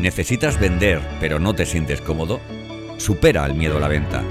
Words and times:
¿Necesitas 0.00 0.58
vender 0.58 0.98
pero 1.20 1.38
no 1.38 1.54
te 1.54 1.66
sientes 1.66 2.00
cómodo? 2.00 2.40
Supera 2.96 3.44
el 3.44 3.52
miedo 3.52 3.76
a 3.76 3.80
la 3.80 3.88
venta. 3.88 4.22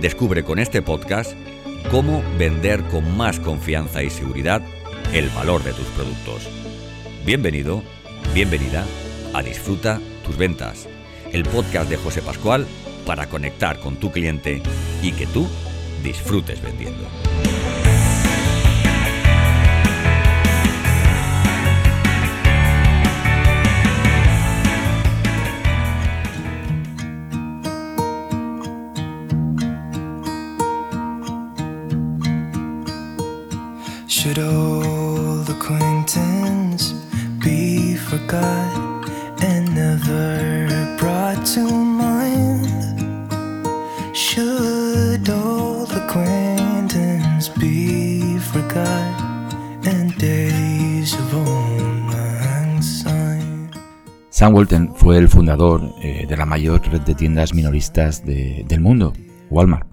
Descubre 0.00 0.42
con 0.42 0.58
este 0.58 0.80
podcast 0.80 1.32
cómo 1.90 2.22
vender 2.38 2.82
con 2.84 3.14
más 3.14 3.38
confianza 3.38 4.02
y 4.02 4.08
seguridad 4.08 4.62
el 5.12 5.28
valor 5.30 5.62
de 5.64 5.74
tus 5.74 5.86
productos. 5.88 6.48
Bienvenido, 7.26 7.82
bienvenida 8.32 8.86
a 9.34 9.42
Disfruta 9.42 10.00
tus 10.24 10.38
ventas, 10.38 10.88
el 11.30 11.42
podcast 11.42 11.90
de 11.90 11.98
José 11.98 12.22
Pascual 12.22 12.66
para 13.04 13.26
conectar 13.26 13.78
con 13.80 13.96
tu 13.96 14.10
cliente 14.10 14.62
y 15.02 15.12
que 15.12 15.26
tú 15.26 15.46
disfrutes 16.02 16.62
vendiendo. 16.62 17.06
Sam 54.36 54.54
Walton 54.54 54.92
fue 54.94 55.16
el 55.16 55.30
fundador 55.30 55.94
eh, 56.02 56.26
de 56.28 56.36
la 56.36 56.44
mayor 56.44 56.86
red 56.86 57.00
de 57.00 57.14
tiendas 57.14 57.54
minoristas 57.54 58.26
de, 58.26 58.66
del 58.68 58.82
mundo, 58.82 59.14
Walmart. 59.48 59.88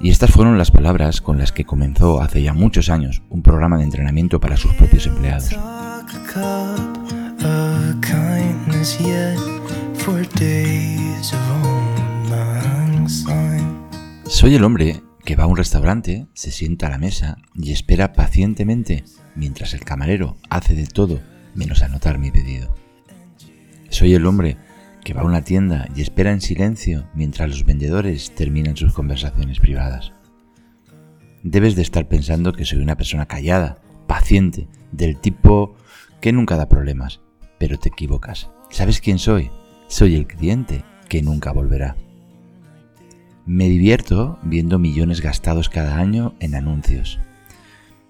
Y 0.00 0.08
estas 0.08 0.30
fueron 0.30 0.56
las 0.56 0.70
palabras 0.70 1.20
con 1.20 1.36
las 1.36 1.52
que 1.52 1.66
comenzó 1.66 2.22
hace 2.22 2.42
ya 2.42 2.54
muchos 2.54 2.88
años 2.88 3.20
un 3.28 3.42
programa 3.42 3.76
de 3.76 3.84
entrenamiento 3.84 4.40
para 4.40 4.56
sus 4.56 4.72
propios 4.72 5.06
empleados. 5.06 5.50
Soy 14.24 14.54
el 14.54 14.64
hombre 14.64 15.02
que 15.26 15.36
va 15.36 15.44
a 15.44 15.46
un 15.46 15.58
restaurante, 15.58 16.26
se 16.32 16.52
sienta 16.52 16.86
a 16.86 16.90
la 16.90 16.96
mesa 16.96 17.36
y 17.54 17.72
espera 17.72 18.14
pacientemente 18.14 19.04
mientras 19.34 19.74
el 19.74 19.84
camarero 19.84 20.38
hace 20.48 20.74
de 20.74 20.86
todo 20.86 21.20
menos 21.54 21.82
anotar 21.82 22.16
mi 22.16 22.30
pedido. 22.30 22.87
Soy 23.88 24.14
el 24.14 24.26
hombre 24.26 24.56
que 25.04 25.14
va 25.14 25.22
a 25.22 25.24
una 25.24 25.42
tienda 25.42 25.88
y 25.96 26.02
espera 26.02 26.32
en 26.32 26.40
silencio 26.40 27.08
mientras 27.14 27.48
los 27.48 27.64
vendedores 27.64 28.34
terminan 28.34 28.76
sus 28.76 28.92
conversaciones 28.92 29.58
privadas. 29.60 30.12
Debes 31.42 31.76
de 31.76 31.82
estar 31.82 32.08
pensando 32.08 32.52
que 32.52 32.64
soy 32.64 32.80
una 32.80 32.96
persona 32.96 33.26
callada, 33.26 33.78
paciente, 34.06 34.68
del 34.92 35.18
tipo 35.18 35.76
que 36.20 36.32
nunca 36.32 36.56
da 36.56 36.68
problemas, 36.68 37.20
pero 37.58 37.78
te 37.78 37.88
equivocas. 37.88 38.50
¿Sabes 38.70 39.00
quién 39.00 39.18
soy? 39.18 39.50
Soy 39.86 40.14
el 40.14 40.26
cliente 40.26 40.84
que 41.08 41.22
nunca 41.22 41.52
volverá. 41.52 41.96
Me 43.46 43.68
divierto 43.68 44.38
viendo 44.42 44.78
millones 44.78 45.22
gastados 45.22 45.70
cada 45.70 45.96
año 45.96 46.34
en 46.40 46.54
anuncios. 46.54 47.18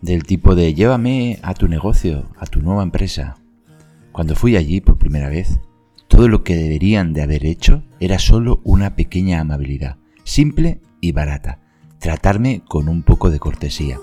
Del 0.00 0.24
tipo 0.24 0.56
de 0.56 0.74
llévame 0.74 1.38
a 1.42 1.54
tu 1.54 1.68
negocio, 1.68 2.28
a 2.38 2.46
tu 2.46 2.60
nueva 2.60 2.82
empresa. 2.82 3.36
Cuando 4.10 4.34
fui 4.34 4.56
allí 4.56 4.80
por 4.80 4.98
primera 4.98 5.28
vez, 5.28 5.60
todo 6.18 6.26
lo 6.26 6.42
que 6.42 6.56
deberían 6.56 7.12
de 7.12 7.22
haber 7.22 7.46
hecho 7.46 7.84
era 8.00 8.18
solo 8.18 8.60
una 8.64 8.96
pequeña 8.96 9.38
amabilidad, 9.38 9.98
simple 10.24 10.80
y 11.00 11.12
barata, 11.12 11.60
tratarme 12.00 12.62
con 12.66 12.88
un 12.88 13.04
poco 13.04 13.30
de 13.30 13.38
cortesía. 13.38 14.00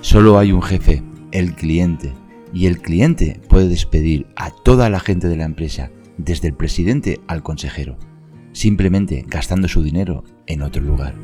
Solo 0.00 0.38
hay 0.38 0.52
un 0.52 0.62
jefe, 0.62 1.02
el 1.30 1.54
cliente, 1.54 2.14
y 2.54 2.68
el 2.68 2.78
cliente 2.78 3.38
puede 3.50 3.68
despedir 3.68 4.26
a 4.34 4.48
toda 4.50 4.88
la 4.88 4.98
gente 4.98 5.28
de 5.28 5.36
la 5.36 5.44
empresa, 5.44 5.90
desde 6.16 6.48
el 6.48 6.54
presidente 6.54 7.20
al 7.26 7.42
consejero, 7.42 7.98
simplemente 8.52 9.26
gastando 9.28 9.68
su 9.68 9.82
dinero 9.82 10.24
en 10.46 10.62
otro 10.62 10.82
lugar. 10.82 11.14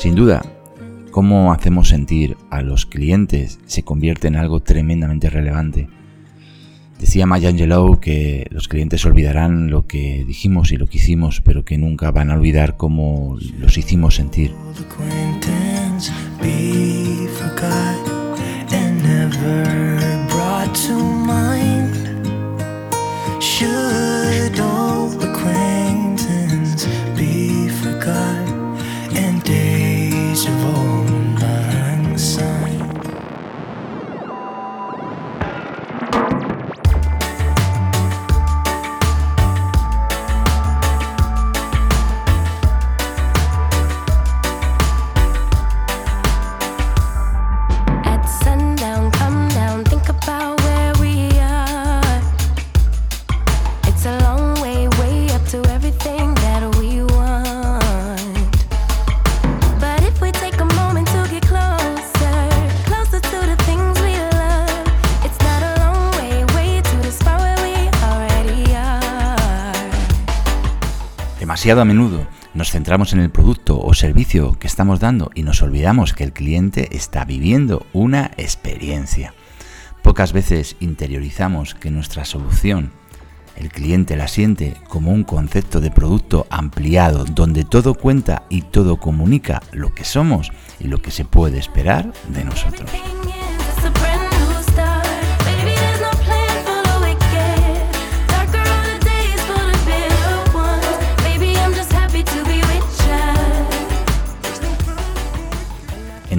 Sin 0.00 0.14
duda, 0.14 0.40
cómo 1.10 1.52
hacemos 1.52 1.88
sentir 1.88 2.38
a 2.48 2.62
los 2.62 2.86
clientes 2.86 3.58
se 3.66 3.82
convierte 3.82 4.28
en 4.28 4.36
algo 4.36 4.60
tremendamente 4.60 5.28
relevante. 5.28 5.90
Decía 6.98 7.26
Maya 7.26 7.50
Angelou 7.50 8.00
que 8.00 8.46
los 8.48 8.66
clientes 8.66 9.04
olvidarán 9.04 9.68
lo 9.68 9.86
que 9.86 10.24
dijimos 10.26 10.72
y 10.72 10.78
lo 10.78 10.86
que 10.86 10.96
hicimos, 10.96 11.42
pero 11.42 11.66
que 11.66 11.76
nunca 11.76 12.12
van 12.12 12.30
a 12.30 12.34
olvidar 12.36 12.78
cómo 12.78 13.36
los 13.58 13.76
hicimos 13.76 14.14
sentir. 14.14 14.54
A 71.60 71.84
menudo 71.84 72.26
nos 72.54 72.70
centramos 72.70 73.12
en 73.12 73.20
el 73.20 73.30
producto 73.30 73.78
o 73.78 73.92
servicio 73.92 74.58
que 74.58 74.66
estamos 74.66 74.98
dando 74.98 75.30
y 75.34 75.42
nos 75.42 75.60
olvidamos 75.60 76.14
que 76.14 76.24
el 76.24 76.32
cliente 76.32 76.88
está 76.96 77.26
viviendo 77.26 77.86
una 77.92 78.30
experiencia. 78.38 79.34
Pocas 80.02 80.32
veces 80.32 80.76
interiorizamos 80.80 81.74
que 81.74 81.90
nuestra 81.90 82.24
solución, 82.24 82.92
el 83.56 83.68
cliente 83.68 84.16
la 84.16 84.26
siente 84.26 84.74
como 84.88 85.12
un 85.12 85.22
concepto 85.22 85.82
de 85.82 85.90
producto 85.90 86.46
ampliado 86.48 87.26
donde 87.26 87.64
todo 87.64 87.94
cuenta 87.94 88.44
y 88.48 88.62
todo 88.62 88.96
comunica 88.96 89.62
lo 89.70 89.94
que 89.94 90.04
somos 90.04 90.50
y 90.80 90.88
lo 90.88 91.02
que 91.02 91.10
se 91.10 91.26
puede 91.26 91.58
esperar 91.58 92.10
de 92.30 92.44
nosotros. 92.44 92.90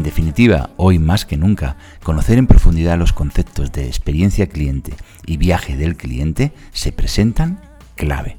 En 0.02 0.06
definitiva, 0.06 0.72
hoy 0.78 0.98
más 0.98 1.28
que 1.28 1.38
nunca, 1.38 1.76
conocer 2.02 2.40
en 2.40 2.48
profundidad 2.48 2.98
los 2.98 3.14
conceptos 3.14 3.72
de 3.72 3.86
experiencia 3.86 4.48
cliente 4.48 4.94
y 5.28 5.38
viaje 5.38 5.78
del 5.78 5.96
cliente 5.96 6.54
se 6.72 6.92
presentan 6.92 7.62
clave. 7.94 8.36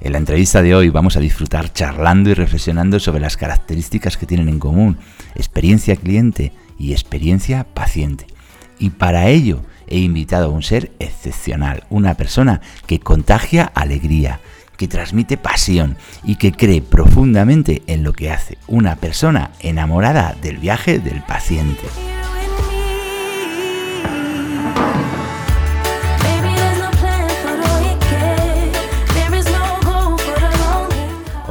En 0.00 0.12
la 0.12 0.18
entrevista 0.18 0.62
de 0.62 0.72
hoy 0.72 0.90
vamos 0.90 1.16
a 1.16 1.20
disfrutar 1.20 1.72
charlando 1.72 2.30
y 2.30 2.34
reflexionando 2.34 3.00
sobre 3.00 3.18
las 3.18 3.36
características 3.36 4.16
que 4.16 4.26
tienen 4.26 4.48
en 4.48 4.60
común 4.60 4.98
experiencia 5.34 5.96
cliente 5.96 6.52
y 6.78 6.92
experiencia 6.92 7.64
paciente. 7.64 8.28
Y 8.78 8.90
para 8.90 9.26
ello 9.26 9.62
he 9.88 9.98
invitado 9.98 10.46
a 10.46 10.54
un 10.54 10.62
ser 10.62 10.92
excepcional, 11.00 11.82
una 11.90 12.14
persona 12.14 12.60
que 12.86 13.00
contagia 13.00 13.64
alegría, 13.64 14.38
que 14.76 14.88
transmite 14.88 15.36
pasión 15.36 15.96
y 16.22 16.36
que 16.36 16.52
cree 16.52 16.82
profundamente 16.82 17.82
en 17.86 18.02
lo 18.02 18.12
que 18.12 18.30
hace 18.30 18.58
una 18.66 18.96
persona 18.96 19.50
enamorada 19.60 20.36
del 20.40 20.58
viaje 20.58 20.98
del 20.98 21.22
paciente. 21.22 21.82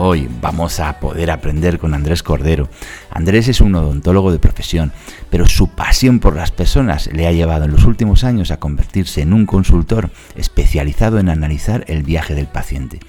Hoy 0.05 0.27
vamos 0.41 0.81
a 0.81 0.99
poder 0.99 1.31
aprender 1.31 1.79
con 1.79 1.93
Andrés 1.93 2.23
Cordero. 2.23 2.67
Andrés 3.09 3.47
es 3.47 3.61
un 3.61 3.73
odontólogo 3.73 4.33
de 4.33 4.37
profesión, 4.37 4.91
pero 5.29 5.47
su 5.47 5.69
pasión 5.69 6.19
por 6.19 6.35
las 6.35 6.51
personas 6.51 7.09
le 7.13 7.25
ha 7.25 7.31
llevado 7.31 7.63
en 7.63 7.71
los 7.71 7.85
últimos 7.85 8.25
años 8.25 8.51
a 8.51 8.59
convertirse 8.59 9.21
en 9.21 9.31
un 9.31 9.45
consultor 9.45 10.09
especializado 10.35 11.19
en 11.19 11.29
analizar 11.29 11.85
el 11.87 12.03
viaje 12.03 12.35
del 12.35 12.47
paciente, 12.47 12.99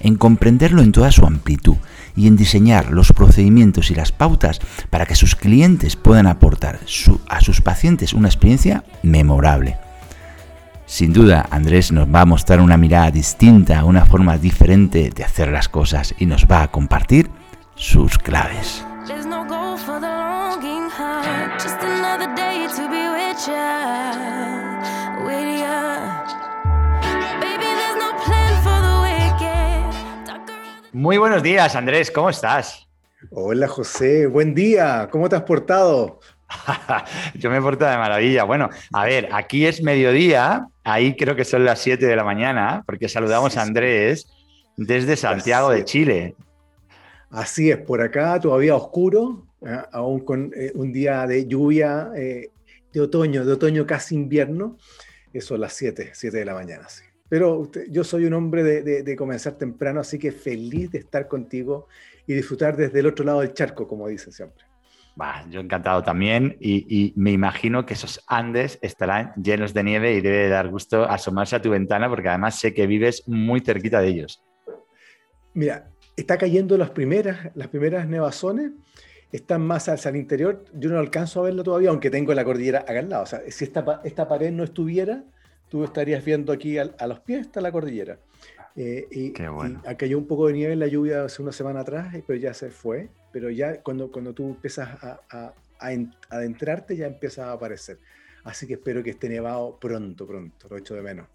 en 0.00 0.16
comprenderlo 0.16 0.82
en 0.82 0.92
toda 0.92 1.12
su 1.12 1.24
amplitud 1.24 1.76
y 2.14 2.26
en 2.26 2.36
diseñar 2.36 2.90
los 2.90 3.14
procedimientos 3.14 3.90
y 3.90 3.94
las 3.94 4.12
pautas 4.12 4.60
para 4.90 5.06
que 5.06 5.16
sus 5.16 5.36
clientes 5.36 5.96
puedan 5.96 6.26
aportar 6.26 6.78
a 7.26 7.40
sus 7.40 7.60
pacientes 7.62 8.12
una 8.12 8.28
experiencia 8.28 8.84
memorable. 9.02 9.78
Sin 10.94 11.12
duda, 11.12 11.48
Andrés 11.50 11.90
nos 11.90 12.06
va 12.06 12.20
a 12.20 12.24
mostrar 12.24 12.60
una 12.60 12.76
mirada 12.76 13.10
distinta, 13.10 13.84
una 13.84 14.06
forma 14.06 14.38
diferente 14.38 15.10
de 15.10 15.24
hacer 15.24 15.48
las 15.48 15.68
cosas 15.68 16.14
y 16.18 16.26
nos 16.26 16.46
va 16.46 16.62
a 16.62 16.70
compartir 16.70 17.28
sus 17.74 18.16
claves. 18.16 18.86
Muy 30.92 31.18
buenos 31.18 31.42
días, 31.42 31.74
Andrés, 31.74 32.12
¿cómo 32.12 32.30
estás? 32.30 32.86
Hola, 33.32 33.66
José, 33.66 34.28
buen 34.28 34.54
día, 34.54 35.08
¿cómo 35.10 35.28
te 35.28 35.34
has 35.34 35.42
portado? 35.42 36.20
Yo 37.34 37.50
me 37.50 37.58
he 37.58 37.60
portado 37.60 37.90
de 37.90 37.98
maravilla. 37.98 38.44
Bueno, 38.44 38.70
a 38.92 39.04
ver, 39.04 39.28
aquí 39.32 39.66
es 39.66 39.82
mediodía, 39.82 40.66
ahí 40.82 41.16
creo 41.16 41.36
que 41.36 41.44
son 41.44 41.64
las 41.64 41.80
7 41.80 42.04
de 42.04 42.16
la 42.16 42.24
mañana, 42.24 42.82
porque 42.86 43.08
saludamos 43.08 43.56
a 43.56 43.62
Andrés 43.62 44.28
desde 44.76 45.16
Santiago 45.16 45.70
de 45.70 45.84
Chile. 45.84 46.36
Así 47.30 47.70
es, 47.70 47.78
por 47.78 48.00
acá 48.00 48.38
todavía 48.40 48.76
oscuro, 48.76 49.46
¿eh? 49.66 49.76
aún 49.92 50.20
con 50.20 50.52
eh, 50.54 50.72
un 50.74 50.92
día 50.92 51.26
de 51.26 51.46
lluvia 51.46 52.10
eh, 52.16 52.50
de 52.92 53.00
otoño, 53.00 53.44
de 53.44 53.52
otoño 53.52 53.86
casi 53.86 54.14
invierno. 54.14 54.78
Eso 55.32 55.56
las 55.56 55.72
7, 55.72 56.10
7 56.14 56.36
de 56.36 56.44
la 56.44 56.54
mañana, 56.54 56.88
sí. 56.88 57.02
Pero 57.28 57.68
yo 57.88 58.04
soy 58.04 58.26
un 58.26 58.34
hombre 58.34 58.62
de, 58.62 59.02
de 59.02 59.16
comenzar 59.16 59.54
temprano, 59.54 59.98
así 59.98 60.18
que 60.18 60.30
feliz 60.30 60.92
de 60.92 60.98
estar 60.98 61.26
contigo 61.26 61.88
y 62.26 62.34
disfrutar 62.34 62.76
desde 62.76 63.00
el 63.00 63.06
otro 63.06 63.24
lado 63.24 63.40
del 63.40 63.54
charco, 63.54 63.88
como 63.88 64.06
dicen 64.06 64.32
siempre 64.32 64.64
yo 65.50 65.60
encantado 65.60 66.02
también 66.02 66.56
y, 66.60 67.12
me 67.16 67.32
imagino 67.32 67.86
que 67.86 67.94
esos 67.94 68.22
Andes 68.26 68.78
estarán 68.82 69.32
llenos 69.36 69.72
de 69.72 69.84
nieve 69.84 70.14
y 70.14 70.20
debe 70.20 70.48
dar 70.48 70.68
gusto 70.68 71.04
asomarse 71.04 71.56
a 71.56 71.62
tu 71.62 71.70
ventana 71.70 72.08
porque 72.08 72.28
además 72.28 72.58
sé 72.58 72.74
que 72.74 72.86
vives 72.86 73.22
muy 73.28 73.60
cerquita 73.60 74.00
de 74.00 74.08
ellos. 74.08 74.42
Mira, 75.52 75.88
está 76.16 76.36
cayendo 76.36 76.76
las 76.76 76.90
primeras, 76.90 77.50
las 77.54 77.68
primeras 77.68 78.08
nevazones, 78.08 78.72
están 79.30 79.62
más 79.62 79.88
hacia 79.88 80.10
el 80.10 80.16
interior, 80.16 80.64
yo 80.74 80.90
no 80.90 80.98
alcanzo 80.98 81.40
a 81.40 81.44
verlo 81.44 81.62
todavía, 81.62 81.90
aunque 81.90 82.10
tengo 82.10 82.34
la 82.34 82.44
cordillera 82.44 82.80
acá 82.80 82.98
al 82.98 83.08
lado. 83.08 83.22
O 83.24 83.26
sea, 83.26 83.40
si 83.48 83.64
esta, 83.64 84.00
esta 84.04 84.28
pared 84.28 84.52
no 84.52 84.64
estuviera, 84.64 85.24
tú 85.68 85.84
estarías 85.84 86.24
viendo 86.24 86.52
aquí 86.52 86.78
a, 86.78 86.90
a 86.98 87.06
los 87.06 87.20
pies 87.20 87.40
está 87.40 87.60
la 87.60 87.72
cordillera. 87.72 88.18
Eh, 88.76 89.06
y, 89.10 89.32
Qué 89.32 89.48
bueno. 89.48 89.80
cayó 89.96 90.18
un 90.18 90.26
poco 90.26 90.48
de 90.48 90.54
nieve 90.54 90.72
en 90.72 90.80
la 90.80 90.86
lluvia 90.86 91.24
hace 91.24 91.42
una 91.42 91.52
semana 91.52 91.80
atrás, 91.80 92.14
pero 92.26 92.38
ya 92.38 92.54
se 92.54 92.70
fue. 92.70 93.08
Pero 93.34 93.50
ya 93.50 93.82
cuando, 93.82 94.12
cuando 94.12 94.32
tú 94.32 94.50
empiezas 94.50 94.88
a, 95.02 95.20
a, 95.28 95.52
a 95.80 95.90
adentrarte, 96.30 96.96
ya 96.96 97.08
empieza 97.08 97.48
a 97.48 97.52
aparecer. 97.52 97.98
Así 98.44 98.64
que 98.64 98.74
espero 98.74 99.02
que 99.02 99.10
esté 99.10 99.28
nevado 99.28 99.76
pronto, 99.80 100.24
pronto. 100.24 100.68
Lo 100.70 100.76
echo 100.76 100.94
de 100.94 101.02
menos. 101.02 101.26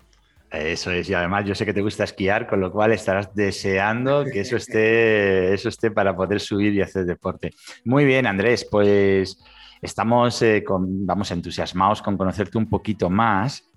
Eso 0.50 0.92
es, 0.92 1.10
y 1.10 1.14
además 1.14 1.46
yo 1.46 1.54
sé 1.54 1.66
que 1.66 1.74
te 1.74 1.82
gusta 1.82 2.06
esquiar, 2.06 2.48
con 2.48 2.62
lo 2.62 2.72
cual 2.72 2.94
estarás 2.94 3.36
deseando 3.36 4.24
que 4.34 4.40
eso 4.40 4.56
esté, 4.56 5.54
eso 5.54 5.68
esté 5.68 5.92
para 5.92 6.16
poder 6.16 6.40
subir 6.40 6.74
y 6.74 6.82
hacer 6.82 7.06
deporte. 7.06 7.52
Muy 7.84 8.06
bien, 8.06 8.26
Andrés, 8.26 8.66
pues 8.66 9.38
estamos 9.82 10.42
eh, 10.42 10.64
con, 10.64 11.06
vamos 11.06 11.32
entusiasmados 11.32 12.02
con 12.02 12.18
conocerte 12.18 12.58
un 12.58 12.70
poquito 12.70 13.10
más. 13.10 13.70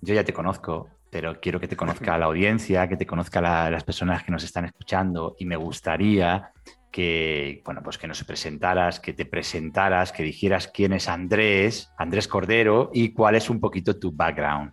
Yo 0.00 0.14
ya 0.14 0.22
te 0.22 0.32
conozco, 0.32 0.88
pero 1.10 1.40
quiero 1.40 1.58
que 1.58 1.68
te 1.68 1.76
conozca 1.76 2.16
la 2.16 2.26
audiencia, 2.26 2.88
que 2.88 2.96
te 2.96 3.04
conozca 3.04 3.40
las 3.40 3.82
personas 3.82 4.22
que 4.22 4.30
nos 4.30 4.44
están 4.44 4.66
escuchando 4.66 5.34
y 5.38 5.44
me 5.44 5.56
gustaría 5.56 6.52
que, 6.90 7.62
bueno, 7.64 7.82
pues 7.82 7.98
que 7.98 8.06
nos 8.06 8.24
presentaras, 8.24 9.00
que 9.00 9.12
te 9.12 9.24
presentaras, 9.24 10.12
que 10.12 10.22
dijeras 10.22 10.68
quién 10.68 10.92
es 10.92 11.08
Andrés, 11.08 11.90
Andrés 11.96 12.28
Cordero 12.28 12.90
y 12.92 13.12
cuál 13.12 13.34
es 13.34 13.50
un 13.50 13.60
poquito 13.60 13.98
tu 13.98 14.12
background. 14.12 14.72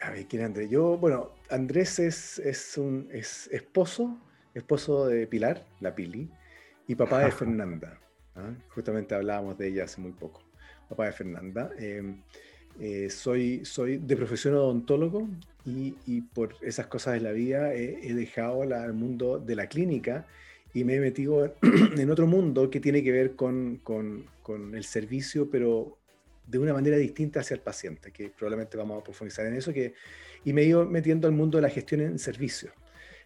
A 0.00 0.10
ver, 0.10 0.26
¿quién 0.26 0.42
es 0.42 0.46
Andrés? 0.46 0.70
Yo, 0.70 0.96
bueno, 0.96 1.30
Andrés 1.50 1.98
es, 1.98 2.38
es 2.38 2.76
un 2.76 3.08
es 3.12 3.48
esposo, 3.52 4.18
esposo 4.54 5.06
de 5.06 5.26
Pilar, 5.26 5.64
la 5.80 5.94
Pili, 5.94 6.28
y 6.86 6.94
papá 6.94 7.20
de 7.20 7.30
Fernanda. 7.32 7.98
¿ah? 8.36 8.52
Justamente 8.68 9.14
hablábamos 9.14 9.58
de 9.58 9.68
ella 9.68 9.84
hace 9.84 10.00
muy 10.00 10.12
poco. 10.12 10.42
Papá 10.88 11.06
de 11.06 11.12
Fernanda. 11.12 11.70
Eh, 11.78 12.14
eh, 12.80 13.10
soy, 13.10 13.64
soy 13.64 13.98
de 13.98 14.16
profesión 14.16 14.54
odontólogo 14.54 15.28
y, 15.64 15.94
y, 16.06 16.22
por 16.22 16.56
esas 16.62 16.86
cosas 16.86 17.14
de 17.14 17.20
la 17.20 17.32
vida 17.32 17.74
he, 17.74 18.14
dejado 18.14 18.62
el 18.62 18.92
mundo 18.94 19.38
de 19.38 19.54
la 19.54 19.66
clínica 19.66 20.26
y 20.74 20.84
me 20.84 20.96
he 20.96 21.00
metido 21.00 21.54
en 21.62 22.10
otro 22.10 22.26
mundo 22.26 22.70
que 22.70 22.80
tiene 22.80 23.02
que 23.02 23.12
ver 23.12 23.36
con, 23.36 23.76
con, 23.82 24.26
con, 24.42 24.74
el 24.74 24.84
servicio, 24.84 25.50
pero 25.50 25.98
de 26.46 26.58
una 26.58 26.72
manera 26.72 26.96
distinta 26.96 27.40
hacia 27.40 27.54
el 27.54 27.60
paciente, 27.60 28.10
que 28.12 28.30
probablemente 28.30 28.76
vamos 28.76 29.00
a 29.00 29.04
profundizar 29.04 29.46
en 29.46 29.54
eso, 29.54 29.72
que, 29.72 29.94
y 30.44 30.52
me 30.52 30.62
he 30.62 30.66
ido 30.66 30.84
metiendo 30.86 31.28
al 31.28 31.34
mundo 31.34 31.58
de 31.58 31.62
la 31.62 31.70
gestión 31.70 32.00
en 32.00 32.18
servicio. 32.18 32.72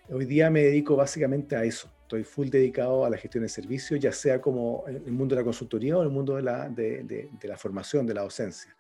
Hoy 0.09 0.25
día 0.25 0.51
me 0.51 0.63
dedico 0.63 0.95
básicamente 0.95 1.57
a 1.57 1.65
eso. 1.65 1.93
Estoy 2.03 2.23
full 2.23 2.49
dedicado 2.49 3.05
a 3.05 3.11
la 3.11 3.17
gestión 3.17 3.43
de 3.43 3.49
servicio, 3.49 3.97
ya 3.97 4.13
sea 4.13 4.41
como 4.41 4.85
en 4.87 4.97
el 4.97 5.13
mundo 5.13 5.35
de 5.35 5.41
la 5.41 5.45
consultoría 5.45 5.97
o 5.97 6.03
en 6.03 6.09
el 6.09 6.13
mundo 6.13 6.37
de 6.37 6.43
la, 6.43 6.69
de, 6.69 7.03
de, 7.03 7.29
de 7.41 7.49
la 7.49 7.57
formación, 7.57 8.07
de 8.07 8.15
la 8.15 8.23
docencia. 8.23 8.77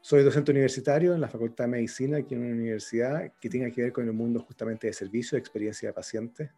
Soy 0.00 0.22
docente 0.22 0.50
universitario 0.50 1.14
en 1.14 1.20
la 1.20 1.28
Facultad 1.28 1.64
de 1.64 1.70
Medicina, 1.70 2.18
aquí 2.18 2.34
en 2.34 2.42
una 2.42 2.54
universidad 2.54 3.32
que 3.40 3.48
tiene 3.48 3.70
que 3.72 3.82
ver 3.82 3.92
con 3.92 4.06
el 4.06 4.12
mundo 4.12 4.40
justamente 4.40 4.88
de 4.88 4.92
servicio, 4.92 5.36
de 5.36 5.40
experiencia 5.40 5.88
de 5.88 5.92
pacientes, 5.92 6.50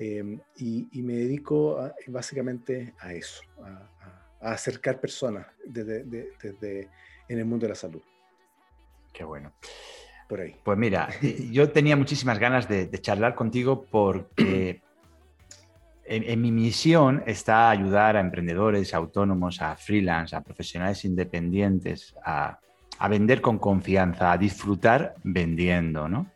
em, 0.00 0.40
y, 0.56 1.02
me 1.02 1.14
dedico 1.14 1.78
básicamente 2.08 2.94
a 2.98 3.12
eso, 3.12 3.42
a, 3.62 4.52
acercar 4.52 5.00
personas 5.00 5.46
desde, 5.64 6.88
en 7.28 7.38
el 7.38 7.44
mundo 7.44 7.66
de 7.66 7.70
la 7.70 7.74
salud. 7.74 8.02
Qué 9.12 9.24
bueno. 9.24 9.52
Por 10.28 10.40
ahí. 10.40 10.56
Pues 10.64 10.78
mira, 10.78 11.08
yo 11.50 11.70
tenía 11.70 11.96
muchísimas 11.96 12.38
ganas 12.38 12.68
de, 12.68 12.90
charlar 13.00 13.34
contigo 13.34 13.84
porque 13.90 14.80
en, 16.04 16.40
mi 16.40 16.50
misión 16.50 17.22
está 17.26 17.70
ayudar 17.70 18.16
a 18.16 18.20
emprendedores, 18.20 18.94
a 18.94 18.96
autónomos, 18.96 19.60
a 19.60 19.76
freelance, 19.76 20.34
a 20.34 20.40
profesionales 20.40 21.04
independientes, 21.04 22.14
a 22.24 22.58
a 23.00 23.08
vender 23.08 23.40
con 23.40 23.58
confianza, 23.58 24.30
a 24.30 24.36
disfrutar 24.36 25.14
vendiendo, 25.24 26.06
¿no? 26.06 26.26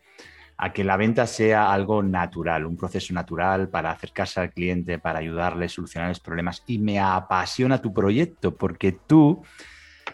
A 0.56 0.72
que 0.72 0.84
la 0.84 0.96
venta 0.96 1.26
sea 1.26 1.72
algo 1.72 2.02
natural, 2.02 2.64
un 2.64 2.76
proceso 2.76 3.12
natural 3.12 3.68
para 3.68 3.90
acercarse 3.90 4.40
al 4.40 4.52
cliente, 4.52 4.98
para 4.98 5.18
ayudarle 5.18 5.66
a 5.66 5.68
solucionar 5.68 6.08
los 6.08 6.20
problemas. 6.20 6.62
Y 6.66 6.78
me 6.78 7.00
apasiona 7.00 7.82
tu 7.82 7.92
proyecto 7.92 8.56
porque 8.56 8.92
tú 8.92 9.42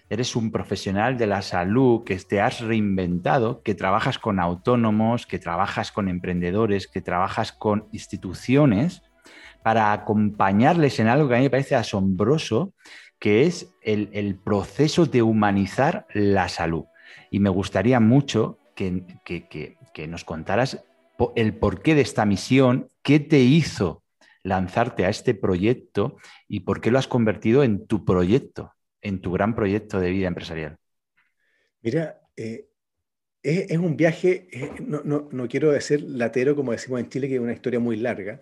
eres 0.08 0.34
un 0.36 0.50
profesional 0.50 1.16
de 1.18 1.26
la 1.26 1.42
salud 1.42 2.04
que 2.04 2.16
te 2.16 2.40
has 2.40 2.60
reinventado, 2.60 3.62
que 3.62 3.74
trabajas 3.74 4.18
con 4.18 4.40
autónomos, 4.40 5.26
que 5.26 5.38
trabajas 5.38 5.92
con 5.92 6.08
emprendedores, 6.08 6.88
que 6.88 7.00
trabajas 7.00 7.52
con 7.52 7.86
instituciones 7.92 9.02
para 9.62 9.92
acompañarles 9.92 10.98
en 11.00 11.08
algo 11.08 11.28
que 11.28 11.34
a 11.34 11.38
mí 11.38 11.44
me 11.44 11.50
parece 11.50 11.76
asombroso 11.76 12.72
que 13.20 13.42
es 13.42 13.70
el, 13.82 14.36
proceso 14.42 15.04
de 15.04 15.22
humanizar 15.22 16.06
la 16.14 16.48
salud. 16.48 16.84
Y 17.30 17.38
me 17.38 17.50
gustaría 17.50 18.00
mucho 18.00 18.58
que, 18.74 19.76
nos 20.06 20.24
contaras 20.24 20.84
el 21.36 21.54
porqué 21.54 21.94
de 21.94 22.00
esta 22.00 22.24
misión, 22.24 22.88
qué 23.02 23.20
te 23.20 23.40
hizo 23.40 24.02
lanzarte 24.42 25.04
a 25.04 25.10
este 25.10 25.34
proyecto 25.34 26.16
y 26.48 26.60
por 26.60 26.80
qué 26.80 26.90
lo 26.90 26.98
has 26.98 27.08
convertido 27.08 27.62
en 27.62 27.86
tu 27.86 28.04
proyecto, 28.04 28.72
en 29.02 29.20
tu 29.20 29.32
gran 29.32 29.54
proyecto 29.54 30.00
de 30.00 30.10
vida 30.10 30.28
empresarial. 30.28 30.78
Mira, 31.82 32.20
eh, 32.36 32.68
es, 33.42 33.78
un 33.78 33.96
viaje, 33.96 34.48
eh, 34.52 34.72
no, 34.80 35.48
quiero 35.48 35.72
decir 35.72 36.02
latero 36.02 36.56
como 36.56 36.72
decimos 36.72 37.00
en 37.00 37.08
Chile, 37.08 37.28
que 37.28 37.34
es 37.34 37.40
una 37.40 37.52
historia 37.52 37.80
muy 37.80 37.96
larga, 37.96 38.40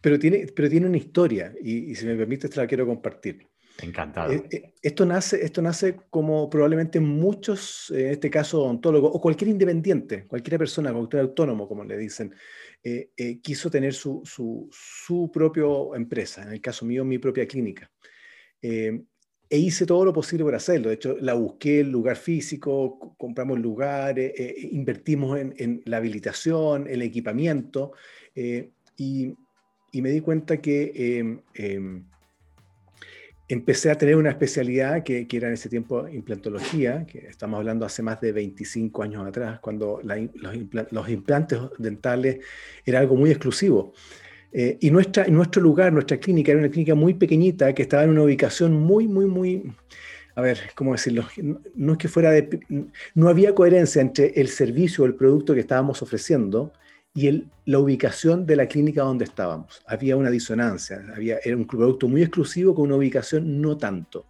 pero 0.00 0.18
tiene, 0.18 0.46
pero 0.54 0.68
tiene 0.68 0.86
una 0.86 0.98
historia 0.98 1.54
y, 1.62 1.90
y 1.90 1.94
si 1.94 2.06
me 2.06 2.16
permites 2.16 2.50
te 2.50 2.60
la 2.60 2.66
quiero 2.66 2.86
compartir. 2.86 3.46
Encantado. 3.82 4.32
Eh, 4.32 4.44
eh, 4.50 4.74
esto, 4.82 5.04
nace, 5.04 5.44
esto 5.44 5.60
nace 5.60 5.96
como 6.08 6.48
probablemente 6.48 6.98
muchos, 6.98 7.90
en 7.90 8.10
este 8.10 8.30
caso 8.30 8.62
odontólogos, 8.62 9.10
o 9.14 9.20
cualquier 9.20 9.50
independiente, 9.50 10.26
cualquier 10.26 10.58
persona, 10.58 10.92
cualquier 10.92 11.22
autónomo, 11.22 11.68
como 11.68 11.84
le 11.84 11.98
dicen, 11.98 12.34
eh, 12.82 13.10
quiso 13.42 13.70
tener 13.70 13.92
su, 13.92 14.22
su, 14.24 14.68
su 14.70 15.30
propia 15.32 15.64
empresa, 15.94 16.42
en 16.42 16.52
el 16.52 16.60
caso 16.60 16.86
mío, 16.86 17.04
mi 17.04 17.18
propia 17.18 17.46
clínica. 17.46 17.90
e 19.48 19.58
hice 19.58 19.86
todo 19.86 20.04
lo 20.04 20.12
posible 20.12 20.44
por 20.44 20.54
hacerlo. 20.54 20.88
De 20.88 20.94
hecho, 20.94 21.16
la 21.20 21.34
busqué 21.34 21.80
el 21.80 21.90
lugar 21.90 22.16
físico, 22.16 23.14
compramos 23.16 23.60
lugares, 23.60 24.32
invertimos 24.72 25.38
en, 25.38 25.54
en, 25.58 25.82
la 25.84 25.98
habilitación, 25.98 26.86
el 26.88 27.02
equipamiento, 27.02 27.92
y, 28.96 29.34
me 29.92 30.10
di 30.10 30.20
cuenta 30.20 30.60
que 30.60 31.40
em, 31.54 32.04
empecé 33.48 33.90
a 33.90 33.98
tener 33.98 34.16
una 34.16 34.30
especialidad 34.30 35.02
que, 35.04 35.26
era 35.30 35.48
en 35.48 35.54
ese 35.54 35.68
tiempo 35.68 36.08
implantología, 36.08 37.06
que 37.06 37.26
estamos 37.28 37.58
hablando 37.58 37.86
hace 37.86 38.02
más 38.02 38.20
de 38.20 38.32
25 38.32 39.02
años 39.02 39.26
atrás, 39.26 39.60
cuando 39.60 40.00
los, 40.02 41.08
implantes 41.08 41.58
dentales 41.78 42.38
era 42.84 42.98
algo 42.98 43.16
muy 43.16 43.30
exclusivo. 43.30 43.92
Eh, 44.52 44.78
y 44.80 44.90
nuestra, 44.90 45.26
nuestro 45.26 45.62
lugar, 45.62 45.92
nuestra 45.92 46.18
clínica, 46.18 46.50
era 46.50 46.60
una 46.60 46.70
clínica 46.70 46.94
muy 46.94 47.14
pequeñita 47.14 47.74
que 47.74 47.82
estaba 47.82 48.04
en 48.04 48.10
una 48.10 48.22
ubicación 48.22 48.72
muy, 48.72 49.06
muy, 49.06 49.26
muy, 49.26 49.72
a 50.34 50.40
ver, 50.40 50.58
¿cómo 50.74 50.92
decirlo? 50.92 51.26
No 51.74 51.92
es 51.92 51.98
que 51.98 52.08
fuera 52.08 52.30
de... 52.30 52.60
No 53.14 53.28
había 53.28 53.54
coherencia 53.54 54.00
entre 54.02 54.32
el 54.40 54.48
servicio 54.48 55.04
o 55.04 55.06
el 55.06 55.14
producto 55.14 55.54
que 55.54 55.60
estábamos 55.60 56.02
ofreciendo 56.02 56.72
y 57.16 57.44
la 57.64 57.78
ubicación 57.78 58.44
de 58.44 58.56
la 58.56 58.68
clínica 58.68 59.02
donde 59.02 59.24
estábamos. 59.24 59.82
Había 59.86 60.18
una 60.18 60.30
disonancia, 60.30 61.02
había, 61.14 61.38
era 61.42 61.56
un 61.56 61.66
producto 61.66 62.06
muy 62.08 62.20
exclusivo 62.20 62.74
con 62.74 62.84
una 62.84 62.96
ubicación 62.96 63.60
no 63.60 63.78
tanto. 63.78 64.26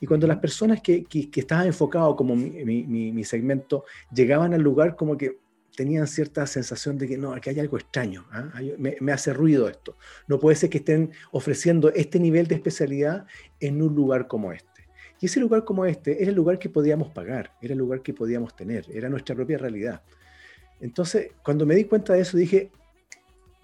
Y 0.00 0.06
cuando 0.06 0.28
las 0.28 0.38
personas 0.38 0.80
que, 0.80 1.04
que, 1.04 1.28
estaban 1.34 1.66
enfocados 1.66 2.14
como 2.14 2.36
mi, 2.36 2.84
mi, 2.84 3.24
segmento 3.24 3.84
llegaban 4.14 4.54
al 4.54 4.62
lugar 4.62 4.94
como 4.94 5.16
que 5.16 5.36
tenían 5.74 6.06
cierta 6.06 6.46
sensación 6.46 6.96
de 6.96 7.08
que 7.08 7.18
no, 7.18 7.32
aquí 7.32 7.50
hay 7.50 7.58
algo 7.58 7.76
extraño, 7.76 8.24
¿ah? 8.30 8.48
me, 8.78 8.96
me, 9.00 9.10
hace 9.10 9.32
ruido 9.32 9.68
esto. 9.68 9.96
No 10.28 10.38
puede 10.38 10.54
ser 10.54 10.70
que 10.70 10.78
estén 10.78 11.10
ofreciendo 11.32 11.92
este 11.92 12.20
nivel 12.20 12.46
de 12.46 12.54
especialidad 12.54 13.26
en 13.58 13.82
un 13.82 13.96
lugar 13.96 14.28
como 14.28 14.52
este. 14.52 14.86
Y 15.20 15.26
ese 15.26 15.40
lugar 15.40 15.64
como 15.64 15.84
este 15.86 16.22
era 16.22 16.30
el 16.30 16.36
lugar 16.36 16.60
que 16.60 16.68
podíamos 16.68 17.10
pagar, 17.10 17.56
era 17.60 17.72
el 17.72 17.78
lugar 17.80 18.02
que 18.02 18.14
podíamos 18.14 18.54
tener, 18.54 18.86
era 18.92 19.08
nuestra 19.08 19.34
propia 19.34 19.58
realidad. 19.58 20.02
Entonces, 20.80 21.32
cuando 21.42 21.66
me 21.66 21.74
di 21.74 21.84
cuenta 21.84 22.14
de 22.14 22.20
eso, 22.20 22.36
dije, 22.36 22.70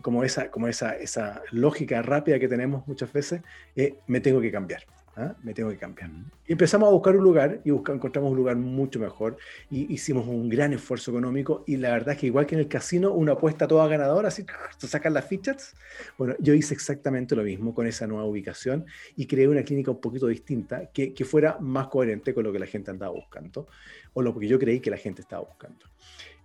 como 0.02 0.23
esa, 0.23 0.50
como 0.50 0.68
esa, 0.68 0.97
esa 0.97 1.42
lógica 1.50 2.02
rápida 2.02 2.38
que 2.38 2.49
tenemos 2.49 2.87
muchas 2.87 3.12
veces, 3.12 3.40
eh, 3.76 3.94
me 4.06 4.21
tengo 4.21 4.40
que 4.40 4.50
cambiar. 4.50 4.85
¿ah? 5.16 5.35
Me 5.42 5.54
tengo 5.54 5.71
que 5.71 5.78
cambiar. 5.78 6.11
Y 6.47 6.52
empezamos 6.52 6.88
a 6.88 6.92
buscar 6.92 7.16
un 7.16 7.25
lugar 7.25 7.61
y 7.64 7.71
buscamos, 7.71 7.99
encontramos 7.99 8.30
un 8.30 8.37
lugar 8.37 8.56
mucho 8.56 8.99
mejor. 8.99 9.37
Y 9.71 9.92
hicimos 9.92 10.26
un 10.26 10.49
gran 10.49 10.73
esfuerzo 10.73 11.11
económico. 11.11 11.64
Y 11.66 11.76
la 11.76 11.90
verdad 11.92 12.14
es 12.14 12.21
que, 12.21 12.26
igual 12.26 12.47
que 12.47 12.54
en 12.54 12.61
el 12.61 12.68
casino, 12.68 13.12
una 13.12 13.33
apuesta 13.33 13.66
toda 13.66 13.88
ganadora, 13.88 14.28
así 14.28 14.44
te 14.78 14.87
sacan 14.87 15.14
las 15.14 15.26
fichas. 15.26 15.75
Bueno, 16.18 16.35
yo 16.38 16.54
hice 16.54 16.75
exactamente 16.75 17.35
lo 17.35 17.42
mismo 17.42 17.75
con 17.75 17.87
esa 17.87 18.06
nueva 18.06 18.25
ubicación 18.25 18.85
y 19.16 19.26
creé 19.26 19.49
una 19.49 19.62
clínica 19.62 19.90
un 19.90 20.00
poquito 20.00 20.26
distinta 20.26 20.90
que, 20.92 21.14
que 21.14 21.25
fuera 21.25 21.56
más 21.61 21.88
coherente 21.88 22.35
con 22.35 22.44
lo 22.44 22.52
que 22.52 22.59
la 22.59 22.66
gente 22.66 22.90
andaba 22.90 23.12
buscando 23.12 23.68
o 24.12 24.23
lo 24.23 24.38
que 24.38 24.47
yo 24.47 24.59
creí 24.59 24.80
que 24.80 24.90
la 24.90 24.97
gente 24.99 25.23
estaba 25.23 25.44
buscando. 25.44 25.87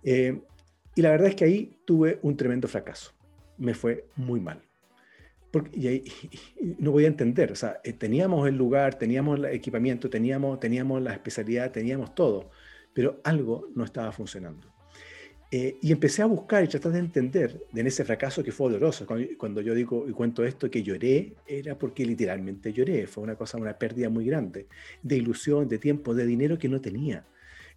Eh, 0.02 0.40
y 1.00 1.02
la 1.02 1.12
verdad 1.12 1.28
es 1.28 1.34
que 1.34 1.44
ahí 1.46 1.78
tuve 1.86 2.18
un 2.20 2.36
tremendo 2.36 2.68
fracaso. 2.68 3.12
Me 3.56 3.72
fue 3.72 4.04
muy 4.16 4.38
mal. 4.38 4.60
Porque, 5.50 5.70
y, 5.80 5.86
ahí, 5.86 6.04
no 6.78 6.90
voy 6.90 7.06
a 7.06 7.08
entender, 7.08 7.50
o 7.52 7.54
sea, 7.54 7.80
eh, 7.84 7.94
teníamos 7.94 8.46
el 8.46 8.58
lugar, 8.58 8.96
teníamos 8.96 9.38
el 9.38 9.46
equipamiento, 9.46 10.10
teníamos, 10.10 10.60
teníamos 10.60 11.00
la 11.00 11.14
especialidad, 11.14 11.72
teníamos 11.72 12.14
todo, 12.14 12.50
pero 12.92 13.18
algo 13.24 13.70
no 13.74 13.82
estaba 13.82 14.12
funcionando. 14.12 14.68
Eh, 15.50 15.78
y 15.80 15.90
empecé 15.90 16.20
a 16.20 16.26
buscar 16.26 16.64
y 16.64 16.68
tratar 16.68 16.92
de 16.92 16.98
entender 16.98 17.66
en 17.74 17.86
ese 17.86 18.04
fracaso 18.04 18.44
que 18.44 18.52
fue 18.52 18.70
doloroso. 18.70 19.06
Cuando, 19.06 19.26
cuando, 19.38 19.62
yo 19.62 19.74
digo 19.74 20.06
y 20.06 20.12
cuento 20.12 20.44
esto 20.44 20.70
que 20.70 20.82
lloré, 20.82 21.32
era 21.46 21.78
porque 21.78 22.04
literalmente 22.04 22.74
lloré. 22.74 23.06
Fue 23.06 23.24
una 23.24 23.36
cosa, 23.36 23.56
una 23.56 23.78
pérdida 23.78 24.10
muy 24.10 24.26
grande 24.26 24.66
de 25.02 25.16
ilusión, 25.16 25.66
de 25.66 25.78
tiempo, 25.78 26.14
de 26.14 26.26
dinero 26.26 26.58
que 26.58 26.68
no 26.68 26.78
tenía. 26.78 27.24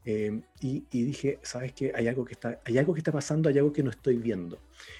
Em, 0.05 0.41
y, 0.59 0.83
dije, 0.91 1.39
¿sabes 1.41 1.71
qué? 1.73 1.91
Hay 1.95 2.07
algo, 2.07 2.25
que 2.25 2.33
está, 2.33 2.59
hay 2.65 2.77
algo 2.77 2.93
que 2.93 2.99
está 2.99 3.11
pasando, 3.11 3.49
hay 3.49 3.57
algo 3.57 3.71
que 3.71 3.83
no 3.83 3.89
estoy 3.89 4.17
viendo. 4.17 4.59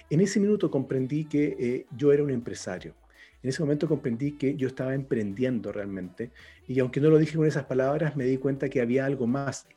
En 0.10 0.22
ese 0.22 0.40
minuto 0.40 0.72
comprendí 0.72 1.26
que 1.26 1.58
eh, 1.60 1.86
yo 1.96 2.14
era 2.14 2.24
un 2.24 2.32
empresario. 2.32 2.94
En 3.42 3.50
ese 3.50 3.62
momento 3.62 3.88
comprendí 3.88 4.38
que 4.38 4.56
yo 4.56 4.68
estaba 4.68 4.94
emprendiendo 4.94 5.72
realmente. 5.72 6.32
Y 6.68 6.80
aunque 6.80 7.02
no 7.02 7.10
lo 7.10 7.18
dije 7.18 7.36
con 7.36 7.46
esas 7.46 7.66
palabras, 7.66 8.16
me 8.16 8.24
di 8.24 8.38
cuenta 8.38 8.70
que 8.70 8.80
había 8.80 9.06
algo 9.06 9.28
más, 9.28 9.68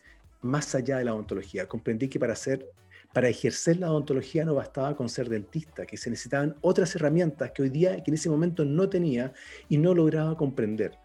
más 0.42 0.75
allá 0.76 0.99
de 0.99 1.04
la 1.04 1.14
odontología. 1.14 1.66
Comprendí 1.66 2.09
que 2.09 2.21
para 2.21 2.35
hacer 2.35 2.68
para 3.16 3.30
ejercer 3.30 3.78
la 3.78 3.90
odontología 3.90 4.45
no 4.45 4.54
bastaba 4.54 4.95
con 4.95 5.09
ser 5.09 5.30
dentista, 5.30 5.87
que 5.87 5.97
se 5.97 6.11
necesitaban 6.11 6.54
otras 6.61 6.95
herramientas 6.97 7.50
que 7.52 7.62
hoy 7.62 7.71
día, 7.71 8.02
que 8.02 8.11
en 8.11 8.14
ese 8.14 8.28
momento 8.28 8.62
no 8.62 8.90
tenía 8.90 9.33
y 9.71 9.78
no 9.78 9.95
lograba 9.95 10.37
comprender. 10.37 10.99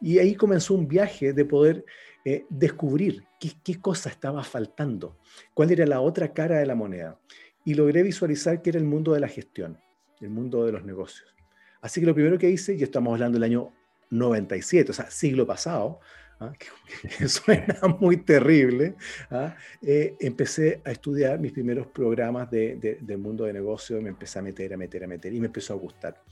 Y 0.00 0.18
ahí 0.18 0.34
comenzó 0.34 0.72
un 0.72 0.88
viaje 0.88 1.34
de 1.34 1.44
poder 1.44 1.84
eh, 2.24 2.46
descubrir 2.48 3.24
qué, 3.40 3.50
qué 3.64 3.80
cosa 3.80 4.10
estaba 4.10 4.44
faltando, 4.44 5.18
cuál 5.54 5.72
era 5.72 5.84
la 5.86 6.00
otra 6.00 6.32
cara 6.32 6.58
de 6.58 6.66
la 6.66 6.76
moneda. 6.76 7.18
Y 7.64 7.74
logré 7.74 8.04
visualizar 8.04 8.62
que 8.62 8.70
era 8.70 8.78
el 8.78 8.84
mundo 8.84 9.12
de 9.12 9.20
la 9.20 9.28
gestión, 9.28 9.80
el 10.20 10.30
mundo 10.30 10.64
de 10.64 10.72
los 10.72 10.84
negocios. 10.84 11.34
Así 11.80 12.00
que 12.00 12.06
lo 12.06 12.14
primero 12.14 12.38
que 12.38 12.48
hice, 12.48 12.74
y 12.74 12.82
estamos 12.82 13.12
hablando 13.14 13.36
del 13.38 13.44
año 13.44 13.72
97, 14.10 14.90
o 14.90 14.94
sea, 14.94 15.10
siglo 15.10 15.46
pasado, 15.46 16.00
¿ah? 16.40 16.52
que, 17.18 17.28
suena 17.28 17.78
muy 17.98 18.18
terrible, 18.18 18.96
¿ah? 19.30 19.56
eh, 19.82 20.16
empecé 20.20 20.80
a 20.84 20.92
estudiar 20.92 21.38
mis 21.38 21.52
primeros 21.52 21.86
programas 21.86 22.50
de, 22.50 22.98
del 23.00 23.18
mundo 23.18 23.44
de 23.44 23.52
negocios, 23.52 24.02
me 24.02 24.10
empecé 24.10 24.38
a 24.38 24.42
meter, 24.42 24.74
a 24.74 24.76
meter, 24.76 25.04
a 25.04 25.06
meter, 25.06 25.32
y 25.32 25.40
me 25.40 25.46
empezó 25.46 25.74
a 25.74 25.76
gustar. 25.76 26.22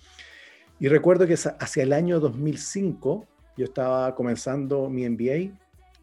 Y 0.80 0.88
recuerdo 0.88 1.26
que 1.26 1.34
hacia 1.34 1.82
el 1.82 1.92
año 1.92 2.20
2005 2.20 3.26
yo 3.56 3.64
estaba 3.64 4.14
comenzando 4.14 4.88
mi 4.88 5.08
MBA 5.08 5.58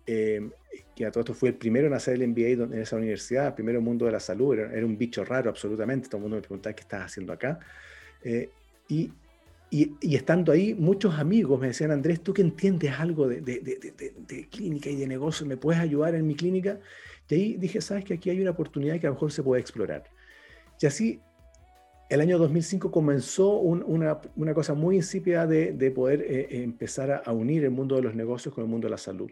eh, 0.05 0.50
que 0.95 1.05
a 1.05 1.11
todo 1.11 1.21
esto 1.21 1.33
fue 1.33 1.49
el 1.49 1.55
primero 1.55 1.87
en 1.87 1.93
hacer 1.93 2.15
el 2.15 2.27
MBA 2.29 2.73
en 2.73 2.81
esa 2.81 2.95
universidad, 2.95 3.47
el 3.47 3.53
primero 3.53 3.81
mundo 3.81 4.05
de 4.05 4.13
la 4.13 4.19
salud, 4.19 4.57
era, 4.57 4.85
un 4.85 4.97
bicho 4.97 5.25
raro 5.25 5.49
absolutamente, 5.49 6.07
todo 6.07 6.17
el 6.17 6.21
mundo 6.23 6.37
me 6.37 6.41
preguntaba 6.41 6.73
qué 6.73 6.81
estás 6.81 7.03
haciendo 7.03 7.33
acá. 7.33 7.59
Eh, 8.23 8.49
y, 8.87 9.11
y, 9.69 10.15
estando 10.15 10.53
ahí, 10.53 10.73
muchos 10.73 11.15
amigos 11.15 11.59
me 11.59 11.67
decían, 11.67 11.91
Andrés, 11.91 12.21
tú 12.21 12.33
que 12.33 12.41
entiendes 12.41 12.93
algo 12.97 13.27
de, 13.27 13.41
de, 13.41 13.59
de, 13.59 14.13
de, 14.25 14.47
clínica 14.47 14.89
y 14.89 14.95
de 14.95 15.05
negocio, 15.05 15.45
¿me 15.45 15.57
puedes 15.57 15.81
ayudar 15.81 16.15
en 16.15 16.25
mi 16.25 16.35
clínica? 16.35 16.79
Y 17.27 17.35
ahí 17.35 17.53
dije, 17.57 17.81
sabes 17.81 18.05
que 18.05 18.13
aquí 18.13 18.29
hay 18.29 18.39
una 18.39 18.51
oportunidad 18.51 18.97
que 18.99 19.07
a 19.07 19.09
lo 19.09 19.15
mejor 19.15 19.33
se 19.33 19.43
puede 19.43 19.61
explorar. 19.61 20.05
Y 20.79 20.85
así, 20.85 21.19
el 22.09 22.21
año 22.21 22.37
2005 22.37 22.89
comenzó 22.89 23.57
una, 23.57 24.21
una, 24.35 24.53
cosa 24.53 24.75
muy 24.75 24.95
insípida 24.95 25.45
de, 25.45 25.91
poder 25.91 26.21
eh, 26.21 26.63
empezar 26.63 27.11
a, 27.11 27.17
a 27.17 27.33
unir 27.33 27.65
el 27.65 27.71
mundo 27.71 27.95
de 27.95 28.03
los 28.03 28.15
negocios 28.15 28.53
con 28.53 28.63
el 28.63 28.69
mundo 28.69 28.85
de 28.85 28.91
la 28.91 28.97
salud 28.97 29.29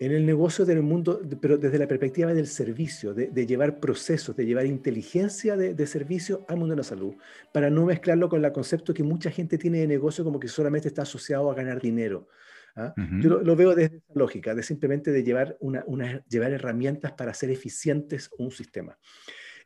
en 0.00 0.12
el 0.12 0.24
negocio 0.24 0.64
del 0.64 0.80
mundo, 0.80 1.20
pero 1.42 1.58
desde 1.58 1.78
la 1.78 1.86
perspectiva 1.86 2.32
del 2.32 2.46
servicio, 2.46 3.12
de, 3.12 3.46
llevar 3.46 3.80
procesos, 3.80 4.34
de 4.34 4.46
llevar 4.46 4.64
inteligencia 4.64 5.58
de, 5.58 5.86
servicio 5.86 6.46
al 6.48 6.56
mundo 6.56 6.72
de 6.72 6.78
la 6.78 6.84
salud, 6.84 7.14
para 7.52 7.68
no 7.68 7.84
mezclarlo 7.84 8.30
con 8.30 8.42
el 8.42 8.50
concepto 8.50 8.94
que 8.94 9.02
mucha 9.02 9.30
gente 9.30 9.58
tiene 9.58 9.80
de 9.80 9.86
negocio 9.86 10.24
como 10.24 10.40
que 10.40 10.48
solamente 10.48 10.88
está 10.88 11.02
asociado 11.02 11.50
a 11.50 11.54
ganar 11.54 11.82
dinero. 11.82 12.28
¿ah? 12.76 12.94
Yo 13.20 13.42
lo, 13.42 13.56
veo 13.56 13.74
desde 13.74 13.96
esa 13.98 14.14
lógica, 14.14 14.54
de 14.54 14.62
simplemente 14.62 15.12
de 15.12 15.22
llevar, 15.22 15.58
una, 15.60 16.24
llevar 16.30 16.52
herramientas 16.52 17.12
para 17.12 17.32
hacer 17.32 17.50
eficientes 17.50 18.30
un 18.38 18.50
sistema. 18.50 18.98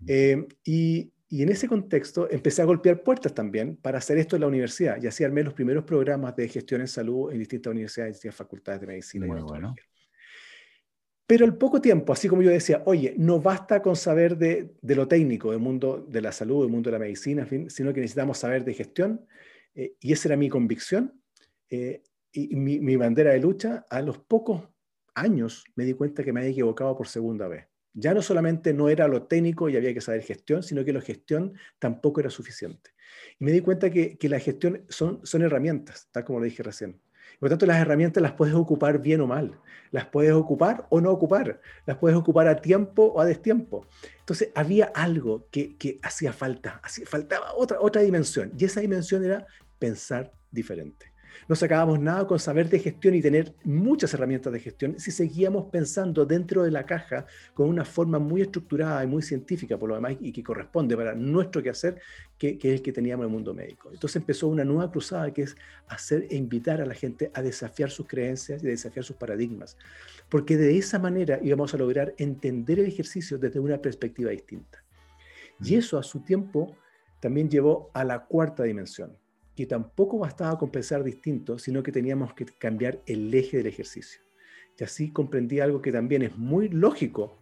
Eh, 0.04 0.48
y, 0.64 1.12
y, 1.28 1.42
en 1.44 1.50
ese 1.50 1.68
contexto 1.68 2.28
empecé 2.28 2.60
a 2.60 2.64
golpear 2.64 3.04
puertas 3.04 3.32
también 3.32 3.76
para 3.76 3.98
hacer 3.98 4.18
esto 4.18 4.34
en 4.34 4.40
la 4.40 4.48
universidad 4.48 5.00
y 5.00 5.06
así 5.06 5.22
armé 5.22 5.44
los 5.44 5.54
primeros 5.54 5.84
programas 5.84 6.34
de 6.34 6.48
gestión 6.48 6.80
en 6.80 6.88
salud 6.88 7.30
en 7.30 7.38
distintas 7.38 7.70
universidades, 7.70 8.14
distintas 8.14 8.36
facultades 8.36 8.80
de 8.80 8.88
medicina. 8.88 9.26
Muy 9.26 9.38
y 9.38 9.42
bueno. 9.42 9.76
Pero 11.26 11.46
al 11.46 11.56
poco 11.56 11.80
tiempo, 11.80 12.12
así 12.12 12.28
como 12.28 12.42
yo 12.42 12.50
decía, 12.50 12.82
oye, 12.84 13.14
no 13.16 13.40
basta 13.40 13.80
con 13.80 13.96
saber 13.96 14.36
de, 14.36 14.74
lo 14.82 15.08
técnico, 15.08 15.52
del 15.52 15.60
mundo 15.60 16.04
de 16.06 16.20
la 16.20 16.32
salud, 16.32 16.62
del 16.62 16.70
mundo 16.70 16.90
de 16.90 16.92
la 16.92 16.98
medicina, 16.98 17.48
sino 17.68 17.94
que 17.94 18.00
necesitamos 18.00 18.38
saber 18.38 18.64
de 18.64 18.74
gestión, 18.74 19.26
eh, 19.74 19.96
y 20.00 20.12
esa 20.12 20.28
era 20.28 20.36
mi 20.36 20.50
convicción 20.50 21.20
eh, 21.70 22.02
y 22.30 22.54
mi, 22.56 22.96
bandera 22.96 23.32
de 23.32 23.40
lucha. 23.40 23.86
A 23.88 24.02
los 24.02 24.18
pocos 24.18 24.68
años 25.14 25.64
me 25.76 25.84
di 25.84 25.94
cuenta 25.94 26.22
que 26.22 26.32
me 26.32 26.40
había 26.40 26.52
equivocado 26.52 26.94
por 26.96 27.08
segunda 27.08 27.48
vez. 27.48 27.68
Ya 27.94 28.12
no 28.12 28.20
solamente 28.20 28.74
no 28.74 28.88
era 28.88 29.08
lo 29.08 29.22
técnico 29.22 29.68
y 29.68 29.76
había 29.76 29.94
que 29.94 30.00
saber 30.00 30.22
gestión, 30.22 30.62
sino 30.62 30.84
que 30.84 30.92
la 30.92 31.00
gestión 31.00 31.54
tampoco 31.78 32.20
era 32.20 32.28
suficiente. 32.28 32.90
Y 33.38 33.44
me 33.44 33.52
di 33.52 33.60
cuenta 33.60 33.88
que, 33.88 34.18
que 34.18 34.28
la 34.28 34.40
gestión 34.40 34.84
son, 34.88 35.20
son 35.24 35.42
herramientas, 35.42 36.08
tal 36.10 36.24
como 36.24 36.40
lo 36.40 36.44
dije 36.44 36.62
recién. 36.62 37.00
Por 37.40 37.48
tanto, 37.48 37.66
las 37.66 37.78
herramientas 37.78 38.22
las 38.22 38.32
puedes 38.32 38.54
ocupar 38.54 39.00
bien 39.00 39.20
o 39.20 39.26
mal. 39.26 39.58
Las 39.90 40.06
puedes 40.06 40.32
ocupar 40.32 40.86
o 40.90 41.00
no 41.00 41.10
ocupar. 41.10 41.60
Las 41.86 41.96
puedes 41.98 42.16
ocupar 42.16 42.48
a 42.48 42.60
tiempo 42.60 43.04
o 43.04 43.20
a 43.20 43.24
destiempo. 43.24 43.86
Entonces, 44.20 44.50
había 44.54 44.86
algo 44.86 45.46
que, 45.50 45.76
que 45.76 45.98
hacía 46.02 46.32
falta. 46.32 46.80
Hacía, 46.82 47.06
faltaba 47.06 47.54
otra, 47.54 47.80
otra 47.80 48.02
dimensión. 48.02 48.52
Y 48.58 48.64
esa 48.64 48.80
dimensión 48.80 49.24
era 49.24 49.46
pensar 49.78 50.32
diferente. 50.50 51.13
No 51.48 51.54
sacábamos 51.54 52.00
nada 52.00 52.26
con 52.26 52.38
saber 52.38 52.68
de 52.68 52.78
gestión 52.78 53.14
y 53.14 53.20
tener 53.20 53.54
muchas 53.64 54.14
herramientas 54.14 54.52
de 54.52 54.60
gestión 54.60 54.98
si 54.98 55.10
seguíamos 55.10 55.66
pensando 55.70 56.24
dentro 56.24 56.62
de 56.62 56.70
la 56.70 56.86
caja 56.86 57.26
con 57.52 57.68
una 57.68 57.84
forma 57.84 58.18
muy 58.18 58.42
estructurada 58.42 59.04
y 59.04 59.06
muy 59.06 59.22
científica, 59.22 59.78
por 59.78 59.88
lo 59.90 59.94
demás, 59.94 60.16
y 60.20 60.32
que 60.32 60.42
corresponde 60.42 60.96
para 60.96 61.14
nuestro 61.14 61.62
quehacer, 61.62 62.00
que, 62.38 62.58
que 62.58 62.68
es 62.68 62.74
el 62.76 62.82
que 62.82 62.92
teníamos 62.92 63.24
en 63.24 63.30
el 63.30 63.32
mundo 63.32 63.54
médico. 63.54 63.90
Entonces 63.92 64.16
empezó 64.16 64.48
una 64.48 64.64
nueva 64.64 64.90
cruzada 64.90 65.32
que 65.32 65.42
es 65.42 65.56
hacer 65.88 66.26
e 66.30 66.36
invitar 66.36 66.80
a 66.80 66.86
la 66.86 66.94
gente 66.94 67.30
a 67.34 67.42
desafiar 67.42 67.90
sus 67.90 68.06
creencias 68.06 68.62
y 68.62 68.66
desafiar 68.66 69.04
sus 69.04 69.16
paradigmas, 69.16 69.76
porque 70.28 70.56
de 70.56 70.78
esa 70.78 70.98
manera 70.98 71.38
íbamos 71.42 71.74
a 71.74 71.78
lograr 71.78 72.14
entender 72.16 72.78
el 72.78 72.86
ejercicio 72.86 73.38
desde 73.38 73.60
una 73.60 73.78
perspectiva 73.78 74.30
distinta. 74.30 74.82
Y 75.62 75.76
eso 75.76 75.98
a 75.98 76.02
su 76.02 76.20
tiempo 76.20 76.76
también 77.20 77.48
llevó 77.48 77.90
a 77.94 78.04
la 78.04 78.24
cuarta 78.24 78.64
dimensión, 78.64 79.16
que 79.54 79.66
tampoco 79.66 80.18
bastaba 80.18 80.58
con 80.58 80.70
pensar 80.70 81.04
distinto, 81.04 81.58
sino 81.58 81.82
que 81.82 81.92
teníamos 81.92 82.34
que 82.34 82.44
cambiar 82.44 83.00
el 83.06 83.32
eje 83.32 83.58
del 83.58 83.66
ejercicio. 83.66 84.20
Y 84.78 84.84
así 84.84 85.12
comprendí 85.12 85.61
algo 85.61 85.80
que 85.80 85.92
también 85.92 86.23
es 86.23 86.37
muy 86.37 86.68
lógico, 86.68 87.38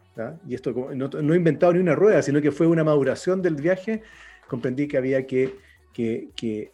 y 0.47 0.53
esto 0.53 0.71
no, 0.93 1.07
no, 1.07 1.33
he 1.33 1.37
inventado 1.37 1.73
ni 1.73 1.79
una 1.79 1.95
rueda, 1.95 2.21
sino 2.21 2.39
que 2.41 2.51
fue 2.51 2.67
una 2.67 2.83
maduración 2.83 3.41
del 3.41 3.55
viaje, 3.55 4.03
comprendí 4.47 4.87
que 4.87 4.97
había 4.97 5.25
que, 5.25 5.55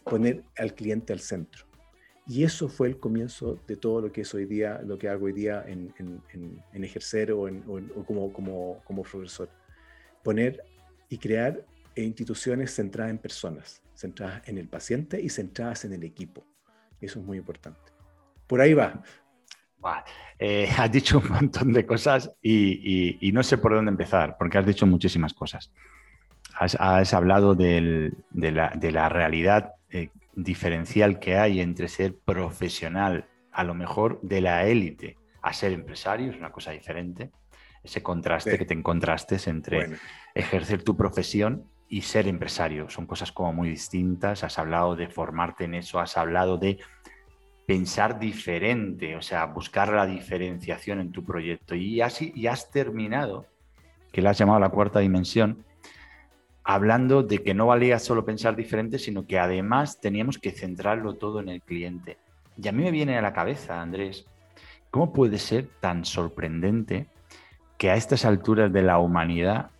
poner 0.04 0.42
al 0.58 0.74
cliente 0.74 1.12
al 1.12 1.20
centro. 1.20 1.64
Y 2.26 2.44
eso 2.44 2.68
fue 2.68 2.88
el 2.88 2.98
comienzo 2.98 3.58
de 3.66 3.76
todo 3.76 4.02
lo 4.02 4.12
que 4.12 4.20
es 4.20 4.34
hoy 4.34 4.44
día, 4.44 4.82
lo 4.84 4.98
que 4.98 5.08
hago 5.08 5.26
hoy 5.26 5.32
día 5.32 5.64
en, 5.66 6.84
ejercer 6.84 7.32
o, 7.32 7.48
como 8.06 9.02
profesor. 9.02 9.48
Poner 10.22 10.62
y 11.08 11.16
crear 11.16 11.64
instituciones 11.96 12.74
centradas 12.74 13.10
en 13.10 13.18
personas, 13.18 13.82
centradas 13.94 14.46
en 14.48 14.58
el 14.58 14.68
paciente 14.68 15.20
y 15.20 15.28
centradas 15.28 15.84
en 15.84 15.92
el 15.92 16.04
equipo. 16.04 16.44
Eso 17.00 17.20
es 17.20 17.24
muy 17.24 17.38
importante. 17.38 17.92
Por 18.46 18.60
ahí 18.60 18.74
va. 18.74 19.02
Eh, 20.38 20.68
has 20.76 20.90
dicho 20.90 21.18
un 21.18 21.28
montón 21.28 21.72
de 21.72 21.86
cosas 21.86 22.30
y, 22.42 23.30
no 23.32 23.42
sé 23.42 23.58
por 23.58 23.74
dónde 23.74 23.90
empezar, 23.90 24.36
porque 24.38 24.58
has 24.58 24.66
dicho 24.66 24.86
muchísimas 24.86 25.34
cosas. 25.34 25.72
Has, 26.58 27.14
hablado 27.14 27.54
de, 27.54 28.12
la, 28.32 29.08
realidad 29.08 29.72
eh, 29.90 30.10
diferencial 30.34 31.18
que 31.18 31.36
hay 31.36 31.60
entre 31.60 31.88
ser 31.88 32.16
profesional, 32.18 33.26
a 33.52 33.64
lo 33.64 33.74
mejor 33.74 34.20
de 34.22 34.40
la 34.40 34.66
élite, 34.66 35.16
a 35.42 35.52
ser 35.52 35.72
empresario, 35.72 36.30
es 36.30 36.36
una 36.36 36.52
cosa 36.52 36.72
diferente. 36.72 37.30
Ese 37.82 38.02
contraste 38.02 38.58
que 38.58 38.66
te 38.66 38.74
encontraste 38.74 39.38
entre 39.48 39.96
ejercer 40.34 40.82
tu 40.82 40.96
profesión 40.98 41.64
y 41.90 42.02
ser 42.02 42.28
empresario. 42.28 42.88
Son 42.88 43.04
cosas 43.04 43.32
como 43.32 43.52
muy 43.52 43.68
distintas. 43.68 44.44
Has 44.44 44.58
hablado 44.58 44.96
de 44.96 45.08
formarte 45.08 45.64
en 45.64 45.74
eso, 45.74 45.98
has 45.98 46.16
hablado 46.16 46.56
de 46.56 46.78
pensar 47.66 48.18
diferente, 48.18 49.16
o 49.16 49.22
sea, 49.22 49.46
buscar 49.46 49.92
la 49.92 50.06
diferenciación 50.06 51.00
en 51.00 51.10
tu 51.10 51.24
proyecto. 51.24 51.74
Y 51.74 52.00
así 52.00 52.32
y 52.34 52.46
has 52.46 52.70
terminado, 52.70 53.46
que 54.12 54.22
le 54.22 54.28
has 54.28 54.38
llamado 54.38 54.60
la 54.60 54.70
cuarta 54.70 55.00
dimensión, 55.00 55.64
hablando 56.62 57.24
de 57.24 57.42
que 57.42 57.54
no 57.54 57.66
valía 57.66 57.98
solo 57.98 58.24
pensar 58.24 58.54
diferente, 58.54 58.98
sino 58.98 59.26
que 59.26 59.38
además 59.38 60.00
teníamos 60.00 60.38
que 60.38 60.52
centrarlo 60.52 61.14
todo 61.14 61.40
en 61.40 61.48
el 61.48 61.60
cliente. 61.60 62.18
Y 62.56 62.68
a 62.68 62.72
mí 62.72 62.84
me 62.84 62.90
viene 62.92 63.18
a 63.18 63.22
la 63.22 63.32
cabeza, 63.32 63.80
Andrés, 63.80 64.26
¿cómo 64.90 65.12
puede 65.12 65.38
ser 65.38 65.68
tan 65.80 66.04
sorprendente 66.04 67.08
que 67.78 67.90
a 67.90 67.96
estas 67.96 68.24
alturas 68.24 68.72
de 68.72 68.82
la 68.82 68.98
humanidad 68.98 69.70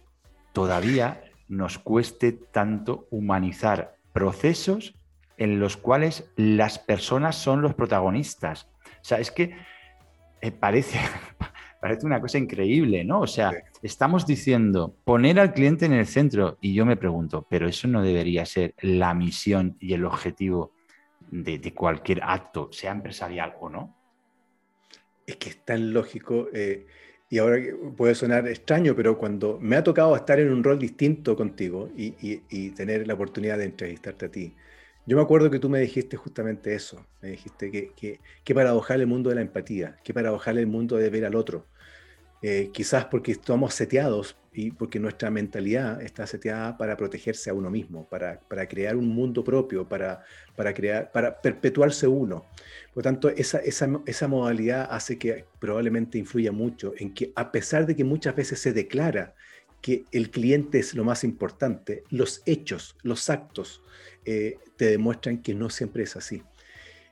todavía 0.52 1.22
nos 1.50 1.78
cueste 1.78 2.32
tanto 2.32 3.08
humanizar 3.10 3.96
procesos 4.12 4.94
en 5.36 5.58
los 5.58 5.76
cuales 5.76 6.30
las 6.36 6.78
personas 6.78 7.36
son 7.36 7.60
los 7.60 7.74
protagonistas. 7.74 8.68
O 8.84 9.04
sea, 9.04 9.18
es 9.18 9.32
que 9.32 9.56
eh, 10.40 10.52
parece, 10.52 11.00
parece 11.80 12.06
una 12.06 12.20
cosa 12.20 12.38
increíble, 12.38 13.04
¿no? 13.04 13.20
O 13.20 13.26
sea, 13.26 13.52
estamos 13.82 14.26
diciendo 14.26 14.94
poner 15.04 15.40
al 15.40 15.52
cliente 15.52 15.86
en 15.86 15.92
el 15.92 16.06
centro 16.06 16.56
y 16.60 16.72
yo 16.72 16.86
me 16.86 16.96
pregunto, 16.96 17.44
pero 17.50 17.66
eso 17.68 17.88
no 17.88 18.00
debería 18.00 18.46
ser 18.46 18.74
la 18.80 19.12
misión 19.12 19.76
y 19.80 19.94
el 19.94 20.04
objetivo 20.04 20.72
de, 21.32 21.74
cualquier 21.74 22.22
acto, 22.22 22.70
sea 22.70 22.92
empresarial 22.92 23.54
o 23.60 23.68
no. 23.68 23.96
Es 25.26 25.36
que 25.36 25.50
es 25.50 25.64
tan 25.64 25.92
lógico. 25.92 26.46
Eh, 26.52 26.86
y 27.30 27.38
ahora 27.38 27.58
puede 27.96 28.16
sonar 28.16 28.48
extraño, 28.48 28.96
pero 28.96 29.16
cuando 29.16 29.58
me 29.60 29.76
ha 29.76 29.84
tocado 29.84 30.16
estar 30.16 30.40
en 30.40 30.52
un 30.52 30.64
rol 30.64 30.80
distinto 30.80 31.36
contigo 31.36 31.88
y, 31.96 32.70
tener 32.70 33.06
la 33.06 33.14
oportunidad 33.14 33.56
de 33.56 33.66
entrevistarte 33.66 34.26
a 34.26 34.30
ti, 34.30 34.54
yo 35.06 35.16
me 35.16 35.22
acuerdo 35.22 35.50
que 35.50 35.60
tú 35.60 35.68
me 35.70 35.78
dijiste 35.80 36.16
justamente 36.16 36.74
eso, 36.74 37.06
me 37.22 37.30
dijiste 37.30 37.70
que, 37.70 37.92
que, 37.94 38.20
que 38.44 38.54
paradojal 38.54 39.00
el 39.00 39.06
mundo 39.06 39.30
de 39.30 39.36
la 39.36 39.42
empatía, 39.42 39.96
que 40.04 40.12
paradojal 40.12 40.58
el 40.58 40.66
mundo 40.66 40.96
de 40.96 41.08
ver 41.08 41.24
al 41.24 41.36
otro. 41.36 41.66
Eh, 42.42 42.70
quizás 42.72 43.04
porque 43.04 43.32
estamos 43.32 43.74
seteados 43.74 44.36
y 44.52 44.72
porque 44.72 44.98
nuestra 44.98 45.30
mentalidad 45.30 46.02
está 46.02 46.26
seteada 46.26 46.76
para 46.76 46.96
protegerse 46.96 47.50
a 47.50 47.54
uno 47.54 47.70
mismo, 47.70 48.08
para, 48.08 48.40
para 48.40 48.66
crear 48.66 48.96
un 48.96 49.08
mundo 49.08 49.44
propio, 49.44 49.88
para, 49.88 50.24
para, 50.56 50.74
crear, 50.74 51.12
para 51.12 51.40
perpetuarse 51.40 52.06
uno. 52.06 52.46
Por 52.92 52.96
lo 52.96 53.02
tanto, 53.02 53.28
esa, 53.28 53.58
esa, 53.58 53.88
esa 54.06 54.28
modalidad 54.28 54.88
hace 54.90 55.18
que 55.18 55.44
probablemente 55.60 56.18
influya 56.18 56.50
mucho 56.50 56.94
en 56.98 57.14
que 57.14 57.32
a 57.36 57.52
pesar 57.52 57.86
de 57.86 57.94
que 57.94 58.04
muchas 58.04 58.34
veces 58.34 58.58
se 58.58 58.72
declara 58.72 59.34
que 59.80 60.04
el 60.12 60.30
cliente 60.30 60.78
es 60.78 60.94
lo 60.94 61.04
más 61.04 61.24
importante, 61.24 62.02
los 62.10 62.42
hechos, 62.44 62.96
los 63.02 63.30
actos, 63.30 63.82
eh, 64.24 64.58
te 64.76 64.86
demuestran 64.86 65.42
que 65.42 65.54
no 65.54 65.70
siempre 65.70 66.02
es 66.02 66.16
así. 66.16 66.42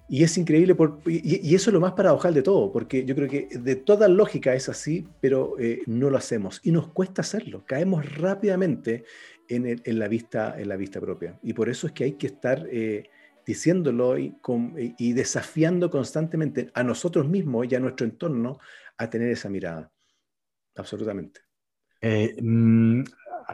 Y 0.09 0.25
es 0.25 0.39
increíble, 0.39 0.75
y, 1.07 1.55
eso 1.55 1.71
es 1.71 1.75
lo 1.75 1.81
más 1.81 1.93
paradojal 1.93 2.33
de 2.33 2.43
todo, 2.43 2.73
porque 2.73 3.05
yo 3.05 3.15
creo 3.15 3.29
que 3.29 3.49
de 3.59 3.77
toda 3.77 4.09
lógica 4.09 4.55
es 4.55 4.69
así, 4.71 5.07
pero 5.21 5.57
eh, 5.59 5.83
no 5.87 6.09
lo 6.09 6.17
hacemos 6.17 6.61
y 6.63 6.73
nos 6.73 6.89
cuesta 6.89 7.21
hacerlo. 7.21 7.65
Caemos 7.67 8.17
rápidamente 8.17 9.05
en, 9.49 9.99
la, 9.99 10.09
vista, 10.09 10.59
en 10.59 10.69
la 10.69 10.77
vista 10.77 11.01
propia. 11.01 11.39
Y 11.43 11.53
por 11.53 11.69
eso 11.69 11.87
es 11.87 11.93
que 11.93 12.05
hay 12.05 12.13
que 12.13 12.29
estar 12.29 12.67
eh, 12.71 13.11
diciéndolo 13.47 14.19
y, 14.19 14.35
y, 14.99 15.13
desafiando 15.13 15.91
constantemente 15.91 16.71
a 16.75 16.83
nosotros 16.83 17.29
mismos 17.29 17.67
y 17.71 17.75
a 17.75 17.81
nuestro 17.81 18.07
entorno 18.07 18.59
a 18.97 19.11
tener 19.11 19.31
esa 19.31 19.49
mirada. 19.49 19.91
Absolutamente. 20.77 21.41
Eh, 22.01 22.37
mm, 22.41 23.03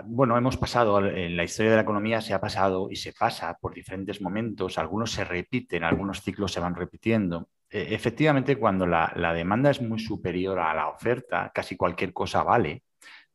bueno, 0.04 0.36
hemos 0.36 0.56
pasado, 0.56 1.04
en 1.06 1.36
la 1.36 1.44
historia 1.44 1.70
de 1.70 1.76
la 1.76 1.82
economía 1.82 2.20
se 2.20 2.34
ha 2.34 2.40
pasado 2.40 2.88
y 2.90 2.96
se 2.96 3.12
pasa 3.12 3.56
por 3.60 3.74
diferentes 3.74 4.20
momentos, 4.20 4.78
algunos 4.78 5.12
se 5.12 5.24
repiten, 5.24 5.84
algunos 5.84 6.22
ciclos 6.22 6.52
se 6.52 6.60
van 6.60 6.74
repitiendo. 6.74 7.48
E, 7.70 7.94
efectivamente, 7.94 8.56
cuando 8.56 8.86
la, 8.86 9.12
demanda 9.34 9.70
es 9.70 9.80
muy 9.80 9.98
superior 9.98 10.58
a 10.58 10.74
la 10.74 10.88
oferta, 10.88 11.52
casi 11.54 11.76
cualquier 11.76 12.12
cosa 12.12 12.42
vale, 12.42 12.82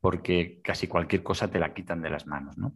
porque 0.02 0.60
casi 0.62 0.88
cualquier 0.88 1.24
cosa 1.24 1.50
te 1.50 1.60
la 1.60 1.74
quitan 1.74 2.02
de 2.02 2.10
las 2.10 2.28
manos. 2.28 2.58
¿no? 2.58 2.76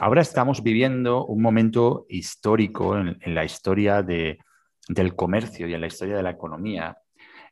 Ahora 0.00 0.20
estamos 0.20 0.62
viviendo 0.62 1.24
un 1.24 1.40
momento 1.40 2.06
histórico 2.08 2.98
en, 2.98 3.18
la 3.34 3.44
historia 3.44 4.02
del 4.02 5.16
comercio 5.16 5.66
y 5.68 5.74
en 5.74 5.80
la 5.80 5.86
historia 5.86 6.16
de 6.16 6.22
la 6.22 6.30
economía, 6.30 6.98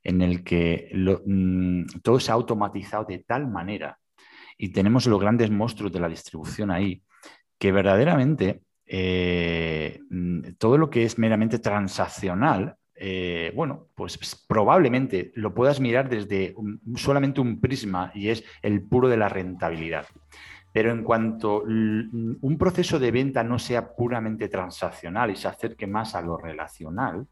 en 0.02 0.22
el 0.22 0.42
que 0.42 0.90
mm, 0.94 2.00
todo 2.02 2.18
se 2.20 2.32
ha 2.32 2.34
automatizado 2.34 3.04
de 3.04 3.18
tal 3.20 3.46
manera 3.46 3.99
y 4.62 4.68
tenemos 4.68 5.06
los 5.06 5.18
grandes 5.18 5.50
monstruos 5.50 5.90
de 5.90 6.00
la 6.00 6.08
distribución 6.08 6.70
ahí, 6.70 7.02
que 7.58 7.72
verdaderamente 7.72 8.60
eh, 8.84 9.98
mm, 10.10 10.56
todo 10.58 10.76
lo 10.76 10.90
que 10.90 11.04
es 11.04 11.18
meramente 11.18 11.58
transaccional, 11.60 12.76
eh, 12.94 13.52
bueno, 13.56 13.86
pues 13.94 14.18
probablemente 14.46 15.32
lo 15.34 15.54
puedas 15.54 15.80
mirar 15.80 16.10
desde 16.10 16.54
solamente 16.96 17.40
un 17.40 17.58
prisma 17.58 18.12
y 18.14 18.28
es 18.28 18.44
el 18.60 18.82
puro 18.82 19.08
de 19.08 19.16
la 19.16 19.30
rentabilidad. 19.30 20.04
Pero 20.74 20.92
en 20.92 21.04
cuanto 21.04 21.62
un 21.62 22.56
proceso 22.58 22.98
de 22.98 23.10
venta 23.10 23.42
no 23.42 23.58
sea 23.58 23.96
puramente 23.96 24.48
transaccional 24.48 25.30
y 25.30 25.36
se 25.36 25.48
acerque 25.48 25.86
más 25.86 26.14
a 26.14 26.20
lo 26.20 26.36
relacional, 26.36 27.26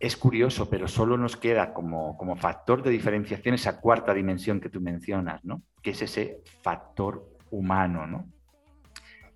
es 0.00 0.16
curioso, 0.16 0.70
pero 0.70 0.88
solo 0.88 1.18
nos 1.18 1.36
queda 1.36 1.74
como, 1.74 2.16
como, 2.16 2.34
factor 2.34 2.82
de 2.82 2.90
diferenciación 2.90 3.54
esa 3.54 3.80
cuarta 3.80 4.14
dimensión 4.14 4.58
que 4.58 4.70
tú 4.70 4.80
mencionas, 4.80 5.44
¿no? 5.44 5.62
Que 5.82 5.90
es 5.90 6.00
ese 6.00 6.40
factor 6.62 7.28
humano, 7.50 8.06
¿no? 8.06 8.26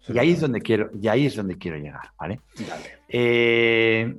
Y 0.09 0.19
ahí 0.19 0.33
es 0.33 0.41
donde 0.41 0.61
quiero, 0.61 0.91
y 1.01 1.09
ahí 1.09 1.27
es 1.27 1.37
donde 1.37 1.59
quiero 1.59 1.77
llegar, 1.77 2.13
¿vale? 2.19 2.41
Eh, 3.09 4.17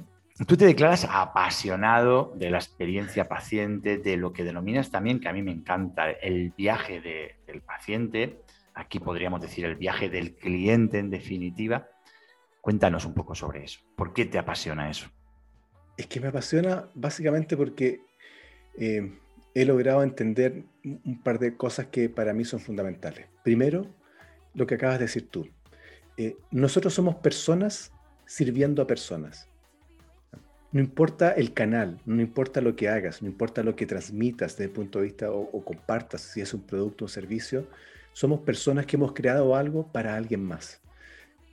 tú 0.48 0.56
te 0.56 0.66
declaras 0.66 1.08
apasionado 1.10 2.34
de 2.36 2.52
la 2.52 2.58
experiencia 2.58 3.28
paciente, 3.28 3.98
de 3.98 4.16
lo 4.16 4.32
que 4.32 4.44
denominas 4.44 4.92
también, 4.92 5.20
que 5.20 5.30
a 5.30 5.34
mí 5.34 5.42
me 5.42 5.52
encanta, 5.52 6.12
el 6.12 6.54
viaje 6.56 7.02
del 7.48 7.62
paciente. 7.62 8.42
Aquí 8.76 9.00
podríamos 9.00 9.42
decir 9.42 9.66
el 9.66 9.76
viaje 9.76 10.10
del 10.10 10.36
cliente, 10.36 11.00
en 11.00 11.10
definitiva. 11.10 11.88
Cuéntanos 12.62 13.06
un 13.06 13.14
poco 13.14 13.34
sobre 13.34 13.64
eso. 13.64 13.80
¿Por 13.96 14.14
qué 14.14 14.26
te 14.26 14.38
apasiona 14.38 14.90
eso? 14.90 15.10
Es 15.98 16.08
que 16.08 16.20
me 16.20 16.28
apasiona 16.28 16.90
básicamente 16.94 17.56
porque 17.56 18.02
eh, 18.78 19.18
he 19.54 19.66
logrado 19.66 20.04
entender 20.04 20.64
un 20.84 21.22
par 21.24 21.40
de 21.40 21.56
cosas 21.56 21.88
que 21.88 22.10
para 22.10 22.34
mí 22.34 22.44
son 22.44 22.60
fundamentales. 22.60 23.28
Primero, 23.44 23.88
lo 24.54 24.68
que 24.68 24.76
acabas 24.76 25.00
de 25.00 25.06
decir 25.06 25.30
tú. 25.30 25.48
Eh, 26.18 26.38
nosotros 26.52 26.94
somos 26.94 27.16
personas 27.16 27.92
sirviendo 28.26 28.82
a 28.82 28.88
personas. 28.88 29.48
No 30.72 30.82
importa 30.82 31.32
el 31.32 31.54
canal, 31.54 32.02
no 32.06 32.22
importa 32.22 32.60
lo 32.60 32.76
que 32.76 32.90
hagas, 32.90 33.22
no 33.22 33.30
importa 33.30 33.64
lo 33.64 33.78
que 33.78 33.86
transmitas 33.86 34.54
desde 34.54 34.66
el 34.66 34.72
punto 34.72 35.00
de 35.00 35.06
vista 35.06 35.32
o, 35.32 35.64
compartas, 35.64 36.22
si 36.22 36.42
es 36.42 36.54
un 36.54 36.64
producto 36.64 37.06
o 37.06 37.08
servicio, 37.08 37.68
somos 38.12 38.42
personas 38.42 38.86
que 38.86 38.98
hemos 38.98 39.14
creado 39.14 39.56
algo 39.56 39.90
para 39.92 40.16
alguien 40.16 40.44
más. 40.44 40.82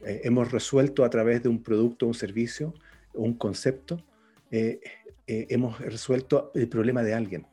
Eh, 0.05 0.23
hemos 0.25 0.51
resuelto 0.51 1.05
a 1.05 1.11
través 1.11 1.43
de 1.43 1.49
un 1.49 1.63
producto, 1.63 2.07
un 2.07 2.15
servicio, 2.15 2.75
un 3.15 3.35
concepto, 3.35 4.03
eh, 4.53 4.81
eh, 5.27 5.47
hemos 5.49 5.81
resuelto 5.81 6.53
el 6.55 6.69
problema 6.69 7.03
de 7.03 7.15
alguien. 7.15 7.47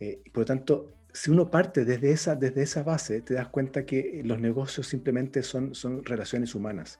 Eh, 0.00 0.20
por 0.32 0.40
lo 0.40 0.44
tanto, 0.46 0.94
si 1.12 1.30
uno 1.30 1.48
parte 1.48 1.84
desde 1.84 2.10
esa, 2.10 2.34
desde 2.34 2.62
esa 2.62 2.82
base, 2.82 3.20
te 3.20 3.34
das 3.34 3.48
cuenta 3.48 3.86
que 3.86 4.20
los 4.24 4.40
negocios 4.40 4.88
simplemente 4.88 5.44
son, 5.44 5.76
son 5.76 6.04
relaciones 6.04 6.56
humanas. 6.56 6.98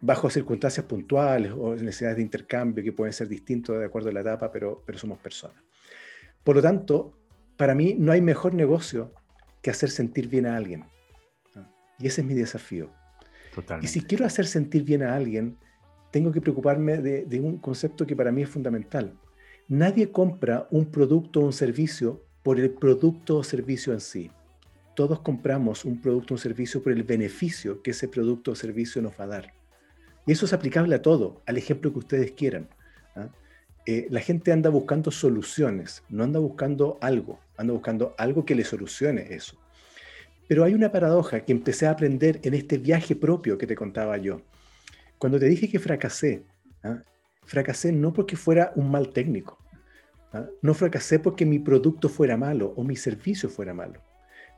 Bajo 0.00 0.30
circunstancias 0.30 0.86
puntuales 0.86 1.52
o 1.52 1.74
necesidades 1.74 2.18
de 2.18 2.22
intercambio 2.22 2.84
que 2.84 2.92
pueden 2.92 3.12
ser 3.12 3.26
distintos 3.26 3.78
de 3.78 3.84
acuerdo 3.84 4.10
a 4.10 4.12
la 4.12 4.20
etapa, 4.20 4.52
pero, 4.52 4.82
pero 4.86 4.96
somos 4.96 5.18
personas. 5.18 5.56
Por 6.44 6.54
lo 6.54 6.62
tanto, 6.62 7.18
para 7.56 7.74
mí 7.74 7.96
no 7.98 8.12
hay 8.12 8.22
mejor 8.22 8.54
negocio 8.54 9.12
que 9.60 9.70
hacer 9.70 9.90
sentir 9.90 10.28
bien 10.28 10.46
a 10.46 10.56
alguien. 10.56 10.84
Y 11.98 12.06
ese 12.06 12.20
es 12.20 12.26
mi 12.26 12.34
desafío. 12.34 12.90
Y 13.82 13.88
si 13.88 14.02
quiero 14.02 14.24
hacer 14.24 14.46
sentir 14.46 14.84
bien 14.84 15.02
a 15.02 15.16
alguien, 15.16 15.58
tengo 16.10 16.32
que 16.32 16.40
preocuparme 16.40 16.98
de, 16.98 17.40
un 17.40 17.58
concepto 17.58 18.06
que 18.06 18.16
para 18.16 18.32
mí 18.32 18.42
es 18.42 18.48
fundamental. 18.48 19.14
Nadie 19.68 20.10
compra 20.10 20.66
un 20.70 20.86
producto 20.86 21.40
o 21.40 21.44
un 21.44 21.52
servicio 21.52 22.22
por 22.42 22.58
el 22.58 22.70
producto 22.70 23.38
o 23.38 23.44
servicio 23.44 23.92
en 23.92 24.00
sí. 24.00 24.30
Todos 24.96 25.20
compramos 25.20 25.84
un 25.84 26.00
producto 26.00 26.34
o 26.34 26.36
un 26.36 26.40
servicio 26.40 26.82
por 26.82 26.92
el 26.92 27.04
beneficio 27.04 27.80
que 27.82 27.92
ese 27.92 28.08
producto 28.08 28.52
o 28.52 28.54
servicio 28.54 29.00
nos 29.00 29.12
va 29.12 29.24
a 29.24 29.28
dar. 29.28 29.54
Y 30.26 30.32
eso 30.32 30.46
es 30.46 30.52
aplicable 30.52 30.94
a 30.94 31.02
todo, 31.02 31.42
al 31.46 31.56
ejemplo 31.56 31.92
que 31.92 32.00
ustedes 32.00 32.32
quieran. 32.32 32.68
¿ah? 33.14 33.28
Eh, 33.86 34.08
la 34.10 34.20
gente 34.20 34.52
anda 34.52 34.68
buscando 34.68 35.10
soluciones, 35.10 36.02
no 36.08 36.24
anda 36.24 36.40
buscando 36.40 36.98
algo, 37.00 37.38
anda 37.56 37.72
buscando 37.72 38.14
algo 38.18 38.44
que 38.44 38.54
le 38.54 38.64
solucione 38.64 39.32
eso. 39.34 39.56
Pero 40.48 40.64
hay 40.64 40.74
una 40.74 40.90
paradoja 40.90 41.44
que 41.44 41.52
empecé 41.52 41.86
a 41.86 41.92
aprender 41.92 42.40
en 42.42 42.54
este 42.54 42.76
viaje 42.76 43.14
propio 43.14 43.56
que 43.56 43.68
te 43.68 43.76
contaba 43.76 44.16
yo. 44.16 44.42
Cuando 45.20 45.38
te 45.38 45.50
dije 45.50 45.68
que 45.68 45.78
fracasé, 45.78 46.46
¿ah? 46.82 47.02
fracasé 47.44 47.92
no 47.92 48.10
porque 48.10 48.36
fuera 48.36 48.72
un 48.74 48.90
mal 48.90 49.10
técnico, 49.10 49.58
¿ah? 50.32 50.46
no 50.62 50.72
fracasé 50.72 51.18
porque 51.18 51.44
mi 51.44 51.58
producto 51.58 52.08
fuera 52.08 52.38
malo 52.38 52.72
o 52.74 52.82
mi 52.82 52.96
servicio 52.96 53.50
fuera 53.50 53.74
malo. 53.74 54.00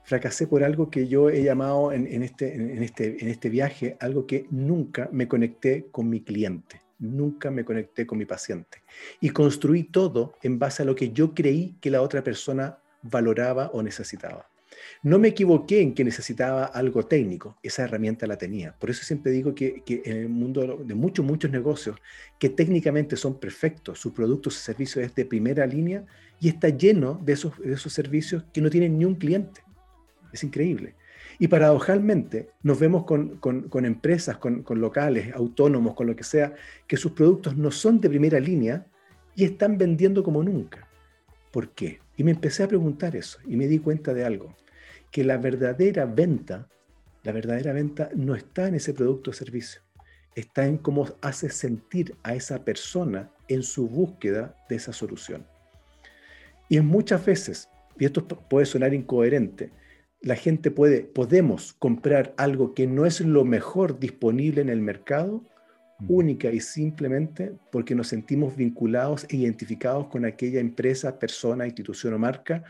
Fracasé 0.04 0.46
por 0.46 0.62
algo 0.62 0.88
que 0.88 1.08
yo 1.08 1.30
he 1.30 1.42
llamado 1.42 1.92
en, 1.92 2.06
este, 2.22 2.54
en, 2.54 2.80
este, 2.80 3.20
en 3.20 3.28
este 3.28 3.48
viaje, 3.48 3.96
algo 3.98 4.24
que 4.24 4.46
nunca 4.50 5.08
me 5.10 5.26
conecté 5.26 5.88
con 5.90 6.08
mi 6.08 6.20
cliente, 6.20 6.80
nunca 7.00 7.50
me 7.50 7.64
conecté 7.64 8.06
con 8.06 8.18
mi 8.18 8.24
paciente. 8.24 8.84
Y 9.20 9.30
construí 9.30 9.82
todo 9.82 10.34
en 10.42 10.60
base 10.60 10.84
a 10.84 10.86
lo 10.86 10.94
que 10.94 11.10
yo 11.10 11.34
creí 11.34 11.74
que 11.80 11.90
la 11.90 12.02
otra 12.02 12.22
persona 12.22 12.78
valoraba 13.02 13.70
o 13.72 13.82
necesitaba. 13.82 14.51
No 15.02 15.18
me 15.18 15.28
equivoqué 15.28 15.80
en 15.80 15.94
que 15.94 16.04
necesitaba 16.04 16.64
algo 16.64 17.04
técnico, 17.04 17.56
esa 17.62 17.84
herramienta 17.84 18.26
la 18.26 18.38
tenía. 18.38 18.74
Por 18.78 18.90
eso 18.90 19.04
siempre 19.04 19.32
digo 19.32 19.54
que, 19.54 19.82
en 19.86 20.16
el 20.16 20.28
mundo 20.28 20.82
de 20.84 20.94
muchos, 20.94 21.24
muchos 21.24 21.50
negocios 21.50 21.96
que 22.38 22.48
técnicamente 22.48 23.16
son 23.16 23.38
perfectos, 23.38 23.98
su 23.98 24.12
producto, 24.12 24.50
su 24.50 24.60
servicio 24.60 25.02
es 25.02 25.14
de 25.14 25.24
primera 25.24 25.66
línea 25.66 26.04
y 26.40 26.48
está 26.48 26.68
lleno 26.68 27.20
de 27.22 27.32
esos, 27.32 27.58
de 27.58 27.72
esos 27.72 27.92
servicios 27.92 28.44
que 28.52 28.60
no 28.60 28.70
tienen 28.70 28.98
ni 28.98 29.04
un 29.04 29.16
cliente. 29.16 29.62
Es 30.32 30.44
increíble. 30.44 30.94
Y 31.38 31.48
paradojalmente 31.48 32.50
nos 32.62 32.78
vemos 32.78 33.04
con, 33.04 33.38
con, 33.38 33.84
empresas, 33.84 34.36
con, 34.36 34.62
con, 34.62 34.80
locales, 34.80 35.34
autónomos, 35.34 35.94
con 35.94 36.06
lo 36.06 36.14
que 36.14 36.24
sea, 36.24 36.54
que 36.86 36.96
sus 36.96 37.12
productos 37.12 37.56
no 37.56 37.70
son 37.70 38.00
de 38.00 38.08
primera 38.08 38.38
línea 38.38 38.86
y 39.34 39.44
están 39.44 39.78
vendiendo 39.78 40.22
como 40.22 40.42
nunca. 40.42 40.88
¿Por 41.50 41.70
qué? 41.70 42.00
Y 42.16 42.24
me 42.24 42.30
empecé 42.30 42.62
a 42.62 42.68
preguntar 42.68 43.16
eso 43.16 43.38
y 43.46 43.56
me 43.56 43.66
di 43.66 43.78
cuenta 43.78 44.14
de 44.14 44.24
algo 44.24 44.54
que 45.12 45.22
la 45.22 45.36
verdadera 45.36 46.06
venta, 46.06 46.68
la 47.22 47.32
verdadera 47.32 47.72
venta 47.72 48.10
no 48.16 48.34
está 48.34 48.66
en 48.66 48.74
ese 48.74 48.94
producto 48.94 49.30
o 49.30 49.34
servicio, 49.34 49.82
está 50.34 50.66
en 50.66 50.78
cómo 50.78 51.06
hace 51.20 51.50
sentir 51.50 52.16
a 52.22 52.34
esa 52.34 52.64
persona 52.64 53.30
en 53.46 53.62
su 53.62 53.88
búsqueda 53.88 54.56
de 54.68 54.76
esa 54.76 54.92
solución. 54.92 55.46
Y 56.68 56.78
en 56.78 56.86
muchas 56.86 57.24
veces, 57.24 57.68
y 57.98 58.06
esto 58.06 58.26
puede 58.26 58.66
sonar 58.66 58.94
incoherente, 58.94 59.70
la 60.22 60.36
gente 60.36 60.70
puede, 60.70 61.02
podemos 61.02 61.74
comprar 61.74 62.32
algo 62.38 62.74
que 62.74 62.86
no 62.86 63.04
es 63.04 63.20
lo 63.20 63.44
mejor 63.44 63.98
disponible 63.98 64.62
en 64.62 64.70
el 64.70 64.80
mercado, 64.80 65.44
única 66.08 66.50
y 66.50 66.60
simplemente 66.60 67.52
porque 67.70 67.94
nos 67.94 68.08
sentimos 68.08 68.56
vinculados 68.56 69.24
e 69.28 69.36
identificados 69.36 70.08
con 70.08 70.24
aquella 70.24 70.60
empresa, 70.60 71.18
persona, 71.18 71.66
institución 71.66 72.14
o 72.14 72.18
marca 72.18 72.64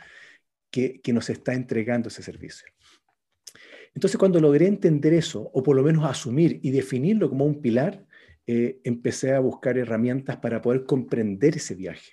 que, 0.73 1.13
nos 1.13 1.31
está 1.31 1.55
entregando 1.55 2.09
ese 2.09 2.23
servicio. 2.23 2.67
Entonces, 3.95 4.19
cuando 4.19 4.41
logré 4.41 4.67
entender 4.67 5.13
eso, 5.13 5.51
o 5.53 5.63
por 5.63 5.77
lo 5.77 5.83
menos 5.83 6.05
asumir 6.05 6.59
y 6.63 6.71
definirlo 6.71 7.29
como 7.29 7.45
un 7.45 7.61
pilar, 7.61 8.05
eh, 8.47 8.81
empecé 8.83 9.35
a 9.35 9.41
buscar 9.41 9.77
herramientas 9.79 10.39
para 10.39 10.61
poder 10.61 10.85
comprender 10.87 11.57
ese 11.57 11.75
viaje. 11.75 12.13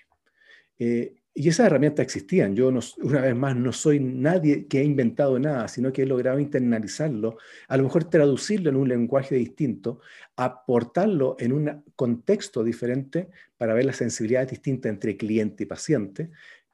Eh, 0.77 1.15
y 1.33 1.47
esas 1.47 1.67
herramientas 1.67 2.03
existían. 2.03 2.53
Yo, 2.53 2.67
una 2.67 3.21
vez 3.21 3.35
más, 3.35 3.55
no 3.55 3.71
soy 3.71 4.01
nadie 4.01 4.67
que 4.67 4.79
ha 4.79 4.83
inventado 4.83 5.39
nada, 5.39 5.69
sino 5.69 5.93
que 5.93 6.01
he 6.01 6.05
logrado 6.05 6.37
internalizarlo, 6.37 7.37
a 7.69 7.77
lo 7.77 7.83
mejor 7.83 8.03
traducirlo 8.09 8.69
en 8.69 8.75
un 8.75 8.89
lenguaje 8.89 9.35
distinto, 9.35 10.01
aportarlo 10.35 11.37
en 11.39 11.53
un 11.53 11.83
contexto 11.95 12.61
diferente 12.61 13.29
para 13.57 13.73
ver 13.73 13.85
la 13.85 13.93
sensibilidad 13.93 14.49
distinta 14.49 14.89
entre 14.89 15.15
cliente 15.15 15.63
y 15.63 15.65
paciente, 15.65 16.29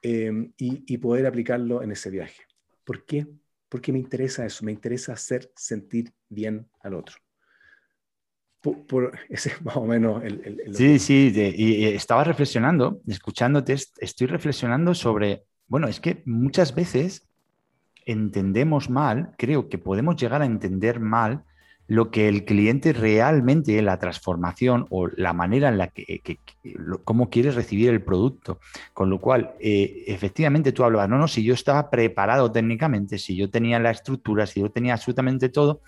Em, 0.08 0.52
y, 0.60 0.98
poder 1.00 1.26
aplicarlo 1.26 1.82
en 1.82 1.92
ese 1.92 2.12
viaje. 2.12 2.44
¿Por 2.84 3.06
qué? 3.06 3.26
Porque 3.68 3.92
me 3.92 3.98
interesa 3.98 4.46
eso, 4.46 4.64
me 4.64 4.72
interesa 4.72 5.14
hacer 5.14 5.52
sentir 5.56 6.14
bien 6.30 6.68
al 6.84 6.94
otro. 6.94 7.16
Por, 8.62 9.18
ese 9.30 9.50
es 9.50 9.66
más 9.66 9.76
o 9.78 9.86
menos 9.86 10.24
el... 10.24 10.62
sí, 10.76 11.00
sí, 11.00 11.34
y, 11.36 11.86
estaba 11.86 12.24
reflexionando, 12.24 13.02
escuchándote, 13.08 13.74
estoy 13.74 14.28
reflexionando 14.28 14.94
sobre, 14.94 15.46
bueno, 15.66 15.88
es 15.88 16.00
que 16.00 16.22
muchas 16.28 16.76
veces 16.76 17.28
entendemos 18.06 18.92
mal, 18.92 19.34
creo 19.40 19.70
que 19.70 19.80
podemos 19.80 20.18
llegar 20.18 20.44
a 20.44 20.46
entender 20.46 21.00
mal 21.00 21.46
lo 21.88 22.10
que 22.10 22.28
el 22.28 22.46
cliente 22.46 22.94
realmente, 22.94 23.82
la 23.82 24.00
transformación 24.00 24.88
o 24.90 25.08
la 25.08 25.34
manera 25.34 25.70
en 25.70 25.78
la 25.78 25.88
que, 25.88 26.40
cómo 27.04 27.30
quiere 27.30 27.52
recibir 27.52 27.90
el 27.90 28.02
producto. 28.02 28.60
Con 28.94 29.10
lo 29.10 29.20
cual, 29.20 29.54
eh, 29.60 30.04
efectivamente 30.08 30.72
tú 30.72 30.84
hablabas, 30.84 31.10
no, 31.10 31.18
no, 31.18 31.28
si 31.28 31.44
yo 31.44 31.54
estaba 31.54 31.90
preparado 31.90 32.52
técnicamente, 32.52 33.20
si 33.20 33.36
yo 33.36 33.50
tenía 33.50 33.80
la 33.80 33.92
estructura, 33.92 34.48
si 34.48 34.62
yo 34.62 34.72
tenía 34.72 34.94
absolutamente 34.94 35.50
todo, 35.50 35.82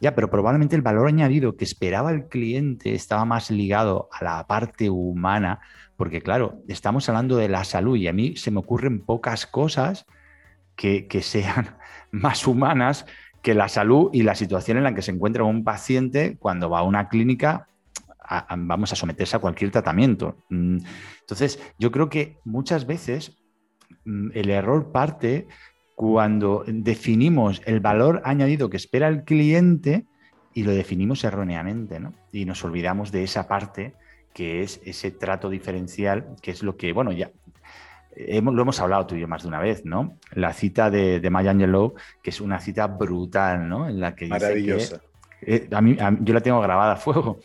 ya, 0.00 0.14
pero 0.14 0.30
probablemente 0.30 0.76
el 0.76 0.82
valor 0.82 1.08
añadido 1.08 1.56
que 1.56 1.64
esperaba 1.64 2.12
el 2.12 2.28
cliente 2.28 2.94
estaba 2.94 3.24
más 3.24 3.50
ligado 3.50 4.08
a 4.12 4.24
la 4.24 4.46
parte 4.46 4.90
humana, 4.90 5.60
porque 5.96 6.20
claro, 6.20 6.62
estamos 6.68 7.08
hablando 7.08 7.36
de 7.36 7.48
la 7.48 7.64
salud 7.64 7.96
y 7.96 8.06
a 8.06 8.12
mí 8.12 8.36
se 8.36 8.50
me 8.50 8.60
ocurren 8.60 9.00
pocas 9.00 9.46
cosas 9.46 10.06
que, 10.76 11.08
que 11.08 11.22
sean 11.22 11.76
más 12.10 12.46
humanas 12.46 13.06
que 13.42 13.54
la 13.54 13.68
salud 13.68 14.10
y 14.12 14.22
la 14.22 14.34
situación 14.34 14.76
en 14.78 14.84
la 14.84 14.94
que 14.94 15.02
se 15.02 15.12
encuentra 15.12 15.44
un 15.44 15.64
paciente 15.64 16.36
cuando 16.38 16.70
va 16.70 16.80
a 16.80 16.82
una 16.82 17.08
clínica 17.08 17.68
vamos 18.56 18.92
a 18.92 18.96
someterse 18.96 19.36
a 19.36 19.40
cualquier 19.40 19.70
tratamiento. 19.70 20.36
Mm, 20.50 20.78
entonces, 21.20 21.58
yo 21.78 21.90
creo 21.90 22.08
que 22.08 22.38
muchas 22.44 22.86
veces 22.86 23.38
mm, 24.04 24.30
el 24.34 24.50
error 24.50 24.92
parte 24.92 25.48
cuando 25.94 26.64
definimos 26.66 27.62
el 27.64 27.80
valor 27.80 28.22
añadido 28.24 28.70
que 28.70 28.76
espera 28.76 29.08
el 29.08 29.24
cliente 29.24 30.06
y 30.54 30.62
lo 30.62 30.72
definimos 30.72 31.24
erróneamente. 31.24 32.00
Y 32.32 32.44
nos 32.44 32.64
olvidamos 32.64 33.10
de 33.12 33.24
esa 33.24 33.48
parte 33.48 33.94
que 34.34 34.62
es 34.62 34.80
ese 34.84 35.10
trato 35.10 35.50
diferencial, 35.50 36.36
que 36.42 36.52
es 36.52 36.62
lo 36.62 36.76
que, 36.76 36.92
bueno, 36.92 37.10
ya 37.12 37.32
lo 38.18 38.62
hemos 38.62 38.80
hablado 38.80 39.06
tú 39.06 39.14
y 39.14 39.20
yo 39.20 39.28
más 39.28 39.42
de 39.42 39.48
una 39.48 39.60
vez, 39.60 39.84
¿no? 39.84 40.18
La 40.32 40.52
cita 40.52 40.90
de, 40.90 41.20
de 41.20 41.30
Maya 41.30 41.52
Angelou, 41.52 41.94
que 42.22 42.30
es 42.30 42.40
una 42.40 42.60
cita 42.60 42.86
brutal, 42.86 43.68
¿no? 43.68 43.88
En 43.88 44.00
la 44.00 44.14
que 44.14 44.26
Maravillosa. 44.26 45.00
Eh, 45.42 45.68
a 45.70 45.80
mí, 45.80 45.96
yo 46.20 46.34
la 46.34 46.40
tengo 46.40 46.60
grabada 46.60 46.94
a 46.94 46.96
fuego. 46.96 47.40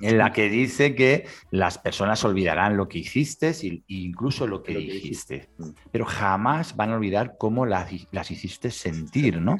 en 0.00 0.18
la 0.18 0.32
que 0.32 0.48
dice 0.48 0.94
que 0.94 1.26
las 1.50 1.78
personas 1.78 2.24
olvidarán 2.24 2.76
lo 2.76 2.88
que 2.88 2.98
hiciste 2.98 3.50
e 3.50 3.82
incluso 3.88 4.46
lo 4.46 4.62
que 4.62 4.76
dijiste, 4.76 5.48
mm. 5.58 5.68
pero 5.90 6.04
jamás 6.04 6.76
van 6.76 6.90
a 6.90 6.96
olvidar 6.96 7.36
cómo 7.38 7.64
las, 7.64 7.90
las, 8.10 8.30
hiciste 8.30 8.70
sentir, 8.70 9.40
¿no? 9.40 9.56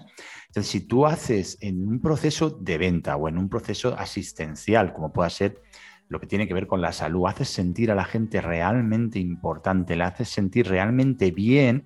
Entonces, 0.48 0.70
si 0.70 0.81
tú 0.81 1.07
haces 1.07 1.59
en 1.61 1.87
un 1.87 2.00
proceso 2.00 2.50
de 2.50 2.79
venta 2.79 3.16
o 3.16 3.29
en 3.29 3.38
un 3.38 3.48
proceso 3.48 3.96
asistencial, 3.98 4.92
como 4.92 5.12
pueda 5.12 5.31
ser 5.31 5.62
lo 6.09 6.21
que 6.21 6.27
tiene 6.27 6.47
que 6.47 6.55
ver 6.55 6.66
con 6.66 6.81
la 6.81 6.92
salud, 6.92 7.27
haces 7.27 7.49
sentir 7.49 7.90
a 7.90 7.95
la 7.95 8.05
gente 8.05 8.40
realmente 8.40 9.19
importante, 9.19 9.97
le 9.97 10.05
haces 10.05 10.29
sentir 10.29 10.69
realmente 10.69 11.31
bien, 11.31 11.85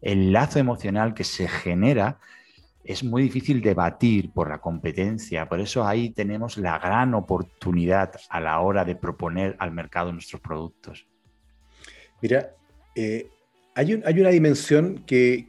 el 0.00 0.32
lazo 0.32 0.58
emocional 0.58 1.14
que 1.14 1.24
se 1.24 1.48
genera 1.48 2.18
es 2.84 3.04
muy 3.04 3.22
difícil 3.22 3.60
debatir 3.60 4.30
por 4.30 4.48
la 4.48 4.58
competencia. 4.58 5.48
Por 5.48 5.60
eso 5.60 5.86
ahí 5.86 6.10
tenemos 6.10 6.56
la 6.56 6.78
gran 6.78 7.12
oportunidad 7.14 8.12
a 8.30 8.40
la 8.40 8.60
hora 8.60 8.84
de 8.84 8.96
proponer 8.96 9.56
al 9.58 9.72
mercado 9.72 10.12
nuestros 10.12 10.40
productos. 10.40 11.06
Mira, 12.22 12.54
eh, 12.94 13.28
hay, 13.74 14.00
hay, 14.04 14.20
una 14.20 14.30
dimensión 14.30 15.04
que, 15.04 15.44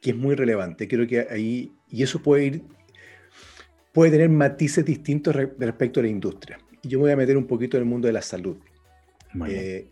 es 0.00 0.16
muy 0.16 0.36
relevante. 0.36 0.86
Creo 0.86 1.06
que 1.06 1.26
ahí, 1.28 1.72
y 1.88 2.02
eso 2.02 2.22
puede 2.22 2.44
ir, 2.44 2.62
puede 3.92 4.12
tener 4.12 4.28
matices 4.28 4.84
distintos 4.84 5.34
respecto 5.34 5.98
a 5.98 6.04
la 6.04 6.08
industria 6.08 6.58
y 6.88 6.90
yo 6.90 6.98
me 6.98 7.02
voy 7.02 7.12
a 7.12 7.16
meter 7.16 7.36
un 7.36 7.46
poquito 7.46 7.76
en 7.76 7.82
el 7.82 7.88
mundo 7.88 8.06
de 8.06 8.12
la 8.12 8.22
salud, 8.22 8.56
eh, 9.46 9.88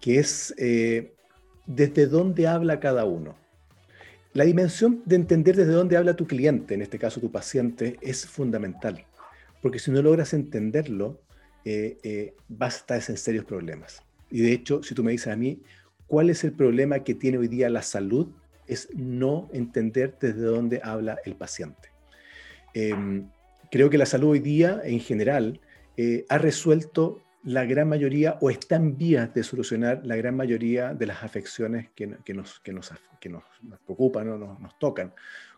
que 0.00 0.18
es, 0.18 0.54
eh, 0.56 1.12
desde 1.66 2.06
dónde 2.06 2.46
habla 2.46 2.80
cada 2.80 3.04
uno. 3.04 3.36
La 4.32 4.44
dimensión 4.44 5.02
de 5.04 5.16
entender 5.16 5.56
desde 5.56 5.72
dónde 5.72 5.98
habla 5.98 6.16
tu 6.16 6.26
cliente, 6.26 6.72
en 6.72 6.80
este 6.80 6.98
caso 6.98 7.20
tu 7.20 7.30
paciente, 7.30 7.98
es 8.00 8.24
fundamental, 8.24 9.04
porque 9.60 9.78
si 9.78 9.90
no 9.90 10.00
logras 10.00 10.32
entenderlo, 10.32 11.20
eh, 11.66 11.98
eh, 12.02 12.34
vas 12.48 12.76
a 12.76 12.78
estar 12.78 13.02
en 13.10 13.18
serios 13.18 13.44
problemas. 13.44 14.02
Y 14.30 14.40
de 14.40 14.52
hecho, 14.52 14.82
si 14.82 14.94
tú 14.94 15.04
me 15.04 15.12
dices 15.12 15.30
a 15.34 15.36
mí, 15.36 15.60
¿cuál 16.06 16.30
es 16.30 16.44
el 16.44 16.52
problema 16.52 17.00
que 17.00 17.14
tiene 17.14 17.36
hoy 17.36 17.48
día 17.48 17.68
la 17.68 17.82
salud? 17.82 18.28
Es 18.66 18.88
no 18.94 19.50
entender 19.52 20.16
desde 20.18 20.40
dónde 20.40 20.80
habla 20.82 21.18
el 21.26 21.34
paciente. 21.34 21.90
Em, 22.72 23.28
creo 23.70 23.90
que 23.90 23.98
la 23.98 24.06
salud 24.06 24.30
hoy 24.30 24.40
día, 24.40 24.80
en 24.82 25.00
general, 25.00 25.60
eh, 25.96 26.24
ha 26.28 26.38
resuelto 26.38 27.22
la 27.44 27.64
gran 27.64 27.88
mayoría 27.88 28.38
o 28.40 28.50
está 28.50 28.76
en 28.76 28.96
vías 28.96 29.34
de 29.34 29.42
solucionar 29.42 30.00
la 30.04 30.16
gran 30.16 30.36
mayoría 30.36 30.94
de 30.94 31.06
las 31.06 31.22
afecciones 31.22 31.90
que, 31.94 32.06
nos, 32.06 32.20
que 32.60 32.72
nos, 32.72 32.92
que 33.20 33.28
nos, 33.28 33.42
preocupan 33.84 34.28
o 34.28 34.38
nos, 34.38 34.78
tocan 34.78 35.12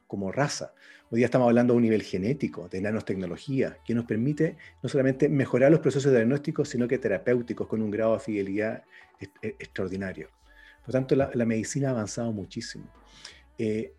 como 0.07 0.33
raza. 0.33 0.73
Hoy 1.11 1.19
día 1.19 1.27
estamos 1.27 1.47
hablando 1.49 1.75
de 1.75 1.77
un 1.77 1.83
nivel 1.83 2.03
genético, 2.03 2.69
de 2.69 2.81
nanotecnología, 2.81 3.79
que 3.85 3.95
nos 3.95 4.07
permite 4.07 4.57
no 4.83 4.89
solamente 4.89 5.29
mejorar 5.29 5.71
los 5.71 5.81
procesos 5.81 6.13
diagnósticos, 6.13 6.69
sino 6.69 6.89
que 6.89 6.99
terapéuticos 6.99 7.67
con 7.67 7.83
un 7.83 7.91
grado 7.91 8.15
de 8.15 8.21
fidelidad 8.21 8.85
extraordinario. 9.43 10.31
Por 10.85 10.93
tanto, 10.93 11.15
la, 11.15 11.45
medicina 11.45 11.89
ha 11.89 11.93
avanzado 11.93 12.33
muchísimo. 12.33 12.87
Eh, 13.59 13.93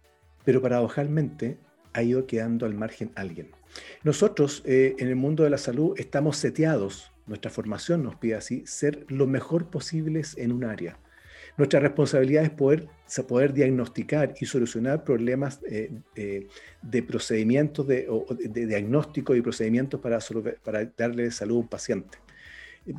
pero 0.43 0.62
paradojalmente 0.62 1.58
ha 1.95 2.03
ido 2.03 2.27
quedando 2.27 2.65
al 2.65 2.73
margen 2.73 3.12
alguien. 3.15 3.51
Nosotros 4.03 4.63
eh, 4.65 4.95
en 4.99 5.08
el 5.08 5.15
mundo 5.15 5.43
de 5.43 5.49
la 5.49 5.58
salud 5.58 5.95
estamos 5.97 6.38
seteados 6.38 7.12
nuestra 7.27 7.49
formación 7.49 8.03
nos 8.03 8.15
pide 8.15 8.36
así, 8.36 8.63
ser 8.65 9.05
lo 9.10 9.27
mejor 9.27 9.69
posibles 9.69 10.38
en 10.38 10.51
un 10.51 10.63
área. 10.63 10.97
Nuestra 11.58 11.79
responsabilidad 11.79 12.43
es 12.43 12.49
poder, 12.49 12.88
poder 13.27 13.53
diagnosticar 13.53 14.34
y 14.39 14.45
solucionar 14.45 15.03
problemas 15.03 15.62
eh, 15.69 15.89
eh, 16.15 16.47
de 16.81 17.03
procedimientos, 17.03 17.88
de, 17.88 18.08
de, 18.39 18.65
diagnóstico 18.65 19.36
y 19.36 19.41
procedimientos 19.41 20.01
para, 20.01 20.19
para 20.63 20.86
darle 20.97 21.31
salud 21.31 21.55
a 21.55 21.60
un 21.60 21.67
paciente, 21.67 22.17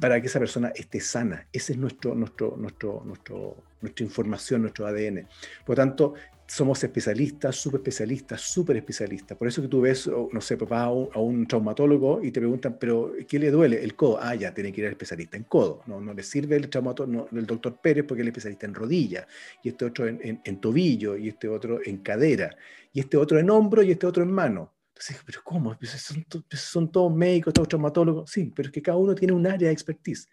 para 0.01 0.21
que 0.21 0.27
esa 0.27 0.39
persona 0.39 0.73
esté 0.75 1.01
sana. 1.01 1.47
Esa 1.53 1.75
es 1.75 1.79
nuestro, 1.79 2.15
nuestro, 2.15 2.57
nuestro, 2.57 3.03
nuestro, 3.05 3.57
nuestra 3.83 4.05
información, 4.07 4.63
nuestro 4.63 4.87
ADN. 4.87 5.29
Por 5.67 5.77
lo 5.77 5.85
tanto, 5.85 6.15
somos 6.47 6.83
especialistas, 6.83 7.57
súper 7.57 7.81
especialistas, 7.81 8.41
súper 8.41 8.77
especialistas. 8.77 9.37
Por 9.37 9.49
eso 9.49 9.63
que 9.63 9.69
tú 9.69 9.81
ves, 9.81 10.07
no 10.07 10.41
sé, 10.41 10.57
papá, 10.57 10.85
a 10.85 10.91
un, 10.91 11.47
traumatólogo 11.47 12.23
y 12.23 12.31
te 12.31 12.41
preguntan, 12.41 12.77
pero 12.79 13.13
¿qué 13.27 13.39
le 13.39 13.51
duele? 13.51 13.83
El 13.83 13.97
codo. 13.97 14.19
Ah, 14.21 14.35
ya, 14.35 14.55
tiene 14.55 14.73
que 14.73 14.81
ir 14.81 14.87
al 14.87 14.93
especialista 14.93 15.37
en 15.37 15.45
codo. 15.45 15.83
No, 15.87 16.01
no 16.01 16.15
le 16.15 16.23
sirve 16.23 16.57
el 16.57 16.71
traumatólogo, 16.71 17.29
el 17.33 17.47
doctor 17.47 17.79
Pérez 17.81 18.05
porque 18.07 18.23
él 18.23 18.29
es 18.29 18.33
especialista 18.33 18.67
en 18.67 18.75
rodilla, 18.75 19.27
y 19.63 19.71
este 19.71 19.85
otro 19.85 20.07
en, 20.07 20.61
tobillo, 20.61 21.17
y 21.17 21.29
este 21.29 21.49
otro 21.49 21.81
en 21.85 21.99
cadera, 21.99 22.57
y 22.93 23.01
este 23.01 23.17
otro 23.17 23.39
en 23.39 23.51
hombro, 23.51 23.83
y 23.83 23.91
este 23.91 24.07
otro 24.07 24.23
en 24.23 24.31
mano. 24.31 24.73
Entonces, 24.89 25.21
¿pero 25.27 25.41
cómo? 25.45 25.77
Pues 25.77 25.91
son, 25.91 26.25
pues 26.49 26.63
son 26.63 26.91
todos 26.91 27.15
médicos, 27.15 27.53
todos 27.53 27.69
traumatólogos. 27.69 28.31
Sí, 28.31 28.53
pero 28.55 28.69
es 28.69 28.73
que 28.73 28.83
cada 28.83 28.97
uno 28.97 29.15
tiene 29.15 29.35
un 29.35 29.47
área 29.47 29.69
de 29.69 29.75
expertise. 29.75 30.29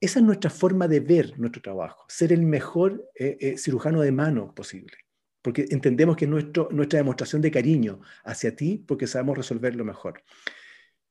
Esa 0.00 0.18
es 0.18 0.24
nuestra 0.24 0.50
forma 0.50 0.86
de 0.86 1.00
ver 1.00 1.38
nuestro 1.38 1.62
trabajo, 1.62 2.04
ser 2.08 2.32
el 2.32 2.42
mejor 2.42 3.08
eh, 3.14 3.36
eh, 3.40 3.58
cirujano 3.58 4.00
de 4.00 4.12
mano 4.12 4.54
posible 4.54 5.07
porque 5.48 5.64
entendemos 5.70 6.14
que 6.14 6.26
es 6.26 6.30
nuestro, 6.30 6.68
nuestra 6.70 6.98
demostración 6.98 7.40
de 7.40 7.50
cariño 7.50 8.02
hacia 8.22 8.54
ti 8.54 8.84
porque 8.86 9.06
sabemos 9.06 9.38
resolverlo 9.38 9.82
mejor. 9.82 10.22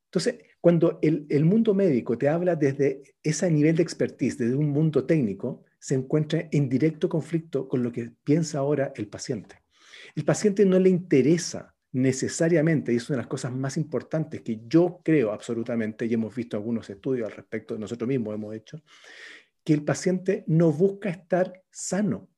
Entonces, 0.05 0.35
cuando 0.61 0.99
el, 1.01 1.25
el, 1.29 1.43
mundo 1.43 1.73
médico 1.73 2.19
te 2.19 2.29
habla 2.29 2.55
desde 2.55 3.01
ese 3.23 3.49
nivel 3.49 3.75
de 3.75 3.81
expertise, 3.81 4.37
desde 4.37 4.53
un 4.53 4.69
mundo 4.69 5.07
técnico, 5.07 5.65
se 5.79 5.95
encuentra 5.95 6.47
en 6.51 6.69
directo 6.69 7.09
conflicto 7.09 7.67
con 7.67 7.81
lo 7.81 7.91
que 7.91 8.11
piensa 8.23 8.59
ahora 8.59 8.93
el 8.95 9.07
paciente. 9.07 9.63
El 10.15 10.23
paciente 10.23 10.67
no 10.67 10.77
le 10.77 10.89
interesa 10.89 11.73
necesariamente, 11.93 12.93
y 12.93 12.97
es 12.97 13.09
una 13.09 13.17
de 13.17 13.23
las 13.23 13.27
cosas 13.27 13.51
más 13.51 13.75
importantes 13.75 14.41
que 14.41 14.61
yo 14.67 15.01
creo 15.03 15.31
absolutamente, 15.31 16.05
y 16.05 16.13
hemos 16.13 16.35
visto 16.35 16.57
algunos 16.57 16.87
estudios 16.91 17.27
al 17.27 17.35
respecto, 17.35 17.75
nosotros 17.75 18.07
mismos 18.07 18.35
hemos 18.35 18.53
hecho, 18.53 18.83
que 19.63 19.73
el 19.73 19.83
paciente 19.83 20.43
no 20.45 20.71
busca 20.71 21.09
estar 21.09 21.63
sano. 21.71 22.29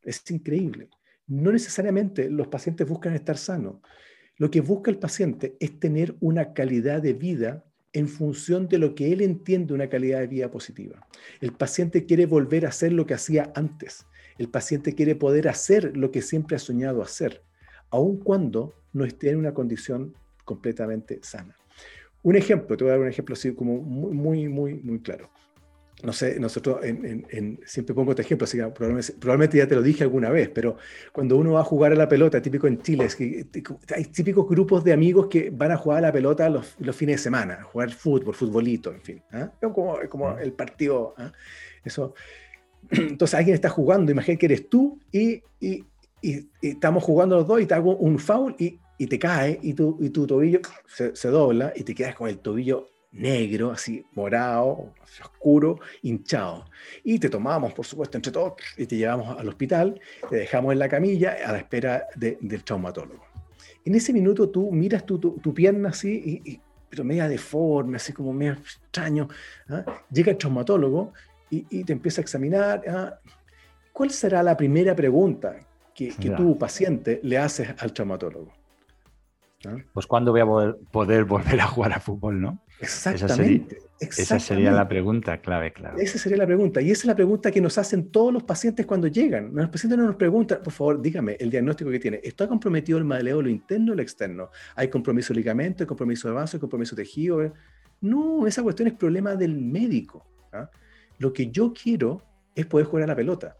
Es 0.00 0.22
increíble 0.30 0.90
no 1.26 1.52
necesariamente 1.52 2.30
los 2.30 2.48
pacientes 2.48 2.88
buscan 2.88 3.14
estar 3.14 3.36
sanos. 3.36 3.76
Lo 4.36 4.50
que 4.50 4.60
busca 4.60 4.90
el 4.90 4.98
paciente 4.98 5.56
es 5.60 5.78
tener 5.78 6.16
una 6.20 6.52
calidad 6.52 7.00
de 7.00 7.12
vida 7.12 7.64
en 7.92 8.08
función 8.08 8.68
de 8.68 8.78
lo 8.78 8.94
que 8.94 9.12
él 9.12 9.20
entiende 9.20 9.72
una 9.72 9.88
calidad 9.88 10.18
de 10.20 10.26
vida 10.26 10.50
positiva. 10.50 11.06
El 11.40 11.52
paciente 11.52 12.04
quiere 12.06 12.26
volver 12.26 12.66
a 12.66 12.70
hacer 12.70 12.92
lo 12.92 13.06
que 13.06 13.14
hacía 13.14 13.52
antes. 13.54 14.06
El 14.36 14.48
paciente 14.48 14.94
quiere 14.94 15.14
poder 15.14 15.48
hacer 15.48 15.96
lo 15.96 16.10
que 16.10 16.20
siempre 16.20 16.56
ha 16.56 16.58
soñado 16.58 17.02
hacer, 17.02 17.42
aun 17.90 18.18
cuando 18.18 18.74
no 18.92 19.04
esté 19.04 19.30
en 19.30 19.38
una 19.38 19.54
condición 19.54 20.14
completamente 20.44 21.20
sana. 21.22 21.56
Un 22.22 22.34
ejemplo, 22.34 22.76
te 22.76 22.82
voy 22.82 22.90
a 22.90 22.94
dar 22.94 23.02
un 23.02 23.08
ejemplo 23.08 23.34
así 23.34 23.54
como 23.54 23.80
muy, 23.80 24.48
muy, 24.48 24.74
muy 24.74 25.00
claro 25.00 25.30
no 26.04 26.12
sé, 26.12 26.38
nosotros 26.38 26.80
siempre 27.64 27.94
pongo 27.94 28.12
este 28.12 28.22
ejemplo, 28.22 28.44
así 28.44 28.58
que 28.58 28.66
probablemente, 28.66 29.56
ya 29.56 29.66
te 29.66 29.74
lo 29.74 29.82
dije 29.82 30.04
alguna 30.04 30.28
vez, 30.28 30.50
pero 30.50 30.76
cuando 31.12 31.36
uno 31.36 31.52
va 31.52 31.60
a 31.60 31.64
jugar 31.64 31.92
a 31.92 31.94
la 31.94 32.08
pelota, 32.08 32.42
típico 32.42 32.66
en 32.66 32.82
Chile, 32.82 33.06
es 33.06 33.16
que 33.16 33.46
hay 33.94 34.04
típicos 34.04 34.46
grupos 34.46 34.84
de 34.84 34.92
amigos 34.92 35.28
que 35.28 35.48
van 35.50 35.72
a 35.72 35.76
jugar 35.78 35.98
a 35.98 36.08
la 36.08 36.12
pelota 36.12 36.50
los, 36.50 36.76
fines 36.94 37.16
de 37.16 37.22
semana, 37.22 37.62
jugar 37.62 37.90
fútbol, 37.90 38.34
futbolito, 38.34 38.92
en 38.92 39.00
fin. 39.00 39.22
¿ah? 39.32 39.50
Como, 39.60 39.98
como 40.10 40.38
el 40.38 40.52
partido. 40.52 41.14
¿ah? 41.16 41.32
Eso. 41.82 42.14
Entonces 42.90 43.34
alguien 43.34 43.54
está 43.54 43.70
jugando, 43.70 44.12
imagínate 44.12 44.38
que 44.38 44.46
eres 44.46 44.68
tú 44.68 45.00
y, 45.10 45.42
y, 45.60 45.86
estamos 46.62 47.02
jugando 47.02 47.36
los 47.36 47.46
dos 47.46 47.60
y 47.60 47.66
te 47.66 47.74
hago 47.74 47.96
un 47.96 48.18
foul 48.18 48.54
y, 48.58 48.78
te 49.06 49.18
cae 49.18 49.58
y 49.60 49.74
tu, 49.74 49.98
y 50.00 50.08
tu 50.08 50.26
tobillo 50.26 50.60
se, 50.86 51.14
se 51.14 51.28
dobla 51.28 51.74
y 51.76 51.82
te 51.82 51.94
quedas 51.94 52.14
con 52.14 52.28
el 52.28 52.38
tobillo 52.38 52.93
negro, 53.14 53.70
así 53.70 54.04
morado, 54.14 54.92
oscuro, 55.02 55.78
hinchado. 56.02 56.66
Y 57.02 57.18
te 57.18 57.28
tomamos, 57.30 57.72
por 57.72 57.86
supuesto, 57.86 58.18
entre 58.18 58.32
todos 58.32 58.54
y 58.76 58.86
te 58.86 58.96
llevamos 58.96 59.38
al 59.38 59.48
hospital, 59.48 60.00
te 60.28 60.36
dejamos 60.36 60.72
en 60.72 60.78
la 60.80 60.88
camilla 60.88 61.36
a 61.46 61.52
la 61.52 61.58
espera 61.58 62.06
del 62.16 62.64
traumatólogo. 62.64 63.24
En 63.84 63.94
ese 63.94 64.12
minuto 64.12 64.48
tú 64.48 64.70
miras 64.72 65.04
tu, 65.04 65.18
tu, 65.18 65.54
pierna 65.54 65.90
así, 65.90 66.42
y, 66.44 66.60
pero 66.88 67.04
media 67.04 67.28
deforme, 67.28 67.96
así 67.96 68.12
como 68.12 68.32
medio 68.32 68.54
extraño. 68.54 69.28
¿ah? 69.68 69.84
Llega 70.10 70.32
el 70.32 70.38
traumatólogo 70.38 71.12
y, 71.50 71.84
te 71.84 71.92
empieza 71.92 72.20
a 72.20 72.22
examinar. 72.22 72.82
¿ah? 72.88 73.18
¿Cuál 73.92 74.10
será 74.10 74.42
la 74.42 74.56
primera 74.56 74.96
pregunta 74.96 75.56
que, 75.94 76.08
que 76.08 76.30
tu 76.30 76.58
paciente 76.58 77.20
le 77.22 77.38
haces 77.38 77.74
al 77.78 77.92
traumatólogo? 77.92 78.52
Pues 79.92 80.06
cuándo 80.06 80.32
voy 80.32 80.40
a 80.40 80.74
poder 80.90 81.24
volver 81.24 81.60
a 81.60 81.66
jugar 81.66 81.92
a 81.92 82.00
fútbol, 82.00 82.40
¿no? 82.40 82.58
Exactamente. 82.80 83.78
Esa 84.00 84.38
sería, 84.38 84.72
la 84.72 84.88
pregunta 84.88 85.40
clave, 85.40 85.72
claro. 85.72 85.98
Esa 85.98 86.18
sería 86.18 86.38
la 86.38 86.46
pregunta. 86.46 86.80
Y 86.80 86.90
esa 86.90 87.02
es 87.02 87.06
la 87.06 87.14
pregunta 87.14 87.50
que 87.50 87.60
nos 87.60 87.78
hacen 87.78 88.10
todos 88.10 88.32
los 88.32 88.42
pacientes 88.42 88.84
cuando 88.84 89.06
llegan. 89.06 89.54
Los 89.54 89.68
pacientes 89.70 89.98
no 89.98 90.06
nos 90.06 90.16
preguntan, 90.16 90.62
por 90.62 90.72
favor, 90.72 91.00
dígame 91.00 91.36
el 91.38 91.50
diagnóstico 91.50 91.90
que 91.90 92.00
tiene. 92.00 92.20
¿Está 92.22 92.48
comprometido 92.48 92.98
el 92.98 93.04
lo 93.06 93.48
interno 93.48 93.92
o 93.92 93.94
lo 93.94 94.02
externo? 94.02 94.50
¿Hay 94.74 94.88
compromiso 94.88 95.32
de 95.32 95.40
ligamento, 95.40 95.84
hay 95.84 95.86
compromiso 95.86 96.28
de 96.28 96.34
vaso, 96.34 96.56
hay 96.56 96.60
compromiso 96.60 96.96
de 96.96 97.02
tejido? 97.04 97.52
No, 98.00 98.46
esa 98.46 98.62
cuestión 98.62 98.88
es 98.88 98.94
problema 98.94 99.36
del 99.36 99.56
médico. 99.56 100.26
¿ah? 100.52 100.68
Lo 101.18 101.32
que 101.32 101.50
yo 101.50 101.72
quiero 101.72 102.22
es 102.54 102.66
poder 102.66 102.86
jugar 102.86 103.04
a 103.04 103.06
la 103.08 103.16
pelota. 103.16 103.56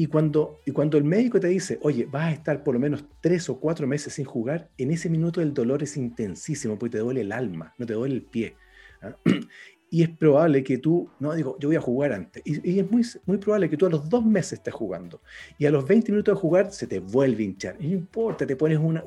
Y 0.00 0.06
cuando, 0.06 0.60
y 0.64 0.70
cuando 0.70 0.96
el 0.96 1.04
médico 1.04 1.38
te 1.40 1.48
dice, 1.48 1.78
oye, 1.82 2.08
vas 2.10 2.28
a 2.28 2.32
estar 2.32 2.64
por 2.64 2.72
lo 2.72 2.80
menos 2.80 3.04
tres 3.20 3.50
o 3.50 3.60
cuatro 3.60 3.86
meses 3.86 4.14
sin 4.14 4.24
jugar, 4.24 4.70
en 4.78 4.92
ese 4.92 5.10
minuto 5.10 5.42
el 5.42 5.52
dolor 5.52 5.82
es 5.82 5.94
intensísimo 5.98 6.78
porque 6.78 6.96
te 6.96 7.00
duele 7.00 7.20
el 7.20 7.32
alma, 7.32 7.74
no 7.76 7.84
te 7.84 7.92
duele 7.92 8.14
el 8.14 8.22
pie. 8.22 8.56
¿ah? 9.02 9.14
Y 9.90 10.02
es 10.02 10.08
probable 10.08 10.64
que 10.64 10.78
tú, 10.78 11.10
no 11.18 11.34
digo, 11.34 11.58
yo 11.58 11.68
voy 11.68 11.76
a 11.76 11.82
jugar 11.82 12.14
antes. 12.14 12.42
Y, 12.46 12.78
es 12.78 12.90
muy, 12.90 13.04
muy 13.26 13.36
probable 13.36 13.68
que 13.68 13.76
tú 13.76 13.84
a 13.84 13.90
los 13.90 14.08
dos 14.08 14.24
meses 14.24 14.54
estés 14.54 14.72
jugando. 14.72 15.20
Y 15.58 15.66
a 15.66 15.70
los 15.70 15.86
20 15.86 16.12
minutos 16.12 16.34
de 16.34 16.40
jugar 16.40 16.72
se 16.72 16.86
te 16.86 17.00
vuelve 17.00 17.42
a 17.42 17.46
hinchar. 17.46 17.76
Y 17.78 17.88
no 17.88 17.94
importa, 17.94 18.46
te 18.46 18.56
pones 18.56 18.78
una, 18.78 19.04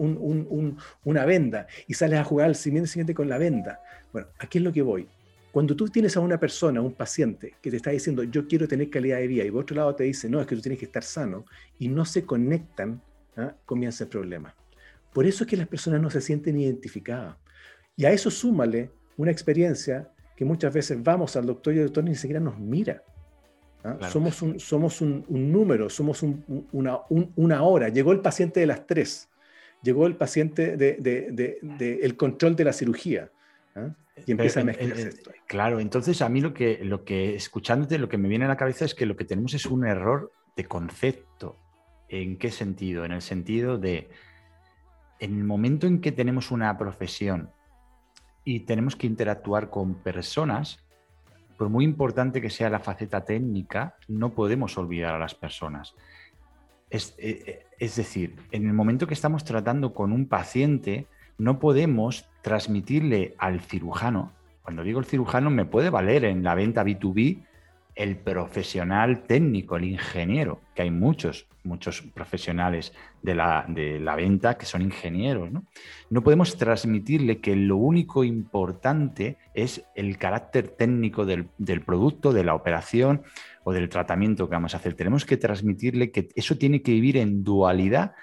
una 1.06 1.26
venda 1.26 1.66
y 1.88 1.96
sales 1.96 2.20
a 2.20 2.24
jugar 2.24 2.50
al 2.50 2.56
siguiente, 2.56 2.90
siguiente 2.90 3.16
con 3.16 3.30
la 3.30 3.40
venda. 3.40 3.80
Bueno, 4.12 4.28
aquí 4.38 4.60
es 4.60 4.64
lo 4.64 4.72
que 4.72 4.84
voy 4.84 5.08
cuando 5.54 5.76
tú 5.76 5.88
tienes 5.88 6.18
a 6.18 6.20
una 6.20 6.40
persona, 6.40 6.82
un 6.82 6.96
paciente, 6.96 7.54
que 7.62 7.70
te 7.70 7.78
está 7.78 7.92
diciendo, 7.92 8.24
yo 8.24 8.48
quiero 8.48 8.68
tener 8.68 8.90
calidad 8.90 9.18
de 9.18 9.28
vida, 9.28 9.44
y 9.44 9.52
por 9.52 9.62
otro 9.62 9.76
lado 9.76 9.94
te 9.94 10.04
dice, 10.04 10.28
no, 10.28 10.42
es 10.42 10.48
que 10.48 10.56
tú 10.56 10.64
tienes 10.64 10.80
que 10.80 10.86
estar 10.86 11.04
sano, 11.04 11.46
y 11.78 11.90
no 11.90 12.06
se 12.06 12.26
conectan, 12.26 13.00
¿ah? 13.38 13.54
comienza 13.64 14.06
el 14.06 14.10
problema. 14.10 14.56
Por 15.14 15.28
eso 15.28 15.44
es 15.44 15.50
que 15.52 15.56
las 15.56 15.68
personas 15.68 16.02
no 16.02 16.10
se 16.10 16.22
sienten 16.22 16.60
identificadas. 16.60 17.38
Y 17.96 18.06
a 18.06 18.12
eso 18.12 18.32
súmale 18.32 18.90
una 19.16 19.30
experiencia 19.30 20.10
que 20.36 20.44
muchas 20.44 20.74
veces 20.74 21.04
vamos 21.04 21.36
al 21.36 21.46
doctor 21.46 21.76
y 21.76 21.78
el 21.78 21.84
doctor 21.84 22.04
ni 22.04 22.16
siquiera 22.16 22.40
nos 22.40 22.58
mira. 22.58 23.04
¿ah? 23.84 24.10
Somos, 24.10 24.42
un, 24.42 24.60
somos 24.60 25.02
un, 25.02 25.24
número, 25.30 25.88
somos 25.88 26.24
una, 26.72 26.98
una, 27.36 27.62
hora. 27.62 27.90
Llegó 27.90 28.12
el 28.12 28.22
paciente 28.22 28.60
de 28.60 28.66
las 28.66 28.88
tres, 28.88 29.30
llegó 29.84 30.08
el 30.08 30.16
paciente 30.16 30.78
del 30.78 31.04
de, 31.04 31.60
de, 31.62 32.18
control 32.18 32.56
de 32.56 32.64
la 32.64 32.74
cirugía. 32.74 33.30
¿ah? 33.76 33.94
Y 34.26 34.32
empieza 34.32 34.62
a 34.62 34.64
mezclarse 34.64 35.10
esto. 35.10 35.32
Claro, 35.48 35.80
entonces 35.80 36.22
a 36.22 36.30
mí 36.30 36.42
lo 36.42 36.54
que, 36.54 36.84
lo 36.84 37.04
que, 37.04 37.36
escuchándote, 37.36 37.98
lo 37.98 38.10
que 38.10 38.18
me 38.18 38.30
viene 38.30 38.46
a 38.46 38.48
la 38.48 38.58
cabeza 38.58 38.86
es 38.86 38.96
que 38.96 39.06
lo 39.06 39.16
que 39.16 39.26
tenemos 39.26 39.54
es 39.54 39.66
un 39.66 39.86
error 39.86 40.32
de 40.56 40.66
concepto. 40.66 41.58
¿En 42.10 42.38
qué 42.38 42.52
sentido? 42.52 43.06
En 43.06 43.12
el 43.12 43.22
sentido 43.22 43.78
de, 43.78 44.10
en 45.20 45.38
el 45.38 45.44
momento 45.44 45.88
en 45.88 46.00
que 46.02 46.12
tenemos 46.12 46.52
una 46.52 46.78
profesión 46.78 47.50
y 48.44 48.62
tenemos 48.62 48.96
que 48.96 49.08
interactuar 49.08 49.70
con 49.70 49.96
personas, 49.96 50.84
por 51.58 51.70
muy 51.70 51.86
importante 51.86 52.42
que 52.42 52.50
sea 52.50 52.70
la 52.70 52.80
faceta 52.80 53.24
técnica, 53.24 53.96
no 54.08 54.34
podemos 54.34 54.78
olvidar 54.78 55.16
a 55.16 55.20
las 55.20 55.34
personas. 55.34 55.96
Es, 56.90 57.16
eh, 57.18 57.44
eh, 57.48 57.66
es, 57.80 57.96
decir, 57.96 58.36
en 58.52 58.68
el 58.68 58.74
momento 58.74 59.08
que 59.08 59.14
estamos 59.14 59.44
tratando 59.44 59.94
con 59.94 60.12
un 60.12 60.28
paciente, 60.28 61.08
no 61.38 61.60
podemos 61.60 62.26
transmitirle 62.42 63.36
al 63.38 63.62
cirujano, 63.62 64.34
cuando 64.64 64.84
digo 64.84 65.00
el 65.00 65.06
cirujano 65.06 65.50
me 65.50 65.66
puede 65.66 65.90
valer 65.90 66.24
en 66.24 66.42
la 66.44 66.56
venta 66.56 66.84
B2B 66.84 67.44
el 67.96 68.18
profesional 68.18 69.24
técnico, 69.24 69.76
el 69.76 69.84
ingeniero, 69.84 70.62
que 70.74 70.82
hay 70.82 70.90
muchos, 70.90 71.48
muchos 71.64 72.02
profesionales 72.02 72.94
de 73.22 73.36
la, 73.36 73.66
de 73.68 74.00
la 74.00 74.16
venta 74.16 74.58
que 74.58 74.66
son 74.66 74.82
ingenieros. 74.82 75.52
¿no? 75.52 75.66
¿no? 76.10 76.24
podemos 76.24 76.58
transmitirle 76.58 77.40
que 77.40 77.56
lo 77.56 77.78
único 77.78 78.24
importante 78.24 79.38
es 79.54 79.84
el 79.96 80.18
carácter 80.18 80.70
técnico 80.70 81.26
del, 81.26 81.50
del, 81.58 81.82
producto, 81.82 82.34
de 82.34 82.44
la 82.44 82.56
operación 82.56 83.22
o 83.64 83.74
del 83.74 83.90
tratamiento 83.90 84.48
que 84.48 84.56
vamos 84.56 84.74
a 84.74 84.78
hacer. 84.78 84.96
Tenemos 84.96 85.26
que 85.26 85.38
transmitirle 85.38 86.10
que 86.10 86.30
eso 86.36 86.58
tiene 86.58 86.82
que 86.82 86.94
vivir 86.94 87.18
en 87.18 87.44
dualidad 87.44 88.14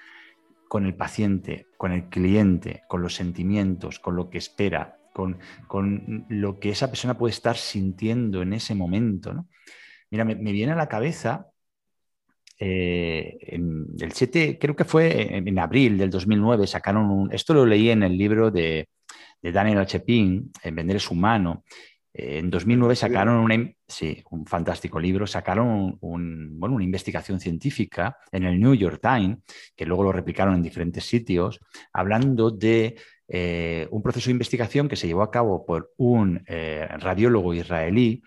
con 0.71 0.85
el 0.85 0.95
paciente, 0.95 1.67
con 1.75 1.91
el 1.91 2.07
cliente, 2.07 2.83
con 2.87 3.01
los 3.01 3.13
sentimientos, 3.13 3.99
con 3.99 4.15
lo 4.15 4.29
que 4.29 4.37
espera, 4.37 4.97
con, 5.11 5.37
con 5.67 6.25
lo 6.29 6.61
que 6.61 6.69
esa 6.69 6.87
persona 6.87 7.17
puede 7.17 7.33
estar 7.33 7.57
sintiendo 7.57 8.41
en 8.41 8.53
ese 8.53 8.73
momento. 8.73 9.47
Mira, 10.09 10.23
me, 10.23 10.35
viene 10.35 10.71
a 10.71 10.77
la 10.77 10.87
cabeza 10.87 11.47
eh, 12.57 13.37
en 13.41 13.87
el 13.99 14.13
7, 14.13 14.57
creo 14.61 14.73
que 14.73 14.85
fue 14.85 15.35
en, 15.35 15.59
abril 15.59 15.97
del 15.97 16.09
2009, 16.09 16.65
sacaron 16.67 17.11
un, 17.11 17.33
esto 17.33 17.53
lo 17.53 17.65
leí 17.65 17.89
en 17.89 18.03
el 18.03 18.17
libro 18.17 18.49
de, 18.49 18.87
de 19.41 19.51
Daniel 19.51 19.85
Chepin, 19.85 20.53
en 20.63 20.73
Vender 20.73 20.95
es 20.95 21.11
humano. 21.11 21.65
Eh, 22.13 22.39
en 22.39 22.49
2009 22.49 22.95
sacaron 22.95 23.37
una, 23.37 23.71
sí, 23.87 24.23
un 24.31 24.45
fantástico 24.45 24.99
libro, 24.99 25.27
sacaron 25.27 25.97
un, 26.01 26.59
bueno, 26.59 26.75
una 26.75 26.83
investigación 26.83 27.39
científica 27.39 28.17
en 28.31 28.43
el 28.43 28.59
New 28.59 28.75
York 28.75 28.99
Times, 29.01 29.39
que 29.75 29.85
luego 29.85 30.03
lo 30.03 30.11
replicaron 30.11 30.55
en 30.55 30.61
diferentes 30.61 31.05
sitios, 31.05 31.59
hablando 31.93 32.51
de 32.51 32.95
eh, 33.27 33.87
un 33.91 34.01
proceso 34.01 34.27
de 34.27 34.33
investigación 34.33 34.87
que 34.87 34.95
se 34.95 35.07
llevó 35.07 35.23
a 35.23 35.31
cabo 35.31 35.65
por 35.65 35.93
un 35.97 36.43
radiólogo 36.45 37.53
israelí 37.53 38.21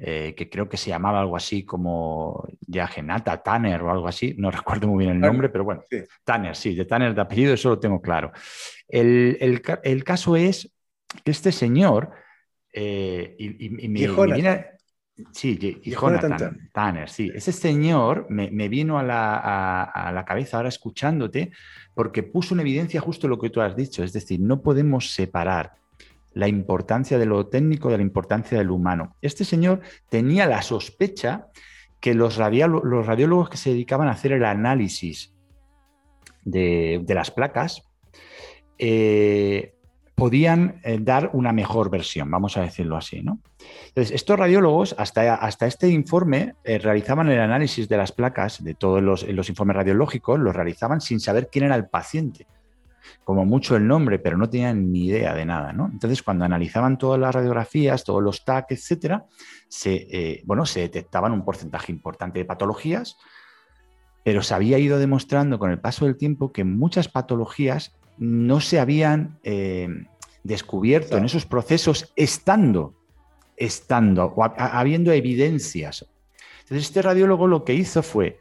eh, 0.00 0.32
que 0.36 0.48
creo 0.48 0.68
que 0.68 0.76
se 0.76 0.90
llamaba 0.90 1.18
algo 1.18 1.36
así 1.36 1.64
como 1.64 2.46
Yagenata, 2.60 3.42
Tanner 3.42 3.82
o 3.82 3.90
algo 3.90 4.06
así, 4.06 4.32
no 4.38 4.48
recuerdo 4.52 4.86
muy 4.86 5.04
bien 5.04 5.16
el 5.16 5.20
nombre, 5.20 5.48
pero 5.48 5.64
bueno, 5.64 5.82
Tanner, 6.22 6.54
sí, 6.54 6.76
de 6.76 6.84
Tanner 6.84 7.16
de 7.16 7.20
apellido, 7.20 7.52
eso 7.52 7.70
lo 7.70 7.80
tengo 7.80 8.00
claro. 8.00 8.30
El, 8.86 9.60
caso 10.04 10.36
es 10.36 10.72
que 11.24 11.32
este 11.32 11.50
señor, 11.50 12.12
eh, 12.72 13.34
y, 13.38 13.88
me, 13.88 14.06
viene, 14.34 14.66
Sí, 15.32 15.58
y, 15.82 15.90
Jonathan, 15.90 16.70
Tanner, 16.72 17.08
sí. 17.08 17.30
Ese 17.34 17.50
señor 17.50 18.26
me, 18.30 18.68
vino 18.68 18.98
a 18.98 19.02
la, 19.02 19.82
a 19.82 20.12
la, 20.12 20.24
cabeza 20.24 20.56
ahora 20.56 20.68
escuchándote 20.68 21.50
porque 21.94 22.22
puso 22.22 22.54
en 22.54 22.60
evidencia 22.60 23.00
justo 23.00 23.26
lo 23.26 23.38
que 23.38 23.50
tú 23.50 23.60
has 23.60 23.74
dicho, 23.74 24.04
es 24.04 24.12
decir, 24.12 24.38
no 24.38 24.62
podemos 24.62 25.12
separar 25.12 25.72
la 26.34 26.46
importancia 26.46 27.18
de 27.18 27.26
lo 27.26 27.48
técnico, 27.48 27.90
de 27.90 27.96
la 27.96 28.02
importancia 28.04 28.58
del 28.58 28.70
humano. 28.70 29.16
Este 29.20 29.44
señor 29.44 29.80
tenía 30.08 30.46
la 30.46 30.62
sospecha 30.62 31.48
que 32.00 32.14
los, 32.14 32.36
radiólogos 32.36 33.50
que 33.50 33.56
se 33.56 33.70
dedicaban 33.70 34.06
a 34.06 34.12
hacer 34.12 34.32
el 34.32 34.44
análisis 34.44 35.34
de, 36.44 37.04
las 37.08 37.32
placas 37.32 37.82
eh, 38.78 39.74
podían 40.18 40.80
eh, 40.82 40.98
dar 41.00 41.30
una 41.32 41.52
mejor 41.52 41.90
versión, 41.90 42.28
vamos 42.30 42.56
a 42.56 42.62
decirlo 42.62 42.96
así. 42.96 43.22
¿no? 43.22 43.40
Entonces, 43.86 44.14
estos 44.14 44.38
radiólogos, 44.38 44.94
hasta, 44.98 45.36
hasta 45.36 45.66
este 45.66 45.88
informe, 45.88 46.54
eh, 46.64 46.78
realizaban 46.78 47.28
el 47.28 47.40
análisis 47.40 47.88
de 47.88 47.96
las 47.96 48.10
placas, 48.10 48.62
de 48.62 48.74
todos 48.74 49.00
los, 49.00 49.26
los 49.28 49.48
informes 49.48 49.76
radiológicos, 49.76 50.38
los 50.40 50.54
realizaban 50.54 51.00
sin 51.00 51.20
saber 51.20 51.48
quién 51.50 51.66
era 51.66 51.76
el 51.76 51.86
paciente 51.86 52.46
como 53.24 53.46
mucho 53.46 53.76
el 53.76 53.86
nombre, 53.86 54.18
pero 54.18 54.36
no 54.36 54.50
tenían 54.50 54.92
ni 54.92 55.06
idea 55.06 55.32
de 55.32 55.46
nada, 55.46 55.72
¿no? 55.72 55.88
Entonces, 55.90 56.22
cuando 56.22 56.44
analizaban 56.44 56.98
todas 56.98 57.18
las 57.18 57.34
radiografías, 57.34 58.04
todos 58.04 58.22
los 58.22 58.44
TAC, 58.44 58.72
etcétera, 58.72 59.24
se, 59.68 60.06
eh, 60.10 60.42
bueno, 60.44 60.66
se 60.66 60.80
detectaban 60.80 61.32
un 61.32 61.42
porcentaje 61.42 61.90
importante 61.90 62.38
de 62.38 62.44
patologías, 62.44 63.16
pero 64.24 64.42
se 64.42 64.52
había 64.52 64.78
ido 64.78 64.98
demostrando 64.98 65.58
con 65.58 65.70
el 65.70 65.80
paso 65.80 66.04
del 66.04 66.18
tiempo 66.18 66.52
que 66.52 66.64
muchas 66.64 67.08
patologías 67.08 67.98
no 68.18 68.60
se 68.60 68.80
habían 68.80 69.38
eh, 69.42 69.88
descubierto 70.42 71.16
en 71.16 71.24
esos 71.24 71.46
procesos 71.46 72.12
estando, 72.16 72.94
estando, 73.56 74.24
o 74.24 74.44
habiendo 74.44 75.12
evidencias. 75.12 76.06
Entonces, 76.60 76.88
este 76.88 77.02
radiólogo 77.02 77.46
lo 77.46 77.64
que 77.64 77.74
hizo 77.74 78.02
fue 78.02 78.38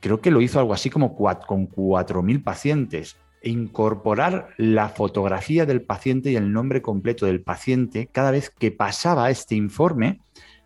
creo 0.00 0.20
que 0.20 0.30
lo 0.30 0.40
hizo 0.40 0.58
algo 0.58 0.74
así 0.74 0.90
como 0.90 1.16
con 1.16 1.68
4.000 1.68 2.42
pacientes, 2.42 3.16
e 3.40 3.50
incorporar 3.50 4.50
la 4.56 4.88
fotografía 4.88 5.64
del 5.64 5.82
paciente 5.82 6.32
y 6.32 6.36
el 6.36 6.52
nombre 6.52 6.82
completo 6.82 7.26
del 7.26 7.40
paciente 7.40 8.08
cada 8.08 8.32
vez 8.32 8.50
que 8.50 8.72
pasaba 8.72 9.30
este 9.30 9.54
informe 9.54 10.20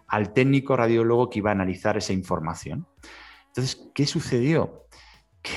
al 0.06 0.32
técnico 0.32 0.74
radiólogo 0.74 1.28
que 1.28 1.40
iba 1.40 1.50
a 1.50 1.54
analizar 1.54 1.98
esa 1.98 2.14
información. 2.14 2.86
Entonces, 3.48 3.90
¿qué 3.94 4.06
sucedió? 4.06 4.86
Que 5.42 5.52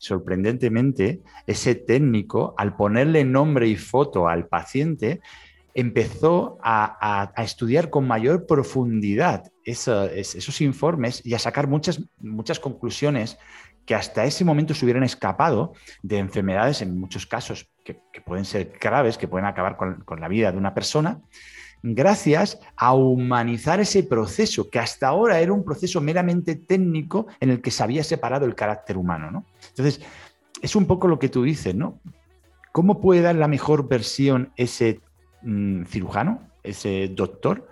sorprendentemente 0.00 1.20
ese 1.46 1.74
técnico, 1.74 2.54
al 2.56 2.74
ponerle 2.74 3.22
nombre 3.24 3.68
y 3.68 3.76
foto 3.76 4.28
al 4.28 4.48
paciente, 4.48 5.20
empezó 5.74 6.58
a, 6.62 7.32
estudiar 7.36 7.90
con 7.90 8.08
mayor 8.08 8.46
profundidad 8.46 9.44
esos 9.64 10.60
informes 10.60 11.24
y 11.24 11.34
a 11.34 11.38
sacar 11.38 11.68
muchas, 11.68 12.02
muchas 12.18 12.58
conclusiones 12.58 13.38
que 13.84 13.94
hasta 13.94 14.24
ese 14.24 14.44
momento 14.44 14.72
se 14.72 14.84
hubieran 14.84 15.04
escapado 15.04 15.74
de 16.02 16.18
enfermedades, 16.18 16.80
en 16.80 16.98
muchos 16.98 17.26
casos, 17.26 17.70
que, 17.84 18.00
pueden 18.24 18.44
ser 18.44 18.72
graves, 18.80 19.18
que 19.18 19.28
pueden 19.28 19.46
acabar 19.46 19.76
con, 19.76 20.20
la 20.20 20.28
vida 20.28 20.50
de 20.50 20.58
una 20.58 20.74
persona, 20.74 21.20
gracias 21.82 22.58
a 22.76 22.94
humanizar 22.94 23.80
ese 23.80 24.02
proceso, 24.02 24.68
que 24.68 24.78
hasta 24.78 25.08
ahora 25.08 25.40
era 25.40 25.52
un 25.52 25.64
proceso 25.64 26.00
meramente 26.00 26.56
técnico 26.56 27.26
en 27.40 27.50
el 27.50 27.60
que 27.60 27.70
se 27.70 27.82
había 27.82 28.04
separado 28.04 28.46
el 28.46 28.54
carácter 28.54 28.96
humano. 28.96 29.44
Entonces, 29.68 30.00
es 30.60 30.76
un 30.76 30.86
poco 30.86 31.08
lo 31.08 31.18
que 31.18 31.28
tú 31.28 31.42
dices, 31.42 31.74
¿no? 31.74 32.00
¿Cómo 32.72 33.00
puede 33.00 33.22
dar 33.22 33.34
la 33.34 33.48
mejor 33.48 33.88
versión 33.88 34.52
ese 34.56 35.00
Mm, 35.42 35.84
cirujano, 35.84 36.42
ese 36.62 37.08
doctor, 37.08 37.66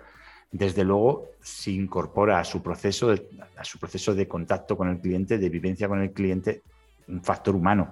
desde 0.51 0.83
luego 0.83 1.29
se 1.41 1.71
incorpora 1.71 2.39
a 2.39 2.43
su 2.43 2.63
proceso 2.63 3.11
a 3.11 3.63
su 3.63 3.77
proceso 3.77 4.15
de 4.15 4.27
contacto 4.27 4.75
con 4.75 4.89
el 4.89 4.99
cliente, 4.99 5.37
de 5.37 5.49
vivencia 5.49 5.87
con 5.87 6.01
el 6.01 6.11
cliente, 6.11 6.63
un 7.07 7.23
factor 7.23 7.55
humano. 7.55 7.91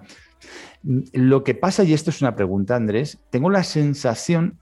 Mm, 0.82 1.02
lo 1.14 1.44
que 1.44 1.54
pasa, 1.54 1.84
y 1.84 1.94
esto 1.94 2.10
es 2.10 2.22
una 2.22 2.36
pregunta, 2.36 2.76
Andrés, 2.76 3.20
tengo 3.30 3.50
la 3.52 3.64
sensación 3.64 4.58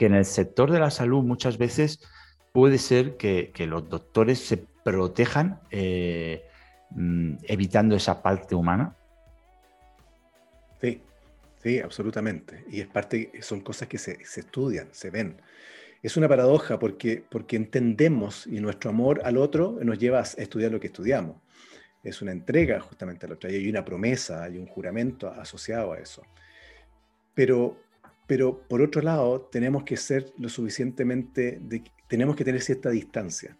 que 0.00 0.06
en 0.06 0.14
el 0.14 0.24
sector 0.24 0.72
de 0.72 0.80
la 0.80 0.90
salud 0.90 1.22
muchas 1.22 1.58
veces 1.58 2.00
puede 2.52 2.78
ser 2.78 3.18
que, 3.18 3.52
los 3.68 3.86
doctores 3.90 4.38
se 4.38 4.56
protejan 4.56 5.60
eh, 5.70 6.42
mm, 6.92 7.34
evitando 7.42 7.94
esa 7.94 8.22
parte 8.22 8.54
humana. 8.54 8.96
Sí, 10.80 11.02
Sí, 11.62 11.80
absolutamente. 11.80 12.64
Y 12.70 12.80
es 12.80 12.86
parte, 12.86 13.30
son 13.42 13.60
cosas 13.60 13.88
que 13.88 13.98
se, 13.98 14.12
estudian, 14.22 14.88
se 14.92 15.10
ven. 15.10 15.36
Es 16.02 16.16
una 16.16 16.30
paradoja 16.30 16.78
porque, 16.78 17.22
porque 17.30 17.56
entendemos 17.56 18.46
y 18.46 18.60
nuestro 18.60 18.88
amor 18.88 19.20
al 19.22 19.36
otro 19.36 19.78
nos 19.82 19.98
lleva 19.98 20.20
a 20.20 20.22
estudiar 20.22 20.72
lo 20.72 20.80
que 20.80 20.86
estudiamos. 20.86 21.36
Es 22.02 22.22
una 22.22 22.32
entrega 22.32 22.80
justamente 22.80 23.26
al 23.26 23.32
otro. 23.32 23.50
Y 23.50 23.56
hay 23.56 23.68
una 23.68 23.84
promesa, 23.84 24.44
hay 24.44 24.56
un 24.56 24.64
juramento 24.64 25.28
asociado 25.28 25.92
a 25.92 25.98
eso. 25.98 26.22
Pero, 27.34 27.76
pero 28.30 28.60
por 28.68 28.80
otro 28.80 29.02
lado, 29.02 29.40
tenemos 29.50 29.82
que 29.82 29.96
ser 29.96 30.32
lo 30.38 30.48
suficientemente, 30.48 31.60
tenemos 32.06 32.36
que 32.36 32.44
tener 32.44 32.60
cierta 32.60 32.88
distancia. 32.88 33.56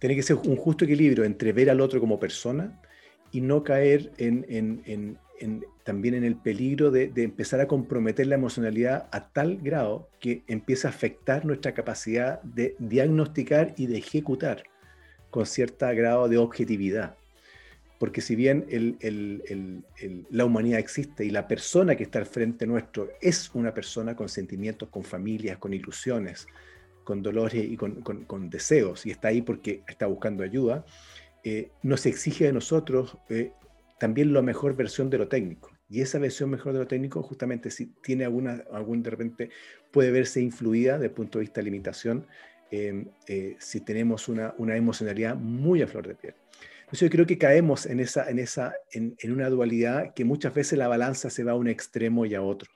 Tiene 0.00 0.16
que 0.16 0.24
ser 0.24 0.34
un 0.34 0.56
justo 0.56 0.84
equilibrio 0.84 1.22
entre 1.22 1.52
ver 1.52 1.70
al 1.70 1.80
otro 1.80 2.00
como 2.00 2.18
persona 2.18 2.82
y 3.30 3.40
no 3.40 3.62
caer 3.62 4.10
en, 4.18 4.44
en, 4.48 5.58
también 5.84 6.14
en 6.14 6.24
el 6.24 6.34
peligro 6.34 6.90
de, 6.90 7.12
empezar 7.14 7.60
a 7.60 7.68
comprometer 7.68 8.26
la 8.26 8.34
emocionalidad 8.34 9.08
a 9.12 9.28
tal 9.28 9.58
grado 9.58 10.08
que 10.18 10.42
empieza 10.48 10.88
a 10.88 10.90
afectar 10.90 11.46
nuestra 11.46 11.72
capacidad 11.72 12.42
de 12.42 12.74
diagnosticar 12.80 13.74
y 13.76 13.86
de 13.86 13.98
ejecutar 13.98 14.64
con 15.30 15.46
cierto 15.46 15.86
grado 15.86 16.28
de 16.28 16.36
objetividad. 16.36 17.14
Porque 18.00 18.22
si 18.22 18.34
bien 18.34 18.64
la 20.30 20.44
humanidad 20.46 20.78
existe 20.78 21.22
y 21.22 21.28
la 21.28 21.46
persona 21.46 21.96
que 21.96 22.04
está 22.04 22.18
al 22.18 22.24
frente 22.24 22.66
nuestro 22.66 23.10
es 23.20 23.50
una 23.52 23.74
persona 23.74 24.16
con 24.16 24.30
sentimientos, 24.30 24.88
con 24.88 25.04
familias, 25.04 25.58
con 25.58 25.74
ilusiones, 25.74 26.46
con 27.04 27.22
dolores 27.22 27.62
y 27.62 27.76
con, 27.76 28.00
con 28.00 28.48
deseos, 28.48 29.04
y 29.04 29.10
está 29.10 29.28
ahí 29.28 29.42
porque 29.42 29.82
está 29.86 30.06
buscando 30.06 30.42
ayuda, 30.42 30.86
eh, 31.44 31.72
nos 31.82 32.06
exige 32.06 32.44
de 32.46 32.54
nosotros 32.54 33.18
eh, 33.28 33.52
también 33.98 34.32
la 34.32 34.40
mejor 34.40 34.74
versión 34.76 35.10
de 35.10 35.18
lo 35.18 35.28
técnico. 35.28 35.70
Y 35.90 36.00
esa 36.00 36.18
versión 36.18 36.48
mejor 36.48 36.72
de 36.72 36.78
lo 36.78 36.86
técnico, 36.86 37.22
justamente 37.22 37.70
si 37.70 37.86
tiene 38.02 38.24
alguna, 38.24 38.64
algún 38.72 39.02
de 39.02 39.10
repente, 39.10 39.50
puede 39.90 40.10
verse 40.10 40.40
influida 40.40 40.94
desde 40.94 41.06
el 41.06 41.12
punto 41.12 41.38
de 41.38 41.42
vista 41.42 41.60
de 41.60 41.64
limitación, 41.64 42.26
em, 42.70 43.10
si 43.58 43.80
tenemos 43.82 44.28
una, 44.28 44.54
una 44.56 44.74
emocionalidad 44.74 45.36
muy 45.36 45.82
a 45.82 45.86
flor 45.86 46.08
de 46.08 46.14
piel. 46.14 46.34
Yo 46.92 47.08
creo 47.08 47.26
que 47.26 47.38
caemos 47.38 47.86
en, 47.86 48.00
esa, 48.00 48.28
en, 48.28 48.38
esa, 48.38 48.74
en, 48.92 49.14
en, 49.18 49.32
una 49.32 49.48
dualidad 49.48 50.12
que 50.14 50.24
muchas 50.24 50.52
veces 50.52 50.78
la 50.78 50.88
balanza 50.88 51.30
se 51.30 51.44
va 51.44 51.52
a 51.52 51.56
un 51.56 51.68
extremo 51.68 52.26
y 52.26 52.34
a 52.34 52.42
otro. 52.42 52.70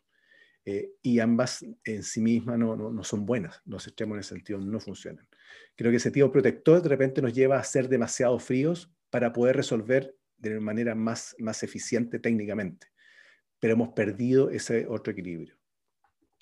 Eh, 0.66 0.92
y 1.02 1.18
ambas 1.18 1.64
en 1.84 2.02
sí 2.02 2.20
mismas 2.20 2.58
no, 2.58 2.76
no, 2.76 2.90
no, 2.90 3.04
son 3.04 3.26
buenas. 3.26 3.60
Los 3.66 3.86
extremos 3.86 4.16
en 4.16 4.20
ese 4.20 4.34
sentido 4.34 4.60
no 4.60 4.80
funcionan. 4.80 5.26
Creo 5.76 5.90
que 5.90 5.98
ese 5.98 6.10
tipo 6.10 6.30
protector 6.30 6.80
de 6.80 6.88
repente 6.88 7.20
nos 7.20 7.34
lleva 7.34 7.58
a 7.58 7.64
ser 7.64 7.88
demasiado 7.88 8.38
fríos 8.38 8.90
para 9.10 9.32
poder 9.32 9.56
resolver 9.56 10.16
de 10.38 10.60
manera 10.60 10.94
más, 10.94 11.34
más 11.38 11.62
eficiente 11.62 12.18
técnicamente. 12.18 12.86
Pero 13.58 13.74
hemos 13.74 13.90
perdido 13.90 14.50
ese 14.50 14.86
otro 14.86 15.12
equilibrio. 15.12 15.56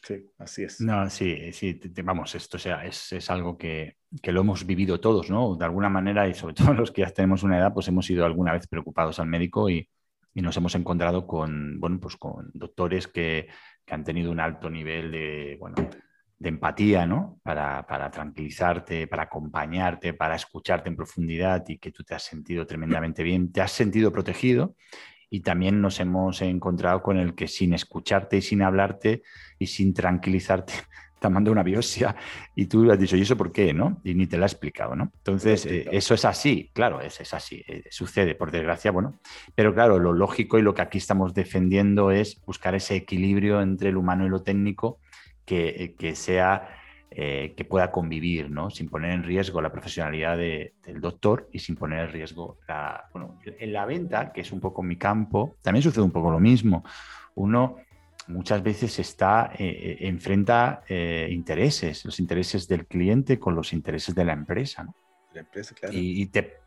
Sí, 0.02 0.32
así 0.38 0.64
es. 0.64 0.80
No, 0.80 1.08
sí, 1.08 1.52
sí, 1.52 1.80
vamos, 2.02 2.34
esto 2.34 2.58
sea, 2.58 2.84
es, 2.84 3.12
es 3.12 3.30
algo 3.30 3.56
que, 3.56 3.98
que, 4.20 4.32
lo 4.32 4.40
hemos 4.40 4.66
vivido 4.66 4.98
todos, 4.98 5.30
¿no? 5.30 5.54
De 5.54 5.64
alguna 5.64 5.88
manera, 5.88 6.26
y 6.26 6.34
sobre 6.34 6.54
todo 6.54 6.74
los 6.74 6.90
que 6.90 7.02
ya 7.02 7.10
tenemos 7.10 7.44
una 7.44 7.58
edad, 7.58 7.72
pues 7.72 7.86
hemos 7.86 8.10
ido 8.10 8.24
alguna 8.24 8.52
vez 8.52 8.66
preocupados 8.66 9.20
al 9.20 9.28
médico 9.28 9.70
y, 9.70 9.88
y 10.34 10.42
nos 10.42 10.56
hemos 10.56 10.74
encontrado 10.74 11.26
con, 11.26 11.78
bueno, 11.78 12.00
pues 12.00 12.16
con 12.16 12.50
doctores 12.52 13.06
que, 13.06 13.46
que, 13.84 13.94
han 13.94 14.02
tenido 14.02 14.32
un 14.32 14.40
alto 14.40 14.68
nivel 14.68 15.12
de, 15.12 15.56
bueno, 15.60 15.76
de 16.36 16.48
empatía, 16.48 17.06
¿no? 17.06 17.38
Para, 17.44 17.86
para, 17.86 18.10
tranquilizarte, 18.10 19.06
para 19.06 19.24
acompañarte, 19.24 20.14
para 20.14 20.34
escucharte 20.34 20.88
en 20.88 20.96
profundidad 20.96 21.62
y 21.68 21.78
que 21.78 21.92
tú 21.92 22.02
te 22.02 22.16
has 22.16 22.24
sentido 22.24 22.66
tremendamente 22.66 23.22
bien, 23.22 23.52
te 23.52 23.60
has 23.60 23.70
sentido 23.70 24.10
protegido 24.10 24.74
y 25.32 25.40
también 25.40 25.80
nos 25.80 25.98
hemos 25.98 26.42
encontrado 26.42 27.02
con 27.02 27.16
el 27.16 27.34
que 27.34 27.48
sin 27.48 27.72
escucharte 27.72 28.36
y 28.36 28.42
sin 28.42 28.60
hablarte 28.60 29.22
y 29.58 29.66
sin 29.66 29.94
tranquilizarte 29.94 30.74
te 31.20 31.28
manda 31.30 31.50
una 31.50 31.62
biopsia 31.62 32.14
y 32.54 32.66
tú 32.66 32.92
has 32.92 32.98
dicho, 32.98 33.16
¿y 33.16 33.22
eso 33.22 33.34
por 33.34 33.50
qué? 33.50 33.72
¿no? 33.72 33.98
Y 34.04 34.12
ni 34.12 34.26
te 34.26 34.36
lo 34.36 34.42
ha 34.42 34.46
explicado, 34.46 34.94
¿no? 34.94 35.10
Entonces, 35.16 35.64
eh, 35.64 35.88
eso 35.90 36.12
es 36.12 36.26
así, 36.26 36.70
claro, 36.74 37.00
es, 37.00 37.18
es 37.18 37.32
así, 37.32 37.64
eh, 37.66 37.84
sucede, 37.88 38.34
por 38.34 38.50
desgracia, 38.50 38.90
bueno, 38.90 39.20
pero 39.54 39.72
claro, 39.72 39.98
lo 39.98 40.12
lógico 40.12 40.58
y 40.58 40.62
lo 40.62 40.74
que 40.74 40.82
aquí 40.82 40.98
estamos 40.98 41.32
defendiendo 41.32 42.10
es 42.10 42.38
buscar 42.44 42.74
ese 42.74 42.96
equilibrio 42.96 43.62
entre 43.62 43.90
lo 43.90 44.00
humano 44.00 44.26
y 44.26 44.28
lo 44.28 44.42
técnico 44.42 44.98
que, 45.46 45.68
eh, 45.68 45.94
que 45.98 46.14
sea 46.14 46.81
eh, 47.14 47.52
que 47.54 47.64
pueda 47.64 47.90
convivir, 47.90 48.50
¿no? 48.50 48.70
sin 48.70 48.88
poner 48.88 49.10
en 49.10 49.22
riesgo 49.22 49.60
la 49.60 49.70
profesionalidad 49.70 50.38
del 50.38 51.00
doctor 51.00 51.46
y 51.52 51.58
sin 51.58 51.76
poner 51.76 52.06
en 52.06 52.12
riesgo 52.12 52.58
la... 52.66 53.04
Bueno, 53.12 53.38
en 53.44 53.72
la 53.72 53.84
venta, 53.84 54.32
que 54.32 54.40
es 54.40 54.50
un 54.50 54.60
poco 54.60 54.82
mi 54.82 54.96
campo, 54.96 55.56
también 55.60 55.82
sucede 55.82 56.04
un 56.04 56.10
poco 56.10 56.30
lo 56.30 56.40
mismo. 56.40 56.84
Uno 57.34 57.76
muchas 58.28 58.62
veces 58.62 58.98
está, 58.98 59.52
eh, 59.58 59.98
eh 60.00 60.08
enfrenta 60.08 60.84
eh, 60.88 61.28
intereses, 61.30 62.04
los 62.06 62.18
intereses 62.18 62.66
del 62.66 62.86
cliente 62.86 63.38
con 63.38 63.54
los 63.54 63.74
intereses 63.74 64.14
de 64.14 64.24
la 64.24 64.32
empresa. 64.32 64.84
¿no? 64.84 64.94
La 65.34 65.40
empresa, 65.40 65.74
claro. 65.74 65.94
Y, 65.94 66.22
y 66.22 66.26
te, 66.26 66.60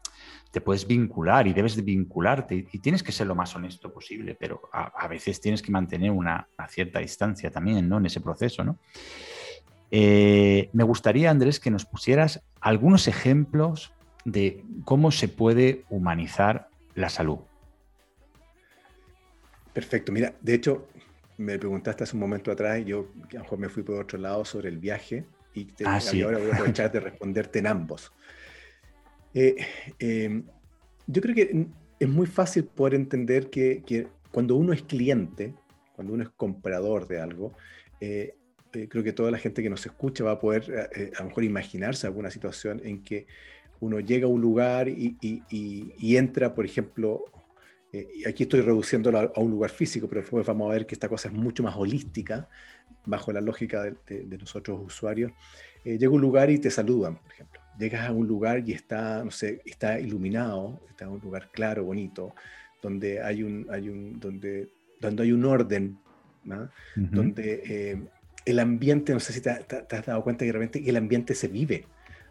te, 0.51 0.61
puedes 0.61 0.85
vincular 0.85 1.47
y 1.47 1.53
debes 1.53 1.75
de 1.75 1.81
vincularte 1.81 2.55
y, 2.55 2.67
y, 2.71 2.79
tienes 2.79 3.01
que 3.01 3.11
ser 3.11 3.25
lo 3.25 3.33
más 3.33 3.55
honesto 3.55 3.91
posible, 3.91 4.35
pero 4.39 4.69
a, 4.71 4.91
a 4.95 5.07
veces 5.07 5.41
tienes 5.41 5.63
que 5.63 5.71
mantener 5.71 6.11
una, 6.11 6.47
una, 6.55 6.67
cierta 6.67 6.99
distancia 6.99 7.49
también 7.49 7.89
¿no? 7.89 7.97
en 7.97 8.05
ese 8.05 8.21
proceso. 8.21 8.63
¿no? 8.63 8.77
Eh, 9.91 10.69
me 10.73 10.83
gustaría, 10.83 11.29
Andrés, 11.29 11.59
que 11.59 11.71
nos 11.71 11.85
pusieras 11.85 12.41
algunos 12.59 13.07
ejemplos 13.07 13.93
de 14.25 14.63
cómo 14.83 15.11
se 15.11 15.27
puede 15.27 15.85
humanizar 15.89 16.69
la 16.95 17.09
salud. 17.09 17.39
Perfecto. 19.73 20.11
Mira, 20.11 20.33
de 20.41 20.53
hecho, 20.53 20.87
me 21.37 21.59
preguntaste 21.59 22.03
hace 22.03 22.15
un 22.15 22.21
momento 22.21 22.51
atrás, 22.51 22.83
yo 22.85 23.11
a 23.29 23.33
lo 23.33 23.39
mejor 23.41 23.59
me 23.59 23.69
fui 23.69 23.83
por 23.83 24.01
otro 24.01 24.17
lado 24.17 24.45
sobre 24.45 24.69
el 24.69 24.77
viaje 24.77 25.25
y, 25.53 25.65
te, 25.65 25.85
ah, 25.85 25.99
sí. 25.99 26.21
ahora 26.21 26.37
voy 26.37 26.49
a 26.49 26.53
aprovechar 26.53 26.91
de 26.91 26.99
responderte 26.99 27.59
en 27.59 27.67
ambos. 27.67 28.11
Eh, 29.33 29.55
eh, 29.99 30.43
yo 31.07 31.21
creo 31.21 31.35
que 31.35 31.67
es 31.99 32.09
muy 32.09 32.25
fácil 32.25 32.65
poder 32.65 32.95
entender 32.95 33.49
que, 33.49 33.83
que, 33.85 34.07
cuando 34.31 34.55
uno 34.55 34.73
es 34.73 34.81
cliente, 34.81 35.53
cuando 35.93 36.13
uno 36.13 36.23
es 36.23 36.29
comprador 36.29 37.07
de 37.07 37.21
algo, 37.21 37.53
eh, 38.01 38.35
eh, 38.75 38.87
creo 38.89 39.03
que 39.03 39.13
toda 39.13 39.31
la 39.31 39.37
gente 39.37 39.63
que 39.63 39.69
nos 39.69 39.85
escucha 39.85 40.23
va 40.23 40.31
a 40.31 40.39
poder 40.39 40.63
eh, 40.69 40.89
eh, 41.01 41.11
a 41.17 41.21
lo 41.23 41.29
mejor 41.29 41.43
imaginarse 41.43 42.07
alguna 42.07 42.29
situación 42.29 42.81
en 42.83 43.03
que 43.03 43.25
uno 43.79 43.99
llega 43.99 44.25
a 44.25 44.29
un 44.29 44.41
lugar 44.41 44.87
y, 44.87 45.17
y, 45.21 45.41
y, 45.49 45.93
y 45.97 46.17
entra, 46.17 46.53
por 46.55 46.65
ejemplo, 46.65 47.25
eh, 47.91 48.07
y 48.15 48.27
aquí 48.27 48.43
estoy 48.43 48.61
reduciéndolo 48.61 49.19
a, 49.19 49.31
a, 49.35 49.39
un 49.39 49.51
lugar 49.51 49.69
físico, 49.69 50.07
pero 50.07 50.21
después 50.21 50.45
vamos 50.45 50.69
a 50.69 50.73
ver 50.73 50.85
que 50.85 50.95
esta 50.95 51.09
cosa 51.09 51.27
es 51.29 51.33
mucho 51.33 51.63
más 51.63 51.75
holística, 51.75 52.47
bajo 53.05 53.31
la 53.31 53.41
lógica 53.41 53.83
de, 53.83 53.95
de, 54.07 54.25
de 54.25 54.37
nosotros 54.37 54.79
usuarios. 54.83 55.31
Eh, 55.83 55.97
llega 55.97 56.11
a 56.11 56.15
un 56.15 56.21
lugar 56.21 56.49
y 56.49 56.57
te 56.59 56.71
saludan, 56.71 57.17
por 57.17 57.31
ejemplo. 57.31 57.61
Llegas 57.77 58.07
a 58.09 58.11
un 58.11 58.25
lugar 58.25 58.63
y 58.67 58.71
está, 58.71 59.23
no 59.23 59.31
sé, 59.31 59.61
está 59.65 59.99
iluminado, 59.99 60.81
está 60.89 61.05
en 61.05 61.11
un 61.11 61.19
lugar 61.19 61.49
claro, 61.51 61.83
bonito, 61.83 62.33
donde 62.81 63.21
hay 63.21 63.43
un, 63.43 63.67
hay 63.69 63.89
un, 63.89 64.19
donde, 64.19 64.69
donde 64.99 65.23
hay 65.23 65.31
un 65.33 65.43
orden, 65.45 65.97
¿no? 66.45 66.61
uh 66.61 66.69
-huh. 66.95 67.09
donde 67.11 67.61
eh, 67.65 68.01
el 68.45 68.59
ambiente, 68.59 69.13
no 69.13 69.19
sé 69.19 69.33
si 69.33 69.41
te, 69.41 69.53
te, 69.67 69.81
te, 69.81 69.95
has 69.95 70.05
dado 70.05 70.23
cuenta 70.23 70.45
que 70.45 70.51
realmente 70.51 70.81
el 70.87 70.95
ambiente 70.95 71.35
se 71.35 71.47
vive. 71.47 71.85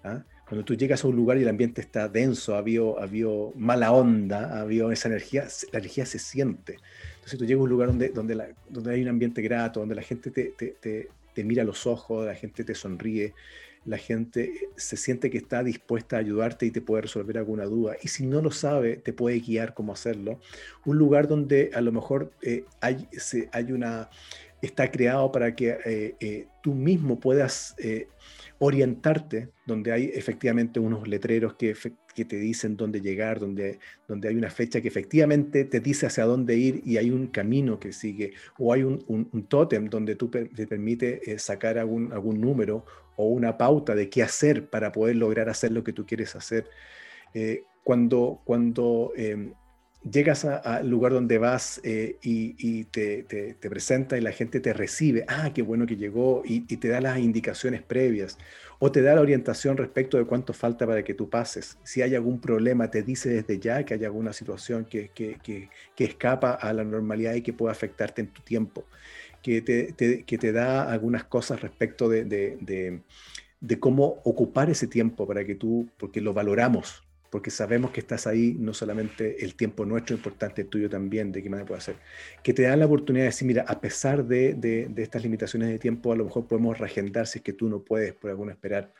¿ah? 0.05 0.23
Cuando 0.49 0.65
tú 0.65 0.75
llegas 0.75 1.05
a 1.05 1.09
un 1.09 1.17
lugar 1.17 1.39
y 1.39 1.43
el 1.43 1.49
ambiente 1.49 1.81
está 1.81 2.09
denso, 2.09 2.55
ha 2.55 2.59
habido, 2.59 3.01
ha 3.01 3.05
habido 3.05 3.53
mala 3.57 3.93
onda, 3.93 4.57
ha 4.57 4.61
habido 4.61 4.93
esa 4.93 5.09
energía, 5.09 5.47
la 5.73 5.79
energía 5.79 6.07
se 6.07 6.19
siente. 6.19 6.77
Entonces 7.15 7.39
tú 7.39 7.47
llegas 7.47 7.61
a 7.61 7.65
un 7.65 7.71
lugar 7.71 7.89
donde, 7.89 8.11
donde, 8.11 8.55
donde 8.69 8.93
hay 8.93 9.03
un 9.03 9.09
ambiente 9.09 9.43
grato, 9.43 9.81
donde 9.81 9.95
la 9.95 10.03
gente 10.03 10.31
te, 10.31 10.55
te, 10.57 11.09
te 11.35 11.45
mira 11.45 11.65
los 11.65 11.87
ojos, 11.87 12.27
la 12.27 12.35
gente 12.35 12.63
te 12.63 12.75
sonríe, 12.75 13.35
la 13.85 13.99
gente 13.99 14.69
se 14.77 14.97
siente 14.97 15.31
que 15.31 15.39
está 15.39 15.63
dispuesta 15.63 16.17
a 16.17 16.21
ayudarte 16.21 16.67
y 16.67 16.71
te 16.71 16.81
puede 16.81 17.03
resolver 17.03 17.37
alguna 17.37 17.65
duda. 17.65 17.97
Y 18.03 18.09
si 18.09 18.27
no 18.27 18.41
lo 18.41 18.51
sabe, 18.51 18.97
te 18.97 19.13
puede 19.13 19.41
guiar 19.41 19.75
cómo 19.75 19.93
hacerlo. 19.93 20.41
Un 20.85 20.97
lugar 20.97 21.29
donde 21.29 21.71
a 21.75 21.81
lo 21.81 21.93
mejor 21.93 22.33
eh, 22.43 22.65
hay, 22.81 23.09
se, 23.13 23.49
hay 23.53 23.73
una, 23.73 24.09
está 24.65 24.91
creado 24.91 25.31
para 25.33 25.55
que 25.55 25.77
eh, 25.85 26.17
eh, 26.21 26.47
tú 26.63 26.75
mismo 26.75 27.21
puedas 27.21 27.75
eh, 27.79 28.09
orientarte, 28.59 29.51
donde 29.67 29.93
hay 29.93 30.11
efectivamente 30.15 30.81
unos 30.81 31.07
letreros 31.07 31.55
que, 31.55 31.75
que, 32.15 32.25
te 32.25 32.37
dicen 32.37 32.77
dónde 32.77 33.01
llegar, 33.01 33.41
donde, 33.41 33.79
donde 34.09 34.29
hay 34.29 34.37
una 34.37 34.51
fecha 34.51 34.81
que 34.81 34.89
efectivamente 34.89 35.65
te 35.65 35.81
dice 35.81 36.07
hacia 36.07 36.25
dónde 36.25 36.57
ir 36.57 36.83
y 36.85 36.97
hay 36.97 37.11
un 37.11 37.27
camino 37.27 37.79
que 37.79 37.93
sigue, 37.93 38.33
o 38.59 38.73
hay 38.73 38.83
un, 38.83 39.05
un, 39.09 39.29
un 39.33 39.47
tótem 39.47 39.89
donde 39.89 40.17
tú 40.17 40.29
te 40.29 40.67
permite 40.67 41.31
eh, 41.31 41.39
sacar 41.39 41.79
algún, 41.79 42.13
algún 42.13 42.41
número 42.41 42.85
o 43.17 43.29
una 43.29 43.59
pauta 43.59 43.95
de 43.95 44.09
qué 44.09 44.23
hacer 44.23 44.69
para 44.71 44.93
poder 44.93 45.17
lograr 45.17 45.49
hacer 45.49 45.73
lo 45.73 45.85
que 45.85 45.93
tú 45.93 46.07
quieres 46.07 46.35
hacer. 46.35 46.69
Eh, 47.35 47.65
cuando 47.83 48.41
cuando 48.45 49.13
eh, 49.17 49.53
llegas 50.11 50.45
al 50.45 50.89
lugar 50.89 51.13
donde 51.13 51.39
vas 51.39 51.81
eh, 51.83 52.17
y, 52.23 52.85
te, 52.85 53.23
te, 53.23 53.71
presenta 53.71 54.19
y 54.19 54.21
la 54.21 54.33
gente 54.33 54.61
te 54.61 54.73
recibe, 54.73 55.25
ah, 55.29 55.51
qué 55.55 55.63
bueno 55.63 55.87
que 55.87 55.97
llegó, 55.97 56.43
y, 56.45 56.61
te 56.61 56.89
da 56.89 57.01
las 57.01 57.19
indicaciones 57.19 57.83
previas, 57.83 58.39
o 58.79 58.93
te 58.93 59.03
da 59.03 59.15
la 59.15 59.21
orientación 59.21 59.77
respecto 59.77 60.19
de 60.19 60.25
cuánto 60.25 60.53
falta 60.53 60.87
para 60.87 61.03
que 61.05 61.15
tú 61.15 61.31
pases. 61.31 61.79
Si 61.85 62.03
hay 62.03 62.15
algún 62.15 62.41
problema, 62.41 62.91
te 62.91 63.03
dice 63.03 63.31
desde 63.31 63.59
ya 63.59 63.85
que 63.85 63.95
hay 63.95 64.05
alguna 64.05 64.33
situación 64.33 64.85
que, 64.85 65.11
que, 65.15 65.39
que, 65.43 66.05
escapa 66.05 66.53
a 66.53 66.73
la 66.73 66.85
normalidad 66.85 67.35
y 67.35 67.43
que 67.43 67.53
puede 67.53 67.73
afectarte 67.73 68.21
en 68.21 68.29
tu 68.29 68.43
tiempo, 68.43 68.85
que 69.43 69.63
te, 69.63 70.25
que 70.25 70.39
te 70.39 70.53
da 70.53 70.91
algunas 70.91 71.25
cosas 71.25 71.61
respecto 71.63 72.09
de, 72.09 72.25
de, 72.25 73.01
de 73.61 73.81
cómo 73.81 74.21
ocupar 74.25 74.69
ese 74.71 74.87
tiempo 74.87 75.27
para 75.27 75.45
que 75.45 75.55
tú, 75.55 75.89
porque 75.97 76.21
lo 76.21 76.35
valoramos, 76.35 77.04
porque 77.35 77.51
sabemos 77.51 77.91
que 77.91 77.99
estás 77.99 78.29
ahí, 78.29 78.55
no 78.61 78.73
solamente 78.73 79.45
el 79.45 79.57
tiempo 79.57 79.85
nuestro, 79.85 80.15
importante 80.15 80.63
tuyo 80.63 80.89
también, 80.89 81.33
de 81.33 81.43
qué 81.43 81.51
manera 81.51 81.67
puede 81.67 81.79
hacer. 81.79 81.97
Que 82.45 82.55
te 82.55 82.63
dan 82.63 82.79
la 82.79 82.87
oportunidad 82.87 83.25
de 83.25 83.31
decir, 83.31 83.49
mira, 83.49 83.65
a 83.67 83.81
pesar 83.81 84.25
de, 84.25 84.55
de, 84.55 85.03
estas 85.03 85.25
limitaciones 85.25 85.69
de 85.69 85.81
tiempo, 85.81 86.13
a 86.13 86.17
lo 86.17 86.27
mejor 86.27 86.47
podemos 86.47 86.79
reagendar 86.79 87.27
si 87.27 87.41
es 87.41 87.43
que 87.43 87.53
tú 87.53 87.69
no 87.69 87.83
puedes 87.83 88.13
por 88.15 88.31
alguna 88.31 88.53
esperar. 88.53 88.93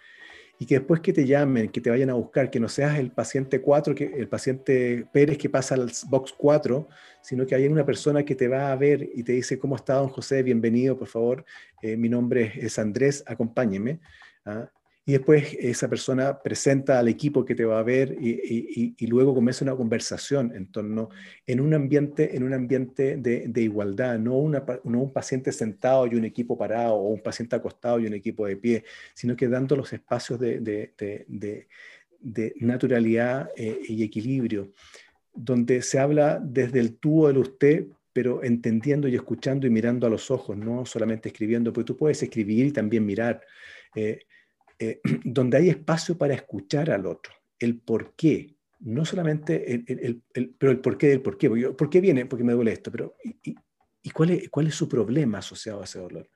Y 0.59 0.67
que 0.67 0.81
después 0.81 1.01
que 1.01 1.13
te 1.13 1.25
llamen, 1.25 1.69
que 1.69 1.81
te 1.81 1.91
vayan 1.91 2.11
a 2.11 2.15
buscar, 2.15 2.51
que 2.51 2.59
no 2.59 2.69
seas 2.69 2.99
el 2.99 3.13
paciente 3.13 3.61
4, 3.61 3.95
que, 3.95 4.07
el 4.07 4.27
paciente 4.27 5.07
Pérez 5.13 5.39
que 5.39 5.49
pasa 5.49 5.77
al 5.77 5.93
box 6.09 6.35
4, 6.37 6.89
sino 7.23 7.47
que 7.47 7.55
hay 7.55 7.69
una 7.69 7.87
persona 7.87 8.25
que 8.25 8.35
te 8.35 8.49
va 8.49 8.73
a 8.73 8.75
ver 8.75 9.11
y 9.15 9.23
te 9.23 9.31
dice, 9.31 9.61
¿cómo 9.61 9.77
está, 9.77 9.95
don 9.95 10.09
José? 10.09 10.43
Bienvenido, 10.43 10.99
por 10.99 11.07
favor. 11.07 11.45
Eh, 11.81 11.97
mi 11.97 12.09
nombre 12.09 12.53
es 12.57 12.81
Andrés, 12.81 13.23
acompáñeme. 13.29 14.01
¿ah? 14.45 14.69
Y 15.07 15.13
después 15.13 15.55
esa 15.61 15.89
persona 15.89 16.41
presenta 16.41 16.99
al 16.99 17.09
equipo 17.09 17.45
que 17.45 17.55
te 17.55 17.67
va 17.67 17.79
a 17.79 17.83
ver 17.83 18.17
y, 18.19 19.07
luego 19.07 19.35
comienza 19.35 19.65
una 19.65 19.77
conversación 19.77 20.53
en 20.55 20.73
torno, 20.73 21.11
en 21.47 21.61
un 21.61 21.75
ambiente, 21.75 22.35
en 22.35 22.43
un 22.43 22.55
ambiente 22.55 23.19
de, 23.19 23.45
de 23.47 23.63
igualdad, 23.63 24.19
no, 24.19 24.39
una, 24.39 24.65
no, 24.85 25.03
un 25.03 25.13
paciente 25.13 25.53
sentado 25.53 26.07
y 26.07 26.15
un 26.15 26.25
equipo 26.25 26.57
parado, 26.57 26.95
o 26.95 27.09
un 27.09 27.21
paciente 27.21 27.55
acostado 27.55 28.01
y 28.01 28.07
un 28.07 28.15
equipo 28.15 28.47
de 28.47 28.57
pie, 28.57 28.85
sino 29.13 29.37
que 29.37 29.47
dando 29.49 29.77
los 29.77 29.93
espacios 29.93 30.41
de, 30.41 30.61
de, 30.61 31.69
naturalidad 32.57 33.51
eh, 33.57 33.79
y 33.87 34.03
equilibrio, 34.03 34.73
donde 35.35 35.83
se 35.83 35.99
habla 35.99 36.41
desde 36.43 36.81
el 36.81 36.97
tú 36.97 37.27
o 37.27 37.31
el 37.31 37.37
usted, 37.37 37.87
pero 38.15 38.43
entendiendo 38.43 39.07
y 39.07 39.17
escuchando 39.17 39.67
y 39.67 39.71
mirando 39.71 40.07
a 40.07 40.11
los 40.11 40.31
ojos, 40.31 40.57
no 40.57 40.87
solamente 40.87 41.29
escribiendo, 41.29 41.73
porque 41.75 41.89
tú 41.89 41.97
puedes 41.97 42.23
escribir 42.23 42.67
y 42.67 42.73
también 42.73 43.05
mirar, 43.05 43.43
eh, 43.95 44.21
eh, 44.79 45.01
donde 45.25 45.59
hay 45.59 45.69
espacio 45.71 46.17
para 46.17 46.35
escuchar 46.35 46.91
al 46.91 47.07
otro, 47.07 47.35
el 47.59 47.81
por 47.81 48.15
qué, 48.15 48.57
no 48.81 49.05
solamente 49.05 49.73
el, 49.73 50.23
pero 50.59 50.73
el 50.73 50.81
por 50.81 50.99
qué 50.99 51.09
del 51.09 51.23
por 51.23 51.39
qué, 51.39 51.49
¿por 51.49 51.89
qué 51.89 52.01
viene? 52.01 52.27
Porque 52.27 52.45
me 52.45 52.53
duele 52.53 52.73
esto, 52.73 52.91
pero 52.91 53.17
¿y, 53.23 54.11
cuál, 54.11 54.31
es, 54.31 54.51
cuál 54.51 54.67
es 54.67 54.75
su 54.75 54.89
problema 54.89 55.39
asociado 55.39 55.81
a 55.81 55.85
ese 55.85 55.99
dolor? 55.99 56.29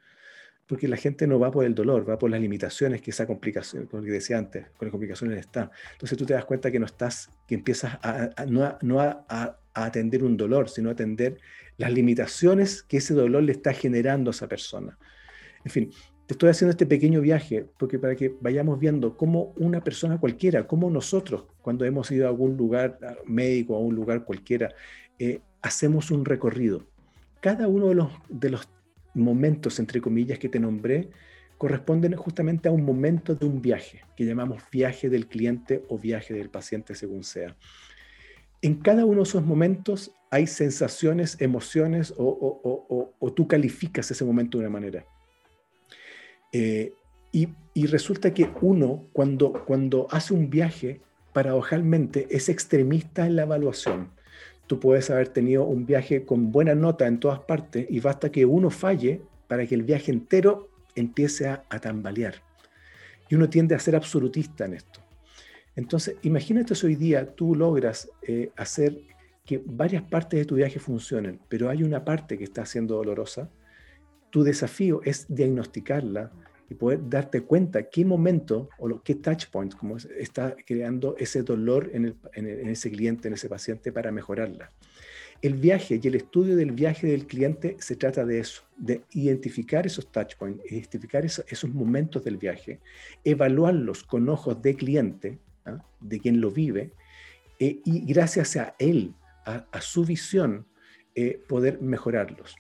porque 0.69 0.87
la 0.87 0.99
gente 0.99 1.27
no 1.27 1.39
va 1.39 1.51
por 1.51 1.65
el 1.65 1.75
dolor, 1.75 2.09
va 2.09 2.19
por 2.19 2.31
las 2.31 2.41
limitaciones 2.43 3.01
que 3.01 3.11
esa 3.11 3.27
complicación, 3.27 3.87
como 3.87 4.03
que 4.03 4.11
decía 4.11 4.37
antes, 4.37 4.67
con 4.77 4.87
las 4.87 4.91
complicaciones 4.91 5.39
está. 5.39 5.71
Entonces 5.93 6.19
tú 6.19 6.27
te 6.27 6.35
das 6.35 6.45
cuenta 6.45 6.71
que 6.71 6.79
no 6.79 6.85
estás, 6.85 7.31
que 7.47 7.55
empiezas 7.55 7.99
a, 8.03 8.45
no, 8.47 9.01
a, 9.01 9.59
atender 9.73 10.23
un 10.23 10.37
dolor, 10.37 10.69
sino 10.69 10.91
a 10.91 10.93
atender 10.93 11.39
las 11.79 11.91
limitaciones 11.91 12.83
que 12.83 12.99
ese 12.99 13.15
dolor 13.15 13.45
le 13.45 13.53
está 13.53 13.73
generando 13.73 14.31
a 14.31 14.33
esa 14.33 14.47
persona. 14.47 14.99
En 15.65 15.71
fin, 15.71 15.91
te 16.29 16.35
estoy 16.35 16.51
haciendo 16.51 16.73
este 16.73 16.85
pequeño 16.85 17.23
viaje 17.23 17.65
porque 17.79 17.99
para 17.99 18.15
que 18.15 18.37
vayamos 18.43 18.79
viendo 18.79 19.17
cómo 19.17 19.55
una 19.57 19.83
persona 19.83 20.21
cualquiera, 20.21 20.67
cómo 20.67 20.91
nosotros, 20.91 21.47
cuando 21.63 21.87
hemos 21.87 22.11
ido 22.11 22.27
a 22.27 22.29
algún 22.29 22.55
lugar 22.55 22.99
médico, 23.25 23.75
a 23.75 23.79
un 23.79 23.95
lugar 23.95 24.27
cualquiera, 24.27 24.69
eh, 25.19 25.41
hacemos 25.63 26.11
un 26.11 26.27
recorrido. 26.27 26.85
Cada 27.41 27.67
uno 27.67 27.89
de 27.89 27.95
los, 27.95 28.13
de 28.29 28.51
los 28.51 28.69
momentos, 29.15 29.79
entre 29.79 30.03
comillas, 30.03 30.39
que 30.39 30.51
te 30.51 30.61
nombré, 30.61 31.09
corresponden 31.57 32.15
justamente 32.15 32.69
a 32.69 32.73
un 32.73 32.85
momento 32.85 33.35
de 33.35 33.47
un 33.47 33.63
viaje, 33.63 34.03
que 34.15 34.27
llamamos 34.27 34.63
viaje 34.71 35.09
del 35.09 35.29
cliente 35.29 35.83
o 35.89 35.99
viaje 35.99 36.35
del 36.35 36.51
paciente, 36.51 36.95
según 36.95 37.25
sea. 37.25 37.57
En 38.61 38.75
cada 38.75 39.07
uno 39.07 39.23
de 39.23 39.31
esos 39.31 39.47
momentos 39.47 40.13
hay 40.31 40.47
sensaciones, 40.47 41.41
emociones, 41.41 42.13
o, 42.19 43.33
tú 43.35 43.49
calificas 43.49 44.11
ese 44.11 44.27
momento 44.27 44.59
de 44.59 44.65
una 44.65 44.71
manera. 44.71 45.07
Eh, 46.53 46.93
y, 47.33 47.87
resulta 47.87 48.35
que 48.35 48.51
uno, 48.61 49.07
cuando, 49.13 49.65
cuando 49.65 50.09
hace 50.11 50.35
un 50.35 50.51
viaje, 50.51 51.01
paradojalmente 51.33 52.27
es 52.29 52.49
extremista 52.49 53.25
en 53.25 53.37
la 53.37 53.43
evaluación 53.43 54.11
tú 54.69 54.79
puedes 54.79 55.11
haber 55.11 55.29
tenido 55.29 55.65
un 55.65 55.87
viaje 55.87 56.25
con 56.25 56.53
buena 56.53 56.77
nota 56.77 57.09
en 57.09 57.19
todas 57.19 57.41
partes 57.41 57.87
y 57.89 57.99
basta 57.99 58.31
que 58.31 58.45
uno 58.45 58.71
falle 58.71 59.23
para 59.49 59.67
que 59.67 59.75
el 59.75 59.83
viaje 59.83 60.13
entero 60.13 60.69
empiece 60.95 61.49
a, 61.49 61.63
tambalear. 61.81 62.35
Y 63.29 63.35
uno 63.35 63.49
tiende 63.49 63.75
a 63.75 63.79
ser 63.79 63.97
absolutista 63.97 64.67
en 64.67 64.75
esto. 64.75 65.01
Entonces, 65.75 66.17
imagínate 66.23 66.75
si 66.75 66.87
hoy 66.87 66.97
día 66.97 67.35
tú 67.35 67.55
logras 67.55 68.11
eh, 68.23 68.51
hacer 68.57 69.01
que 69.45 69.63
varias 69.65 70.03
partes 70.03 70.41
de 70.41 70.45
tu 70.45 70.57
viaje 70.57 70.79
funcionen, 70.79 71.41
pero 71.49 71.71
hay 71.71 71.83
una 71.83 72.05
parte 72.05 72.37
que 72.37 72.45
está 72.45 72.67
siendo 72.67 72.97
dolorosa. 72.97 73.49
Tu 74.31 74.43
desafío 74.43 75.01
es 75.05 75.27
diagnosticarla, 75.29 76.33
y 76.71 76.75
poder 76.75 77.09
darte 77.09 77.43
cuenta 77.43 77.89
qué 77.89 78.05
momento 78.05 78.69
o 78.79 79.03
qué 79.03 79.15
touch 79.15 79.47
point 79.51 79.75
como 79.75 79.97
está 79.97 80.55
creando 80.67 81.17
ese 81.19 81.43
dolor 81.43 81.91
en, 81.93 82.17
ese 82.35 82.91
cliente, 82.91 83.29
en 83.29 83.35
ese 83.35 83.49
paciente 83.49 83.91
para 83.91 84.13
mejorarla. 84.13 84.71
El 85.41 85.55
viaje 85.55 86.01
y 86.03 86.07
el 86.07 86.17
estudio 86.17 86.57
del 86.57 86.73
viaje 86.73 87.07
del 87.07 87.27
cliente 87.27 87.77
se 87.79 87.97
trata 87.97 88.25
de 88.25 88.41
eso, 88.41 88.65
de 88.77 89.03
identificar 89.13 89.87
esos 89.87 90.11
touch 90.11 90.37
points, 90.37 90.63
identificar 90.71 91.25
esos, 91.25 91.71
momentos 91.71 92.25
del 92.25 92.37
viaje, 92.37 92.81
evaluarlos 93.25 94.03
con 94.03 94.29
ojos 94.29 94.61
de 94.61 94.75
cliente, 94.75 95.39
¿ah? 95.65 95.79
de 96.01 96.19
quien 96.19 96.41
lo 96.41 96.51
vive, 96.51 96.93
eh, 97.61 97.81
y 97.85 98.05
gracias 98.13 98.57
a 98.57 98.75
él, 98.79 99.15
a, 99.45 99.81
su 99.81 100.05
visión, 100.05 100.67
eh, 101.15 101.41
poder 101.49 101.81
mejorarlos. 101.81 102.55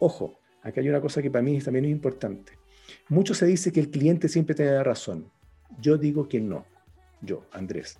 Ojo, 0.00 0.40
acá 0.62 0.80
hay 0.80 0.88
una 0.88 1.00
cosa 1.00 1.22
que 1.22 1.30
para 1.30 1.42
mí 1.42 1.58
también 1.60 1.84
es 1.84 1.90
importante. 1.90 2.52
Mucho 3.08 3.34
se 3.34 3.46
dice 3.46 3.72
que 3.72 3.80
el 3.80 3.90
cliente 3.90 4.28
siempre 4.28 4.54
tiene 4.54 4.72
la 4.72 4.84
razón. 4.84 5.30
Yo 5.80 5.96
digo 5.98 6.28
que 6.28 6.40
no, 6.40 6.66
yo, 7.20 7.46
Andrés. 7.52 7.98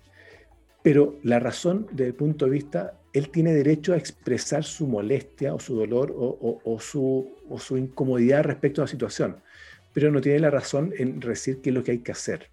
Pero 0.81 1.17
la 1.23 1.39
razón, 1.39 1.87
desde 1.91 2.07
el 2.07 2.15
punto 2.15 2.45
de 2.45 2.51
vista, 2.51 2.99
él 3.13 3.29
tiene 3.29 3.53
derecho 3.53 3.93
a 3.93 3.97
expresar 3.97 4.63
su 4.63 4.87
molestia 4.87 5.53
o 5.53 5.59
su 5.59 5.75
dolor 5.75 6.13
o, 6.15 6.79
su, 6.79 7.31
su, 7.59 7.77
incomodidad 7.77 8.43
respecto 8.43 8.81
a 8.81 8.85
la 8.85 8.87
situación, 8.89 9.37
pero 9.93 10.11
no 10.11 10.19
tiene 10.19 10.39
la 10.39 10.49
razón 10.49 10.93
en 10.97 11.19
decir 11.19 11.61
qué 11.61 11.69
es 11.69 11.75
lo 11.75 11.83
que 11.83 11.91
hay 11.91 11.99
que 11.99 12.11
hacer, 12.11 12.49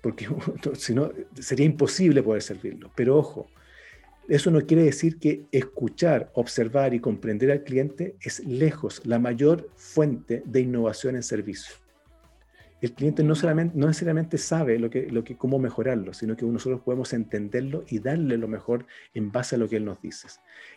porque 0.00 0.28
si 0.74 0.94
no, 0.94 1.12
sería 1.38 1.66
imposible 1.66 2.22
poder 2.22 2.42
servirlo. 2.42 2.90
Pero 2.94 3.18
ojo, 3.18 3.48
eso 4.28 4.50
no 4.50 4.60
quiere 4.62 4.84
decir 4.84 5.18
que 5.18 5.46
escuchar, 5.52 6.30
observar 6.34 6.94
y 6.94 7.00
comprender 7.00 7.50
al 7.50 7.62
cliente 7.62 8.16
es 8.20 8.44
lejos 8.46 9.02
la 9.04 9.18
mayor 9.18 9.70
fuente 9.76 10.42
de 10.46 10.60
innovación 10.60 11.16
en 11.16 11.22
servicio. 11.22 11.74
El 12.80 12.92
cliente 12.92 13.22
no, 13.22 13.34
solamente, 13.34 13.78
no 13.78 13.86
necesariamente 13.86 14.36
sabe 14.36 14.78
lo 14.78 14.90
que, 14.90 15.10
lo 15.10 15.24
que, 15.24 15.36
cómo 15.36 15.58
mejorarlo, 15.58 16.12
sino 16.12 16.36
que 16.36 16.44
nosotros 16.44 16.82
podemos 16.82 17.12
entenderlo 17.14 17.84
y 17.88 17.98
darle 17.98 18.36
lo 18.36 18.46
mejor 18.48 18.86
en 19.14 19.32
base 19.32 19.54
a 19.54 19.58
lo 19.58 19.68
que 19.68 19.76
él 19.76 19.84
nos 19.86 20.02
dice. 20.02 20.28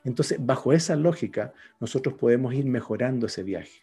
Entonces, 0.05 0.37
bajo 0.39 0.71
esa 0.71 0.95
lógica, 0.95 1.53
nosotros 1.81 2.15
podemos 2.15 2.53
ir 2.53 2.65
mejorando 2.65 3.27
ese 3.27 3.43
viaje. 3.43 3.81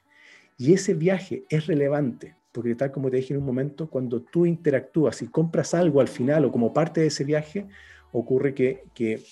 Y 0.56 0.72
ese 0.72 0.94
viaje 0.94 1.44
es 1.50 1.66
relevante, 1.66 2.34
porque 2.52 2.74
tal 2.74 2.92
como 2.92 3.10
te 3.10 3.18
dije 3.18 3.34
en 3.34 3.40
un 3.40 3.46
momento, 3.46 3.90
cuando 3.90 4.22
tú 4.22 4.46
interactúas 4.46 5.20
y 5.20 5.26
compras 5.26 5.74
algo 5.74 6.00
al 6.00 6.08
final 6.08 6.46
o 6.46 6.52
como 6.52 6.72
parte 6.72 7.02
de 7.02 7.08
ese 7.08 7.24
viaje, 7.24 7.66
ocurre 8.12 8.54
que, 8.54 8.84
que 8.94 9.22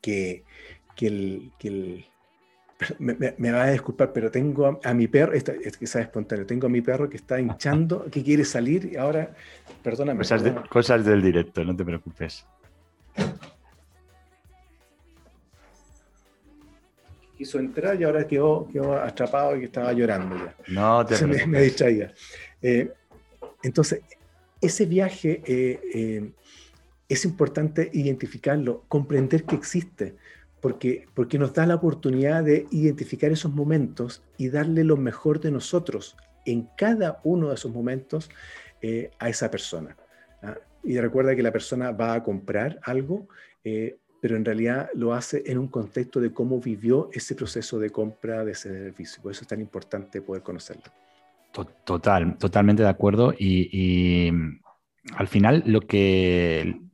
que, 0.00 0.44
el, 1.00 1.52
me, 2.98 3.50
va 3.50 3.64
a 3.64 3.70
disculpar, 3.70 4.12
pero 4.12 4.30
tengo 4.30 4.80
a, 4.82 4.94
mi 4.94 5.08
perro, 5.08 5.32
es 5.32 5.44
que 5.76 5.84
espontáneo, 5.84 6.46
tengo 6.46 6.66
a 6.66 6.70
mi 6.70 6.80
perro 6.80 7.08
que 7.08 7.16
está 7.16 7.40
hinchando, 7.40 8.06
que 8.10 8.22
quiere 8.22 8.44
salir 8.44 8.90
y 8.92 8.96
ahora, 8.96 9.34
perdóname. 9.82 10.24
Cosas, 10.68 11.04
del 11.04 11.22
directo, 11.22 11.64
no 11.64 11.74
te 11.74 11.84
preocupes. 11.84 12.46
Quiso 17.36 17.60
entrar 17.60 18.00
y 18.00 18.04
ahora 18.04 18.26
quedó, 18.26 18.68
quedó 18.72 18.96
atrapado 18.96 19.56
y 19.56 19.60
que 19.60 19.66
estaba 19.66 19.92
llorando 19.92 20.36
ya. 20.36 20.54
No 20.68 21.06
te 21.06 21.16
preocupes. 21.16 21.46
Me, 21.46 21.62
distraía. 21.62 22.12
Eh, 22.60 22.92
entonces, 23.62 24.00
ese 24.60 24.86
viaje 24.86 25.42
eh, 25.46 25.80
eh, 25.94 26.30
es 27.08 27.24
importante 27.24 27.90
identificarlo, 27.92 28.84
comprender 28.88 29.44
que 29.44 29.56
existe, 29.56 30.16
porque, 30.60 31.06
porque 31.14 31.38
nos 31.38 31.54
da 31.54 31.66
la 31.66 31.76
oportunidad 31.76 32.44
de 32.44 32.66
identificar 32.70 33.30
esos 33.30 33.52
momentos 33.52 34.22
y 34.36 34.48
darle 34.48 34.84
lo 34.84 34.96
mejor 34.96 35.40
de 35.40 35.50
nosotros 35.50 36.16
en 36.44 36.68
cada 36.76 37.20
uno 37.24 37.48
de 37.48 37.54
esos 37.54 37.72
momentos 37.72 38.30
eh, 38.82 39.10
a 39.18 39.28
esa 39.28 39.50
persona. 39.50 39.96
¿ah? 40.42 40.56
Y 40.82 40.98
recuerda 40.98 41.34
que 41.34 41.42
la 41.42 41.52
persona 41.52 41.92
va 41.92 42.14
a 42.14 42.22
comprar 42.22 42.78
algo, 42.82 43.28
eh, 43.64 43.98
pero 44.20 44.36
en 44.36 44.44
realidad 44.44 44.90
lo 44.94 45.14
hace 45.14 45.44
en 45.46 45.58
un 45.58 45.68
contexto 45.68 46.20
de 46.20 46.32
cómo 46.32 46.60
vivió 46.60 47.08
ese 47.12 47.34
proceso 47.34 47.78
de 47.78 47.90
compra 47.90 48.44
de 48.44 48.52
ese 48.52 48.68
servicio. 48.70 49.22
Por 49.22 49.32
eso 49.32 49.42
es 49.42 49.48
tan 49.48 49.60
importante 49.60 50.20
poder 50.20 50.42
conocerlo. 50.42 50.84
Total, 51.84 52.36
totalmente 52.36 52.82
de 52.82 52.88
acuerdo. 52.88 53.32
y 53.38 54.30
al 55.16 55.28
final 55.28 55.62
lo 55.66 55.80
que 55.80 56.87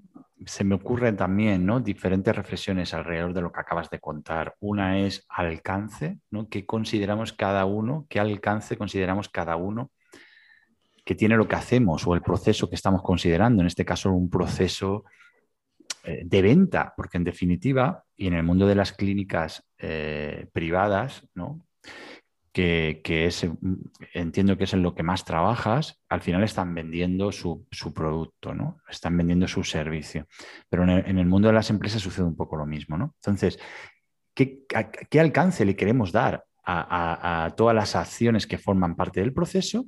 se 0.47 0.65
me 0.65 0.75
ocurren 0.75 1.17
también 1.17 1.65
¿no? 1.65 1.81
diferentes 1.81 2.35
reflexiones 2.35 2.93
alrededor 2.93 3.33
de 3.33 3.43
lo 3.43 3.53
que 3.53 3.61
acabas 3.61 3.91
de 3.91 4.01
contar. 4.01 4.55
Una 4.61 4.99
es 4.99 5.25
alcance, 5.29 6.19
¿no? 6.31 6.49
¿Qué 6.49 6.67
consideramos 6.67 7.33
cada 7.33 7.65
uno? 7.65 8.07
¿Qué 8.09 8.21
alcance 8.21 8.77
consideramos 8.77 9.29
cada 9.29 9.57
uno 9.57 9.91
que 11.05 11.15
tiene 11.15 11.37
lo 11.37 11.47
que 11.47 11.57
hacemos 11.57 12.07
o 12.07 12.15
el 12.15 12.23
proceso 12.23 12.69
que 12.69 12.75
estamos 12.75 13.03
considerando? 13.03 13.63
En 13.63 13.69
este 13.69 13.85
caso, 13.85 14.13
un 14.13 14.29
proceso 14.29 15.05
eh, 16.03 16.23
de 16.25 16.43
venta, 16.43 16.93
porque 16.97 17.17
en 17.17 17.25
definitiva, 17.25 18.05
y 18.17 18.27
en 18.27 18.35
el 18.35 18.43
mundo 18.43 18.67
de 18.67 18.75
las 18.75 18.93
clínicas 18.93 19.65
eh, 19.79 20.49
privadas, 20.53 21.27
¿no? 21.35 21.65
Que, 22.55 23.27
es, 23.27 23.45
entiendo 24.13 24.57
que 24.57 24.63
es 24.63 24.73
en 24.75 24.83
lo 24.85 24.95
que 24.95 25.03
más 25.03 25.25
trabajas, 25.25 26.01
al 26.09 26.21
final 26.21 26.45
están 26.45 26.73
vendiendo 26.73 27.33
su, 27.33 27.67
producto, 27.93 28.55
¿no? 28.55 28.79
Están 28.89 29.17
vendiendo 29.17 29.49
su 29.49 29.65
servicio. 29.65 30.29
Pero 30.69 30.85
en 30.85 31.19
el, 31.19 31.27
mundo 31.27 31.49
de 31.49 31.55
las 31.55 31.71
empresas 31.71 32.01
sucede 32.01 32.25
un 32.25 32.37
poco 32.37 32.57
lo 32.57 32.65
mismo, 32.65 32.97
¿no? 32.97 33.13
Entonces, 33.17 33.59
¿qué, 34.35 34.61
qué 35.11 35.21
alcance 35.21 35.65
le 35.65 35.75
queremos 35.75 36.13
dar 36.13 36.45
a, 36.65 37.53
todas 37.57 37.75
las 37.75 37.97
acciones 37.97 38.47
que 38.47 38.57
forman 38.57 38.95
parte 38.95 39.19
del 39.19 39.33
proceso? 39.33 39.87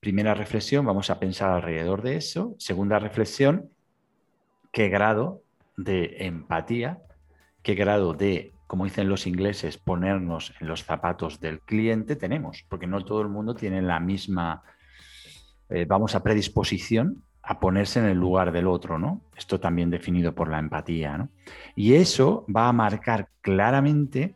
Primera 0.00 0.34
reflexión, 0.34 0.84
vamos 0.84 1.08
a 1.10 1.20
pensar 1.20 1.50
alrededor 1.50 2.02
de 2.02 2.16
eso. 2.16 2.56
Segunda 2.58 2.98
reflexión, 2.98 3.70
¿qué 4.72 4.88
grado 4.88 5.44
de 5.76 6.16
empatía, 6.18 6.98
qué 7.62 7.76
grado 7.76 8.12
de 8.12 8.55
como 8.66 8.84
dicen 8.84 9.08
los 9.08 9.26
ingleses, 9.26 9.78
ponernos 9.78 10.52
en 10.60 10.68
los 10.68 10.84
zapatos 10.84 11.40
del 11.40 11.60
cliente, 11.60 12.16
tenemos, 12.16 12.64
porque 12.68 12.86
no 12.86 13.04
todo 13.04 13.22
el 13.22 13.28
mundo 13.28 13.54
tiene 13.54 13.80
la 13.80 14.00
misma, 14.00 14.62
eh, 15.68 15.84
vamos 15.88 16.14
a 16.14 16.22
predisposición 16.22 17.22
a 17.42 17.60
ponerse 17.60 18.00
en 18.00 18.06
el 18.06 18.18
lugar 18.18 18.50
del 18.50 18.66
otro, 18.66 18.98
¿no? 18.98 19.22
Esto 19.36 19.60
también 19.60 19.88
definido 19.88 20.34
por 20.34 20.50
la 20.50 20.58
empatía, 20.58 21.16
¿no? 21.16 21.28
Y 21.76 21.94
eso 21.94 22.44
va 22.54 22.68
a 22.68 22.72
marcar 22.72 23.28
claramente, 23.40 24.34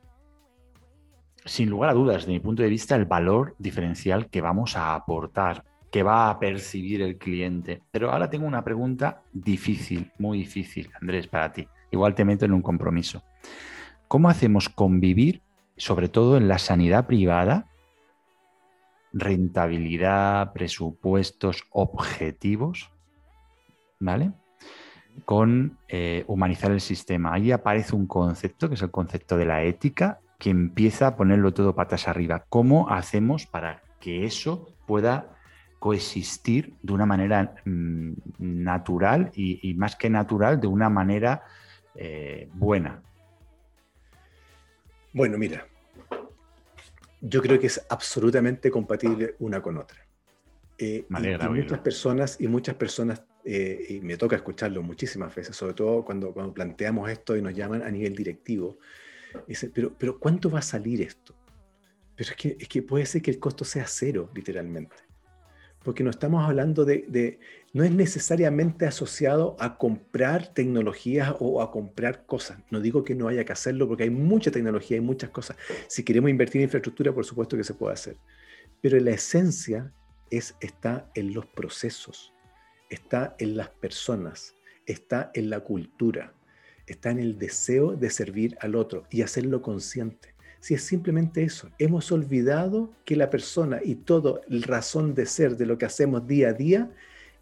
sin 1.45 1.68
lugar 1.68 1.91
a 1.91 1.95
dudas, 1.95 2.18
desde 2.18 2.33
mi 2.33 2.39
punto 2.39 2.62
de 2.62 2.68
vista, 2.68 2.95
el 2.95 3.07
valor 3.07 3.57
diferencial 3.59 4.31
que 4.31 4.41
vamos 4.41 4.76
a 4.76 4.95
aportar, 4.95 5.64
que 5.91 6.05
va 6.05 6.31
a 6.31 6.39
percibir 6.39 7.03
el 7.03 7.18
cliente. 7.18 7.83
Pero 7.91 8.12
ahora 8.12 8.31
tengo 8.31 8.47
una 8.47 8.62
pregunta 8.62 9.22
difícil, 9.33 10.12
muy 10.18 10.39
difícil, 10.39 10.89
Andrés, 11.01 11.26
para 11.26 11.53
ti. 11.53 11.66
Igual 11.91 12.14
te 12.14 12.24
meto 12.24 12.45
en 12.45 12.53
un 12.53 12.62
compromiso. 12.62 13.24
¿Cómo 14.11 14.29
hacemos 14.29 14.69
convivir, 14.69 15.41
sobre 15.77 16.09
todo 16.09 16.37
en 16.37 16.49
la 16.49 16.59
sanidad 16.59 17.07
privada, 17.07 17.69
rentabilidad, 19.13 20.53
presupuestos, 20.53 21.63
objetivos, 21.71 22.91
¿vale? 24.01 24.33
Con 25.25 25.79
eh, 25.87 26.25
humanizar 26.27 26.73
el 26.73 26.81
sistema. 26.81 27.33
Ahí 27.33 27.53
aparece 27.53 27.95
un 27.95 28.09
concepto, 28.09 28.69
que 28.69 28.75
es 28.75 28.83
el 28.83 28.91
concepto 28.91 29.37
de 29.37 29.45
la 29.45 29.63
ética, 29.63 30.19
que 30.41 30.51
empieza 30.51 31.07
a 31.07 31.17
ponerlo 31.17 31.55
todo 31.55 31.77
patas 31.77 32.09
arriba. 32.09 32.47
¿Cómo 32.49 32.91
hacemos 32.91 33.47
para 33.47 33.81
que 34.01 34.25
eso 34.25 34.75
pueda 34.89 35.37
coexistir 35.79 36.75
de 36.83 36.95
una 36.95 37.07
manera 37.07 37.55
mm, 37.65 38.15
natural 38.41 39.31
y, 39.37 39.73
más 39.75 39.95
que 39.95 40.11
natural, 40.11 40.61
de 40.61 40.67
una 40.67 40.91
manera 40.91 41.45
eh, 41.95 42.49
buena? 42.55 43.03
Bueno, 45.13 45.39
mira, 45.39 45.67
yo 47.21 47.43
creo 47.43 47.59
que 47.59 47.67
es 47.67 47.85
absolutamente 47.89 48.71
compatible 48.71 49.35
una 49.41 49.61
con 49.61 49.77
otra. 49.77 50.07
Eh, 50.79 51.05
y, 51.09 51.49
muchas 51.49 51.81
personas, 51.81 52.41
y 52.41 52.49
muchas 52.49 52.75
personas, 52.77 53.23
eh, 53.45 53.87
y 53.89 54.01
me 54.01 54.17
toca 54.17 54.37
escucharlo 54.37 54.83
muchísimas 54.83 55.35
veces, 55.35 55.55
sobre 55.55 55.75
todo 55.75 56.05
cuando, 56.05 56.33
cuando 56.33 56.55
planteamos 56.55 57.11
esto 57.11 57.37
y 57.37 57.43
nos 57.43 57.55
llaman 57.55 57.83
a 57.83 57.91
nivel 57.91 58.15
directivo, 58.15 58.79
dicen, 59.47 59.73
pero, 59.75 59.93
pero 59.99 60.19
¿cuánto 60.19 60.51
va 60.51 60.61
a 60.61 60.63
salir 60.63 61.03
esto? 61.03 61.35
Pero 62.17 62.31
es 62.31 62.37
que, 62.37 62.57
es 62.59 62.69
que 62.69 62.83
puede 62.83 63.05
ser 63.05 63.21
que 63.21 63.31
el 63.31 63.39
costo 63.39 63.65
sea 63.65 63.87
cero, 63.87 64.31
literalmente 64.35 64.97
porque 65.83 66.05
no 66.05 66.11
estamos 66.11 66.45
hablando 66.45 66.85
de, 66.85 67.39
no 67.73 67.85
es 67.85 67.93
necesariamente 67.93 68.87
asociado 68.87 69.57
a 69.61 69.79
comprar 69.79 70.53
tecnologías 70.53 71.35
o 71.39 71.62
a 71.62 71.71
comprar 71.71 72.27
cosas. 72.27 72.59
No 72.71 72.81
digo 72.81 73.05
que 73.05 73.14
no 73.14 73.29
haya 73.29 73.45
que 73.45 73.53
hacerlo 73.53 73.87
porque 73.87 74.05
hay 74.05 74.11
mucha 74.11 74.51
tecnología, 74.51 74.97
hay 74.97 75.03
muchas 75.03 75.31
cosas. 75.31 75.57
Si 75.87 76.03
queremos 76.03 76.31
invertir 76.31 76.61
en 76.61 76.64
infraestructura, 76.64 77.12
por 77.12 77.25
supuesto 77.25 77.57
que 77.57 77.64
se 77.64 77.75
puede 77.75 77.95
hacer. 77.95 78.16
Pero 78.81 78.99
la 78.99 79.12
esencia 79.12 79.93
es, 80.31 80.57
está 80.61 81.11
en 81.14 81.33
los 81.33 81.47
procesos, 81.47 82.33
está 82.89 83.37
en 83.39 83.57
las 83.57 83.68
personas, 83.68 84.55
está 84.87 85.31
en 85.35 85.49
la 85.51 85.61
cultura, 85.61 86.35
está 86.87 87.11
en 87.11 87.21
el 87.21 87.39
deseo 87.39 87.95
de 87.95 88.11
servir 88.11 88.57
al 88.61 88.75
otro 88.75 89.05
y 89.11 89.23
hacerlo 89.23 89.62
consciente 89.62 90.35
si 90.61 90.75
es 90.75 90.83
simplemente 90.83 91.43
eso. 91.43 91.71
Hemos 91.79 92.12
olvidado 92.12 92.93
que 93.07 93.16
la 93.16 93.31
persona 93.31 93.81
y 93.83 93.95
todo 93.95 94.43
el 94.49 94.62
razón 94.62 95.14
de 95.14 95.25
ser 95.25 95.57
de 95.57 95.64
lo 95.64 95.79
que 95.79 95.87
hacemos 95.87 96.27
día 96.27 96.51
a 96.51 96.53
día 96.53 96.91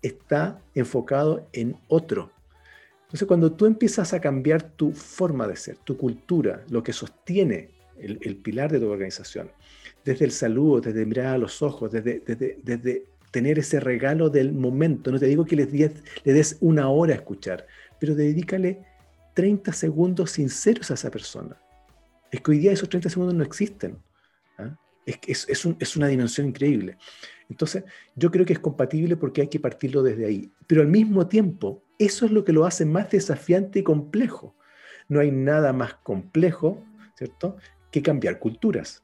está 0.02 0.60
enfocado 0.74 1.48
en 1.52 1.76
otro. 1.88 2.30
Entonces, 3.02 3.26
cuando 3.26 3.52
tú 3.52 3.66
empiezas 3.66 4.12
a 4.12 4.20
cambiar 4.20 4.62
tu 4.62 4.92
forma 4.92 5.46
de 5.46 5.56
ser, 5.56 5.76
tu 5.78 5.96
cultura, 5.96 6.64
lo 6.68 6.82
que 6.82 6.92
sostiene 6.92 7.70
el, 7.98 8.36
pilar 8.36 8.70
de 8.70 8.80
tu 8.80 8.88
organización, 8.88 9.50
desde 10.04 10.26
el 10.26 10.30
saludo, 10.30 10.80
desde 10.80 11.06
mirar 11.06 11.34
a 11.34 11.38
los 11.38 11.62
ojos, 11.62 11.90
desde, 11.90 12.22
desde, 12.62 13.04
tener 13.30 13.58
ese 13.58 13.80
regalo 13.80 14.30
del 14.30 14.52
momento, 14.52 15.10
no 15.10 15.18
te 15.18 15.26
digo 15.26 15.44
que 15.44 15.56
les 15.56 15.72
le 15.72 16.32
des 16.32 16.56
una 16.60 16.88
hora 16.88 17.12
a 17.14 17.16
escuchar, 17.16 17.66
pero 17.98 18.14
dedícale 18.14 18.84
30 19.34 19.72
segundos 19.72 20.30
sinceros 20.32 20.90
a 20.90 20.94
esa 20.94 21.10
persona 21.10 21.56
es 22.30 22.40
que 22.40 22.50
hoy 22.50 22.58
día 22.58 22.72
esos 22.72 22.88
30 22.88 23.08
segundos 23.10 23.34
no 23.34 23.44
existen. 23.44 23.98
¿ah? 24.58 24.76
Es, 25.06 25.46
es, 25.48 25.96
una 25.96 26.08
dimensión 26.08 26.48
increíble. 26.48 26.98
Entonces, 27.48 27.84
yo 28.14 28.30
creo 28.30 28.44
que 28.44 28.52
es 28.52 28.58
compatible 28.58 29.16
porque 29.16 29.42
hay 29.42 29.48
que 29.48 29.60
partirlo 29.60 30.02
desde 30.02 30.26
ahí. 30.26 30.50
Pero 30.66 30.82
al 30.82 30.88
mismo 30.88 31.26
tiempo, 31.28 31.82
eso 31.98 32.26
es 32.26 32.32
lo 32.32 32.44
que 32.44 32.52
lo 32.52 32.66
hace 32.66 32.84
más 32.84 33.10
desafiante 33.10 33.80
y 33.80 33.82
complejo. 33.82 34.54
No 35.08 35.20
hay 35.20 35.30
nada 35.30 35.72
más 35.72 35.94
complejo, 35.94 36.84
¿cierto?, 37.16 37.56
que 37.90 38.02
cambiar 38.02 38.38
culturas. 38.38 39.02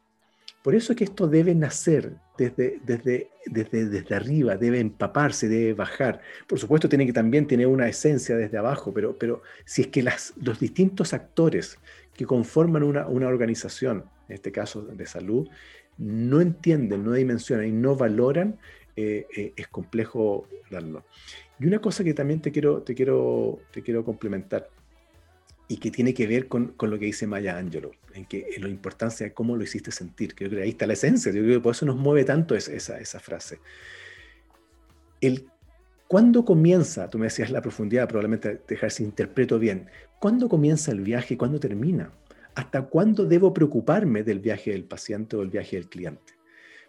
Por 0.63 0.75
eso 0.75 0.93
es 0.93 0.99
que 0.99 1.05
esto 1.05 1.27
debe 1.27 1.55
nacer 1.55 2.17
desde, 2.39 2.81
desde, 2.85 3.31
desde, 3.47 3.87
desde 3.87 4.15
arriba, 4.15 4.57
debe 4.57 4.81
empaparse, 4.81 5.49
debe 5.49 5.75
bajar. 5.75 6.21
Por 6.47 6.59
supuesto, 6.59 6.89
tiene 6.89 7.07
que 7.07 7.13
también 7.13 7.47
tener 7.47 7.67
una 7.67 7.89
esencia 7.89 8.37
desde 8.37 8.59
abajo, 8.59 8.93
pero, 8.93 9.17
pero 9.19 9.43
si 9.65 9.83
es 9.83 9.89
que 9.89 10.03
las, 10.03 10.33
los 10.41 10.59
distintos 10.59 11.13
actores 11.13 11.79
que 12.15 12.25
conforman 12.27 12.83
una, 12.83 13.07
organización, 13.07 14.05
en 14.29 14.35
este 14.35 14.53
caso 14.53 14.83
de 14.83 15.07
salud, 15.07 15.49
no 15.99 16.41
entienden, 16.41 17.05
no 17.05 17.13
dimensionan 17.13 17.67
y 17.67 17.73
no 17.73 17.97
valoran, 17.97 18.59
eh, 18.97 19.27
eh, 19.37 19.53
es 19.57 19.69
complejo 19.69 20.49
darlo. 20.71 21.05
Y 21.59 21.67
una 21.67 21.81
cosa 21.81 22.05
que 22.05 22.15
también 22.15 22.41
te 22.41 22.53
quiero, 22.53 22.83
te 22.83 22.95
quiero, 22.95 23.61
te 23.73 23.83
quiero 23.83 24.05
complementar 24.05 24.69
y 25.69 25.79
que 25.79 25.91
tiene 25.91 26.13
que 26.13 26.27
ver 26.27 26.47
con, 26.49 26.75
lo 26.79 26.99
que 26.99 27.07
dice 27.07 27.27
Maya 27.27 27.57
Angelou, 27.57 27.93
en 28.13 28.27
que 28.27 28.47
en 28.55 28.63
la 28.63 28.69
importancia 28.69 29.27
de 29.27 29.33
cómo 29.33 29.57
lo 29.57 29.63
hiciste 29.63 29.91
sentir, 29.91 30.35
que 30.35 30.45
ahí 30.61 30.71
está 30.71 30.87
la 30.87 30.93
esencia, 30.93 31.33
yo 31.33 31.43
creo 31.43 31.59
que 31.59 31.63
por 31.63 31.75
eso 31.75 31.87
nos 31.87 31.97
mueve 31.97 32.25
tanto 32.25 32.55
esa, 32.55 32.99
esa 32.99 33.21
frase. 33.21 33.61
El 35.21 35.49
¿Cuándo 36.07 36.45
comienza? 36.45 37.09
Tú 37.09 37.19
me 37.19 37.27
decías 37.27 37.51
la 37.51 37.63
profundidad, 37.63 38.07
probablemente 38.07 38.61
dejar 38.69 38.91
si 38.91 39.03
interpreto 39.03 39.59
bien. 39.59 39.89
¿Cuándo 40.21 40.49
comienza 40.49 40.93
el 40.93 41.01
viaje 41.01 41.35
y 41.35 41.37
cuándo 41.37 41.59
termina? 41.59 42.13
¿Hasta 42.55 42.83
cuándo 42.83 43.25
debo 43.27 43.53
preocuparme 43.53 44.23
del 44.23 44.41
viaje 44.41 44.71
del 44.71 44.85
paciente 44.85 45.37
o 45.37 45.41
del 45.41 45.51
viaje 45.51 45.77
del 45.77 45.89
cliente? 45.89 46.35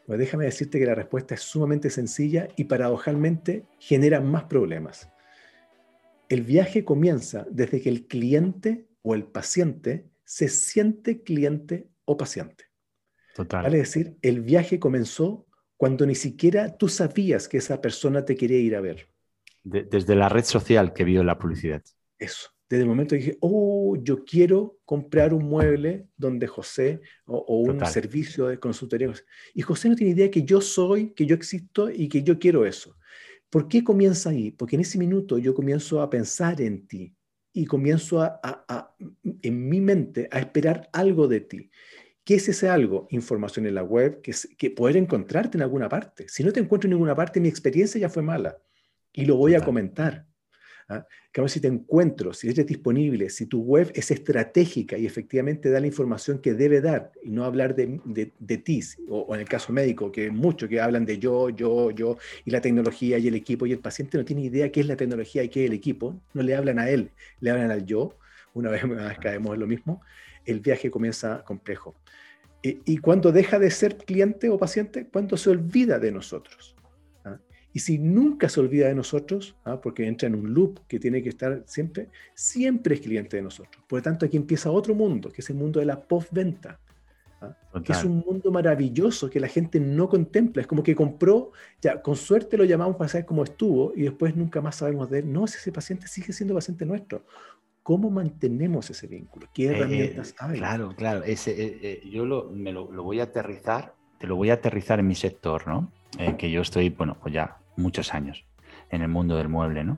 Pues 0.06 0.20
déjame 0.20 0.46
decirte 0.46 0.80
que 0.80 0.86
la 0.86 0.96
respuesta 0.96 1.34
es 1.34 1.42
sumamente 1.42 1.90
sencilla 1.90 2.48
y 2.56 2.66
paradojalmente 2.66 3.66
genera 3.80 4.22
más 4.22 4.44
problemas. 4.44 5.10
El 6.30 6.44
viaje 6.44 6.86
comienza 6.86 7.46
desde 7.50 7.82
que 7.82 7.90
el 7.90 8.06
cliente 8.08 8.86
o 9.02 9.16
el 9.16 9.24
paciente 9.24 10.06
se 10.24 10.48
siente 10.48 11.24
cliente 11.24 11.88
o 12.06 12.18
paciente. 12.18 12.66
Total. 13.36 13.64
Vale 13.64 13.80
decir, 13.80 14.18
el 14.22 14.42
viaje 14.42 14.80
comenzó 14.80 15.46
cuando 15.78 16.06
ni 16.06 16.16
siquiera 16.16 16.78
tú 16.78 16.88
sabías 16.88 17.48
que 17.48 17.58
esa 17.58 17.82
persona 17.82 18.26
te 18.26 18.36
quería 18.36 18.60
ir 18.60 18.76
a 18.76 18.82
ver 18.82 19.10
desde 19.66 20.16
la 20.16 20.30
red 20.30 20.46
social 20.46 20.94
que 20.94 21.04
vio 21.04 21.24
la 21.24 21.38
publicidad. 21.38 21.84
Eso. 22.18 22.50
Desde 22.68 22.82
el 22.82 22.90
momento 22.90 23.14
dije, 23.14 23.38
oh, 23.42 23.96
yo 24.02 24.26
quiero 24.26 24.80
comprar 24.86 25.34
un 25.34 25.46
mueble 25.46 26.08
donde 26.18 26.48
José 26.48 27.02
o, 27.26 27.60
un 27.60 27.86
servicio 27.86 28.48
de 28.48 28.60
consultoría. 28.60 29.12
Y 29.54 29.62
José 29.62 29.90
no 29.90 29.96
tiene 29.96 30.14
idea 30.14 30.32
que 30.32 30.44
yo 30.44 30.62
soy, 30.62 31.14
que 31.14 31.26
yo 31.26 31.36
existo 31.36 31.92
y 31.92 32.10
que 32.10 32.24
yo 32.24 32.40
quiero 32.40 32.66
eso. 32.66 32.98
¿Por 33.52 33.68
qué 33.68 33.84
comienza 33.84 34.32
ahí? 34.32 34.52
Porque 34.52 34.76
en 34.76 34.82
ese 34.82 34.98
minuto 34.98 35.38
yo 35.38 35.54
comienzo 35.54 36.02
a 36.02 36.10
pensar 36.10 36.60
en 36.60 36.88
ti 36.88 37.16
y 37.54 37.66
comienzo 37.66 38.22
a, 38.22 38.96
en 39.42 39.70
mi 39.70 39.80
mente 39.80 40.28
a 40.32 40.40
esperar 40.40 40.90
algo 40.92 41.28
de 41.28 41.42
ti. 41.42 41.70
¿Qué 42.24 42.36
es 42.36 42.50
ese 42.50 42.68
algo? 42.68 43.08
Información 43.12 43.68
en 43.68 43.76
la 43.76 43.84
web, 43.84 44.22
que, 44.22 44.34
que 44.58 44.72
poder 44.72 44.98
encontrarte 44.98 45.58
en 45.58 45.62
alguna 45.62 45.88
parte. 45.88 46.28
Si 46.28 46.44
no 46.44 46.52
te 46.52 46.60
encuentro 46.60 46.88
en 46.88 46.94
ninguna 46.94 47.16
parte, 47.16 47.40
mi 47.40 47.48
experiencia 47.48 48.02
ya 48.02 48.10
fue 48.10 48.24
mala 48.24 48.58
y 49.14 49.26
lo 49.26 49.38
voy 49.38 49.54
a 49.54 49.62
comentar. 49.62 50.26
¿Ah? 50.90 51.06
si 51.48 51.60
te 51.60 51.68
encuentro, 51.68 52.34
si 52.34 52.50
eres 52.50 52.66
disponible, 52.66 53.30
si 53.30 53.46
tu 53.46 53.62
web 53.62 53.92
es 53.94 54.12
estratégica 54.12 54.98
y 54.98 55.06
efectivamente 55.06 55.70
da 55.70 55.80
la 55.80 55.88
información 55.88 56.40
que 56.40 56.54
debe 56.54 56.82
dar 56.82 57.12
y 57.24 57.30
no 57.30 57.44
hablar 57.44 57.76
de, 57.76 58.00
de, 58.06 58.58
ti, 58.58 58.82
o, 59.10 59.34
en 59.36 59.42
el 59.42 59.48
caso 59.48 59.74
médico, 59.74 60.12
que 60.12 60.32
muchos 60.32 60.70
que 60.70 60.80
hablan 60.80 61.06
de 61.06 61.20
yo, 61.20 61.50
yo, 61.50 61.92
yo, 61.92 62.18
y 62.46 62.52
la 62.52 62.62
tecnología 62.62 63.18
y 63.18 63.28
el 63.28 63.36
equipo, 63.36 63.66
y 63.66 63.72
el 63.72 63.80
paciente 63.80 64.18
no 64.18 64.26
tiene 64.26 64.44
idea 64.44 64.72
qué 64.72 64.82
es 64.82 64.88
la 64.88 64.96
tecnología 64.96 65.44
y 65.44 65.50
qué 65.50 65.64
es 65.64 65.70
el 65.70 65.76
equipo, 65.76 66.22
no 66.34 66.42
le 66.42 66.56
hablan 66.56 66.80
a 66.80 66.90
él, 66.90 67.12
le 67.40 67.52
hablan 67.52 67.72
al 67.72 67.86
yo, 67.86 68.18
una 68.54 68.70
vez 68.70 68.86
más 68.86 69.18
caemos 69.20 69.54
en 69.54 69.60
lo 69.60 69.68
mismo, 69.68 70.02
el 70.46 70.60
viaje 70.60 70.90
comienza 70.90 71.44
complejo. 71.44 71.96
Y, 72.62 72.80
y 72.86 72.98
cuando 72.98 73.32
deja 73.32 73.60
de 73.60 73.70
ser 73.70 73.98
cliente 73.98 74.50
o 74.50 74.58
paciente, 74.58 75.08
cuando 75.08 75.38
se 75.38 75.50
olvida 75.50 76.00
de 76.00 76.12
nosotros. 76.12 76.75
Y 77.76 77.80
si 77.80 77.98
nunca 77.98 78.48
se 78.48 78.62
olvida 78.62 78.88
de 78.88 78.96
nosotros, 78.96 79.54
¿ah? 79.66 79.82
porque 79.82 80.08
entra 80.08 80.28
en 80.30 80.36
un 80.36 80.54
loop 80.54 80.80
que 80.88 80.98
tiene 80.98 81.22
que 81.22 81.28
estar 81.28 81.62
siempre, 81.66 82.08
siempre 82.34 82.96
es 82.96 83.02
cliente 83.02 83.36
de 83.36 83.44
nosotros. 83.44 83.84
Por 83.86 84.00
lo 84.00 84.04
tanto, 84.04 84.26
aquí 84.26 84.38
empieza 84.38 84.72
otro 84.72 84.96
mundo, 84.96 85.30
que 85.30 85.42
es 85.42 85.50
el 85.50 85.58
mundo 85.58 85.82
de 85.82 85.86
la 85.86 86.00
postventa, 86.00 86.80
¿ah? 87.42 87.54
que 87.84 87.92
es 87.92 88.02
un 88.06 88.24
mundo 88.26 88.50
maravilloso 88.50 89.30
que 89.30 89.42
la 89.42 89.50
gente 89.50 89.82
no 89.82 90.08
contempla. 90.08 90.62
Es 90.62 90.68
como 90.68 90.84
que 90.84 90.96
compró, 90.96 91.52
ya 91.82 92.02
con 92.02 92.16
suerte 92.16 92.56
lo 92.56 92.64
llamamos 92.64 92.96
para 92.96 93.10
saber 93.10 93.26
cómo 93.26 93.44
estuvo 93.44 93.92
y 93.94 94.04
después 94.04 94.38
nunca 94.38 94.62
más 94.62 94.78
sabemos 94.78 95.10
de 95.10 95.20
él. 95.20 95.34
No, 95.34 95.46
si 95.46 95.58
ese 95.58 95.74
paciente 95.74 96.08
sigue 96.08 96.32
siendo 96.32 96.56
paciente 96.56 96.86
nuestro. 96.86 97.26
¿Cómo 97.84 98.10
mantenemos 98.10 98.90
ese 98.90 99.06
vínculo? 99.06 99.50
¿Qué 99.54 99.66
eh, 99.66 99.72
herramientas 99.72 100.34
hay? 100.40 100.60
Claro, 100.60 100.96
claro. 100.96 101.24
Ese, 101.26 101.52
eh, 101.52 101.80
eh, 101.82 102.10
yo 102.10 102.26
lo, 102.26 102.50
me 102.52 102.72
lo, 102.72 102.90
lo, 102.90 103.04
voy 103.04 103.20
a 103.20 103.24
aterrizar, 103.24 103.96
te 104.18 104.28
lo 104.28 104.38
voy 104.38 104.50
a 104.50 104.54
aterrizar 104.54 105.02
en 105.02 105.08
mi 105.08 105.16
sector, 105.16 105.68
¿no? 105.68 105.92
que 106.38 106.50
yo 106.50 106.62
estoy, 106.62 106.88
bueno, 106.92 107.18
pues 107.22 107.34
ya 107.34 107.58
muchos 107.78 108.14
años. 108.14 108.46
en 108.92 109.02
el 109.02 109.08
mundo 109.08 109.36
del 109.36 109.50
mueble, 109.50 109.84
¿no? 109.84 109.98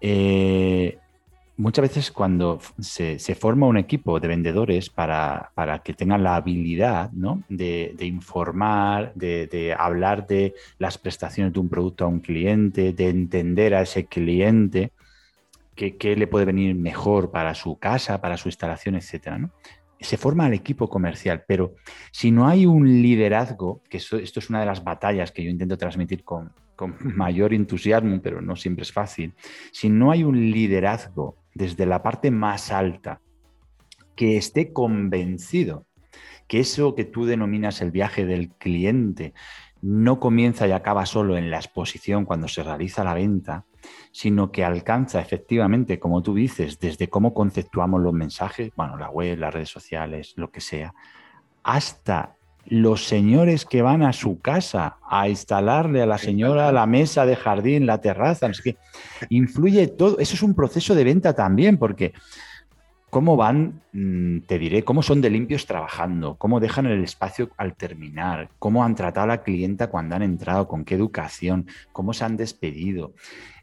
Eh, 0.00 0.98
muchas 1.56 1.82
veces 1.82 2.10
cuando 2.10 2.60
se, 2.80 3.18
forma 3.36 3.66
un 3.66 3.76
equipo 3.76 4.18
de 4.18 4.28
vendedores 4.28 4.90
para, 4.90 5.52
que 5.84 5.94
tengan 5.94 6.22
la 6.22 6.36
habilidad 6.36 7.10
de, 7.48 7.94
informar, 8.00 9.12
de, 9.14 9.74
hablar 9.78 10.26
de 10.26 10.54
las 10.78 10.98
prestaciones 10.98 11.52
de 11.52 11.60
un 11.60 11.68
producto 11.68 12.04
a 12.04 12.08
un 12.08 12.20
cliente, 12.20 12.92
de 12.92 13.08
entender 13.08 13.74
a 13.74 13.82
ese 13.82 14.06
cliente 14.06 14.90
qué, 15.76 16.16
le 16.16 16.26
puede 16.26 16.46
venir 16.46 16.74
mejor 16.74 17.30
para 17.30 17.54
su 17.54 17.78
casa, 17.78 18.20
para 18.20 18.36
su 18.36 18.48
instalación, 18.48 18.96
etc. 18.96 19.46
Se 20.00 20.16
forma 20.16 20.48
el 20.48 20.54
equipo 20.54 20.88
comercial, 20.88 21.44
pero 21.46 21.74
si 22.10 22.32
no 22.32 22.48
hay 22.48 22.66
un 22.66 23.02
liderazgo, 23.02 23.82
que 23.88 23.98
esto 23.98 24.18
es 24.18 24.50
una 24.50 24.60
de 24.60 24.66
las 24.66 24.82
batallas 24.82 25.30
que 25.30 25.44
yo 25.44 25.50
intento 25.50 25.78
transmitir 25.78 26.24
con, 26.24 26.52
con 26.76 26.96
mayor 27.16 27.54
entusiasmo, 27.54 28.20
pero 28.22 28.40
no 28.40 28.56
siempre 28.56 28.82
es 28.82 28.92
fácil, 28.92 29.34
si 29.72 29.88
no 29.88 30.10
hay 30.10 30.24
un 30.24 30.50
liderazgo 30.50 31.36
desde 31.54 31.86
la 31.86 32.02
parte 32.02 32.30
más 32.30 32.70
alta 32.72 33.20
que 34.16 34.36
esté 34.36 34.72
convencido 34.72 35.86
que 36.48 36.60
eso 36.60 36.94
que 36.94 37.04
tú 37.04 37.24
denominas 37.24 37.80
el 37.80 37.90
viaje 37.90 38.26
del 38.26 38.50
cliente 38.50 39.32
no 39.80 40.20
comienza 40.20 40.68
y 40.68 40.72
acaba 40.72 41.06
solo 41.06 41.36
en 41.36 41.50
la 41.50 41.56
exposición 41.56 42.24
cuando 42.24 42.46
se 42.46 42.62
realiza 42.62 43.04
la 43.04 43.14
venta, 43.14 43.64
sino 44.12 44.52
que 44.52 44.64
alcanza 44.64 45.20
efectivamente, 45.20 45.98
como 45.98 46.22
tú 46.22 46.34
dices, 46.34 46.78
desde 46.78 47.08
cómo 47.08 47.34
conceptuamos 47.34 48.00
los 48.00 48.12
mensajes, 48.12 48.70
bueno, 48.76 48.96
la 48.96 49.10
web, 49.10 49.38
las 49.38 49.52
redes 49.52 49.70
sociales, 49.70 50.34
lo 50.36 50.50
que 50.50 50.60
sea, 50.60 50.94
hasta 51.64 52.36
los 52.66 53.06
señores 53.06 53.64
que 53.64 53.82
van 53.82 54.02
a 54.02 54.12
su 54.12 54.40
casa 54.40 54.96
a 55.08 55.28
instalarle 55.28 56.02
a 56.02 56.06
la 56.06 56.18
señora 56.18 56.72
la 56.72 56.86
mesa 56.86 57.26
de 57.26 57.36
jardín, 57.36 57.86
la 57.86 58.00
terraza, 58.00 58.48
no 58.48 58.54
sé 58.54 58.62
qué, 58.62 58.76
influye 59.30 59.88
todo. 59.88 60.18
Eso 60.18 60.34
es 60.34 60.42
un 60.42 60.54
proceso 60.54 60.94
de 60.94 61.04
venta 61.04 61.34
también, 61.34 61.76
porque 61.76 62.12
cómo 63.10 63.36
van, 63.36 63.82
mm, 63.92 64.38
te 64.46 64.58
diré, 64.58 64.84
cómo 64.84 65.02
son 65.02 65.20
de 65.20 65.28
limpios 65.28 65.66
trabajando, 65.66 66.36
cómo 66.36 66.60
dejan 66.60 66.86
el 66.86 67.04
espacio 67.04 67.50
al 67.58 67.74
terminar, 67.74 68.48
cómo 68.58 68.84
han 68.84 68.94
tratado 68.94 69.24
a 69.24 69.36
la 69.36 69.42
clienta 69.42 69.88
cuando 69.88 70.16
han 70.16 70.22
entrado, 70.22 70.66
con 70.66 70.84
qué 70.86 70.94
educación, 70.94 71.66
cómo 71.92 72.14
se 72.14 72.24
han 72.24 72.38
despedido, 72.38 73.12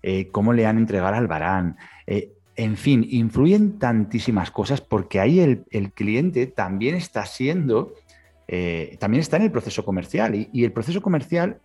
eh, 0.04 0.28
cómo 0.28 0.54
le 0.54 0.68
han 0.68 0.78
entregado 0.78 1.16
al 1.16 1.26
varán. 1.26 1.78
Eh, 2.06 2.34
en 2.58 2.78
fin, 2.78 3.08
influyen 3.10 3.80
tantísimas 3.80 4.52
cosas 4.52 4.82
porque 4.82 5.20
ahí 5.20 5.40
el, 5.40 5.64
el 5.72 5.94
cliente 5.94 6.46
también 6.46 6.94
está 6.94 7.26
siendo 7.26 7.94
eh, 8.52 8.98
también 9.00 9.22
está 9.22 9.38
en 9.38 9.44
el 9.44 9.52
proceso 9.52 9.86
comercial 9.86 10.34
y, 10.34 10.64
el 10.64 10.72
proceso 10.72 11.04
comercial 11.04 11.62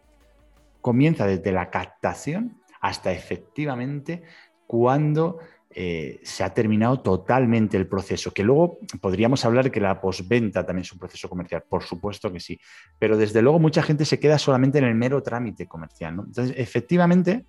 comienza 0.82 1.26
desde 1.26 1.51
la 1.51 1.70
captación 1.70 2.61
hasta 2.78 3.11
efectivamente 3.11 4.22
cuando 4.66 5.39
eh, 5.70 6.20
se 6.24 6.45
ha 6.45 6.53
terminado 6.53 7.01
totalmente 7.01 7.78
el 7.78 7.87
proceso, 7.87 8.35
que 8.35 8.45
luego 8.45 8.80
podríamos 9.01 9.47
hablar 9.47 9.70
que 9.70 9.80
la 9.80 9.99
posventa 9.99 10.66
también 10.66 10.82
es 10.82 10.93
un 10.93 10.99
proceso 10.99 11.26
comercial, 11.26 11.64
por 11.66 11.82
supuesto 11.82 12.30
que 12.30 12.39
sí, 12.39 12.61
pero 12.99 13.16
desde 13.16 13.41
luego 13.41 13.59
mucha 13.59 13.82
gente 13.82 14.05
se 14.05 14.20
queda 14.20 14.37
solamente 14.37 14.76
en 14.76 14.85
el 14.85 14.95
mero 14.95 15.22
trámite 15.22 15.66
comercial. 15.66 16.16
Entonces, 16.18 16.55
efectivamente, 16.55 17.47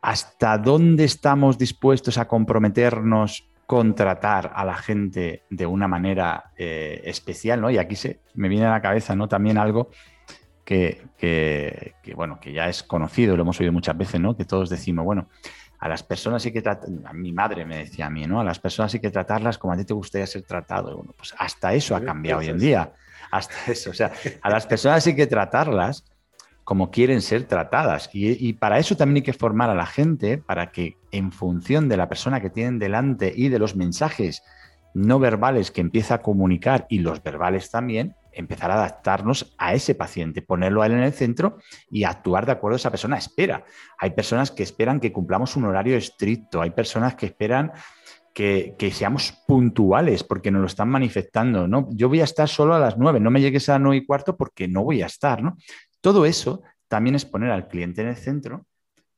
¿hasta 0.00 0.58
dónde 0.58 1.02
estamos 1.02 1.58
dispuestos 1.58 2.18
a 2.18 2.28
comprometernos 2.28 3.51
contratar 3.66 4.52
a 4.54 4.64
la 4.64 4.74
gente 4.74 5.44
de 5.50 5.66
una 5.66 5.88
manera 5.88 6.52
eh, 6.56 7.00
especial, 7.04 7.60
¿no? 7.60 7.70
Y 7.70 7.78
aquí 7.78 7.96
se, 7.96 8.20
me 8.34 8.48
viene 8.48 8.66
a 8.66 8.70
la 8.70 8.82
cabeza, 8.82 9.14
¿no? 9.16 9.28
También 9.28 9.58
algo 9.58 9.90
que, 10.64 11.94
bueno, 12.14 12.38
que 12.40 12.52
ya 12.52 12.68
es 12.68 12.82
conocido, 12.82 13.36
lo 13.36 13.42
hemos 13.42 13.60
oído 13.60 13.72
muchas 13.72 13.96
veces, 13.96 14.20
¿no? 14.20 14.36
Que 14.36 14.44
todos 14.44 14.70
decimos, 14.70 15.04
bueno, 15.04 15.28
a 15.78 15.88
las 15.88 16.02
personas 16.02 16.44
hay 16.46 16.52
que 16.52 16.62
tratar, 16.62 16.88
mi 17.14 17.32
madre 17.32 17.64
me 17.64 17.78
decía 17.78 18.06
a 18.06 18.10
mí, 18.10 18.26
¿no? 18.26 18.40
A 18.40 18.44
las 18.44 18.58
personas 18.58 18.94
hay 18.94 19.00
que 19.00 19.10
tratarlas 19.10 19.58
como 19.58 19.72
a 19.72 19.76
ti 19.76 19.84
te 19.84 19.94
gustaría 19.94 20.26
ser 20.26 20.42
tratado. 20.42 20.96
Bueno, 20.96 21.12
pues 21.16 21.34
hasta 21.36 21.74
eso 21.74 21.96
ha 21.96 22.04
cambiado 22.04 22.40
hoy 22.40 22.48
en 22.48 22.58
día. 22.58 22.92
Hasta 23.30 23.54
eso. 23.72 23.90
O 23.90 23.94
sea, 23.94 24.12
a 24.40 24.50
las 24.50 24.66
personas 24.66 25.06
hay 25.06 25.16
que 25.16 25.26
tratarlas 25.26 26.04
como 26.64 26.90
quieren 26.90 27.22
ser 27.22 27.44
tratadas. 27.44 28.08
Y, 28.12 28.52
para 28.54 28.78
eso 28.78 28.96
también 28.96 29.16
hay 29.16 29.22
que 29.22 29.32
formar 29.32 29.70
a 29.70 29.74
la 29.74 29.86
gente 29.86 30.38
para 30.38 30.70
que 30.70 30.96
en 31.10 31.32
función 31.32 31.88
de 31.88 31.96
la 31.96 32.08
persona 32.08 32.40
que 32.40 32.50
tienen 32.50 32.78
delante 32.78 33.32
y 33.34 33.48
de 33.48 33.58
los 33.58 33.76
mensajes 33.76 34.42
no 34.94 35.18
verbales 35.18 35.70
que 35.70 35.80
empieza 35.80 36.14
a 36.14 36.22
comunicar 36.22 36.86
y 36.88 36.98
los 36.98 37.22
verbales 37.22 37.70
también, 37.70 38.14
empezar 38.30 38.70
a 38.70 38.74
adaptarnos 38.74 39.54
a 39.58 39.74
ese 39.74 39.94
paciente, 39.94 40.42
ponerlo 40.42 40.82
a 40.82 40.86
él 40.86 40.92
en 40.92 41.02
el 41.02 41.12
centro 41.12 41.58
y 41.90 42.04
actuar 42.04 42.46
de 42.46 42.52
acuerdo 42.52 42.74
a 42.74 42.76
esa 42.76 42.90
persona 42.90 43.16
espera. 43.16 43.64
Hay 43.98 44.10
personas 44.10 44.50
que 44.50 44.62
esperan 44.62 45.00
que 45.00 45.12
cumplamos 45.12 45.56
un 45.56 45.64
horario 45.64 45.96
estricto, 45.96 46.60
hay 46.60 46.70
personas 46.70 47.14
que 47.14 47.26
esperan 47.26 47.72
que, 48.32 48.92
seamos 48.92 49.32
puntuales 49.46 50.24
porque 50.24 50.50
nos 50.50 50.60
lo 50.60 50.66
están 50.66 50.88
manifestando. 50.88 51.68
¿no? 51.68 51.88
Yo 51.90 52.08
voy 52.08 52.20
a 52.20 52.24
estar 52.24 52.48
solo 52.48 52.74
a 52.74 52.78
las 52.78 52.96
nueve, 52.96 53.20
no 53.20 53.30
me 53.30 53.40
llegues 53.40 53.68
a 53.68 53.72
las 53.72 53.80
nueve 53.80 53.98
y 53.98 54.06
cuarto 54.06 54.36
porque 54.36 54.68
no 54.68 54.84
voy 54.84 55.02
a 55.02 55.06
estar. 55.06 55.42
¿no? 55.42 55.56
Todo 56.02 56.26
eso 56.26 56.62
también 56.88 57.14
es 57.14 57.24
poner 57.24 57.50
al 57.50 57.68
cliente 57.68 58.02
en 58.02 58.08
el 58.08 58.16
centro 58.16 58.66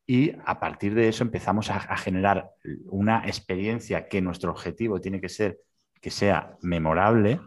y 0.07 0.33
a 0.45 0.61
partir 0.61 0.95
de 0.95 1.09
eso 1.09 1.25
empezamos 1.25 1.71
a, 1.71 1.81
generar 1.97 2.51
una 2.85 3.27
experiencia 3.27 4.07
que 4.07 4.21
nuestro 4.21 4.53
objetivo 4.53 5.01
tiene 5.01 5.21
que 5.21 5.31
ser 5.31 5.59
que 6.01 6.11
sea 6.11 6.57
memorable 6.61 7.41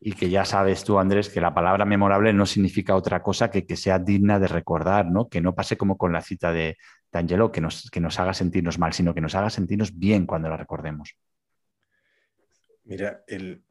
y 0.00 0.12
que 0.12 0.28
ya 0.28 0.44
sabes 0.44 0.82
tú, 0.82 0.98
Andrés, 0.98 1.30
que 1.30 1.40
la 1.40 1.54
palabra 1.54 1.84
memorable 1.84 2.32
no 2.32 2.44
significa 2.44 2.96
otra 2.96 3.22
cosa 3.22 3.50
que 3.50 3.64
que 3.64 3.76
sea 3.76 4.00
digna 4.00 4.40
de 4.40 4.48
recordar, 4.48 5.06
¿no? 5.06 5.28
Que 5.28 5.40
no 5.40 5.54
pase 5.54 5.78
como 5.78 5.96
con 5.96 6.12
la 6.12 6.20
cita 6.20 6.52
de, 6.52 6.76
Angelo, 7.12 7.52
que 7.52 7.60
nos, 7.60 7.88
que 7.90 8.00
nos 8.00 8.18
haga 8.18 8.34
sentirnos 8.34 8.78
mal, 8.78 8.92
sino 8.92 9.14
que 9.14 9.20
nos 9.20 9.36
haga 9.36 9.48
sentirnos 9.48 9.96
bien 9.96 10.26
cuando 10.26 10.48
la 10.48 10.56
recordemos. 10.56 11.16
Mira, 12.84 13.22
el, 13.28 13.63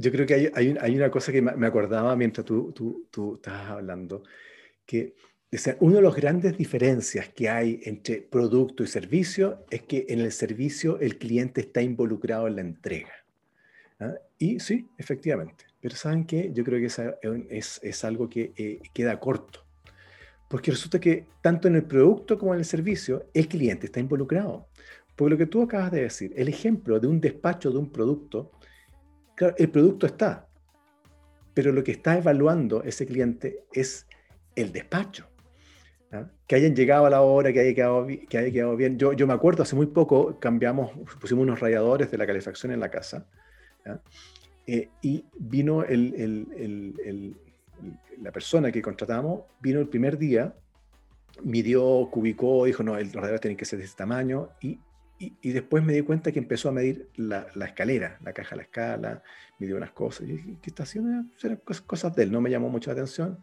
yo 0.00 0.10
creo 0.10 0.26
que 0.26 0.50
hay, 0.54 0.96
una 0.96 1.10
cosa 1.10 1.30
que 1.30 1.42
me 1.42 1.66
acordaba 1.66 2.16
mientras 2.16 2.44
tú, 2.46 2.72
tú, 3.10 3.34
estabas 3.36 3.70
hablando, 3.70 4.22
que 4.86 5.14
una 5.80 5.96
de 5.96 6.02
las 6.02 6.14
grandes 6.14 6.56
diferencias 6.56 7.28
que 7.28 7.48
hay 7.48 7.80
entre 7.84 8.22
producto 8.22 8.82
y 8.82 8.86
servicio 8.86 9.64
es 9.70 9.82
que 9.82 10.06
en 10.08 10.20
el 10.20 10.32
servicio 10.32 10.98
el 11.00 11.18
cliente 11.18 11.60
está 11.60 11.82
involucrado 11.82 12.46
en 12.48 12.56
la 12.56 12.62
entrega. 12.62 13.12
¿ah? 13.98 14.14
Y 14.38 14.60
sí, 14.60 14.88
efectivamente. 14.96 15.66
Pero 15.80 15.96
¿saben 15.96 16.24
qué? 16.24 16.50
Yo 16.52 16.64
creo 16.64 16.78
que 16.78 16.86
es, 17.50 17.80
es, 17.82 18.04
algo 18.04 18.28
que 18.28 18.52
eh, 18.56 18.80
queda 18.94 19.18
corto. 19.20 19.64
Porque 20.48 20.70
resulta 20.70 20.98
que 20.98 21.26
tanto 21.42 21.68
en 21.68 21.76
el 21.76 21.84
producto 21.84 22.38
como 22.38 22.54
en 22.54 22.60
el 22.60 22.64
servicio, 22.64 23.26
el 23.34 23.48
cliente 23.48 23.86
está 23.86 24.00
involucrado. 24.00 24.68
Porque 25.16 25.30
lo 25.30 25.38
que 25.38 25.46
tú 25.46 25.62
acabas 25.62 25.92
de 25.92 26.02
decir, 26.02 26.32
el 26.36 26.48
ejemplo 26.48 26.98
de 27.00 27.06
un 27.06 27.20
despacho 27.20 27.70
de 27.70 27.78
un 27.78 27.90
producto, 27.90 28.52
el 29.56 29.70
producto 29.70 30.06
está, 30.06 30.48
pero 31.54 31.72
lo 31.72 31.82
que 31.82 31.92
está 31.92 32.18
evaluando 32.18 32.82
ese 32.82 33.06
cliente 33.06 33.64
es 33.72 34.06
el 34.54 34.72
despacho. 34.72 35.26
Que 36.46 36.56
hayan 36.56 36.74
llegado 36.74 37.06
a 37.06 37.10
la 37.10 37.22
hora, 37.22 37.52
que 37.52 37.60
haya 37.60 37.74
quedado, 37.74 38.06
que 38.06 38.36
haya 38.36 38.50
quedado 38.50 38.76
bien. 38.76 38.98
Yo, 38.98 39.12
yo 39.12 39.26
me 39.28 39.32
acuerdo, 39.32 39.62
hace 39.62 39.76
muy 39.76 39.86
poco 39.86 40.40
cambiamos, 40.40 40.90
pusimos 41.20 41.44
unos 41.44 41.60
radiadores 41.60 42.10
de 42.10 42.18
la 42.18 42.26
calefacción 42.26 42.72
en 42.72 42.80
la 42.80 42.90
casa. 42.90 43.28
Eh, 44.66 44.88
y 45.02 45.24
vino 45.38 45.84
el, 45.84 47.36
la 48.20 48.32
persona 48.32 48.70
que 48.72 48.82
contratamos, 48.82 49.42
vino 49.60 49.80
el 49.80 49.88
primer 49.88 50.18
día, 50.18 50.54
midió, 51.42 52.08
cubicó, 52.10 52.64
dijo, 52.64 52.82
no, 52.82 52.98
los 52.98 53.12
radiadores 53.12 53.40
tienen 53.40 53.56
que 53.56 53.64
ser 53.64 53.78
de 53.78 53.84
este 53.84 53.98
tamaño, 53.98 54.50
y 54.60 54.78
y, 55.20 55.52
después 55.52 55.84
me 55.84 55.92
di 55.92 56.00
cuenta 56.00 56.32
que 56.32 56.38
empezó 56.38 56.70
a 56.70 56.72
medir 56.72 57.10
la, 57.16 57.46
escalera, 57.66 58.18
la 58.24 58.32
caja 58.32 58.54
a 58.54 58.56
la 58.56 58.62
escala, 58.62 59.22
midió 59.58 59.76
unas 59.76 59.90
cosas. 59.90 60.26
Y 60.26 60.32
dije, 60.32 60.56
¿qué 60.62 60.70
está 60.70 60.84
haciendo? 60.84 61.26
Eran 61.42 61.60
cosas 61.86 62.16
de 62.16 62.22
él, 62.22 62.32
no 62.32 62.40
me 62.40 62.48
llamó 62.48 62.70
mucho 62.70 62.88
la 62.90 62.94
atención. 62.94 63.38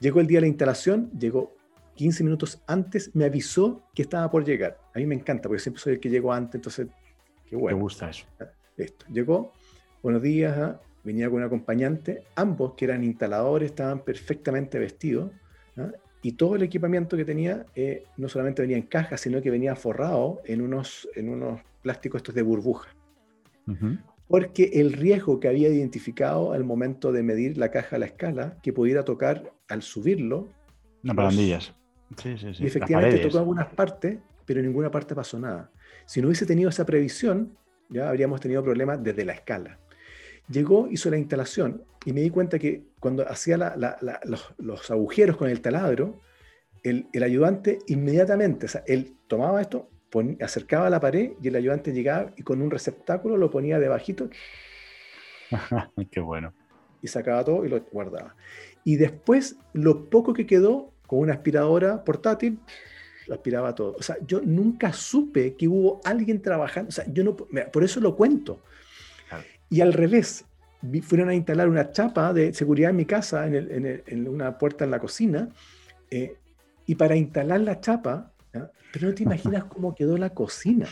Llegó 0.00 0.20
el 0.20 0.26
día 0.26 0.38
de 0.38 0.42
la 0.42 0.46
instalación, 0.48 1.12
llegó 1.16 1.56
15 1.94 2.24
minutos 2.24 2.60
antes, 2.66 3.14
me 3.14 3.24
avisó 3.24 3.88
que 3.94 4.02
estaba 4.02 4.28
por 4.32 4.44
llegar. 4.44 4.80
A 4.92 4.98
mí 4.98 5.06
me 5.06 5.14
encanta, 5.14 5.48
porque 5.48 5.62
siempre 5.62 5.80
soy 5.80 5.92
el 5.94 6.00
que 6.00 6.10
llego 6.10 6.32
antes, 6.32 6.56
entonces, 6.56 6.88
qué 7.46 7.54
bueno. 7.54 7.76
Me 7.76 7.82
gusta 7.84 8.10
eso. 8.10 8.26
Listo. 8.76 9.06
Llegó, 9.08 9.52
buenos 10.02 10.22
días, 10.22 10.58
¿ah? 10.58 10.80
venía 11.04 11.28
con 11.28 11.38
un 11.38 11.44
acompañante, 11.44 12.24
ambos 12.34 12.74
que 12.74 12.86
eran 12.86 13.04
instaladores, 13.04 13.70
estaban 13.70 14.04
perfectamente 14.04 14.80
vestidos. 14.80 15.30
Y 16.22 16.32
todo 16.32 16.54
el 16.54 16.62
equipamiento 16.62 17.16
que 17.16 17.24
tenía 17.24 17.66
eh, 17.74 18.04
no 18.16 18.28
solamente 18.28 18.62
venía 18.62 18.76
en 18.76 18.84
caja, 18.84 19.16
sino 19.16 19.42
que 19.42 19.50
venía 19.50 19.74
forrado 19.74 20.40
en 20.44 20.62
unos, 20.62 21.08
en 21.16 21.28
unos 21.28 21.60
plásticos 21.82 22.20
estos 22.20 22.34
de 22.34 22.42
burbuja. 22.42 22.88
Porque 24.28 24.70
el 24.74 24.92
riesgo 24.92 25.40
que 25.40 25.48
había 25.48 25.68
identificado 25.68 26.52
al 26.52 26.64
momento 26.64 27.12
de 27.12 27.22
medir 27.22 27.58
la 27.58 27.70
caja 27.70 27.96
a 27.96 27.98
la 27.98 28.06
escala, 28.06 28.56
que 28.62 28.72
pudiera 28.72 29.04
tocar 29.04 29.52
al 29.68 29.82
subirlo. 29.82 30.48
Unas 31.02 31.16
barandillas. 31.16 31.74
Sí, 32.16 32.38
sí, 32.38 32.54
sí. 32.54 32.64
Y 32.64 32.66
efectivamente 32.66 33.18
tocó 33.18 33.38
algunas 33.38 33.68
partes, 33.68 34.18
pero 34.44 34.60
en 34.60 34.66
ninguna 34.66 34.90
parte 34.90 35.14
pasó 35.14 35.38
nada. 35.38 35.70
Si 36.06 36.20
no 36.20 36.28
hubiese 36.28 36.46
tenido 36.46 36.70
esa 36.70 36.86
previsión, 36.86 37.56
ya 37.88 38.08
habríamos 38.08 38.40
tenido 38.40 38.62
problemas 38.62 39.02
desde 39.02 39.24
la 39.24 39.32
escala. 39.32 39.78
Llegó, 40.48 40.88
hizo 40.90 41.10
la 41.10 41.18
instalación 41.18 41.84
y 42.04 42.12
me 42.12 42.20
di 42.20 42.30
cuenta 42.30 42.58
que 42.58 42.84
cuando 42.98 43.28
hacía 43.28 43.56
los, 44.58 44.90
agujeros 44.90 45.36
con 45.36 45.48
el 45.48 45.60
taladro, 45.60 46.20
el, 46.82 47.06
ayudante 47.22 47.78
inmediatamente, 47.86 48.66
o 48.66 48.68
sea, 48.68 48.82
él 48.86 49.14
tomaba 49.28 49.60
esto, 49.60 49.88
acercaba 50.40 50.88
a 50.88 50.90
la 50.90 51.00
pared 51.00 51.32
y 51.40 51.48
el 51.48 51.56
ayudante 51.56 51.92
llegaba 51.92 52.32
y 52.36 52.42
con 52.42 52.60
un 52.60 52.70
receptáculo 52.70 53.36
lo 53.36 53.50
ponía 53.50 53.78
debajito. 53.78 54.28
Qué 56.10 56.20
bueno. 56.20 56.52
Y 57.00 57.08
sacaba 57.08 57.44
todo 57.44 57.64
y 57.64 57.68
lo 57.68 57.80
guardaba. 57.90 58.36
Y 58.84 58.96
después, 58.96 59.56
lo 59.72 60.10
poco 60.10 60.34
que 60.34 60.46
quedó, 60.46 60.92
con 61.06 61.20
una 61.20 61.34
aspiradora 61.34 62.04
portátil, 62.04 62.58
lo 63.26 63.34
aspiraba 63.34 63.74
todo. 63.74 63.96
O 63.98 64.02
sea, 64.02 64.16
yo 64.26 64.40
nunca 64.42 64.92
supe 64.92 65.54
que 65.54 65.68
hubo 65.68 66.00
alguien 66.04 66.42
trabajando. 66.42 66.88
O 66.88 66.92
sea, 66.92 67.04
yo 67.12 67.24
no, 67.24 67.36
por 67.36 67.84
eso 67.84 68.00
lo 68.00 68.16
cuento. 68.16 68.60
Y 69.68 69.80
al 69.80 69.92
revés, 69.92 70.44
fueron 71.02 71.28
a 71.28 71.34
instalar 71.34 71.68
una 71.68 71.90
chapa 71.92 72.32
de 72.32 72.52
seguridad 72.52 72.90
en 72.90 72.96
mi 72.96 73.04
casa, 73.04 73.46
en, 73.46 74.28
una 74.28 74.58
puerta 74.58 74.84
en 74.84 74.90
la 74.90 74.98
cocina, 74.98 75.48
eh, 76.10 76.36
y 76.86 76.94
para 76.94 77.16
instalar 77.16 77.60
la 77.60 77.80
chapa, 77.80 78.32
pero 78.92 79.08
no 79.08 79.14
te 79.14 79.22
imaginas 79.22 79.64
cómo 79.64 79.94
quedó 79.94 80.18
la 80.18 80.30
cocina. 80.30 80.86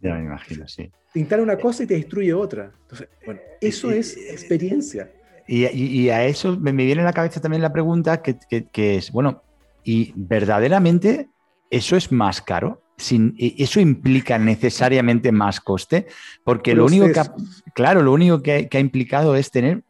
Ya 0.00 0.14
me 0.14 0.24
imagino, 0.24 0.66
sí. 0.68 0.90
Te 1.12 1.20
instala 1.20 1.42
una 1.42 1.56
cosa 1.56 1.84
y 1.84 1.86
te 1.86 1.94
destruye 1.94 2.32
otra. 2.34 2.72
Entonces, 2.82 3.08
bueno, 3.24 3.40
eso 3.60 3.90
es 3.90 4.16
experiencia. 4.16 5.10
Y, 5.46 6.08
a 6.10 6.24
eso 6.26 6.58
me, 6.58 6.72
viene 6.72 7.00
a 7.00 7.04
la 7.04 7.12
cabeza 7.14 7.40
también 7.40 7.62
la 7.62 7.72
pregunta 7.72 8.20
que, 8.20 8.36
que 8.70 8.96
es, 8.96 9.10
bueno, 9.10 9.42
¿y 9.82 10.12
verdaderamente 10.14 11.30
eso 11.70 11.96
es 11.96 12.12
más 12.12 12.42
caro? 12.42 12.82
Sin, 12.98 13.36
eso 13.38 13.78
implica 13.78 14.38
necesariamente 14.38 15.30
más 15.30 15.60
coste, 15.60 16.08
porque 16.44 16.74
lo 16.74 16.84
único 16.84 17.10
que, 17.12 17.20
ha, 17.20 17.32
claro, 17.72 18.02
lo 18.02 18.12
único 18.12 18.42
que, 18.42 18.68
ha 18.70 18.78
implicado 18.80 19.36
es 19.36 19.50
tener 19.52 19.82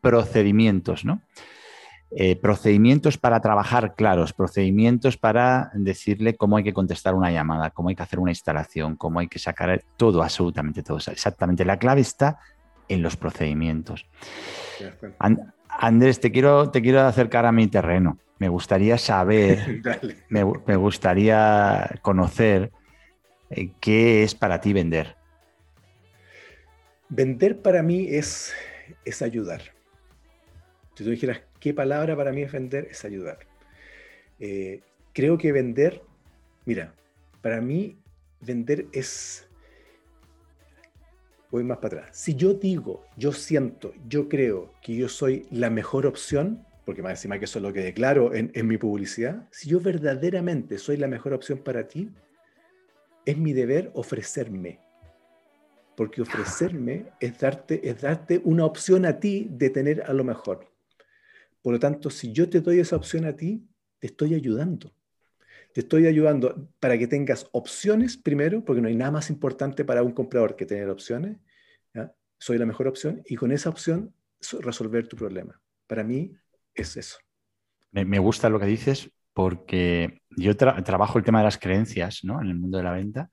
procedimientos, 0.00 1.04
¿no? 1.04 1.20
Eh, 2.16 2.36
procedimientos 2.36 3.18
para 3.18 3.40
trabajar 3.40 3.94
claros, 3.96 4.32
procedimientos 4.32 5.16
para 5.16 5.70
decirle 5.74 6.36
cómo 6.36 6.56
hay 6.56 6.64
que 6.64 6.72
contestar 6.72 7.14
una 7.14 7.30
llamada, 7.30 7.70
cómo 7.70 7.88
hay 7.90 7.96
que 7.96 8.02
hacer 8.02 8.18
una 8.18 8.30
instalación, 8.30 8.96
cómo 8.96 9.20
hay 9.20 9.28
que 9.28 9.38
sacar 9.38 9.82
todo, 9.96 10.22
absolutamente 10.22 10.82
todo. 10.82 10.98
Exactamente, 10.98 11.64
la 11.64 11.78
clave 11.78 12.00
está 12.00 12.38
en 12.88 13.02
los 13.02 13.16
procedimientos. 13.16 14.06
Andrés, 15.68 16.20
te 16.20 16.30
quiero, 16.30 16.70
te 16.70 16.80
quiero 16.80 17.00
acercar 17.02 17.46
a 17.46 17.52
mi 17.52 17.66
terreno 17.66 18.18
me 18.44 18.50
gustaría 18.50 18.98
saber, 18.98 19.80
me, 20.28 20.76
gustaría 20.76 21.98
conocer 22.02 22.70
eh, 23.48 23.70
qué 23.80 24.22
es 24.22 24.34
para 24.34 24.60
ti 24.60 24.74
vender. 24.74 25.16
Vender 27.08 27.62
para 27.62 27.82
mí 27.82 28.06
es, 28.10 28.52
es 29.06 29.22
ayudar. 29.22 29.62
Si 30.94 31.04
tú 31.04 31.10
dijeras 31.10 31.40
qué 31.58 31.72
palabra 31.72 32.14
para 32.14 32.32
mí 32.32 32.42
es 32.42 32.52
vender, 32.52 32.86
es 32.90 33.02
ayudar. 33.06 33.38
Eh, 34.38 34.82
creo 35.14 35.38
que 35.38 35.50
vender, 35.50 36.02
mira, 36.66 36.94
para 37.40 37.62
mí 37.62 37.96
vender 38.40 38.88
es, 38.92 39.48
voy 41.50 41.64
más 41.64 41.78
para 41.78 42.00
atrás. 42.00 42.18
Si 42.18 42.34
yo 42.34 42.52
digo, 42.52 43.06
yo 43.16 43.32
siento, 43.32 43.94
yo 44.06 44.28
creo 44.28 44.74
que 44.82 44.94
yo 44.96 45.08
soy 45.08 45.46
la 45.50 45.70
mejor 45.70 46.04
opción, 46.04 46.66
porque 46.84 47.02
más 47.02 47.12
encima 47.12 47.38
que 47.38 47.46
eso 47.46 47.58
es 47.58 47.62
lo 47.62 47.72
que 47.72 47.80
declaro 47.80 48.34
en, 48.34 48.66
mi 48.66 48.76
publicidad, 48.76 49.48
si 49.50 49.70
yo 49.70 49.80
verdaderamente 49.80 50.78
soy 50.78 50.96
la 50.96 51.08
mejor 51.08 51.32
opción 51.32 51.58
para 51.58 51.88
ti, 51.88 52.10
es 53.24 53.38
mi 53.38 53.52
deber 53.52 53.90
ofrecerme. 53.94 54.80
Porque 55.96 56.22
ofrecerme 56.22 57.06
es 57.20 57.38
darte, 57.38 57.88
es 57.88 58.00
darte 58.00 58.40
una 58.44 58.66
opción 58.66 59.06
a 59.06 59.18
ti 59.18 59.48
de 59.50 59.70
tener 59.70 60.02
a 60.02 60.12
lo 60.12 60.24
mejor. 60.24 60.70
Por 61.62 61.72
lo 61.72 61.78
tanto, 61.78 62.10
si 62.10 62.32
yo 62.32 62.50
te 62.50 62.60
doy 62.60 62.80
esa 62.80 62.96
opción 62.96 63.24
a 63.24 63.34
ti, 63.34 63.66
te 63.98 64.08
estoy 64.08 64.34
ayudando. 64.34 64.92
Te 65.72 65.80
estoy 65.80 66.06
ayudando 66.06 66.68
para 66.80 66.98
que 66.98 67.06
tengas 67.06 67.48
opciones 67.52 68.18
primero, 68.18 68.64
porque 68.64 68.82
no 68.82 68.88
hay 68.88 68.96
nada 68.96 69.10
más 69.10 69.30
importante 69.30 69.84
para 69.84 70.02
un 70.02 70.12
comprador 70.12 70.56
que 70.56 70.66
tener 70.66 70.90
opciones. 70.90 71.38
Soy 72.38 72.58
la 72.58 72.66
mejor 72.66 72.88
opción 72.88 73.22
y 73.24 73.36
con 73.36 73.52
esa 73.52 73.70
opción 73.70 74.12
resolver 74.60 75.08
tu 75.08 75.16
problema. 75.16 75.58
Para 75.86 76.04
mí, 76.04 76.36
es 76.74 76.96
eso. 76.96 77.18
Me, 77.92 78.18
gusta 78.18 78.48
lo 78.48 78.58
que 78.58 78.66
dices 78.66 79.10
porque 79.32 80.22
yo 80.30 80.56
trabajo 80.56 81.18
el 81.18 81.24
tema 81.24 81.38
de 81.38 81.44
las 81.44 81.58
creencias 81.58 82.24
¿no? 82.24 82.40
en 82.40 82.48
el 82.48 82.56
mundo 82.56 82.78
de 82.78 82.84
la 82.84 82.92
venta 82.92 83.30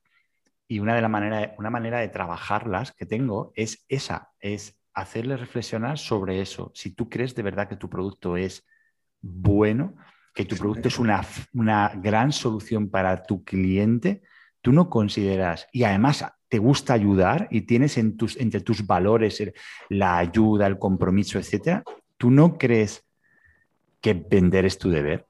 y 0.67 0.79
una, 0.79 0.95
de 0.95 1.01
la 1.01 1.09
manera, 1.09 1.55
una 1.57 1.69
manera 1.69 1.99
de 1.99 2.09
trabajarlas 2.09 2.91
que 2.91 3.05
tengo 3.05 3.51
es 3.55 3.85
esa, 3.89 4.29
es 4.39 4.79
hacerle 4.93 5.35
reflexionar 5.35 5.97
sobre 5.97 6.41
eso. 6.41 6.71
Si 6.75 6.91
tú 6.91 7.09
crees 7.09 7.35
de 7.35 7.43
verdad 7.43 7.67
que 7.67 7.75
tu 7.75 7.89
producto 7.89 8.37
es 8.37 8.65
bueno, 9.19 9.95
que 10.33 10.45
tu 10.45 10.55
producto 10.55 10.87
es 10.87 10.99
una, 10.99 11.21
una 11.53 11.91
gran 11.95 12.31
solución 12.31 12.89
para 12.89 13.23
tu 13.23 13.43
cliente, 13.43 14.21
tú 14.61 14.71
no 14.71 14.89
consideras, 14.89 15.67
y 15.71 15.83
además 15.83 16.25
te 16.47 16.59
gusta 16.59 16.93
ayudar 16.93 17.47
y 17.51 17.61
tienes 17.61 17.97
en 17.97 18.17
tus, 18.17 18.37
entre 18.37 18.61
tus 18.61 18.85
valores 18.85 19.43
la 19.89 20.17
ayuda, 20.17 20.67
el 20.67 20.77
compromiso, 20.77 21.39
etcétera, 21.39 21.83
tú 22.17 22.29
no 22.29 22.57
crees 22.57 23.03
que 24.01 24.13
vender 24.13 24.65
es 24.65 24.77
tu 24.77 24.89
deber. 24.89 25.25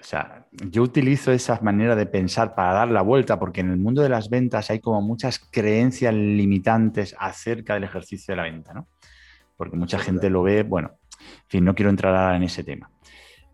O 0.00 0.04
sea, 0.04 0.46
yo 0.50 0.82
utilizo 0.82 1.30
esa 1.30 1.60
manera 1.60 1.94
de 1.94 2.06
pensar 2.06 2.54
para 2.54 2.72
dar 2.72 2.88
la 2.88 3.02
vuelta, 3.02 3.38
porque 3.38 3.60
en 3.60 3.70
el 3.70 3.76
mundo 3.76 4.02
de 4.02 4.08
las 4.08 4.30
ventas 4.30 4.70
hay 4.70 4.80
como 4.80 5.00
muchas 5.00 5.38
creencias 5.38 6.12
limitantes 6.12 7.14
acerca 7.18 7.74
del 7.74 7.84
ejercicio 7.84 8.32
de 8.32 8.36
la 8.36 8.42
venta, 8.42 8.72
¿no? 8.74 8.88
Porque 9.56 9.76
mucha 9.76 9.98
gente 9.98 10.28
lo 10.28 10.42
ve, 10.42 10.64
bueno, 10.64 10.98
en 11.20 11.48
fin, 11.48 11.64
no 11.64 11.74
quiero 11.74 11.90
entrar 11.90 12.14
ahora 12.16 12.36
en 12.36 12.42
ese 12.42 12.64
tema. 12.64 12.90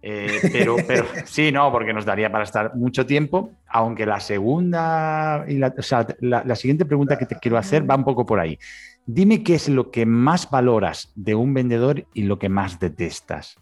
Eh, 0.01 0.39
pero, 0.53 0.77
pero 0.87 1.05
sí, 1.27 1.53
no, 1.53 1.71
porque 1.71 1.93
nos 1.93 2.07
daría 2.07 2.33
para 2.33 2.45
estar 2.45 2.75
mucho 2.77 3.05
tiempo, 3.05 3.51
aunque 3.69 4.07
la 4.07 4.21
segunda, 4.21 5.45
y 5.49 5.59
la, 5.59 5.75
o 5.77 5.83
sea, 5.83 6.07
la 6.21 6.57
siguiente 6.57 6.87
pregunta 6.87 7.19
que 7.19 7.27
te 7.27 7.37
quiero 7.37 7.59
hacer 7.59 7.89
va 7.89 7.97
un 7.97 8.05
poco 8.05 8.25
por 8.25 8.41
ahí. 8.41 8.59
Dime 9.05 9.43
qué 9.43 9.55
es 9.55 9.69
lo 9.69 9.91
que 9.91 10.07
más 10.07 10.51
valoras 10.51 11.13
de 11.15 11.35
un 11.35 11.53
vendedor 11.53 12.07
y 12.15 12.23
lo 12.23 12.39
que 12.39 12.49
más 12.49 12.81
detestas. 12.81 13.59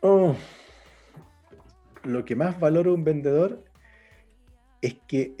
Oh, 0.00 0.36
lo 2.04 2.24
que 2.24 2.36
más 2.36 2.58
valoro 2.60 2.94
un 2.94 3.04
vendedor 3.04 3.64
es 4.80 4.94
que 5.08 5.34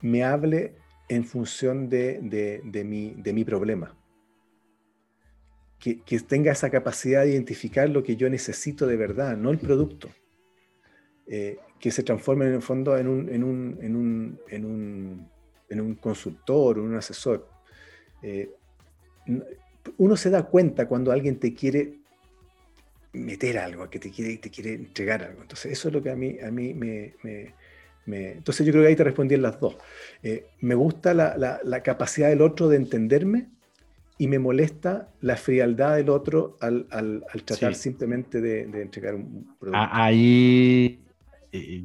me 0.00 0.22
hable 0.22 0.76
en 1.08 1.24
función 1.24 1.88
de, 1.88 2.20
mi, 2.84 3.44
problema. 3.44 3.96
Que, 5.78 5.96
tenga 6.26 6.52
esa 6.52 6.70
capacidad 6.70 7.24
de 7.24 7.32
identificar 7.32 7.88
lo 7.90 8.02
que 8.02 8.16
yo 8.16 8.30
necesito 8.30 8.86
de 8.86 8.96
verdad, 8.96 9.36
no 9.36 9.50
el 9.50 9.58
producto. 9.58 10.08
Eh, 11.26 11.58
que 11.80 11.90
se 11.90 12.02
transforme 12.02 12.46
en 12.46 12.54
el 12.54 12.62
fondo 12.62 12.96
en 12.96 13.08
un, 13.08 13.28
en 13.28 13.44
un, 13.44 13.78
en 13.80 13.96
un, 14.64 15.28
en 15.68 15.80
un, 15.80 15.94
consultor, 15.96 16.78
un 16.78 16.94
asesor. 16.94 17.48
Eh, 18.22 18.50
uno 19.98 20.16
se 20.16 20.30
da 20.30 20.44
cuenta 20.44 20.86
cuando 20.86 21.12
alguien 21.12 21.38
te 21.38 21.52
quiere 21.52 22.03
meter 23.14 23.58
algo, 23.58 23.88
que 23.88 23.98
te 23.98 24.10
quiere, 24.10 24.36
te 24.38 24.50
quiere 24.50 24.74
entregar 24.74 25.22
algo. 25.22 25.42
Entonces, 25.42 25.72
eso 25.72 25.88
es 25.88 25.94
lo 25.94 26.02
que 26.02 26.10
a 26.10 26.16
mí, 26.16 26.36
a 26.40 26.50
mí 26.50 26.74
me, 26.74 27.14
Entonces, 28.06 28.66
yo 28.66 28.72
creo 28.72 28.84
que 28.84 28.88
ahí 28.88 28.96
te 28.96 29.04
respondí 29.04 29.34
en 29.34 29.42
las 29.42 29.58
dos. 29.58 29.76
Eh, 30.22 30.46
me 30.60 30.74
gusta 30.74 31.14
la, 31.14 31.82
capacidad 31.82 32.28
del 32.28 32.42
otro 32.42 32.68
de 32.68 32.76
entenderme 32.76 33.48
y 34.18 34.28
me 34.28 34.38
molesta 34.38 35.08
la 35.20 35.36
frialdad 35.36 35.96
del 35.96 36.10
otro 36.10 36.56
al, 36.60 36.86
tratar 37.44 37.74
simplemente 37.74 38.40
de, 38.40 38.66
de, 38.66 38.82
entregar 38.82 39.14
un 39.14 39.56
producto. 39.58 39.88
Ahí 39.90 41.03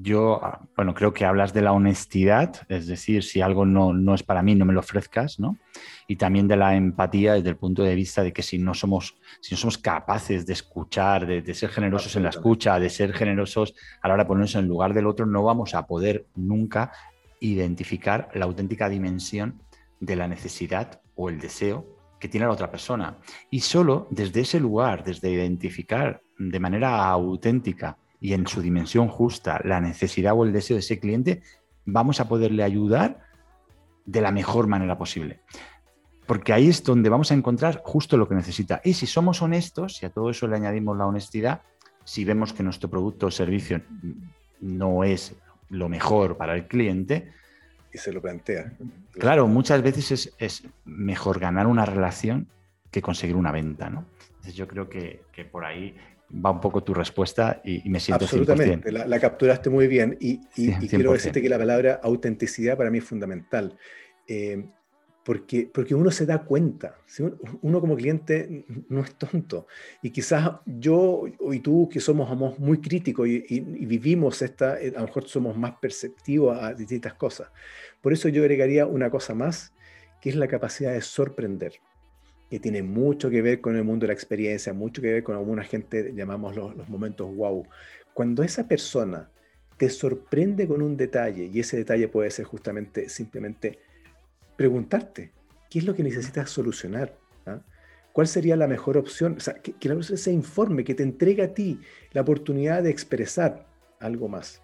yo, 0.01 0.43
ah, 0.43 0.61
bueno, 0.75 0.95
creo 0.95 1.13
que 1.13 1.25
hablas 1.25 1.53
de 1.53 1.61
la 1.61 1.73
honestidad, 1.73 2.55
es 2.69 2.87
decir, 2.87 3.23
si 3.23 3.41
algo 3.41 3.65
no, 3.65 4.15
es 4.15 4.23
para 4.23 4.41
mí, 4.41 4.55
no 4.55 4.65
me 4.65 4.73
lo 4.73 4.79
ofrezcas, 4.79 5.39
¿no? 5.39 5.57
Y 6.07 6.15
también 6.15 6.47
de 6.47 6.55
la 6.55 6.75
empatía 6.75 7.33
desde 7.33 7.49
el 7.49 7.55
punto 7.55 7.83
de 7.83 7.93
vista 7.93 8.23
de 8.23 8.33
que 8.33 8.41
si 8.41 8.57
no 8.57 8.73
somos, 8.73 9.15
si 9.41 9.53
no 9.53 9.59
somos 9.59 9.77
capaces 9.77 10.47
de 10.47 10.53
escuchar, 10.53 11.27
de, 11.27 11.53
ser 11.53 11.69
generosos 11.69 12.15
en 12.15 12.23
la 12.23 12.29
escucha, 12.29 12.79
de 12.79 12.89
ser 12.89 13.13
generosos 13.13 13.75
a 14.01 14.07
la 14.07 14.15
hora 14.15 14.23
de 14.23 14.27
ponernos 14.27 14.55
en 14.55 14.67
lugar 14.67 14.93
del 14.93 15.05
otro, 15.05 15.27
no 15.27 15.43
vamos 15.43 15.75
a 15.75 15.85
poder 15.85 16.25
nunca 16.35 16.91
identificar 17.39 18.29
la 18.33 18.45
auténtica 18.45 18.89
dimensión 18.89 19.61
de 19.99 20.15
la 20.15 20.27
necesidad 20.27 21.01
o 21.15 21.29
el 21.29 21.39
deseo 21.39 21.85
que 22.19 22.27
tiene 22.27 22.47
la 22.47 22.53
otra 22.53 22.71
persona. 22.71 23.17
Y 23.51 23.59
solo 23.59 24.07
desde 24.09 24.41
ese 24.41 24.59
lugar, 24.59 25.03
desde 25.03 25.29
identificar 25.29 26.21
de 26.37 26.59
manera 26.59 27.07
auténtica, 27.07 27.97
y 28.21 28.33
en 28.33 28.47
su 28.47 28.61
dimensión 28.61 29.07
justa 29.07 29.61
la 29.63 29.79
necesidad 29.79 30.33
o 30.35 30.43
el 30.43 30.53
deseo 30.53 30.75
de 30.75 30.81
ese 30.81 30.99
cliente, 30.99 31.41
vamos 31.85 32.19
a 32.19 32.27
poderle 32.27 32.63
ayudar 32.63 33.19
de 34.05 34.21
la 34.21 34.31
mejor 34.31 34.67
manera 34.67 34.97
posible. 34.97 35.39
Porque 36.25 36.53
ahí 36.53 36.67
es 36.67 36.83
donde 36.83 37.09
vamos 37.09 37.31
a 37.31 37.35
encontrar 37.35 37.81
justo 37.83 38.17
lo 38.17 38.27
que 38.27 38.35
necesita. 38.35 38.81
Y 38.83 38.93
si 38.93 39.07
somos 39.07 39.41
honestos, 39.41 40.03
y 40.03 40.05
a 40.05 40.09
todo 40.09 40.29
eso 40.29 40.47
le 40.47 40.55
añadimos 40.55 40.97
la 40.97 41.05
honestidad, 41.05 41.61
si 42.03 42.25
vemos 42.25 42.53
que 42.53 42.63
nuestro 42.63 42.89
producto 42.89 43.27
o 43.27 43.31
servicio 43.31 43.81
no 44.59 45.03
es 45.03 45.35
lo 45.69 45.89
mejor 45.89 46.37
para 46.37 46.55
el 46.55 46.67
cliente, 46.67 47.31
y 47.91 47.97
se 47.97 48.13
lo 48.13 48.21
plantea. 48.21 48.73
Claro, 49.13 49.47
muchas 49.47 49.81
veces 49.81 50.11
es, 50.11 50.35
es, 50.37 50.63
mejor 50.85 51.39
ganar 51.39 51.65
una 51.65 51.85
relación 51.85 52.47
que 52.91 53.01
conseguir 53.01 53.35
una 53.35 53.51
venta, 53.51 53.89
¿no? 53.89 54.05
Entonces 54.27 54.53
yo 54.53 54.67
creo 54.67 54.89
que, 54.89 55.23
que 55.31 55.45
por 55.45 55.65
ahí 55.65 55.95
va 56.33 56.51
un 56.51 56.61
poco 56.61 56.83
tu 56.83 56.93
respuesta 56.93 57.61
y, 57.63 57.89
me 57.89 57.99
siento 57.99 58.25
Absolutamente, 58.25 58.91
la, 58.91 59.19
capturaste 59.19 59.69
muy 59.69 59.87
bien 59.87 60.17
y, 60.19 60.39
quiero 60.87 61.13
decirte 61.13 61.41
que 61.41 61.49
la 61.49 61.57
palabra 61.57 61.99
autenticidad 62.03 62.77
para 62.77 62.89
mí 62.89 62.99
es 62.99 63.03
fundamental. 63.03 63.77
Eh, 64.27 64.63
porque, 65.23 65.69
porque 65.71 65.93
uno 65.93 66.09
se 66.09 66.25
da 66.25 66.43
cuenta, 66.43 66.97
uno 67.61 67.81
como 67.81 67.95
cliente 67.95 68.65
no 68.87 69.01
es 69.01 69.13
tonto. 69.15 69.67
Y 70.01 70.09
quizás 70.09 70.49
yo 70.65 71.25
y 71.51 71.59
tú, 71.59 71.87
que 71.87 71.99
somos, 71.99 72.57
muy 72.57 72.79
críticos 72.81 73.27
y, 73.27 73.59
vivimos 73.59 74.41
esta, 74.41 74.81
eh, 74.81 74.91
a 74.95 75.01
lo 75.01 75.05
mejor 75.05 75.27
somos 75.27 75.55
más 75.55 75.73
perceptivos 75.79 76.57
a 76.59 76.73
distintas 76.73 77.13
cosas. 77.13 77.49
Por 78.01 78.11
eso 78.11 78.27
yo 78.29 78.41
agregaría 78.41 78.87
una 78.87 79.11
cosa 79.11 79.35
más, 79.35 79.71
que 80.19 80.29
es 80.31 80.35
la 80.35 80.47
capacidad 80.47 80.93
de 80.93 81.01
sorprender, 81.01 81.73
que 82.49 82.59
tiene 82.59 82.81
mucho 82.81 83.29
que 83.29 83.41
ver 83.41 83.61
con 83.61 83.75
el 83.75 83.83
mundo 83.83 84.03
de 84.03 84.07
la 84.07 84.13
experiencia, 84.13 84.73
mucho 84.73 85.01
que 85.01 85.13
ver 85.13 85.23
con 85.23 85.35
alguna 85.35 85.63
gente, 85.63 86.13
llamamos 86.15 86.55
los, 86.55 86.75
los 86.75 86.89
momentos 86.89 87.33
wow. 87.35 87.65
Cuando 88.13 88.43
esa 88.43 88.67
persona 88.67 89.29
te 89.77 89.89
sorprende 89.89 90.67
con 90.67 90.81
un 90.81 90.97
detalle, 90.97 91.45
y 91.45 91.59
ese 91.59 91.77
detalle 91.77 92.09
puede 92.09 92.29
ser 92.31 92.45
justamente 92.45 93.07
simplemente 93.07 93.79
preguntarte, 94.57 95.31
¿qué 95.69 95.79
es 95.79 95.85
lo 95.85 95.95
que 95.95 96.03
necesitas 96.03 96.49
solucionar? 96.49 97.15
¿Ah? 97.45 97.61
¿Cuál 98.11 98.27
sería 98.27 98.57
la 98.57 98.67
mejor 98.67 98.97
opción? 98.97 99.35
O 99.37 99.39
sea, 99.39 99.53
que, 99.53 99.73
la 99.87 99.95
persona 99.95 100.17
se 100.17 100.33
informe, 100.33 100.83
que 100.83 100.95
te 100.95 101.03
entregue 101.03 101.43
a 101.43 101.53
ti 101.53 101.79
la 102.11 102.21
oportunidad 102.21 102.83
de 102.83 102.89
expresar 102.89 103.67
algo 104.01 104.27
más. 104.27 104.61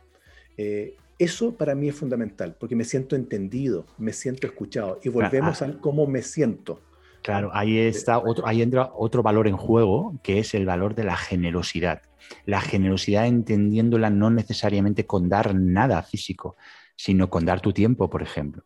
Eh, 0.58 0.98
eso 1.18 1.56
para 1.56 1.76
mí 1.76 1.88
es 1.88 1.96
fundamental, 1.96 2.58
porque 2.60 2.76
me 2.76 2.84
siento 2.84 3.16
entendido, 3.16 3.86
me 3.98 4.12
siento 4.12 4.48
escuchado. 4.48 5.00
Y 5.02 5.08
volvemos 5.08 5.62
ah. 5.62 5.68
a 5.68 5.80
cómo 5.80 6.08
me 6.08 6.24
siento. 6.24 6.82
Claro, 7.26 7.50
ahí 7.54 7.80
está 7.80 8.20
otro, 8.20 8.46
ahí 8.48 8.62
entra 8.62 8.92
otro 8.94 9.24
valor 9.24 9.48
en 9.48 9.58
juego, 9.58 10.20
que 10.22 10.38
es 10.38 10.54
el 10.54 10.66
valor 10.66 10.94
de 10.94 11.06
la 11.06 11.18
generosidad. 11.18 12.04
La 12.46 12.62
generosidad 12.62 13.26
entendiéndola 13.26 14.12
no 14.12 14.30
necesariamente 14.30 15.08
con 15.08 15.28
dar 15.28 15.56
nada 15.56 16.04
físico, 16.04 16.56
sino 16.96 17.30
con 17.30 17.44
dar 17.44 17.62
tu 17.62 17.74
tiempo, 17.74 18.10
por 18.10 18.22
ejemplo 18.22 18.64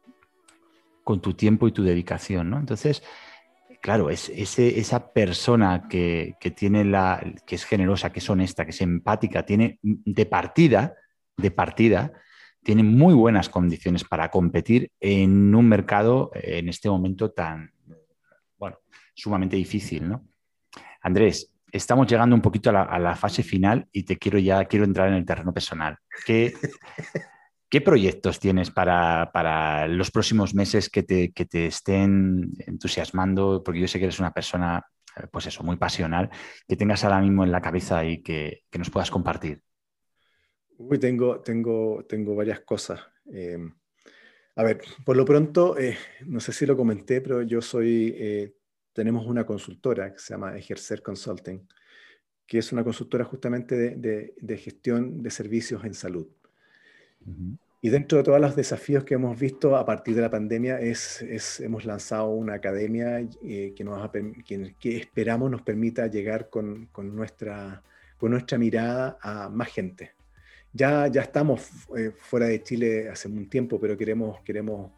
con 1.10 1.22
tu 1.22 1.34
tiempo 1.34 1.68
y 1.68 1.72
tu 1.72 1.82
dedicación, 1.82 2.52
¿no? 2.52 2.60
Entonces, 2.60 3.02
claro, 3.82 4.12
es, 4.12 4.30
esa 4.30 5.12
persona 5.12 5.88
que, 5.90 6.36
tiene 6.56 6.86
la, 6.86 7.20
que 7.48 7.56
es 7.56 7.66
generosa, 7.66 8.12
que 8.12 8.20
es 8.20 8.30
honesta, 8.30 8.64
que 8.64 8.70
es 8.70 8.82
empática, 8.82 9.44
tiene 9.44 9.80
de 9.82 10.28
partida, 10.28 10.94
de 11.36 11.50
partida, 11.50 12.14
tiene 12.62 12.84
muy 12.84 13.16
buenas 13.16 13.50
condiciones 13.50 14.04
para 14.04 14.30
competir 14.30 14.92
en 15.00 15.56
un 15.56 15.68
mercado 15.68 16.30
en 16.36 16.70
este 16.70 16.92
momento 16.92 17.32
tan, 17.32 17.72
bueno, 18.60 18.78
sumamente 19.16 19.56
difícil, 19.56 20.08
¿no? 20.08 20.28
Andrés, 21.02 21.52
estamos 21.72 22.08
llegando 22.08 22.36
un 22.36 22.42
poquito 22.42 22.70
a 22.70 23.00
la, 23.00 23.16
fase 23.16 23.42
final 23.42 23.88
y 23.92 24.04
te 24.04 24.18
quiero 24.18 24.38
ya, 24.38 24.66
quiero 24.66 24.86
entrar 24.86 25.08
en 25.08 25.16
el 25.16 25.26
terreno 25.26 25.54
personal. 25.54 25.98
¿Qué, 26.26 26.54
¿Qué 27.70 27.82
proyectos 27.82 28.40
tienes 28.40 28.72
para, 28.72 29.88
los 29.88 30.12
próximos 30.12 30.54
meses 30.54 30.90
que 30.90 31.04
te, 31.04 31.30
te, 31.30 31.68
estén 31.68 32.52
entusiasmando? 32.66 33.64
Porque 33.64 33.80
yo 33.80 33.88
sé 33.88 34.00
que 34.00 34.06
eres 34.06 34.20
una 34.20 34.34
persona, 34.34 34.84
eh, 35.16 35.28
pues 35.32 35.46
eso, 35.46 35.64
muy 35.64 35.78
pasional, 35.78 36.30
que 36.68 36.76
tengas 36.76 37.04
ahora 37.04 37.22
mismo 37.22 37.44
en 37.44 37.52
la 37.52 37.62
cabeza 37.62 38.04
y 38.04 38.22
que, 38.22 38.64
nos 38.78 38.90
puedas 38.90 39.12
compartir. 39.12 39.62
Uy, 40.78 40.98
tengo, 40.98 41.42
tengo, 41.42 42.06
tengo 42.08 42.36
varias 42.36 42.62
cosas. 42.62 43.02
Em, 43.32 43.72
a 44.56 44.64
ver, 44.64 44.82
por 45.06 45.16
lo 45.16 45.26
pronto, 45.26 45.78
eh, 45.78 45.98
no 46.26 46.40
sé 46.40 46.52
si 46.52 46.66
lo 46.66 46.76
comenté, 46.76 47.22
pero 47.22 47.42
yo 47.42 47.62
soy, 47.62 48.14
eh, 48.18 48.54
tenemos 48.94 49.26
una 49.26 49.46
consultora 49.46 50.12
que 50.14 50.20
se 50.20 50.34
llama 50.34 50.58
Ejercer 50.58 51.02
Consulting, 51.02 51.68
que 52.46 52.58
es 52.58 52.72
una 52.72 52.84
consultora 52.84 53.24
justamente 53.24 53.76
de 53.76 54.58
gestión 54.58 55.22
de 55.22 55.30
servicios 55.30 55.86
en 55.86 55.94
salud. 55.94 56.28
Y 57.82 57.90
dentro 57.90 58.18
de 58.18 58.24
todos 58.26 58.42
los 58.42 58.56
desafíos 58.56 59.06
que 59.06 59.14
hemos 59.14 59.40
visto 59.40 59.78
a 59.78 59.86
partir 59.86 60.16
de 60.16 60.22
la 60.22 60.30
pandemia, 60.30 60.82
es, 60.82 61.22
es 61.22 61.62
hemos 61.62 61.86
lanzado 61.86 62.30
una 62.30 62.56
academia 62.56 63.20
eh, 63.42 63.74
que, 63.76 63.84
nos 63.86 64.10
que, 64.46 64.98
esperamos 64.98 65.50
nos 65.50 65.62
permita 65.62 66.08
llegar 66.08 66.50
con, 66.50 66.88
con, 66.88 67.16
nuestra, 67.16 67.82
con 68.18 68.32
nuestra 68.32 68.58
mirada 68.58 69.18
a 69.22 69.48
más 69.50 69.70
gente. 69.70 70.12
Ya, 70.74 71.08
ya 71.08 71.22
estamos 71.22 71.70
eh, 71.98 72.12
fuera 72.16 72.48
de 72.48 72.62
Chile 72.64 73.10
hace 73.10 73.28
un 73.28 73.50
tiempo, 73.50 73.80
pero 73.80 73.98
queremos, 73.98 74.42
queremos 74.42 74.92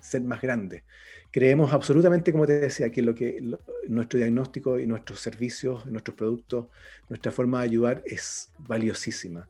ser 0.00 0.22
más 0.22 0.40
grandes. 0.40 0.82
Creemos 1.30 1.72
absolutamente, 1.72 2.30
como 2.30 2.46
te 2.46 2.60
decía, 2.60 2.90
que, 2.90 3.02
lo 3.02 3.14
que 3.14 3.42
nuestro 3.88 4.18
diagnóstico 4.18 4.78
y 4.78 4.86
nuestros 4.86 5.20
servicios, 5.20 5.84
nuestros 5.86 6.16
productos, 6.16 6.66
nuestra 7.08 7.32
forma 7.32 7.60
de 7.60 7.64
ayudar 7.64 8.02
es 8.06 8.52
valiosísima 8.58 9.48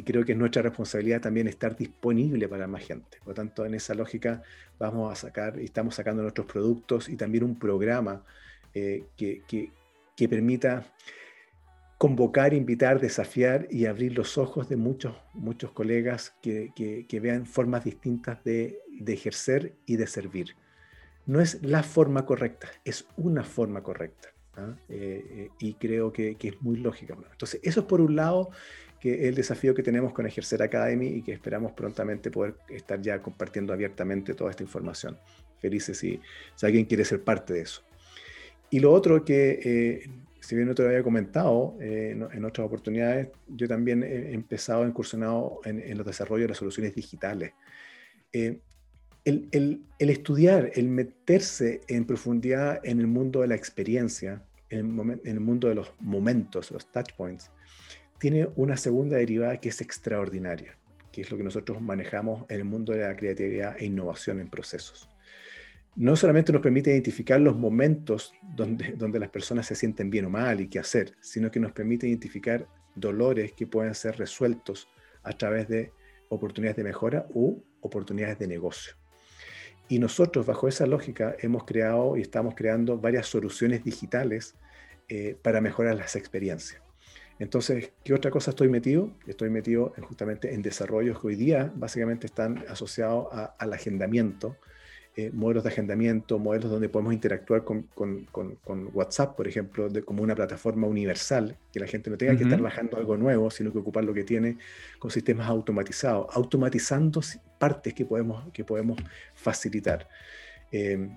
y 0.00 0.02
creo 0.02 0.24
que 0.24 0.32
es 0.32 0.38
nuestra 0.38 0.62
responsabilidad 0.62 1.20
también 1.20 1.48
estar 1.48 1.76
disponible 1.76 2.48
para 2.48 2.66
más 2.66 2.84
gente. 2.84 3.18
Por 3.18 3.28
lo 3.28 3.34
tanto, 3.34 3.66
en 3.66 3.74
esa 3.74 3.94
lógica 3.94 4.42
vamos 4.78 5.12
a 5.12 5.14
sacar 5.14 5.60
y 5.60 5.64
estamos 5.64 5.94
sacando 5.94 6.22
nuestros 6.22 6.46
productos 6.46 7.08
y 7.08 7.16
también 7.16 7.44
un 7.44 7.58
programa 7.58 8.24
eh, 8.72 9.04
que, 9.16 9.42
que, 9.46 9.70
permita 10.28 10.84
convocar, 12.00 12.54
invitar, 12.54 12.98
desafiar 12.98 13.68
y 13.70 13.84
abrir 13.84 14.16
los 14.16 14.38
ojos 14.38 14.70
de 14.70 14.76
muchos, 14.76 15.14
muchos 15.34 15.70
colegas 15.72 16.34
que, 16.40 16.72
que 17.06 17.20
vean 17.20 17.44
formas 17.44 17.84
distintas 17.84 18.42
de, 18.42 18.78
de, 18.88 19.12
ejercer 19.12 19.74
y 19.84 19.96
de 19.96 20.06
servir. 20.06 20.56
No 21.26 21.42
es 21.42 21.62
la 21.62 21.82
forma 21.82 22.24
correcta, 22.24 22.70
es 22.86 23.06
una 23.18 23.44
forma 23.44 23.82
correcta. 23.82 24.30
¿ah? 24.56 24.74
Eh, 24.88 25.24
eh, 25.30 25.48
y 25.58 25.74
creo 25.74 26.10
que, 26.10 26.36
que, 26.36 26.48
es 26.48 26.62
muy 26.62 26.78
lógica. 26.78 27.18
Entonces, 27.32 27.60
eso 27.62 27.80
es 27.80 27.86
por 27.86 28.00
un 28.00 28.16
lado 28.16 28.48
que 28.98 29.28
el 29.28 29.34
desafío 29.34 29.74
que 29.74 29.82
tenemos 29.82 30.14
con 30.14 30.26
Ejercer 30.26 30.62
Academy 30.62 31.08
y 31.08 31.22
que 31.22 31.32
esperamos 31.32 31.72
prontamente 31.72 32.30
poder 32.30 32.54
estar 32.70 32.98
ya 33.02 33.20
compartiendo 33.20 33.74
abiertamente 33.74 34.32
toda 34.32 34.52
esta 34.52 34.62
información. 34.62 35.18
Felices 35.58 35.98
si, 35.98 36.18
si 36.54 36.64
alguien 36.64 36.86
quiere 36.86 37.04
ser 37.04 37.22
parte 37.22 37.52
de 37.52 37.60
eso. 37.60 37.82
Y 38.70 38.78
lo 38.78 38.90
otro 38.90 39.22
que, 39.22 39.60
eh, 39.62 40.10
si 40.50 40.56
bien 40.56 40.66
no 40.66 40.74
te 40.74 40.82
lo 40.82 40.88
había 40.88 41.04
comentado 41.04 41.76
eh, 41.80 42.10
en, 42.10 42.44
otras 42.44 42.66
oportunidades, 42.66 43.28
yo 43.46 43.68
también 43.68 44.02
he 44.02 44.34
empezado, 44.34 44.84
incursionado 44.84 45.60
en, 45.64 45.78
en 45.78 45.96
los 45.96 46.04
desarrollos 46.04 46.46
de 46.46 46.48
las 46.48 46.56
soluciones 46.56 46.92
digitales. 46.92 47.52
Eh, 48.32 48.58
el, 49.24 49.48
el, 49.52 49.84
el, 50.00 50.10
estudiar, 50.10 50.72
el 50.74 50.88
meterse 50.88 51.82
en 51.86 52.04
profundidad 52.04 52.80
en 52.82 52.98
el 52.98 53.06
mundo 53.06 53.42
de 53.42 53.46
la 53.46 53.54
experiencia, 53.54 54.42
en 54.70 54.98
el, 54.98 55.20
en 55.24 55.34
el 55.36 55.40
mundo 55.40 55.68
de 55.68 55.76
los 55.76 55.92
momentos, 56.00 56.72
los 56.72 56.90
touch 56.90 57.12
points, 57.16 57.52
tiene 58.18 58.48
una 58.56 58.76
segunda 58.76 59.18
derivada 59.18 59.60
que 59.60 59.68
es 59.68 59.80
extraordinaria, 59.80 60.76
que 61.12 61.20
es 61.20 61.30
lo 61.30 61.36
que 61.36 61.44
nosotros 61.44 61.80
manejamos 61.80 62.44
en 62.48 62.56
el 62.56 62.64
mundo 62.64 62.92
de 62.92 63.06
la 63.06 63.14
creatividad 63.14 63.76
e 63.78 63.84
innovación 63.84 64.40
en 64.40 64.50
procesos. 64.50 65.08
No 65.96 66.16
solamente 66.16 66.52
nos 66.52 66.62
permite 66.62 66.90
identificar 66.90 67.40
los 67.40 67.56
momentos 67.56 68.32
donde, 68.54 68.92
donde 68.92 69.18
las 69.18 69.30
personas 69.30 69.66
se 69.66 69.74
sienten 69.74 70.08
bien 70.08 70.26
o 70.26 70.30
mal 70.30 70.60
y 70.60 70.68
qué 70.68 70.78
hacer, 70.78 71.16
sino 71.20 71.50
que 71.50 71.60
nos 71.60 71.72
permite 71.72 72.06
identificar 72.06 72.66
dolores 72.94 73.52
que 73.52 73.66
pueden 73.66 73.94
ser 73.94 74.16
resueltos 74.16 74.88
a 75.22 75.32
través 75.32 75.68
de 75.68 75.92
oportunidades 76.28 76.76
de 76.76 76.84
mejora 76.84 77.26
u 77.34 77.62
oportunidades 77.80 78.38
de 78.38 78.46
negocio. 78.46 78.94
Y 79.88 79.98
nosotros, 79.98 80.46
bajo 80.46 80.68
esa 80.68 80.86
lógica, 80.86 81.34
hemos 81.40 81.64
creado 81.64 82.16
y 82.16 82.22
estamos 82.22 82.54
creando 82.54 82.98
varias 82.98 83.26
soluciones 83.26 83.82
digitales 83.82 84.54
eh, 85.08 85.36
para 85.42 85.60
mejorar 85.60 85.96
las 85.96 86.14
experiencias. 86.14 86.80
Entonces, 87.40 87.90
¿qué 88.04 88.14
otra 88.14 88.30
cosa 88.30 88.50
estoy 88.50 88.68
metido? 88.68 89.10
Estoy 89.26 89.50
metido 89.50 89.92
justamente 90.02 90.54
en 90.54 90.62
desarrollos 90.62 91.20
que 91.20 91.26
hoy 91.26 91.34
día 91.34 91.72
básicamente 91.74 92.26
están 92.26 92.64
asociados 92.68 93.26
al 93.58 93.72
agendamiento, 93.72 94.56
eh, 95.16 95.30
modelos 95.32 95.64
de 95.64 95.70
agendamiento, 95.70 96.38
modelos 96.38 96.70
donde 96.70 96.88
podemos 96.88 97.12
interactuar 97.12 97.64
con, 97.64 97.88
WhatsApp, 98.92 99.36
por 99.36 99.48
ejemplo, 99.48 99.88
de, 99.88 100.02
como 100.02 100.22
una 100.22 100.36
plataforma 100.36 100.86
universal, 100.86 101.56
que 101.72 101.80
la 101.80 101.88
gente 101.88 102.10
no 102.10 102.16
tenga 102.16 102.36
que 102.36 102.44
estar 102.44 102.60
bajando 102.60 102.96
algo 102.96 103.16
nuevo, 103.16 103.50
sino 103.50 103.72
que 103.72 103.78
ocupar 103.78 104.04
lo 104.04 104.14
que 104.14 104.22
tiene 104.22 104.58
con 105.00 105.10
sistemas 105.10 105.48
automatizados, 105.48 106.28
automatizando 106.30 107.20
partes 107.58 107.92
que 107.92 108.04
podemos, 108.04 108.52
que 108.52 108.64
podemos 108.64 108.98
facilitar. 109.34 110.08
Eh, 110.70 111.08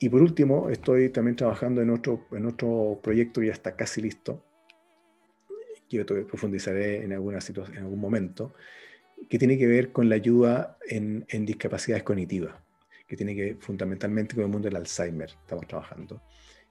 y 0.00 0.08
por 0.08 0.22
último, 0.22 0.70
estoy 0.70 1.10
también 1.10 1.36
trabajando 1.36 1.82
en 1.82 1.90
otro, 1.90 2.26
en 2.32 2.46
otro 2.46 3.00
proyecto 3.02 3.40
que 3.40 3.48
ya 3.48 3.52
está 3.52 3.76
casi 3.76 4.00
listo, 4.00 4.42
que 5.88 5.98
yo 5.98 6.06
profundizaré 6.26 7.04
en, 7.04 7.12
alguna 7.12 7.38
en 7.38 7.78
algún 7.78 8.00
momento, 8.00 8.54
que 9.28 9.38
tiene 9.38 9.58
que 9.58 9.66
ver 9.66 9.92
con 9.92 10.08
la 10.08 10.14
ayuda 10.14 10.78
en, 10.88 11.26
en 11.28 11.46
discapacidades 11.46 12.02
cognitivas, 12.02 12.54
que 13.06 13.16
tiene 13.16 13.34
que 13.34 13.56
fundamentalmente 13.60 14.34
con 14.34 14.44
el 14.44 14.50
mundo 14.50 14.68
del 14.68 14.76
Alzheimer, 14.76 15.30
estamos 15.30 15.66
trabajando, 15.66 16.22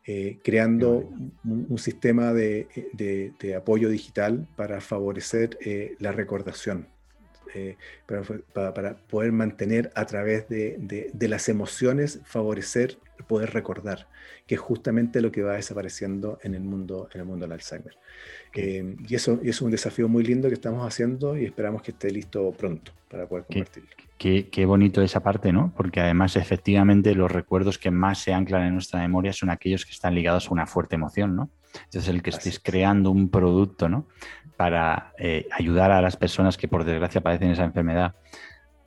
eh, 0.05 0.37
creando 0.43 1.09
un, 1.43 1.77
sistema 1.79 2.31
de, 2.31 2.67
de, 2.93 3.33
de, 3.39 3.55
apoyo 3.55 3.89
digital 3.89 4.47
para 4.55 4.79
favorecer 4.79 5.57
eh, 5.61 5.95
la 5.99 6.11
recordación, 6.11 6.87
eh, 7.53 7.77
para, 8.05 8.23
para, 8.53 8.73
para, 8.73 8.95
poder 8.95 9.31
mantener 9.31 9.91
a 9.95 10.05
través 10.05 10.47
de, 10.49 10.77
de, 11.13 11.27
las 11.27 11.49
emociones, 11.49 12.19
favorecer 12.25 12.97
poder 13.27 13.53
recordar, 13.53 14.07
que 14.45 14.55
es 14.55 14.61
justamente 14.61 15.21
lo 15.21 15.31
que 15.31 15.41
va 15.41 15.53
desapareciendo 15.53 16.39
en 16.43 16.53
el 16.53 16.61
mundo, 16.61 17.09
en 17.13 17.21
el 17.21 17.25
mundo 17.25 17.45
del 17.45 17.53
Alzheimer. 17.53 17.97
Eh, 18.53 18.95
y, 19.07 19.15
eso, 19.15 19.39
y 19.43 19.49
es 19.49 19.61
un 19.61 19.71
desafío 19.71 20.07
muy 20.07 20.23
lindo 20.23 20.47
que 20.47 20.53
estamos 20.53 20.85
haciendo 20.85 21.37
y 21.37 21.45
esperamos 21.45 21.81
que 21.81 21.91
esté 21.91 22.11
listo 22.11 22.51
pronto 22.51 22.91
para 23.09 23.27
poder 23.27 23.45
compartirlo. 23.45 23.89
Qué, 24.17 24.47
qué, 24.49 24.65
bonito 24.65 25.01
esa 25.01 25.21
parte, 25.21 25.51
¿no? 25.51 25.73
Porque 25.75 25.99
además 25.99 26.37
efectivamente 26.37 27.13
los 27.15 27.29
recuerdos 27.29 27.77
que 27.77 27.91
más 27.91 28.19
se 28.19 28.33
anclan 28.33 28.65
en 28.65 28.73
nuestra 28.73 28.99
memoria 29.01 29.33
son 29.33 29.49
aquellos 29.49 29.85
que 29.85 29.91
están 29.91 30.15
ligados 30.15 30.47
a 30.47 30.53
una 30.53 30.65
fuerte 30.67 30.95
emoción, 30.95 31.35
¿no? 31.35 31.49
Entonces 31.83 32.07
el 32.09 32.21
que 32.21 32.29
estés 32.29 32.59
creando 32.59 33.11
un 33.11 33.29
producto, 33.29 33.89
¿no? 33.89 34.07
Para 34.57 35.13
eh, 35.17 35.47
ayudar 35.51 35.91
a 35.91 36.01
las 36.01 36.17
personas 36.17 36.57
que 36.57 36.67
por 36.67 36.83
desgracia 36.83 37.21
padecen 37.21 37.51
esa 37.51 37.63
enfermedad 37.63 38.15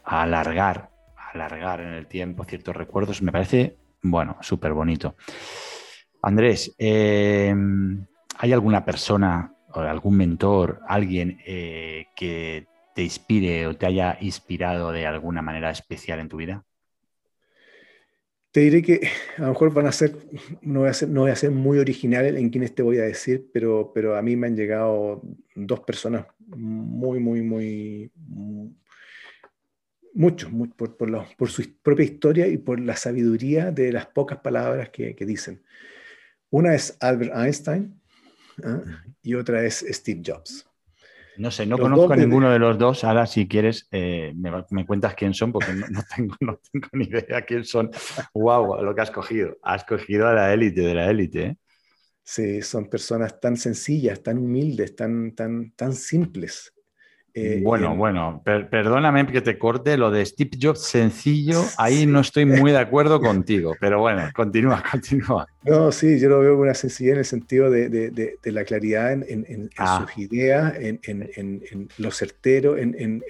a 0.04 0.22
alargar, 0.22 0.90
a 1.16 1.30
alargar 1.30 1.80
en 1.80 1.92
el 1.92 2.06
tiempo 2.06 2.44
ciertos 2.44 2.74
recuerdos, 2.74 3.22
me 3.22 3.32
parece, 3.32 3.76
bueno, 4.02 4.36
súper 4.40 4.72
bonito. 4.72 5.16
Andrés, 6.22 6.74
eh, 6.78 7.54
¿hay 8.38 8.52
alguna 8.52 8.84
persona 8.84 9.54
o 9.74 9.80
algún 9.80 10.16
mentor, 10.16 10.80
alguien 10.88 11.38
eh, 11.46 12.06
que 12.16 12.66
te 12.94 13.02
inspire 13.02 13.66
o 13.66 13.76
te 13.76 13.86
haya 13.86 14.18
inspirado 14.20 14.90
de 14.90 15.06
alguna 15.06 15.42
manera 15.42 15.70
especial 15.70 16.18
en 16.18 16.28
tu 16.28 16.38
vida? 16.38 16.64
Te 18.58 18.64
diré 18.64 18.82
que 18.82 19.08
a 19.36 19.42
lo 19.42 19.48
mejor 19.50 19.72
van 19.72 19.86
a 19.86 19.92
ser, 19.92 20.16
no 20.62 20.80
voy 20.80 20.88
a 20.88 20.92
ser, 20.92 21.08
no 21.08 21.20
voy 21.20 21.30
a 21.30 21.36
ser 21.36 21.52
muy 21.52 21.78
original 21.78 22.36
en 22.36 22.50
quienes 22.50 22.74
te 22.74 22.82
voy 22.82 22.98
a 22.98 23.04
decir, 23.04 23.48
pero, 23.52 23.92
pero 23.94 24.16
a 24.16 24.22
mí 24.22 24.34
me 24.34 24.48
han 24.48 24.56
llegado 24.56 25.22
dos 25.54 25.78
personas 25.78 26.26
muy, 26.48 27.20
muy, 27.20 27.40
muy, 27.40 28.10
mucho, 30.12 30.50
por, 30.76 30.96
por, 30.96 31.50
su 31.50 31.72
propia 31.80 32.04
historia 32.04 32.48
y 32.48 32.58
por 32.58 32.80
la 32.80 32.96
sabiduría 32.96 33.70
de 33.70 33.92
las 33.92 34.06
pocas 34.06 34.38
palabras 34.38 34.90
que, 34.90 35.14
que 35.14 35.24
dicen. 35.24 35.62
Una 36.50 36.74
es 36.74 36.96
Albert 36.98 37.36
Einstein, 37.36 37.94
¿ah? 38.64 38.82
y 39.22 39.34
otra 39.34 39.64
es 39.64 39.86
Steve 39.88 40.20
Jobs. 40.26 40.67
No 41.38 41.52
sé, 41.52 41.66
no 41.66 41.78
conozco 41.78 42.12
a 42.12 42.16
ninguno 42.16 42.50
de 42.50 42.58
los 42.58 42.76
dos. 42.78 43.04
Ahora, 43.04 43.24
si 43.24 43.46
quieres, 43.46 43.86
eh, 43.92 44.34
me, 44.34 44.84
cuentas 44.84 45.14
quién 45.14 45.32
son, 45.32 45.52
porque 45.52 45.72
no, 45.72 45.84
tengo, 46.16 46.34
no, 46.40 46.60
tengo, 46.72 46.88
ni 46.92 47.04
idea 47.04 47.42
quién 47.46 47.64
son. 47.64 47.90
¡Wow! 48.34 48.82
Lo 48.82 48.94
que 48.94 49.00
has 49.00 49.10
cogido. 49.12 49.56
Has 49.62 49.84
cogido 49.84 50.26
a 50.26 50.32
la 50.32 50.52
élite 50.52 50.80
de 50.80 50.94
la 50.94 51.08
élite. 51.08 51.44
¿eh? 51.44 51.56
Sí, 52.24 52.60
son 52.62 52.90
personas 52.90 53.40
tan 53.40 53.56
sencillas, 53.56 54.20
tan 54.20 54.38
humildes, 54.38 54.96
tan, 54.96 55.34
tan, 55.34 55.70
tan 55.76 55.92
simples. 55.92 56.72
Eh, 57.34 57.60
bueno, 57.62 57.94
bueno, 57.94 58.42
perdóname 58.44 59.26
que 59.26 59.40
te 59.40 59.58
corte 59.58 59.96
lo 59.96 60.10
de 60.10 60.24
Steve 60.24 60.50
Jobs 60.60 60.82
sencillo, 60.82 61.62
ahí 61.76 62.06
no 62.06 62.20
estoy 62.20 62.46
muy 62.46 62.72
de 62.72 62.78
acuerdo 62.78 63.20
contigo, 63.20 63.76
pero 63.80 64.00
bueno, 64.00 64.28
continúa, 64.34 64.82
continúa. 64.90 65.46
No, 65.62 65.92
sí, 65.92 66.18
yo 66.18 66.28
lo 66.30 66.40
veo 66.40 66.54
con 66.54 66.62
una 66.62 66.74
sencillez 66.74 67.12
en 67.12 67.18
el 67.18 67.24
sentido 67.24 67.70
de, 67.70 68.38
la 68.44 68.64
claridad 68.64 69.12
en, 69.12 69.70
ah. 69.76 70.06
sus 70.06 70.18
ideas, 70.18 70.74
en, 70.80 71.88
lo 71.98 72.10
certero, 72.10 72.76
en, 72.76 73.22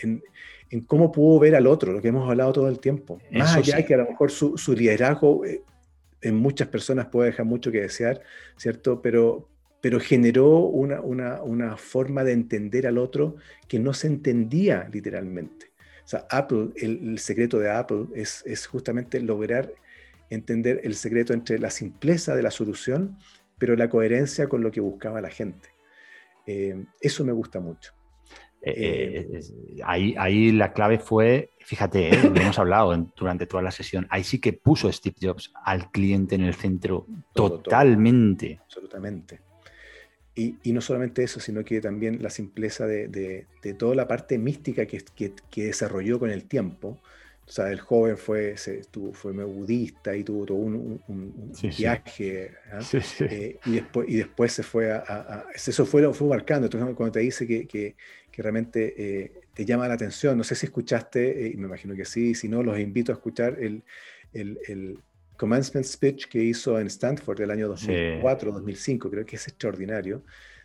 cómo 0.87 1.13
pudo 1.13 1.41
ver 1.41 1.57
al 1.57 1.67
otro, 1.67 1.93
lo 1.93 2.01
que 2.01 2.09
hemos 2.09 2.29
hablado 2.29 2.53
todo 2.53 2.69
el 2.69 2.79
tiempo. 2.79 3.21
Más 3.31 3.57
allá 3.57 3.85
que 3.85 3.95
a 3.95 3.99
lo 3.99 4.07
mejor 4.07 4.31
su, 4.31 4.57
su 4.57 4.75
liderazgo 4.75 5.45
eh, 5.45 5.63
en 6.23 6.37
muchas 6.37 6.69
personas 6.69 7.07
puede 7.07 7.31
dejar 7.31 7.47
mucho 7.47 7.71
que 7.71 7.81
desear, 7.81 8.21
¿cierto? 8.57 9.01
Pero, 9.03 9.49
pero 9.81 10.01
generó 10.01 10.59
una, 10.61 11.77
forma 11.77 12.25
de 12.25 12.33
entender 12.33 12.87
al 12.87 12.99
otro 12.99 13.37
que 13.69 13.79
no 13.79 13.95
se 13.95 14.09
entendía 14.09 14.89
literalmente. 14.93 15.67
O 16.05 16.09
sea, 16.09 16.27
Apple, 16.31 16.71
el, 16.77 17.19
secreto 17.19 17.59
de 17.59 17.71
Apple 17.71 18.07
es, 18.15 18.43
es, 18.47 18.67
justamente 18.67 19.21
lograr 19.21 19.73
entender 20.31 20.81
el 20.85 20.95
secreto 20.95 21.33
entre 21.33 21.59
la 21.59 21.71
simpleza 21.71 22.35
de 22.35 22.43
la 22.43 22.51
solución, 22.51 23.19
pero 23.59 23.77
la 23.77 23.89
coherencia 23.89 24.49
con 24.49 24.63
lo 24.63 24.71
que 24.71 24.81
buscaba 24.81 25.21
la 25.21 25.31
gente. 25.31 25.69
Eh, 26.47 26.85
eso 27.01 27.25
me 27.25 27.33
gusta 27.33 27.61
mucho. 27.61 27.93
Eh, 28.61 29.29
eh, 29.33 29.41
ahí, 29.85 30.15
ahí 30.19 30.51
la 30.51 30.73
clave 30.73 30.99
fue, 30.99 31.51
fíjate, 31.61 32.11
lo 32.31 32.41
hemos 32.41 32.59
hablado 32.59 32.97
durante 33.17 33.47
toda 33.47 33.63
la 33.63 33.71
sesión, 33.71 34.07
ahí 34.11 34.25
sí 34.25 34.41
que 34.41 34.53
puso 34.53 34.91
Steve 34.91 35.17
Jobs 35.21 35.53
al 35.65 35.91
cliente 35.91 36.35
en 36.35 36.43
el 36.43 36.55
centro 36.55 37.07
totalmente. 37.33 38.59
absolutamente. 38.63 39.48
Y, 40.39 40.73
no 40.73 40.81
solamente 40.81 41.25
eso, 41.25 41.41
sino 41.41 41.65
que 41.65 41.81
también 41.81 42.23
la 42.23 42.31
simpleza 42.31 42.87
de, 42.87 43.47
toda 43.77 43.97
la 43.97 44.07
parte 44.07 44.39
mística 44.39 44.87
que, 44.87 45.03
que, 45.51 45.65
desarrolló 45.65 46.21
con 46.21 46.31
el 46.31 46.45
tiempo. 46.45 47.01
O 47.45 47.51
sea, 47.51 47.73
el 47.73 47.81
joven 47.81 48.17
fue, 48.17 48.57
se, 48.57 48.83
fue 49.13 49.33
budista 49.33 50.15
y 50.15 50.23
tuvo 50.23 50.47
todo 50.47 50.59
un, 50.59 51.01
viaje. 51.77 52.53
¿ah? 52.71 52.79
Eh, 53.21 53.59
y, 53.65 53.73
después, 53.73 54.09
y 54.09 54.17
después 54.17 54.53
se 54.53 54.63
fue 54.63 54.93
a, 54.93 55.47
Eso 55.53 55.85
fue, 55.85 56.13
fue 56.15 56.29
marcando. 56.29 56.67
Entonces, 56.67 56.95
cuando 56.95 57.13
te 57.13 57.21
dice 57.21 57.47
que, 57.47 57.97
realmente 58.37 58.95
eh, 58.97 59.33
te 59.53 59.65
llama 59.65 59.89
la 59.89 59.95
atención, 59.95 60.39
no 60.39 60.45
sé 60.45 60.55
si 60.55 60.67
escuchaste, 60.67 61.47
eh, 61.47 61.51
y 61.53 61.57
me 61.57 61.67
imagino 61.67 61.97
que 61.97 62.05
sí, 62.05 62.37
si 62.37 62.49
no, 62.49 62.63
los 62.63 62.79
invito 62.79 63.11
a 63.11 63.17
escuchar 63.17 63.57
el, 63.59 63.83
el 64.33 65.01
commencement 65.39 65.87
speech 65.87 66.27
que 66.27 66.43
hizo 66.43 66.79
en 66.79 66.89
Stanford 66.89 67.39
del 67.39 67.51
año 67.51 67.69
2004, 67.69 68.53
2005, 68.53 69.09
creo 69.09 69.25
que 69.25 69.37
es 69.37 69.49
extraordinario, 69.49 70.23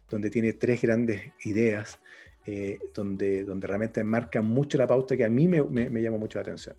donde 0.10 0.30
tiene 0.30 0.54
tres 0.54 0.82
grandes 0.82 1.32
ideas, 1.46 2.00
eh, 2.46 2.80
donde, 2.94 3.46
donde 3.46 3.68
realmente 3.68 4.04
marca 4.04 4.42
mucho 4.42 4.78
la 4.78 4.88
pauta 4.88 5.16
que 5.16 5.24
a 5.24 5.30
mí 5.30 5.48
me, 5.48 5.64
me, 5.64 6.02
llama 6.02 6.18
mucho 6.18 6.40
la 6.40 6.42
atención. 6.42 6.76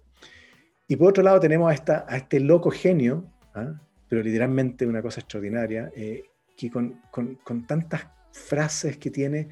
Y 0.89 0.97
por 0.97 1.11
otro 1.11 1.23
lado 1.23 1.41
tenemos 1.41 1.71
a, 1.71 1.75
esta, 1.75 2.05
a 2.07 2.17
este 2.17 2.41
loco 2.41 2.71
genio, 2.71 3.33
¿ah? 3.55 3.81
pero 4.09 4.23
literalmente 4.23 4.87
una 4.87 5.01
cosa 5.01 5.21
extraordinaria, 5.21 5.91
eh, 5.97 6.25
que 6.57 6.71
con, 6.71 7.01
con, 7.11 7.37
con, 7.37 7.67
tantas 7.67 8.07
frases 8.33 8.99
que 8.99 9.11
tiene, 9.11 9.49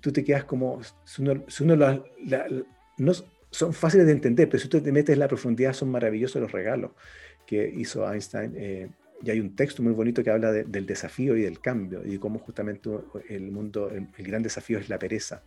tú 0.00 0.12
te 0.12 0.22
quedas 0.22 0.44
como, 0.44 0.80
si 1.04 1.22
uno, 1.22 1.44
si 1.48 1.64
uno 1.64 1.76
no, 1.76 3.12
son 3.50 3.72
fáciles 3.74 4.06
de 4.06 4.12
entender, 4.12 4.48
pero 4.48 4.62
si 4.62 4.68
tú 4.68 4.80
te 4.80 4.92
metes 4.92 5.12
en 5.12 5.18
la 5.18 5.28
profundidad 5.28 5.72
son 5.72 5.90
maravillosos 5.90 6.40
los 6.40 6.52
regalos 6.52 6.92
que 7.52 7.70
hizo 7.76 8.10
Einstein. 8.10 8.54
Eh, 8.56 8.88
y 9.22 9.30
hay 9.30 9.38
un 9.38 9.54
texto 9.54 9.82
muy 9.82 9.92
bonito 9.92 10.24
que 10.24 10.30
habla 10.30 10.50
del 10.52 10.86
desafío 10.86 11.36
y 11.36 11.42
del 11.42 11.60
cambio 11.60 12.00
y 12.02 12.16
cómo 12.16 12.38
justamente 12.38 12.88
el 13.28 13.52
mundo, 13.52 13.90
el, 13.90 14.08
gran 14.26 14.42
desafío 14.42 14.78
es 14.78 14.88
la 14.88 14.98
pereza 14.98 15.42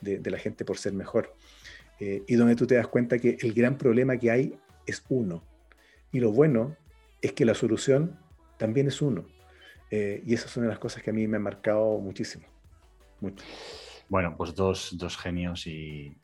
de, 0.00 0.30
la 0.30 0.38
gente 0.38 0.64
por 0.64 0.78
ser 0.78 0.94
mejor. 0.94 1.34
Eh, 2.00 2.22
y 2.26 2.34
donde 2.36 2.56
tú 2.56 2.66
te 2.66 2.76
das 2.76 2.88
cuenta 2.88 3.18
que 3.18 3.36
el 3.42 3.52
gran 3.52 3.76
problema 3.76 4.16
que 4.16 4.30
hay 4.30 4.54
es 4.86 5.04
uno. 5.10 5.44
Y 6.12 6.20
lo 6.20 6.32
bueno 6.32 6.76
es 7.20 7.34
que 7.34 7.44
la 7.44 7.54
solución 7.54 8.18
también 8.56 8.88
es 8.88 9.02
uno. 9.02 9.26
Eh, 9.90 10.22
y 10.26 10.32
esas 10.32 10.50
son 10.50 10.66
las 10.66 10.78
cosas 10.78 11.02
que 11.02 11.10
a 11.10 11.12
mí 11.12 11.28
me 11.28 11.36
han 11.36 11.42
marcado 11.42 11.98
muchísimo. 11.98 12.46
Mucho. 13.20 13.44
Bueno, 14.08 14.34
pues 14.34 14.54
dos, 14.54 14.96
dos 14.96 15.18
genios 15.18 15.66
y, 15.66 16.16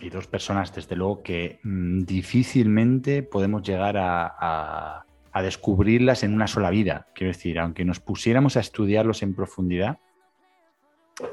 y 0.00 0.10
dos 0.10 0.26
personas, 0.26 0.74
desde 0.74 0.96
luego, 0.96 1.22
que 1.22 1.60
mm, 1.62 2.02
difícilmente 2.02 3.22
podemos 3.22 3.62
llegar 3.62 3.96
a, 3.98 5.02
descubrirlas 5.42 6.22
en 6.22 6.32
una 6.32 6.46
sola 6.46 6.70
vida. 6.70 7.08
Quiero 7.14 7.30
decir, 7.30 7.58
aunque 7.58 7.84
nos 7.84 8.00
pusiéramos 8.00 8.56
a 8.56 8.60
estudiarlos 8.60 9.22
en 9.22 9.34
profundidad, 9.34 9.98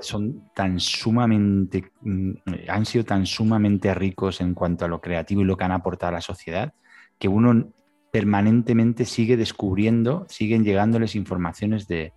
son 0.02 0.50
tan 0.54 0.82
sumamente, 0.82 1.92
mm, 2.02 2.32
han 2.68 2.86
sido 2.86 3.06
tan 3.06 3.26
sumamente 3.26 3.94
ricos 3.94 4.42
en 4.42 4.54
cuanto 4.56 4.84
a 4.84 4.90
lo 4.90 5.00
creativo 5.00 5.42
y 5.42 5.46
lo 5.46 5.56
que 5.56 5.64
han 5.64 5.72
aportado 5.72 6.10
a 6.10 6.16
la 6.16 6.22
sociedad, 6.22 6.74
que 7.18 7.30
uno 7.30 7.72
permanentemente 8.12 9.06
sigue 9.06 9.38
descubriendo, 9.38 10.26
siguen 10.28 10.66
llegándoles 10.66 11.16
informaciones 11.16 11.88
de, 11.88 12.12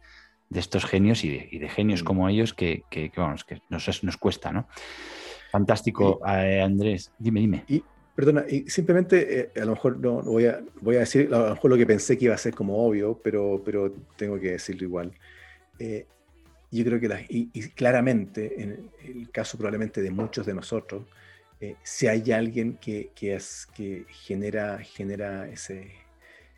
estos 0.52 0.84
genios 0.86 1.24
y 1.24 1.58
de, 1.58 1.68
genios 1.68 2.02
mm. 2.02 2.04
como 2.04 2.28
ellos 2.28 2.52
que, 2.52 2.82
que, 2.90 3.10
que 3.10 3.20
nos, 3.70 4.02
nos 4.02 4.16
cuesta, 4.16 4.52
¿no? 4.52 4.66
Fantástico, 5.56 6.20
eh, 6.28 6.60
Andrés. 6.60 7.10
Dime, 7.18 7.40
dime. 7.40 7.64
Y, 7.66 7.82
perdona, 8.14 8.44
y 8.46 8.68
simplemente, 8.68 9.40
eh, 9.40 9.50
a 9.56 9.64
lo 9.64 9.70
mejor 9.70 9.98
no, 9.98 10.20
voy, 10.20 10.44
a, 10.44 10.60
voy 10.82 10.96
a 10.96 10.98
decir, 10.98 11.32
a 11.32 11.38
lo 11.38 11.50
mejor 11.54 11.70
lo 11.70 11.78
que 11.78 11.86
pensé 11.86 12.18
que 12.18 12.26
iba 12.26 12.34
a 12.34 12.38
ser 12.38 12.54
como 12.54 12.86
obvio, 12.86 13.18
pero, 13.24 13.62
pero 13.64 13.90
tengo 14.16 14.38
que 14.38 14.50
decirlo 14.50 14.84
igual. 14.84 15.12
Eh, 15.78 16.04
yo 16.70 16.84
creo 16.84 17.00
que, 17.00 17.26
y, 17.30 17.70
claramente, 17.70 18.62
en 18.62 18.90
el 19.02 19.30
caso 19.30 19.56
probablemente 19.56 20.02
de 20.02 20.10
muchos 20.10 20.44
de 20.44 20.52
nosotros, 20.52 21.04
si 21.82 22.06
hay 22.06 22.30
alguien 22.32 22.76
que, 22.76 23.12
que, 23.14 23.34
es, 23.34 23.66
que 23.74 24.04
genera, 24.08 24.78
genera 24.80 25.48
ese, 25.48 25.90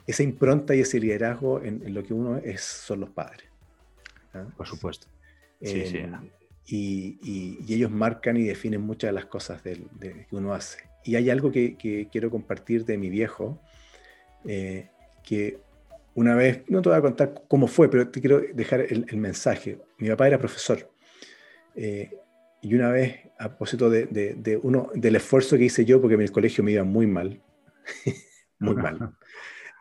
esa 0.09 0.25
impronta 0.25 0.75
y 0.75 0.81
ese 0.81 0.99
liderazgo 0.99 1.63
en, 1.63 1.95
lo 1.95 2.03
que 2.03 2.15
uno 2.15 2.39
es, 2.39 2.63
son 2.63 2.99
los 2.99 3.11
padres. 3.11 3.47
¿ah? 4.35 4.45
Por 4.57 4.67
supuesto. 4.67 5.07
Sí, 5.63 5.87
sí 5.87 6.01
y, 6.71 7.73
ellos 7.73 7.91
marcan 7.91 8.37
y 8.37 8.45
definen 8.45 8.83
muchas 8.83 9.09
de 9.09 9.13
las 9.13 9.27
cosas 9.27 9.63
que 9.63 10.27
uno 10.31 10.53
hace. 10.53 10.79
Y 11.05 11.17
hay 11.17 11.31
algo 11.31 11.51
que, 11.51 12.09
quiero 12.11 12.31
compartir 12.31 12.85
de 12.85 12.99
mi 12.99 13.09
viejo, 13.09 13.61
eh, 14.45 14.91
que 15.23 15.61
una 16.15 16.35
vez, 16.35 16.65
no 16.69 16.83
te 16.83 16.89
voy 16.89 16.99
a 16.99 17.03
contar 17.03 17.45
cómo 17.49 17.69
fue, 17.69 17.91
pero 17.91 18.09
te 18.09 18.21
quiero 18.21 18.41
dejar 18.53 18.81
el, 18.81 19.17
mensaje. 19.17 19.79
Mi 19.99 20.09
papá 20.09 20.27
era 20.27 20.39
profesor. 20.39 20.91
Eh, 21.75 22.11
y 22.61 22.75
una 22.75 22.91
vez, 22.91 23.21
a 23.39 23.49
propósito 23.49 23.89
de, 23.89 24.61
uno, 24.63 24.91
del 24.95 25.17
esfuerzo 25.17 25.57
que 25.57 25.65
hice 25.65 25.85
yo, 25.85 26.01
porque 26.01 26.15
en 26.17 26.23
el 26.23 26.33
colegio 26.33 26.65
me 26.65 26.73
iba 26.73 26.85
muy 26.85 27.07
mal, 27.07 27.41
muy 28.59 28.75
mal. 28.77 29.15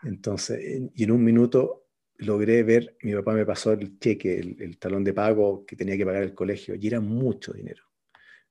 Entonces, 0.03 0.59
y 0.93 1.03
en 1.03 1.11
un 1.11 1.23
minuto 1.23 1.86
logré 2.17 2.63
ver, 2.63 2.97
mi 3.01 3.13
papá 3.13 3.33
me 3.33 3.45
pasó 3.45 3.73
el 3.73 3.99
cheque, 3.99 4.39
el, 4.39 4.77
talón 4.77 5.03
de 5.03 5.13
pago 5.13 5.65
que 5.65 5.75
tenía 5.75 5.97
que 5.97 6.05
pagar 6.05 6.23
el 6.23 6.33
colegio, 6.33 6.75
y 6.75 6.87
era 6.87 6.99
mucho 6.99 7.53
dinero. 7.53 7.83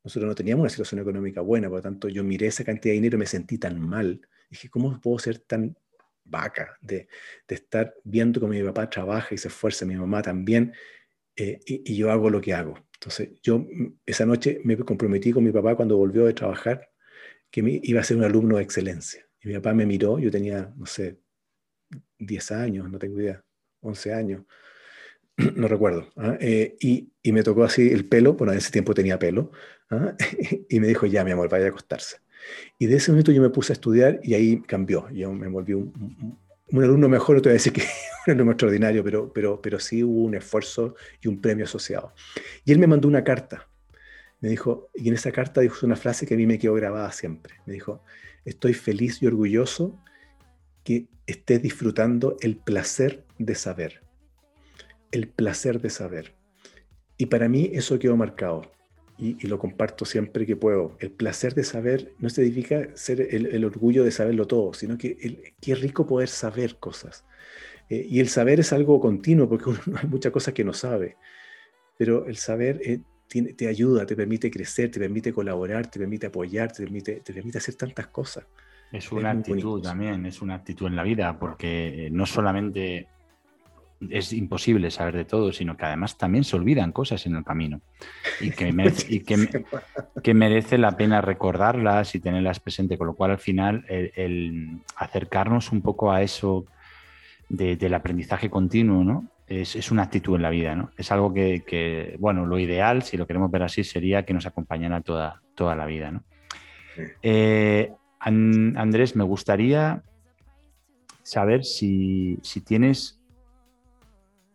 Nosotros 0.05 0.29
no 0.29 0.35
teníamos 0.35 0.63
una 0.63 0.71
situación 0.71 1.01
económica 1.01 1.41
buena, 1.41 1.69
por 1.69 1.79
lo 1.79 1.83
tanto 1.83 2.09
yo 2.09 2.23
miré 2.23 2.47
esa 2.47 2.65
cantidad 2.65 2.93
de 2.93 2.97
dinero 2.97 3.17
y 3.17 3.21
me 3.21 3.27
sentí 3.27 3.59
tan 3.59 3.81
mal. 3.81 4.21
Dije, 4.49 4.69
¿cómo 4.69 5.01
puedo 5.01 5.19
ser 5.19 5.41
tan 5.41 5.77
vaca 6.25 6.77
de, 6.81 7.09
de 7.49 7.55
estar 7.55 7.95
viendo 8.05 8.41
cómo 8.41 8.53
mi 8.53 8.63
papá 8.63 8.89
trabaja 8.89 9.35
y 9.35 9.39
se 9.39 9.49
esfuerza, 9.49 9.85
mi 9.85 9.97
mamá 9.97 10.23
también, 10.23 10.73
eh, 11.35 11.61
y, 11.67 11.93
y, 11.93 11.97
yo 11.97 12.11
hago 12.13 12.31
lo 12.31 12.41
que 12.41 12.55
hago? 12.55 12.75
Entonces 12.95 13.31
yo 13.43 13.59
mm, 13.59 13.99
esa 14.07 14.27
noche 14.27 14.61
me 14.65 14.77
comprometí 14.79 15.33
con 15.33 15.45
mi 15.45 15.53
papá 15.53 15.75
cuando 15.75 15.97
volvió 15.97 16.25
de 16.27 16.35
trabajar 16.35 16.89
que 17.51 17.63
me, 17.63 17.81
iba 17.83 18.01
a 18.01 18.05
ser 18.05 18.17
un 18.17 18.25
alumno 18.25 18.57
de 18.57 18.63
excelencia. 18.63 19.27
Y 19.43 19.49
mi 19.49 19.55
papá 19.55 19.75
me 19.75 19.87
miró, 19.87 20.19
yo 20.19 20.31
tenía, 20.31 20.73
no 20.77 20.87
sé, 20.87 21.21
10 22.19 22.53
años, 22.53 22.91
no 22.91 22.99
tengo 22.99 23.21
idea, 23.21 23.45
11 23.87 24.13
años, 24.13 24.43
no 25.57 25.69
recuerdo. 25.69 26.09
¿ah? 26.17 26.37
Eh, 26.41 26.77
y, 26.81 27.13
y, 27.23 27.33
me 27.33 27.43
tocó 27.43 27.65
así 27.65 27.89
el 27.91 28.07
pelo, 28.07 28.35
bueno, 28.35 28.53
en 28.53 28.59
ese 28.59 28.71
tiempo 28.71 28.95
tenía 28.95 29.19
pelo, 29.19 29.53
¿ah? 29.91 30.15
y 30.69 30.81
me 30.81 30.87
dijo, 30.87 31.07
ya, 31.07 31.25
mi 31.25 31.31
amor, 31.33 31.49
vaya 31.49 31.67
a 31.67 31.69
acostarse. 31.69 32.19
Y 32.79 32.87
de 32.87 32.97
ese 32.97 33.11
momento 33.11 33.33
yo 33.33 33.43
me 33.43 33.51
puse 33.51 33.73
a 33.73 33.75
estudiar 33.75 34.21
y 34.23 34.35
ahí 34.35 34.63
cambió. 34.63 35.09
Yo 35.11 35.33
me 35.33 35.49
volví 35.49 35.73
un, 35.73 36.39
un, 36.71 36.85
alumno 36.85 37.09
mejor, 37.09 37.37
no 37.37 37.43
te 37.43 37.49
voy 37.49 37.55
a 37.55 37.61
decir 37.61 37.73
que 37.73 37.83
un 38.27 38.35
alumno 38.35 38.53
extraordinario, 38.53 39.03
pero, 39.03 39.33
pero, 39.33 39.61
pero 39.61 39.81
sí 39.81 40.03
hubo 40.03 40.23
un 40.25 40.35
esfuerzo 40.35 40.95
y 41.21 41.29
un 41.29 41.41
premio 41.41 41.65
asociado. 41.65 42.13
Y 42.65 42.73
él 42.73 42.79
me 42.79 42.87
mandó 42.87 43.09
una 43.09 43.25
carta. 43.25 43.69
Me 44.41 44.51
dijo, 44.51 44.91
y 44.95 45.09
en 45.09 45.15
esa 45.15 45.33
carta 45.33 45.61
dijo 45.61 45.87
una 45.87 45.97
frase 45.97 46.27
que 46.27 46.35
a 46.35 46.37
mí 46.37 46.47
me 46.47 46.59
quedó 46.59 46.75
grabada 46.75 47.11
siempre. 47.11 47.55
Me 47.67 47.73
dijo, 47.73 48.03
estoy 48.45 48.75
feliz 48.75 49.23
y 49.23 49.27
orgulloso 49.27 49.99
que 50.85 51.09
estés 51.27 51.63
disfrutando 51.63 52.37
el 52.41 52.57
placer 52.57 53.26
de 53.39 53.55
saber. 53.55 54.03
El 55.11 55.29
placer 55.29 55.81
de 55.81 55.91
saber. 55.91 56.35
Y 57.17 57.27
para 57.27 57.49
mí 57.49 57.71
eso 57.73 57.99
quedó 57.99 58.17
marcado. 58.17 58.71
Y, 59.19 59.47
lo 59.47 59.59
comparto 59.59 60.05
siempre 60.05 60.45
que 60.45 60.57
puedo. 60.57 60.97
El 61.01 61.11
placer 61.11 61.55
de 61.55 61.65
saber 61.65 62.13
no 62.19 62.29
significa 62.29 62.95
ser 62.95 63.23
el, 63.35 63.65
orgullo 63.65 64.05
de 64.05 64.11
saberlo 64.11 64.47
todo, 64.47 64.75
sino 64.75 64.99
que 64.99 65.17
el, 65.23 65.55
qué 65.61 65.75
rico 65.75 66.07
poder 66.07 66.29
saber 66.29 66.77
cosas. 66.77 67.25
Eh, 67.89 68.07
y 68.09 68.21
el 68.21 68.29
saber 68.29 68.61
es 68.61 68.75
algo 68.75 69.01
continuo, 69.01 69.49
porque 69.49 69.71
uno, 69.71 69.81
hay 70.03 70.09
muchas 70.09 70.33
cosas 70.33 70.53
que 70.53 70.65
no 70.65 70.75
sabe. 70.75 71.17
Pero 71.97 72.27
el 72.27 72.37
saber 72.37 72.81
eh, 72.85 73.01
te 73.29 73.69
ayuda, 73.69 74.05
te 74.05 74.15
permite 74.15 74.51
crecer, 74.51 74.91
te 74.91 75.01
permite 75.01 75.33
colaborar, 75.33 75.91
te 75.91 75.99
permite 75.99 76.27
apoyar, 76.27 76.71
te 76.71 76.83
permite, 76.83 77.21
te 77.21 77.33
permite 77.33 77.57
hacer 77.57 77.75
tantas 77.75 78.09
cosas. 78.09 78.45
Es 78.93 79.11
una 79.11 79.31
actitud 79.31 79.83
también, 79.83 80.27
es 80.27 80.41
una 80.43 80.55
actitud 80.55 80.87
en 80.87 80.97
la 80.97 81.03
vida, 81.03 81.39
porque 81.39 82.09
no 82.13 82.25
solamente 82.25 83.09
es 84.11 84.33
imposible 84.33 84.91
saber 84.91 85.17
de 85.17 85.25
todo, 85.25 85.53
sino 85.53 85.77
que 85.77 85.87
además 85.87 86.19
también 86.19 86.45
se 86.45 86.57
olvidan 86.57 86.93
cosas 86.93 87.27
en 87.27 87.37
el 87.37 87.45
camino 87.45 87.81
y 88.41 88.51
que 88.51 88.73
merece, 88.73 89.23
que, 90.23 90.35
merece 90.35 90.79
la 90.79 90.97
pena 90.97 91.21
recordarlas 91.21 92.15
y 92.15 92.21
tenerlas 92.21 92.61
presente, 92.61 92.99
con 92.99 93.07
lo 93.09 93.15
cual 93.15 93.33
al 93.33 93.39
final 93.39 93.85
el, 93.89 94.81
acercarnos 94.97 95.73
un 95.73 95.83
poco 95.83 96.13
a 96.13 96.23
eso 96.23 96.67
del 97.49 97.95
aprendizaje 97.95 98.51
continuo, 98.51 99.05
¿no? 99.05 99.29
Es, 99.47 99.91
una 99.93 100.03
actitud 100.03 100.35
en 100.35 100.43
la 100.43 100.51
vida, 100.51 100.75
¿no? 100.75 100.91
Es 100.97 101.13
algo 101.13 101.33
que, 101.33 102.17
bueno, 102.19 102.45
lo 102.47 102.59
ideal, 102.59 103.03
si 103.03 103.17
lo 103.17 103.27
queremos 103.27 103.51
ver 103.51 103.63
así, 103.63 103.85
sería 103.85 104.25
que 104.25 104.35
nos 104.35 104.47
acompañara 104.47 105.01
toda, 105.01 105.41
toda 105.55 105.77
la 105.77 105.87
vida, 105.87 106.11
¿no? 106.11 106.25
Eh, 107.23 107.93
Andrés, 108.19 109.15
me 109.15 109.25
gustaría 109.25 110.03
saber 111.23 111.65
si, 111.65 112.39
tienes 112.65 113.21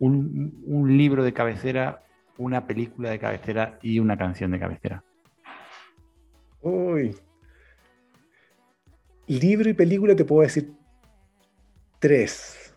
un, 0.01 0.97
libro 0.97 1.23
de 1.23 1.31
cabecera, 1.31 2.03
una 2.37 2.65
película 2.65 3.11
de 3.11 3.19
cabecera 3.19 3.77
y 3.81 3.99
una 3.99 4.17
canción 4.17 4.51
de 4.51 4.59
cabecera. 4.59 5.03
Uy. 6.61 7.15
Libro 9.27 9.69
y 9.69 9.73
película 9.73 10.15
te 10.15 10.25
puedo 10.25 10.41
decir 10.41 10.73
tres. 11.99 12.73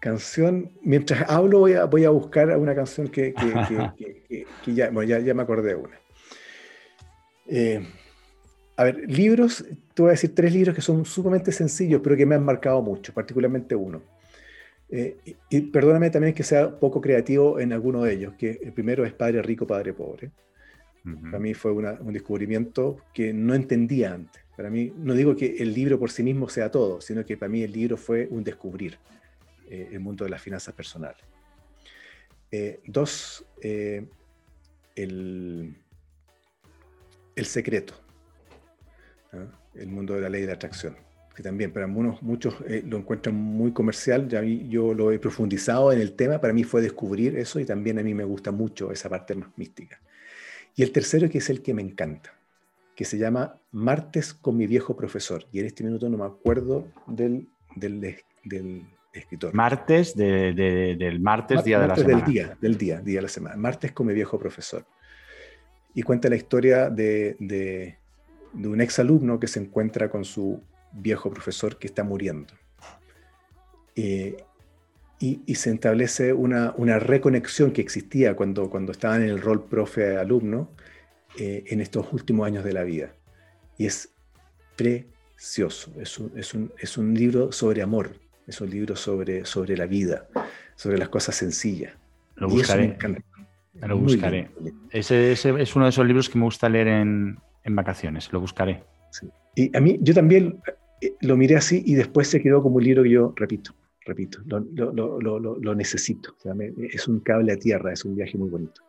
Canción, 0.00 0.72
mientras 0.82 1.28
hablo 1.28 1.60
voy 1.60 1.72
a, 1.72 1.84
voy 1.84 2.04
a 2.04 2.10
buscar 2.10 2.56
una 2.56 2.74
canción 2.74 3.08
que, 3.08 3.34
ya, 4.66 4.90
ya, 4.90 5.34
me 5.34 5.42
acordé 5.42 5.70
de 5.70 5.74
una. 5.74 6.00
Eh, 7.46 7.86
a 8.76 8.84
ver, 8.84 9.10
libros, 9.10 9.64
te 9.94 10.02
voy 10.02 10.10
a 10.10 10.12
decir 10.12 10.34
tres 10.34 10.52
libros 10.52 10.74
que 10.74 10.82
son 10.82 11.04
sumamente 11.04 11.50
sencillos, 11.50 12.00
pero 12.02 12.16
que 12.16 12.26
me 12.26 12.36
han 12.36 12.44
marcado 12.44 12.80
mucho, 12.80 13.12
particularmente 13.12 13.74
uno. 13.74 14.02
Eh, 14.90 15.18
y, 15.50 15.60
perdóname 15.62 16.10
también 16.10 16.34
que 16.34 16.42
sea 16.42 16.78
poco 16.78 17.00
creativo 17.00 17.60
en 17.60 17.72
alguno 17.72 18.04
de 18.04 18.14
ellos, 18.14 18.34
que 18.38 18.58
el 18.62 18.72
primero 18.72 19.04
es 19.04 19.12
Padre 19.12 19.42
Rico, 19.42 19.66
Padre 19.66 19.92
Pobre. 19.92 20.30
Para 21.22 21.38
mí 21.38 21.54
fue 21.54 21.72
un 21.72 22.12
descubrimiento 22.12 22.98
que 23.14 23.32
no 23.32 23.54
entendía 23.54 24.12
antes. 24.12 24.42
Para 24.56 24.68
mí, 24.68 24.92
no 24.94 25.14
digo 25.14 25.36
que 25.36 25.56
el 25.58 25.72
libro 25.72 25.98
por 25.98 26.10
sí 26.10 26.22
mismo 26.22 26.50
sea 26.50 26.70
todo, 26.70 27.00
sino 27.00 27.24
que 27.24 27.38
para 27.38 27.48
mí 27.48 27.62
el 27.62 27.72
libro 27.72 27.96
fue 27.96 28.28
un 28.30 28.44
descubrir 28.44 28.98
eh, 29.70 29.88
el 29.92 30.00
mundo 30.00 30.24
de 30.24 30.30
las 30.30 30.42
finanzas 30.42 30.74
personales. 30.74 31.22
Eh, 32.50 32.80
dos, 32.84 33.46
el, 33.62 34.06
el 37.36 37.46
secreto 37.46 37.94
el 39.78 39.88
mundo 39.88 40.14
de 40.14 40.20
la 40.20 40.28
ley 40.28 40.42
de 40.42 40.52
atracción, 40.52 40.96
que 41.38 41.44
también 41.44 41.72
para 41.72 41.86
algunos, 41.86 42.20
muchos 42.20 42.56
eh, 42.66 42.82
lo 42.84 42.96
encuentran 42.96 43.32
muy 43.36 43.70
comercial, 43.70 44.26
ya 44.26 44.42
yo 44.42 44.92
lo 44.92 45.12
he 45.12 45.20
profundizado 45.20 45.92
en 45.92 46.00
el 46.00 46.14
tema, 46.14 46.40
para 46.40 46.52
mí 46.52 46.64
fue 46.64 46.82
descubrir 46.82 47.38
eso 47.38 47.60
y 47.60 47.64
también 47.64 47.96
a 48.00 48.02
mí 48.02 48.12
me 48.12 48.24
gusta 48.24 48.50
mucho 48.50 48.90
esa 48.90 49.08
parte 49.08 49.36
más 49.36 49.48
mística. 49.56 50.00
Y 50.74 50.82
el 50.82 50.90
tercero 50.90 51.30
que 51.30 51.38
es 51.38 51.48
el 51.48 51.62
que 51.62 51.74
me 51.74 51.82
encanta, 51.82 52.34
que 52.96 53.04
se 53.04 53.18
llama 53.18 53.56
Martes 53.70 54.34
con 54.34 54.56
mi 54.56 54.66
viejo 54.66 54.96
profesor, 54.96 55.46
y 55.52 55.60
en 55.60 55.66
este 55.66 55.84
minuto 55.84 56.08
no 56.08 56.18
me 56.18 56.24
acuerdo 56.24 56.88
del, 57.06 57.46
del, 57.76 58.00
del 58.42 58.82
escritor. 59.12 59.54
Martes 59.54 60.16
del 60.16 61.20
martes, 61.20 61.62
día 61.62 61.78
de 61.78 61.86
la 61.86 61.94
semana. 61.94 62.16
Del 62.16 62.32
día, 62.32 62.58
del 62.60 62.76
día, 62.76 63.00
día 63.00 63.18
de 63.18 63.22
la 63.22 63.28
semana. 63.28 63.54
Martes 63.54 63.92
con 63.92 64.08
mi 64.08 64.12
viejo 64.12 64.40
profesor. 64.40 64.84
Y 65.94 66.02
cuenta 66.02 66.28
la 66.28 66.34
historia 66.34 66.90
de, 66.90 67.36
de 67.38 68.68
un 68.68 68.80
exalumno 68.80 69.38
que 69.38 69.46
se 69.46 69.60
encuentra 69.60 70.10
con 70.10 70.24
su 70.24 70.60
viejo 70.92 71.30
profesor 71.30 71.78
que 71.78 71.86
está 71.86 72.04
muriendo. 72.04 72.54
Eh, 73.96 74.36
y, 75.20 75.54
se 75.56 75.72
establece 75.72 76.32
una, 76.32 76.72
reconexión 77.00 77.72
que 77.72 77.80
existía 77.80 78.36
cuando, 78.36 78.70
cuando 78.70 78.92
estaban 78.92 79.22
en 79.22 79.30
el 79.30 79.40
rol 79.40 79.64
profe-alumno 79.64 80.70
eh, 81.36 81.64
en 81.66 81.80
estos 81.80 82.12
últimos 82.12 82.46
años 82.46 82.64
de 82.64 82.72
la 82.72 82.84
vida. 82.84 83.12
Y 83.76 83.86
es 83.86 84.10
precioso, 84.76 85.92
es 86.00 86.18
un, 86.18 86.32
es 86.36 86.54
un, 86.54 86.72
es 86.78 86.96
un 86.96 87.14
libro 87.14 87.50
sobre 87.50 87.82
amor, 87.82 88.12
es 88.46 88.60
un 88.60 88.70
libro 88.70 88.94
sobre, 88.94 89.44
sobre 89.44 89.76
la 89.76 89.86
vida, 89.86 90.28
sobre 90.76 90.98
las 90.98 91.08
cosas 91.08 91.34
sencillas. 91.34 91.94
Lo 92.36 92.48
buscaré. 92.48 92.96
Lo 93.74 93.98
buscaré. 93.98 94.50
Ese, 94.90 95.32
ese, 95.32 95.60
es 95.60 95.74
uno 95.74 95.86
de 95.86 95.90
esos 95.90 96.06
libros 96.06 96.28
que 96.28 96.38
me 96.38 96.44
gusta 96.44 96.68
leer 96.68 96.86
en, 96.86 97.38
en 97.64 97.76
vacaciones, 97.76 98.32
lo 98.32 98.40
buscaré. 98.40 98.84
Y 99.56 99.76
a 99.76 99.80
mí, 99.80 99.98
yo 100.00 100.14
también 100.14 100.60
lo 101.20 101.36
miré 101.36 101.56
así 101.56 101.82
y 101.84 101.94
después 101.94 102.28
se 102.28 102.40
quedó 102.40 102.62
como 102.62 102.76
un 102.76 102.84
libro 102.84 103.02
que 103.02 103.10
yo 103.10 103.32
repito, 103.36 103.74
repito, 104.04 104.40
lo, 104.46 104.60
lo, 105.20 105.74
necesito. 105.74 106.34
es 106.92 107.08
un 107.08 107.20
cable 107.20 107.52
a 107.52 107.56
tierra, 107.56 107.92
es 107.92 108.04
un 108.04 108.16
viaje 108.16 108.36
muy 108.36 108.48
bonito. 108.48 108.82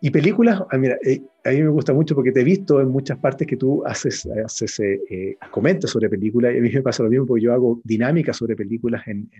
Y 0.00 0.10
películas, 0.10 0.60
ah, 0.72 0.76
eh, 1.04 1.22
a 1.44 1.50
mí 1.50 1.62
me 1.62 1.68
gusta 1.68 1.92
mucho 1.92 2.16
porque 2.16 2.32
te 2.32 2.40
he 2.40 2.44
visto 2.44 2.80
en 2.80 2.88
muchas 2.88 3.18
partes 3.18 3.46
que 3.46 3.56
tú 3.56 3.86
haces, 3.86 4.26
haces 4.44 4.80
eh, 4.80 5.36
comentas 5.52 5.90
sobre 5.90 6.08
películas 6.08 6.54
y 6.54 6.58
a 6.58 6.60
mí 6.60 6.70
me 6.70 6.82
pasa 6.82 7.04
lo 7.04 7.08
mismo 7.08 7.24
porque 7.24 7.44
yo 7.44 7.52
hago 7.52 7.80
dinámicas 7.84 8.36
sobre 8.36 8.56
películas 8.56 9.06
en, 9.06 9.30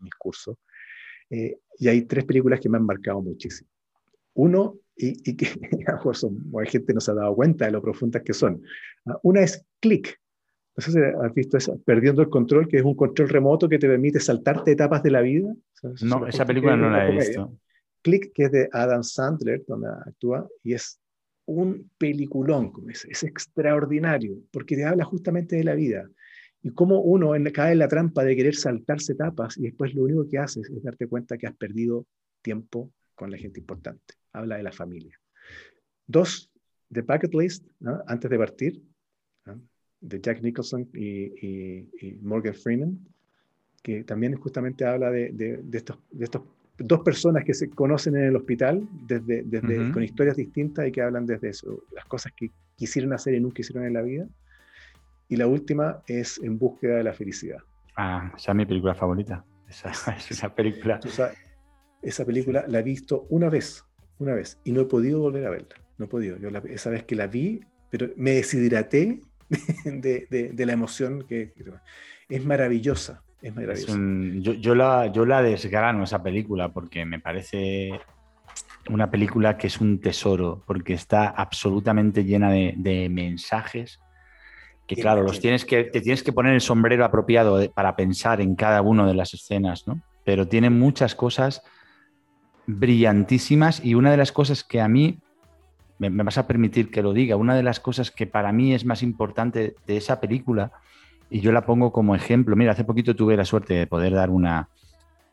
mis 0.00 0.14
cursos. 0.14 0.56
y 1.28 1.88
hay 1.88 2.02
tres 2.02 2.24
películas 2.24 2.60
que 2.60 2.70
me 2.70 2.78
han 2.78 2.86
marcado 2.86 3.20
muchísimo. 3.20 3.68
Uno 4.34 4.78
y, 4.96 5.36
que 5.36 5.46
a 5.86 6.00
lo 6.02 6.64
gente 6.66 6.94
no 6.94 7.00
se 7.00 7.10
ha 7.10 7.14
dado 7.14 7.34
cuenta 7.34 7.66
de 7.66 7.72
lo 7.72 7.82
profundas 7.82 8.22
que 8.22 8.32
son. 8.32 8.62
Ah, 9.06 9.18
una 9.22 9.42
es 9.42 9.64
Click. 9.80 10.18
No 10.76 10.82
si 10.82 10.98
has 10.98 11.34
visto 11.34 11.56
eso, 11.56 11.80
Perdiendo 11.84 12.22
el 12.22 12.28
Control, 12.28 12.68
que 12.68 12.78
es 12.78 12.84
un 12.84 12.94
control 12.94 13.28
remoto 13.28 13.68
que 13.68 13.78
te 13.78 13.88
permite 13.88 14.20
saltarte 14.20 14.72
etapas 14.72 15.02
de 15.02 15.10
la 15.10 15.22
vida. 15.22 15.54
no, 16.02 16.26
esa 16.26 16.44
película 16.44 16.76
no 16.76 16.90
la 16.90 17.08
he 17.08 17.12
visto. 17.12 17.56
Click, 18.02 18.32
que 18.32 18.44
es 18.44 18.52
de 18.52 18.68
Adam 18.72 19.02
Sandler, 19.02 19.64
donde 19.66 19.88
actúa, 19.88 20.46
y 20.62 20.74
es 20.74 21.00
un 21.46 21.90
peliculón, 21.98 22.72
es, 22.88 23.04
es 23.06 23.22
extraordinario, 23.22 24.36
porque 24.52 24.76
te 24.76 24.84
habla 24.84 25.04
justamente 25.04 25.56
de 25.56 25.64
la 25.64 25.74
vida 25.74 26.08
y 26.62 26.70
cómo 26.70 27.00
uno 27.00 27.32
cae 27.52 27.72
en 27.72 27.78
la 27.78 27.86
trampa 27.86 28.24
de 28.24 28.34
querer 28.34 28.56
saltarse 28.56 29.12
etapas 29.12 29.56
y 29.56 29.62
después 29.62 29.94
lo 29.94 30.02
único 30.02 30.28
que 30.28 30.38
haces 30.38 30.68
es 30.68 30.82
darte 30.82 31.06
cuenta 31.06 31.38
que 31.38 31.46
has 31.46 31.54
perdido 31.54 32.06
tiempo 32.42 32.90
con 33.14 33.30
la 33.30 33.38
gente 33.38 33.60
importante 33.60 34.14
habla 34.36 34.56
de 34.56 34.62
la 34.62 34.72
familia. 34.72 35.18
Dos, 36.06 36.50
The 36.92 37.02
Bucket 37.02 37.34
List, 37.34 37.66
antes 38.06 38.30
de 38.30 38.38
partir, 38.38 38.82
de 40.06 40.20
Jack 40.20 40.42
Nicholson 40.42 40.88
y, 40.94 42.18
Morgan 42.22 42.54
Freeman, 42.54 42.98
que 43.82 44.04
también 44.04 44.34
justamente 44.36 44.84
habla 44.84 45.10
de, 45.10 45.30
de, 45.32 45.76
estos, 45.76 45.98
de 46.10 46.24
estos 46.24 46.42
dos 46.78 47.00
personas 47.00 47.44
que 47.44 47.54
se 47.54 47.70
conocen 47.70 48.16
en 48.16 48.24
el 48.24 48.36
hospital 48.36 48.86
desde, 49.06 49.42
desde 49.44 49.92
con 49.92 50.02
historias 50.02 50.36
distintas 50.36 50.86
y 50.86 50.92
que 50.92 51.02
hablan 51.02 51.26
desde 51.26 51.50
eso, 51.50 51.82
las 51.92 52.04
cosas 52.04 52.32
que 52.36 52.50
quisieron 52.76 53.12
hacer 53.12 53.34
y 53.34 53.40
nunca 53.40 53.60
hicieron 53.60 53.84
en 53.84 53.94
la 53.94 54.02
vida. 54.02 54.26
Y 55.28 55.36
la 55.36 55.46
última 55.46 56.02
es 56.06 56.38
En 56.42 56.56
búsqueda 56.58 56.98
de 56.98 57.04
la 57.04 57.12
felicidad. 57.12 57.58
Ah, 57.96 58.32
esa 58.36 58.52
es 58.52 58.56
mi 58.56 58.66
película 58.66 58.94
favorita. 58.94 59.44
Esa, 59.68 59.90
esa 60.30 60.54
película. 60.54 61.00
esa 62.02 62.24
película 62.24 62.64
la 62.68 62.80
he 62.80 62.82
visto 62.82 63.26
una 63.30 63.48
vez, 63.48 63.84
una 64.18 64.34
vez, 64.34 64.60
y 64.62 64.72
no 64.72 64.82
he 64.82 64.84
podido 64.84 65.20
volver 65.20 65.46
a 65.46 65.50
verla. 65.50 65.76
No 65.98 66.04
he 66.04 66.08
podido. 66.08 66.36
Yo 66.38 66.50
esa 66.68 66.90
vez 66.90 67.04
que 67.04 67.16
la 67.16 67.26
vi, 67.26 67.60
pero 67.90 68.10
me 68.16 68.32
deshidraté 68.32 69.20
de, 69.84 70.26
de, 70.30 70.50
de 70.52 70.66
la 70.66 70.72
emoción 70.72 71.24
que, 71.28 71.52
es 72.28 72.44
maravillosa. 72.44 73.22
Es 73.40 73.54
maravillosa. 73.54 73.96
yo, 74.40 74.54
yo, 74.54 74.74
la, 74.74 75.06
yo 75.12 75.24
la 75.26 75.42
desgrano 75.42 76.04
esa 76.04 76.22
película 76.22 76.72
porque 76.72 77.04
me 77.04 77.20
parece 77.20 78.00
una 78.88 79.10
película 79.10 79.56
que 79.58 79.66
es 79.66 79.80
un 79.80 80.00
tesoro, 80.00 80.62
porque 80.66 80.94
está 80.94 81.28
absolutamente 81.28 82.24
llena 82.24 82.50
de, 82.50 82.74
de 82.76 83.08
mensajes 83.08 84.00
que 84.86 84.96
claro, 84.96 85.22
los 85.22 85.40
tienes 85.40 85.64
que, 85.64 85.84
te 85.84 86.00
tienes 86.00 86.22
que 86.22 86.32
poner 86.32 86.54
el 86.54 86.60
sombrero 86.60 87.04
apropiado 87.04 87.70
para 87.72 87.96
pensar 87.96 88.40
en 88.40 88.54
cada 88.54 88.82
una 88.82 89.06
de 89.06 89.14
las 89.14 89.34
escenas, 89.34 89.86
¿no? 89.86 90.00
Pero 90.24 90.46
tiene 90.46 90.70
muchas 90.70 91.14
cosas 91.14 91.62
brillantísimas 92.66 93.84
y 93.84 93.94
una 93.94 94.10
de 94.10 94.16
las 94.16 94.32
cosas 94.32 94.62
que 94.62 94.80
a 94.80 94.88
mí, 94.88 95.18
me, 95.98 96.10
vas 96.10 96.38
a 96.38 96.46
permitir 96.46 96.90
que 96.90 97.02
lo 97.02 97.12
diga, 97.12 97.36
una 97.36 97.54
de 97.54 97.62
las 97.62 97.80
cosas 97.80 98.10
que 98.10 98.26
para 98.26 98.52
mí 98.52 98.74
es 98.74 98.84
más 98.84 99.02
importante 99.02 99.76
de 99.86 99.96
esa 99.96 100.20
película, 100.20 100.72
y 101.30 101.40
yo 101.40 101.52
la 101.52 101.66
pongo 101.66 101.92
como 101.92 102.14
ejemplo, 102.14 102.54
mira, 102.56 102.72
hace 102.72 102.84
poquito 102.84 103.16
tuve 103.16 103.36
la 103.36 103.44
suerte 103.44 103.74
de 103.74 103.86
poder 103.86 104.14
dar 104.14 104.30
una, 104.30 104.68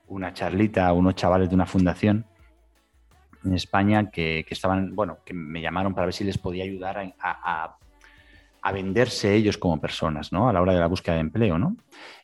una 0.07 0.33
charlita 0.33 0.87
a 0.87 0.93
unos 0.93 1.15
chavales 1.15 1.49
de 1.49 1.55
una 1.55 1.65
fundación 1.65 2.25
en 3.45 3.53
España 3.53 4.09
que, 4.09 4.45
estaban, 4.49 4.95
bueno, 4.95 5.17
que 5.25 5.33
me 5.33 5.61
llamaron 5.61 5.93
para 5.93 6.05
ver 6.05 6.13
si 6.13 6.23
les 6.23 6.37
podía 6.37 6.63
ayudar 6.63 7.13
a 7.19 7.77
venderse 8.71 9.35
ellos 9.35 9.57
como 9.57 9.81
personas, 9.81 10.31
¿no? 10.31 10.47
A 10.47 10.53
la 10.53 10.61
hora 10.61 10.73
de 10.73 10.79
la 10.79 10.87
búsqueda 10.87 11.15
de 11.15 11.21
empleo, 11.21 11.57
¿no? 11.59 11.75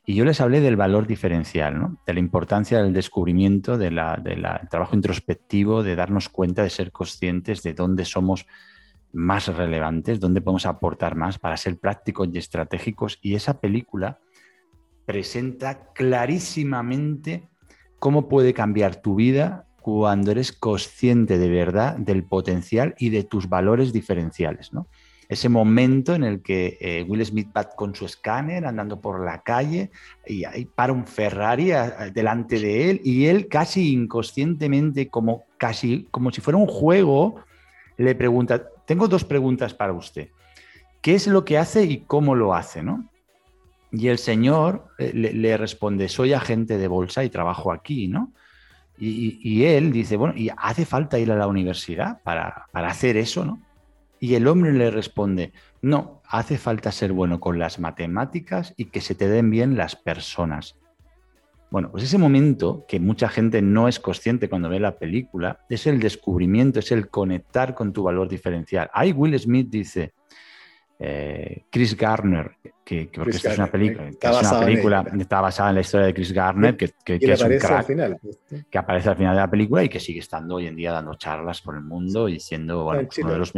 Y 0.06 0.16
yo 0.16 0.26
les 0.26 0.40
hablé 0.42 0.62
del 0.62 0.78
valor 0.78 1.06
diferencial, 1.06 1.78
¿no? 1.78 1.98
De 2.08 2.14
la 2.14 2.20
importancia 2.20 2.82
del 2.82 2.94
descubrimiento, 2.94 3.78
del 3.78 3.96
trabajo 4.70 4.96
introspectivo, 4.96 5.84
de 5.84 5.96
darnos 5.96 6.30
cuenta, 6.30 6.64
de 6.64 6.70
ser 6.70 6.92
conscientes 6.92 7.62
de 7.62 7.74
dónde 7.74 8.06
somos 8.06 8.48
más 9.12 9.48
relevantes, 9.48 10.20
dónde 10.20 10.42
podemos 10.42 10.66
aportar 10.66 11.16
más 11.16 11.40
para 11.40 11.58
ser 11.58 11.78
prácticos 11.78 12.30
y 12.32 12.38
estratégicos. 12.38 13.20
Y 13.22 13.36
esa 13.36 13.60
película 13.60 14.20
presenta 15.06 15.92
clarísimamente 15.94 17.50
cómo 18.00 18.30
puede 18.30 18.54
cambiar 18.54 18.96
tu 18.96 19.16
vida 19.16 19.66
cuando 19.82 20.32
eres 20.32 20.52
consciente 20.52 21.38
de 21.38 21.50
verdad 21.50 21.98
del 21.98 22.24
potencial 22.24 22.96
y 22.98 23.10
de 23.10 23.24
tus 23.24 23.50
valores 23.50 23.92
diferenciales, 23.92 24.74
¿no? 24.74 24.88
Ese 25.30 25.48
momento 25.48 26.16
en 26.16 26.24
el 26.24 26.42
que 26.42 26.80
eh, 26.82 27.06
Will 27.08 27.24
Smith 27.24 27.50
va 27.56 27.70
con 27.70 27.94
su 27.94 28.06
escáner 28.06 28.66
andando 28.66 29.00
por 29.00 29.24
la 29.24 29.44
calle 29.44 29.92
y 30.26 30.44
ahí 30.44 30.66
para 30.66 30.92
un 30.92 31.06
Ferrari 31.06 31.72
delante 32.12 32.60
de 32.60 32.90
él 32.90 33.02
y 33.04 33.28
él 33.28 33.48
casi 33.48 33.94
inconscientemente, 33.94 35.08
como, 35.10 35.44
casi, 35.58 36.08
como 36.10 36.32
si 36.32 36.42
fuera 36.42 36.58
un 36.58 36.66
juego, 36.66 37.44
le 37.98 38.16
pregunta, 38.16 38.70
tengo 38.88 39.08
dos 39.08 39.24
preguntas 39.24 39.76
para 39.76 39.94
usted. 39.94 40.30
¿Qué 41.00 41.14
es 41.14 41.28
lo 41.28 41.46
que 41.46 41.60
hace 41.60 41.84
y 41.84 42.00
cómo 42.00 42.34
lo 42.34 42.56
hace? 42.56 42.82
¿no? 42.82 43.08
Y 43.92 44.08
el 44.08 44.18
señor 44.18 44.88
eh, 44.98 45.12
le, 45.14 45.58
responde, 45.58 46.10
soy 46.10 46.34
agente 46.34 46.80
de 46.80 46.88
bolsa 46.88 47.24
y 47.24 47.30
trabajo 47.30 47.72
aquí, 47.72 48.08
¿no? 48.08 48.34
Y, 49.02 49.64
él 49.64 49.94
dice, 49.94 50.18
bueno, 50.18 50.34
¿y 50.36 50.50
hace 50.58 50.86
falta 50.86 51.18
ir 51.18 51.32
a 51.32 51.38
la 51.38 51.48
universidad 51.48 52.22
para, 52.22 52.66
para 52.74 52.90
hacer 52.90 53.16
eso, 53.16 53.46
¿no? 53.46 53.62
Y 54.20 54.36
el 54.36 54.48
hombre 54.48 54.74
le 54.74 54.92
responde, 54.92 55.54
no, 55.82 56.22
hace 56.26 56.58
falta 56.58 56.92
ser 56.92 57.14
bueno 57.14 57.40
con 57.40 57.58
las 57.58 57.80
matemáticas 57.80 58.74
y 58.78 58.86
que 58.86 59.02
se 59.02 59.16
te 59.16 59.28
den 59.28 59.50
bien 59.50 59.78
las 59.78 59.96
personas. 59.96 60.76
Bueno, 61.72 61.92
pues 61.92 62.04
ese 62.04 62.18
momento 62.18 62.86
que 62.88 63.00
mucha 63.00 63.30
gente 63.30 63.62
no 63.62 63.88
es 63.88 64.00
consciente 64.00 64.50
cuando 64.50 64.70
ve 64.70 64.80
la 64.80 64.98
película 64.98 65.60
es 65.70 65.86
el 65.86 66.00
descubrimiento, 66.00 66.80
es 66.80 66.92
el 66.92 67.10
conectar 67.10 67.76
con 67.76 67.94
tu 67.94 68.04
valor 68.04 68.28
diferencial. 68.28 68.90
Ahí 68.92 69.12
Will 69.12 69.38
Smith 69.40 69.70
dice, 69.70 70.14
eh, 70.98 71.64
Chris 71.70 71.96
Garner, 71.96 72.58
que, 72.84 73.10
porque 73.14 73.38
esta 73.38 73.52
es 73.52 73.58
una 73.58 73.68
película, 73.68 74.10
está, 75.18 75.42
basada 75.42 75.70
en 75.70 75.76
la 75.76 75.82
historia 75.82 76.08
de 76.08 76.14
Chris 76.14 76.34
Garner, 76.34 76.76
que, 76.76 76.86
es 77.06 77.42
un 77.42 77.58
crack, 77.58 77.88
que 78.70 78.78
aparece 78.78 79.10
al 79.10 79.16
final 79.16 79.36
de 79.36 79.42
la 79.42 79.50
película 79.50 79.84
y 79.84 79.90
que 79.90 80.00
sigue 80.00 80.20
estando 80.20 80.56
hoy 80.56 80.66
en 80.66 80.76
día 80.76 80.92
dando 80.92 81.14
charlas 81.14 81.62
por 81.62 81.76
el 81.76 81.82
mundo 81.82 82.28
y 82.28 82.40
siendo 82.40 82.84
bueno, 82.84 83.08
uno 83.22 83.32
de 83.32 83.38
los 83.38 83.54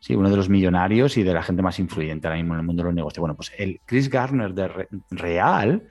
sí, 0.00 0.14
uno 0.16 0.30
de 0.30 0.36
los 0.36 0.48
millonarios 0.48 1.16
y 1.16 1.22
de 1.22 1.34
la 1.34 1.42
gente 1.42 1.62
más 1.62 1.78
influyente 1.78 2.26
ahora 2.26 2.38
mismo 2.38 2.54
en 2.54 2.60
el 2.60 2.66
mundo 2.66 2.82
de 2.82 2.86
los 2.86 2.94
negocios. 2.94 3.20
Bueno, 3.20 3.36
pues 3.36 3.52
el 3.56 3.80
Chris 3.84 4.08
Garner 4.08 4.52
de 4.54 4.88
Real, 5.10 5.82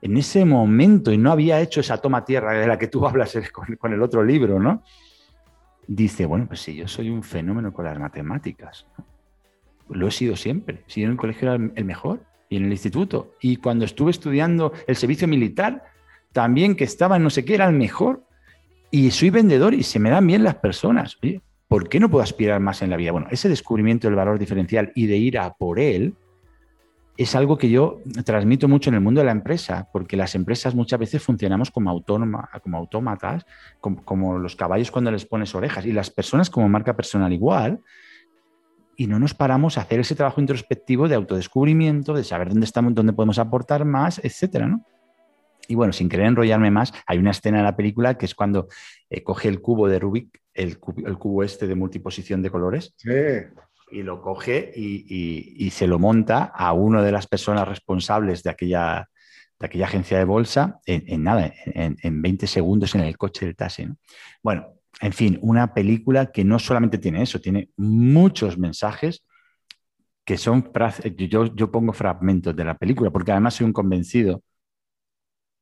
en 0.00 0.16
ese 0.16 0.44
momento, 0.44 1.12
y 1.12 1.18
no 1.18 1.32
había 1.32 1.60
hecho 1.60 1.80
esa 1.80 1.98
toma 1.98 2.24
tierra 2.24 2.52
de 2.52 2.66
la 2.66 2.78
que 2.78 2.86
tú 2.86 3.06
hablas 3.06 3.36
con, 3.78 3.92
el 3.92 4.02
otro 4.02 4.24
libro, 4.24 4.60
¿no? 4.60 4.82
Dice, 5.86 6.24
bueno, 6.24 6.46
pues 6.46 6.60
sí, 6.60 6.74
yo 6.74 6.88
soy 6.88 7.10
un 7.10 7.22
fenómeno 7.22 7.72
con 7.72 7.84
las 7.84 7.98
matemáticas. 7.98 8.86
Lo 9.90 10.08
he 10.08 10.10
sido 10.10 10.34
siempre. 10.34 10.82
Si 10.86 11.02
yo 11.02 11.06
en 11.06 11.12
el 11.12 11.18
colegio 11.18 11.52
era 11.52 11.62
el 11.74 11.84
mejor 11.84 12.24
y 12.48 12.56
en 12.56 12.64
el 12.64 12.70
instituto. 12.70 13.34
Y 13.40 13.56
cuando 13.56 13.84
estuve 13.84 14.10
estudiando 14.10 14.72
el 14.86 14.96
servicio 14.96 15.28
militar, 15.28 15.84
también 16.32 16.74
que 16.74 16.84
estaba 16.84 17.16
en 17.16 17.24
no 17.24 17.30
sé 17.30 17.44
qué, 17.44 17.54
era 17.54 17.68
el 17.68 17.74
mejor. 17.74 18.24
Y 18.90 19.10
soy 19.10 19.28
vendedor 19.28 19.74
y 19.74 19.82
se 19.82 19.98
me 19.98 20.08
dan 20.08 20.26
bien 20.26 20.42
las 20.42 20.54
personas. 20.54 21.18
Oye, 21.22 21.42
¿por 21.68 21.88
qué 21.88 22.00
no 22.00 22.10
puedo 22.10 22.22
aspirar 22.22 22.60
más 22.60 22.82
en 22.82 22.90
la 22.90 22.96
vida? 22.96 23.12
Bueno, 23.12 23.28
ese 23.30 23.48
descubrimiento 23.48 24.08
del 24.08 24.16
valor 24.16 24.38
diferencial 24.38 24.92
y 24.94 25.06
de 25.06 25.16
ir 25.16 25.38
a 25.38 25.54
por 25.54 25.78
él 25.78 26.14
es 27.16 27.34
algo 27.36 27.56
que 27.56 27.70
yo 27.70 28.00
transmito 28.24 28.66
mucho 28.66 28.90
en 28.90 28.94
el 28.94 29.00
mundo 29.00 29.20
de 29.20 29.26
la 29.26 29.32
empresa, 29.32 29.88
porque 29.92 30.16
las 30.16 30.34
empresas 30.34 30.74
muchas 30.74 30.98
veces 30.98 31.22
funcionamos 31.22 31.70
como, 31.70 31.90
autónoma, 31.90 32.50
como 32.62 32.76
autómatas, 32.76 33.46
como, 33.80 34.38
los 34.38 34.56
caballos 34.56 34.90
cuando 34.90 35.12
les 35.12 35.24
pones 35.24 35.54
orejas, 35.54 35.86
y 35.86 35.92
las 35.92 36.10
personas 36.10 36.50
como 36.50 36.68
marca 36.68 36.96
personal 36.96 37.32
igual, 37.32 37.80
y 38.96 39.06
no 39.06 39.18
nos 39.18 39.34
paramos 39.34 39.78
a 39.78 39.82
hacer 39.82 40.00
ese 40.00 40.16
trabajo 40.16 40.40
introspectivo 40.40 41.08
de 41.08 41.14
autodescubrimiento, 41.14 42.14
de 42.14 42.24
saber 42.24 42.48
dónde 42.48 42.66
estamos, 42.66 42.94
dónde 42.94 43.12
podemos 43.12 43.38
aportar 43.38 43.84
más, 43.84 44.20
etcétera, 44.22 44.66
¿no? 44.66 44.84
Y 45.66 45.76
bueno, 45.76 45.92
sin 45.92 46.08
querer 46.08 46.26
enrollarme 46.26 46.70
más, 46.70 46.92
hay 47.06 47.18
una 47.18 47.30
escena 47.30 47.58
en 47.58 47.64
la 47.64 47.76
película 47.76 48.18
que 48.18 48.26
es 48.26 48.34
cuando 48.34 48.68
eh, 49.08 49.22
coge 49.22 49.48
el 49.48 49.62
cubo 49.62 49.88
de 49.88 49.98
Rubik 49.98 50.43
el, 50.54 50.78
cubo 50.78 51.42
este 51.42 51.66
de 51.66 51.74
multiposición 51.74 52.42
de 52.42 52.50
colores. 52.50 52.94
Y 53.90 54.02
lo 54.02 54.22
coge 54.22 54.72
y, 54.74 55.70
se 55.70 55.86
lo 55.86 55.98
monta 55.98 56.44
a 56.44 56.72
una 56.72 57.02
de 57.02 57.12
las 57.12 57.26
personas 57.26 57.68
responsables 57.68 58.42
de 58.42 58.50
aquella, 58.50 59.08
de 59.58 59.66
aquella 59.66 59.86
agencia 59.86 60.18
de 60.18 60.24
bolsa 60.24 60.80
en, 60.86 61.22
nada, 61.22 61.52
en, 61.66 62.22
20 62.22 62.46
segundos 62.46 62.94
en 62.94 63.02
el 63.02 63.18
coche 63.18 63.46
del 63.46 63.56
taxi. 63.56 63.86
Bueno, 64.42 64.68
en 65.00 65.12
fin, 65.12 65.38
una 65.42 65.74
película 65.74 66.30
que 66.30 66.44
no 66.44 66.58
solamente 66.58 66.98
tiene 66.98 67.22
eso, 67.22 67.40
tiene 67.40 67.70
muchos 67.76 68.56
mensajes 68.56 69.24
que 70.24 70.38
son, 70.38 70.72
yo, 71.16 71.54
yo 71.54 71.70
pongo 71.70 71.92
fragmentos 71.92 72.56
de 72.56 72.64
la 72.64 72.78
película, 72.78 73.10
porque 73.10 73.32
además 73.32 73.54
soy 73.54 73.66
un 73.66 73.72
convencido 73.72 74.42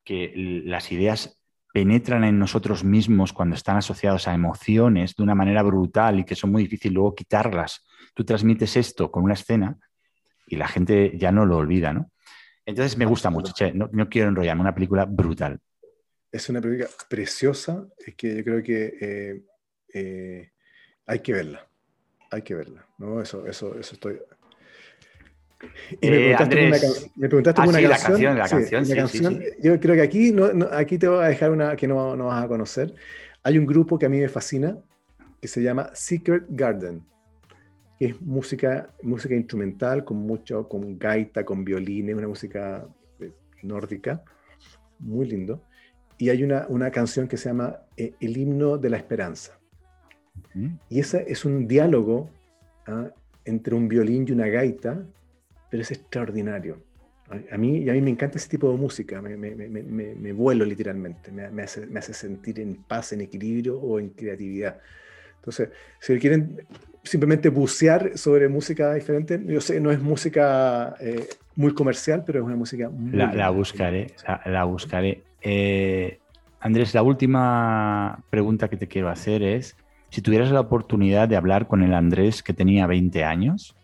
que 0.04 0.32
las 0.64 0.92
ideas 0.92 1.41
penetran 1.72 2.24
en 2.24 2.38
nosotros 2.38 2.84
mismos 2.84 3.32
cuando 3.32 3.56
están 3.56 3.78
asociados 3.78 4.28
a 4.28 4.34
emociones 4.34 5.16
de 5.16 5.22
una 5.22 5.34
manera 5.34 5.62
brutal 5.62 6.20
y 6.20 6.24
que 6.24 6.34
son 6.34 6.52
muy 6.52 6.64
difíciles 6.64 6.94
luego 6.94 7.14
quitarlas. 7.14 7.84
Tú 8.14 8.24
transmites 8.24 8.76
esto 8.76 9.10
con 9.10 9.24
una 9.24 9.34
escena 9.34 9.78
y 10.46 10.56
la 10.56 10.68
gente 10.68 11.16
ya 11.16 11.32
no 11.32 11.46
lo 11.46 11.56
olvida, 11.56 11.92
¿no? 11.92 12.10
Entonces 12.64 12.96
me 12.96 13.06
gusta 13.06 13.30
mucho, 13.30 13.52
no, 13.74 14.08
quiero 14.08 14.28
enrollarme, 14.28 14.60
una 14.60 14.74
película 14.74 15.04
brutal. 15.04 15.58
Es 16.30 16.48
una 16.48 16.60
película 16.60 16.88
preciosa, 17.08 17.86
es 17.98 18.14
que 18.14 18.36
yo 18.36 18.44
creo 18.44 18.62
que 18.62 18.96
eh, 19.00 19.42
eh, 19.92 20.52
hay 21.06 21.18
que 21.20 21.32
verla, 21.32 21.66
hay 22.30 22.42
que 22.42 22.54
verla, 22.54 22.86
¿no? 22.98 23.20
Eso, 23.20 23.46
eso, 23.46 23.76
eso 23.78 23.94
estoy 23.94 24.20
y 26.00 26.10
me 26.10 26.32
eh, 26.32 26.36
preguntaste, 27.18 27.60
una, 27.60 27.78
una 27.78 27.88
canción. 27.88 28.38
La 28.38 28.48
canción, 28.48 28.88
la 28.88 28.96
canción, 28.96 29.40
Yo 29.62 29.78
creo 29.78 29.94
que 29.94 30.02
aquí, 30.02 30.32
no, 30.32 30.46
aquí 30.72 30.98
te 30.98 31.08
voy 31.08 31.24
a 31.24 31.28
dejar 31.28 31.50
una 31.50 31.76
que 31.76 31.86
no, 31.86 32.16
no, 32.16 32.26
vas 32.26 32.44
a 32.44 32.48
conocer. 32.48 32.94
Hay 33.42 33.58
un 33.58 33.66
grupo 33.66 33.98
que 33.98 34.06
a 34.06 34.08
mí 34.08 34.18
me 34.18 34.28
fascina 34.28 34.78
que 35.40 35.48
se 35.48 35.62
llama 35.62 35.90
Secret 35.94 36.44
Garden, 36.48 37.02
que 37.98 38.06
es 38.06 38.20
música, 38.20 38.90
música 39.02 39.34
instrumental 39.34 40.04
con 40.04 40.18
mucho, 40.18 40.68
con 40.68 40.98
gaita, 40.98 41.44
con 41.44 41.64
violines, 41.64 42.16
una 42.16 42.28
música 42.28 42.86
eh, 43.20 43.32
nórdica, 43.62 44.22
muy 44.98 45.26
lindo. 45.26 45.62
Y 46.18 46.30
hay 46.30 46.44
una, 46.44 46.66
una 46.68 46.90
canción 46.90 47.26
que 47.26 47.36
se 47.36 47.48
llama 47.48 47.80
eh, 47.96 48.14
El 48.20 48.36
himno 48.36 48.78
de 48.78 48.90
la 48.90 48.96
esperanza. 48.96 49.58
Y 50.88 51.00
ese 51.00 51.24
es 51.28 51.44
un 51.44 51.66
diálogo 51.66 52.30
¿ah? 52.86 53.10
entre 53.44 53.74
un 53.74 53.88
violín 53.88 54.26
y 54.28 54.32
una 54.32 54.46
gaita 54.48 55.02
pero 55.72 55.84
es 55.84 55.90
extraordinario. 55.90 56.82
A 57.50 57.56
mí, 57.56 57.88
a 57.88 57.94
mí 57.94 58.02
me 58.02 58.10
encanta 58.10 58.36
ese 58.36 58.50
tipo 58.50 58.70
de 58.70 58.76
música, 58.76 59.22
me, 59.22 59.38
me, 59.38 59.54
me, 59.54 60.14
me 60.14 60.32
vuelo 60.34 60.66
literalmente, 60.66 61.32
me, 61.32 61.62
hace, 61.62 61.86
me 61.86 61.98
hace 61.98 62.12
sentir 62.12 62.60
en 62.60 62.74
paz, 62.74 63.14
en 63.14 63.22
equilibrio 63.22 63.80
o 63.80 63.98
en 63.98 64.10
creatividad. 64.10 64.76
Entonces, 65.36 65.70
si 65.98 66.18
quieren 66.18 66.66
simplemente 67.02 67.48
bucear 67.48 68.18
sobre 68.18 68.50
música 68.50 68.92
diferente, 68.92 69.40
yo 69.46 69.62
sé, 69.62 69.80
no 69.80 69.90
es 69.90 69.98
música 69.98 70.94
eh, 71.00 71.26
muy 71.56 71.72
comercial, 71.72 72.22
pero 72.26 72.40
es 72.40 72.44
una 72.44 72.56
música 72.56 72.90
muy... 72.90 73.16
La, 73.16 73.32
la 73.32 73.48
buscaré, 73.48 74.08
la, 74.44 74.64
buscaré. 74.64 75.22
Eh, 75.40 76.18
Andrés, 76.60 76.92
la 76.92 77.02
última 77.02 78.22
pregunta 78.28 78.68
que 78.68 78.76
te 78.76 78.88
quiero 78.88 79.08
hacer 79.08 79.42
es, 79.42 79.74
si 80.10 80.20
tuvieras 80.20 80.50
la 80.50 80.60
oportunidad 80.60 81.30
de 81.30 81.36
hablar 81.36 81.66
con 81.66 81.82
el 81.82 81.94
Andrés 81.94 82.42
que 82.42 82.52
tenía 82.52 82.86
20 82.86 83.24
años, 83.24 83.74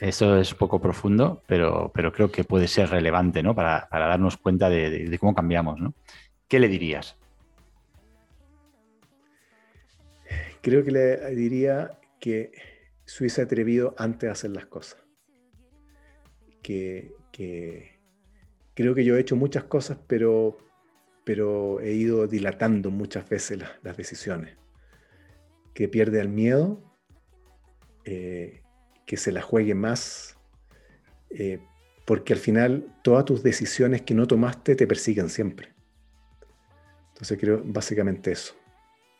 eso 0.00 0.38
es 0.38 0.54
poco 0.54 0.80
profundo, 0.80 1.42
pero, 1.46 1.90
pero 1.92 2.12
creo 2.12 2.30
que 2.30 2.44
puede 2.44 2.68
ser 2.68 2.90
relevante 2.90 3.42
¿no? 3.42 3.54
para, 3.54 3.88
para 3.88 4.06
darnos 4.06 4.36
cuenta 4.36 4.70
de, 4.70 5.16
cómo 5.18 5.34
cambiamos. 5.34 5.80
¿no? 5.80 5.94
¿Qué 6.46 6.60
le 6.60 6.68
dirías? 6.68 7.16
Creo 10.62 10.84
que 10.84 10.90
le 10.90 11.34
diría 11.34 11.98
que 12.20 12.52
se 13.04 13.42
atrevido 13.42 13.94
antes 13.98 14.20
de 14.20 14.30
hacer 14.30 14.50
las 14.50 14.66
cosas. 14.66 15.02
Que, 16.62 17.14
creo 18.74 18.94
que 18.94 19.04
yo 19.04 19.16
he 19.16 19.20
hecho 19.20 19.36
muchas 19.36 19.64
cosas, 19.64 19.98
pero, 20.06 20.58
pero 21.24 21.80
he 21.80 21.92
ido 21.92 22.26
dilatando 22.26 22.90
muchas 22.90 23.28
veces 23.28 23.58
las, 23.82 23.96
decisiones. 23.96 24.56
Que 25.72 25.88
pierde 25.88 26.20
el 26.20 26.28
miedo. 26.28 26.82
Eh, 28.04 28.62
que 29.08 29.16
se 29.16 29.32
la 29.32 29.40
juegue 29.40 29.74
más, 29.74 30.36
eh, 31.30 31.60
porque 32.04 32.34
al 32.34 32.38
final 32.38 32.94
todas 33.02 33.24
tus 33.24 33.42
decisiones 33.42 34.02
que 34.02 34.12
no 34.12 34.26
tomaste 34.26 34.76
te 34.76 34.86
persiguen 34.86 35.30
siempre. 35.30 35.72
Entonces 37.08 37.38
creo 37.40 37.62
básicamente 37.64 38.32
eso, 38.32 38.54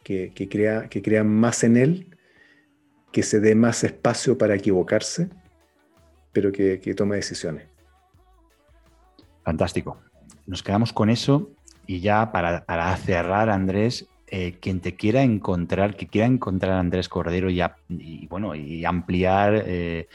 que, 0.04 0.30
crea, 0.50 0.90
que 0.90 1.00
crea 1.00 1.24
más 1.24 1.64
en 1.64 1.78
él, 1.78 2.14
que 3.12 3.22
se 3.22 3.40
dé 3.40 3.54
más 3.54 3.82
espacio 3.82 4.36
para 4.36 4.54
equivocarse, 4.54 5.30
pero 6.32 6.52
que, 6.52 6.94
tome 6.94 7.16
decisiones. 7.16 7.66
Fantástico. 9.42 10.02
Nos 10.46 10.62
quedamos 10.62 10.92
con 10.92 11.08
eso 11.08 11.50
y 11.86 12.00
ya 12.00 12.30
para 12.30 12.96
cerrar, 12.98 13.48
Andrés, 13.48 14.06
eh, 14.30 14.56
quien 14.60 14.80
te 14.80 14.94
quiera 14.94 15.22
encontrar, 15.22 15.96
que 15.96 16.06
quiera 16.06 16.26
encontrar 16.26 16.72
a 16.72 16.80
Andrés 16.80 17.08
Cordero 17.08 17.48
y, 17.48 18.26
bueno, 18.26 18.54
y 18.54 18.84
ampliar, 18.84 19.64
eh, 19.66 20.08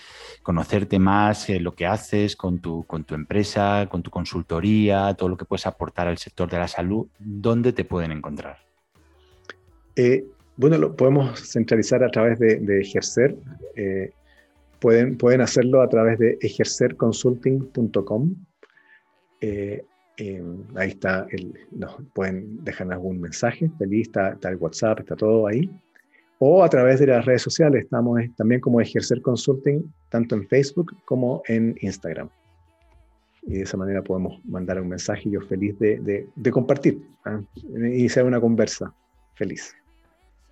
conocerte 0.43 0.99
más, 0.99 1.49
eh, 1.49 1.59
lo 1.59 1.73
que 1.73 1.87
haces 1.87 2.35
con 2.35 2.59
tu, 2.59 2.83
con 2.83 3.05
tu 3.05 3.15
empresa, 3.15 3.87
con 3.89 4.03
tu 4.03 4.11
consultoría, 4.11 5.15
todo 5.15 5.29
lo 5.29 5.37
que 5.37 5.45
puedes 5.45 5.65
aportar 5.65 6.07
al 6.07 6.19
sector 6.19 6.47
de 6.49 6.59
la 6.59 6.67
salud, 6.67 7.07
¿dónde 7.17 7.73
te 7.73 7.85
pueden 7.85 8.11
encontrar? 8.11 8.57
bueno, 10.55 10.77
lo 10.79 10.95
podemos 10.95 11.39
centralizar 11.51 12.03
a 12.03 12.09
través 12.09 12.39
de, 12.39 12.81
Ejercer. 12.81 13.35
pueden, 14.79 15.17
pueden 15.17 15.41
hacerlo 15.41 15.83
a 15.83 15.89
través 15.89 16.17
de 16.17 16.37
ejercerconsulting.com. 16.41 18.35
Em, 20.17 20.63
ahí 20.75 20.89
está, 20.89 21.25
el, 21.31 21.53
nos 21.71 21.95
pueden 22.13 22.63
dejar 22.63 22.91
algún 22.91 23.19
mensaje, 23.19 23.71
feliz, 23.79 24.07
está, 24.07 24.37
el 24.43 24.57
WhatsApp, 24.57 24.99
está 24.99 25.15
todo 25.15 25.47
ahí. 25.47 25.69
O 26.37 26.63
a 26.63 26.69
través 26.69 26.99
de 26.99 27.07
las 27.07 27.25
redes 27.25 27.41
sociales, 27.41 27.85
estamos 27.85 28.19
también 28.35 28.61
como 28.61 28.79
Ejercer 28.79 29.21
Consulting, 29.21 29.81
tanto 30.09 30.35
en 30.35 30.47
Facebook 30.47 30.95
como 31.05 31.41
en 31.47 31.75
Instagram. 31.81 32.29
Y 33.43 33.53
de 33.53 33.61
esa 33.63 33.77
manera 33.77 34.03
podemos 34.03 34.43
mandar 34.45 34.79
un 34.79 34.89
mensaje 34.89 35.29
y 35.29 35.31
yo 35.31 35.41
feliz 35.41 35.77
de, 35.79 36.27
de, 36.35 36.51
compartir, 36.51 37.01
¿ah? 37.25 37.41
iniciar 37.55 38.25
una 38.25 38.39
conversa. 38.39 38.93
Feliz. 39.35 39.75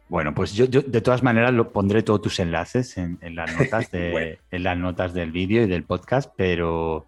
Bueno, 0.10 0.34
pues 0.34 0.54
yo, 0.54 0.66
de 0.68 1.02
todas 1.02 1.24
maneras 1.24 1.54
lo 1.54 1.72
pondré 1.72 2.02
todos 2.04 2.22
tus 2.22 2.40
enlaces 2.40 2.98
en, 2.98 3.18
las 3.36 3.56
notas 3.60 3.92
de, 3.92 4.40
en 4.50 4.64
las 4.64 4.78
notas 4.78 5.14
del 5.14 5.32
vídeo 5.32 5.64
y 5.64 5.68
del 5.68 5.84
podcast, 5.84 6.34
pero 6.36 7.06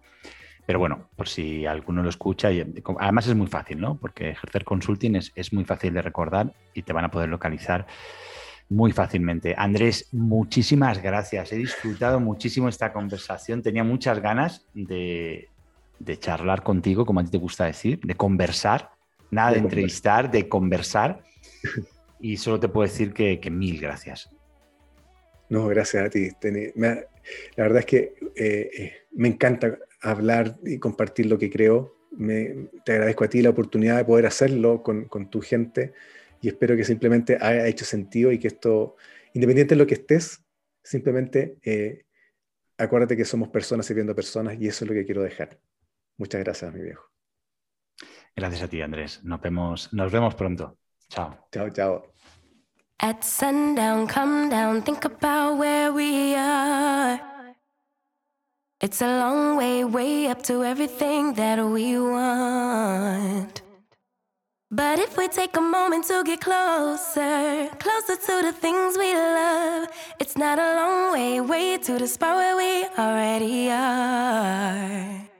pero 0.66 0.78
bueno, 0.78 1.08
por 1.16 1.28
si 1.28 1.66
alguno 1.66 2.02
lo 2.02 2.08
escucha, 2.08 2.50
y 2.50 2.64
además 2.98 3.26
es 3.26 3.34
muy 3.34 3.46
fácil, 3.46 3.80
¿no? 3.80 3.98
Porque 3.98 4.30
ejercer 4.30 4.64
consulting 4.64 5.16
es, 5.16 5.52
muy 5.52 5.64
fácil 5.64 5.92
de 5.92 6.02
recordar 6.02 6.54
y 6.72 6.82
te 6.82 6.92
van 6.92 7.04
a 7.04 7.10
poder 7.10 7.28
localizar 7.28 7.86
muy 8.70 8.92
fácilmente. 8.92 9.54
Andrés, 9.58 10.08
muchísimas 10.12 11.02
gracias. 11.02 11.52
He 11.52 11.56
disfrutado 11.56 12.18
muchísimo 12.18 12.68
esta 12.68 12.94
conversación. 12.94 13.62
Tenía 13.62 13.84
muchas 13.84 14.20
ganas 14.20 14.66
de, 14.72 15.50
charlar 16.18 16.62
contigo, 16.62 17.04
como 17.04 17.20
a 17.20 17.24
ti 17.24 17.30
te 17.30 17.38
gusta 17.38 17.66
decir, 17.66 18.00
de 18.00 18.14
conversar, 18.14 18.90
nada 19.30 19.52
de, 19.52 19.58
entrevistar, 19.58 20.30
de 20.30 20.48
conversar. 20.48 21.22
Y 22.20 22.38
solo 22.38 22.58
te 22.58 22.68
puedo 22.68 22.88
decir 22.88 23.12
que, 23.12 23.38
mil 23.50 23.78
gracias. 23.82 24.30
No, 25.50 25.66
gracias 25.66 26.06
a 26.06 26.08
ti. 26.08 26.30
la 26.42 27.04
verdad 27.54 27.80
es 27.80 27.86
que 27.86 28.14
eh, 28.34 28.70
eh, 28.78 28.92
me 29.12 29.28
encanta 29.28 29.76
hablar 30.04 30.56
y 30.64 30.78
compartir 30.78 31.26
lo 31.26 31.38
que 31.38 31.50
creo. 31.50 31.96
Me, 32.10 32.68
te 32.84 32.92
agradezco 32.92 33.24
a 33.24 33.28
ti 33.28 33.42
la 33.42 33.50
oportunidad 33.50 33.96
de 33.96 34.04
poder 34.04 34.26
hacerlo 34.26 34.82
con, 34.82 35.06
con, 35.06 35.30
tu 35.30 35.40
gente 35.40 35.92
y 36.40 36.48
espero 36.48 36.76
que 36.76 36.84
simplemente 36.84 37.38
haya 37.40 37.66
hecho 37.66 37.84
sentido 37.84 38.30
y 38.30 38.38
que 38.38 38.48
esto, 38.48 38.96
independiente 39.32 39.74
de 39.74 39.78
lo 39.80 39.86
que 39.86 39.94
estés, 39.94 40.44
simplemente 40.82 41.56
eh, 41.62 42.04
acuérdate 42.78 43.16
que 43.16 43.24
somos 43.24 43.48
personas 43.48 43.86
sirviendo 43.86 44.14
personas 44.14 44.56
y 44.60 44.68
eso 44.68 44.84
es 44.84 44.88
lo 44.88 44.94
que 44.94 45.04
quiero 45.04 45.22
dejar. 45.22 45.58
Muchas 46.16 46.44
gracias, 46.44 46.72
mi 46.72 46.82
viejo. 46.82 47.10
Gracias 48.36 48.62
a 48.62 48.68
ti, 48.68 48.80
Andrés. 48.80 49.22
Nos 49.24 49.40
vemos, 49.40 49.92
nos 49.92 50.12
vemos 50.12 50.34
pronto. 50.34 50.78
Chao. 51.08 51.48
Chao, 51.50 51.70
chao. 51.70 52.14
At 53.00 53.22
sundown, 53.22 54.06
come 54.06 54.48
down, 54.48 54.82
think 54.82 55.04
about 55.04 55.58
where 55.58 55.92
we 55.92 56.34
are. 56.36 57.33
It's 58.84 59.00
a 59.00 59.06
long 59.06 59.56
way, 59.56 59.82
way 59.82 60.26
up 60.26 60.42
to 60.42 60.62
everything 60.62 61.32
that 61.40 61.58
we 61.64 61.98
want. 61.98 63.62
But 64.70 64.98
if 64.98 65.16
we 65.16 65.26
take 65.26 65.56
a 65.56 65.60
moment 65.62 66.04
to 66.08 66.22
get 66.22 66.42
closer, 66.42 67.70
closer 67.78 68.16
to 68.26 68.42
the 68.42 68.52
things 68.52 68.98
we 68.98 69.14
love, 69.14 69.88
it's 70.20 70.36
not 70.36 70.58
a 70.58 70.74
long 70.80 71.14
way, 71.14 71.40
way 71.40 71.78
to 71.78 71.98
the 71.98 72.06
spot 72.06 72.36
where 72.36 72.56
we 72.58 72.84
already 72.98 73.70
are. 73.70 75.30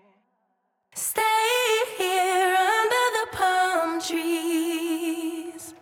Stay 0.94 1.60
here 1.98 2.56
under 2.80 3.04
the 3.18 3.26
palm 3.36 4.00
trees. 4.00 5.74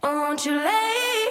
Won't 0.00 0.46
you 0.46 0.54
lay 0.54 1.29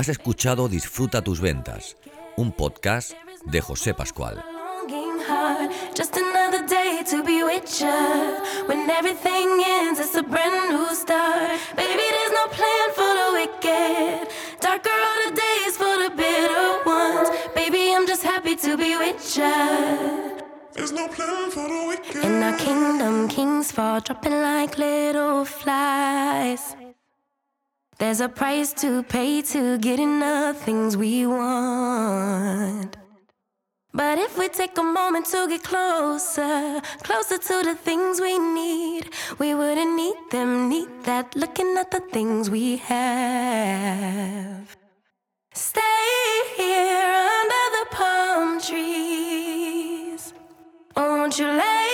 Has 0.00 0.08
escuchado 0.08 0.66
Disfruta 0.66 1.20
tus 1.20 1.42
ventas, 1.42 1.94
un 2.38 2.52
podcast 2.52 3.12
de 3.44 3.60
José 3.60 3.92
Pascual. 3.92 4.42
Just 5.94 6.16
another 6.16 6.66
day 6.66 7.04
to 7.04 7.22
be 7.22 7.42
with 7.42 7.68
you. 7.82 8.66
When 8.66 8.88
everything 8.88 9.62
ends, 9.62 10.00
it's 10.00 10.14
a 10.14 10.22
brand 10.22 10.70
new 10.70 10.94
start. 10.94 11.50
Baby, 11.76 12.06
there's 12.16 12.32
no 12.32 12.46
plan 12.48 12.86
for 12.94 13.12
the 13.20 13.28
wicked. 13.40 14.28
Darker 14.62 14.88
are 14.88 15.28
the 15.28 15.36
days 15.36 15.76
for 15.76 15.94
the 16.02 16.10
bitter 16.16 16.82
ones. 16.86 17.28
Baby, 17.54 17.92
I'm 17.94 18.06
just 18.06 18.22
happy 18.22 18.56
to 18.56 18.78
be 18.78 18.96
with 18.96 19.36
you. 19.36 20.40
There's 20.72 20.92
no 20.92 21.08
plan 21.08 21.50
for 21.50 21.68
the 21.68 21.84
wicked. 21.88 22.24
In 22.24 22.42
our 22.42 22.56
kingdom, 22.56 23.28
kings 23.28 23.70
fall, 23.70 24.00
dropping 24.00 24.40
like 24.40 24.78
little 24.78 25.44
flies. 25.44 26.74
There's 28.00 28.22
a 28.22 28.30
price 28.30 28.72
to 28.80 29.02
pay 29.02 29.42
to 29.52 29.76
get 29.76 30.00
enough 30.00 30.56
things 30.64 30.96
we 30.96 31.26
want. 31.26 32.96
But 33.92 34.16
if 34.18 34.38
we 34.38 34.48
take 34.48 34.78
a 34.78 34.82
moment 34.82 35.26
to 35.26 35.46
get 35.46 35.62
closer, 35.62 36.80
closer 37.02 37.36
to 37.36 37.62
the 37.62 37.74
things 37.74 38.18
we 38.18 38.38
need, 38.38 39.10
we 39.38 39.54
wouldn't 39.54 39.94
need 39.94 40.16
them, 40.30 40.70
need 40.70 40.88
that, 41.04 41.36
looking 41.36 41.76
at 41.76 41.90
the 41.90 42.00
things 42.00 42.48
we 42.48 42.78
have. 42.78 44.74
Stay 45.52 46.16
here 46.56 47.12
under 47.38 47.64
the 47.76 47.86
palm 47.90 48.60
trees. 48.62 50.32
Won't 50.96 51.38
you 51.38 51.48
lay 51.48 51.90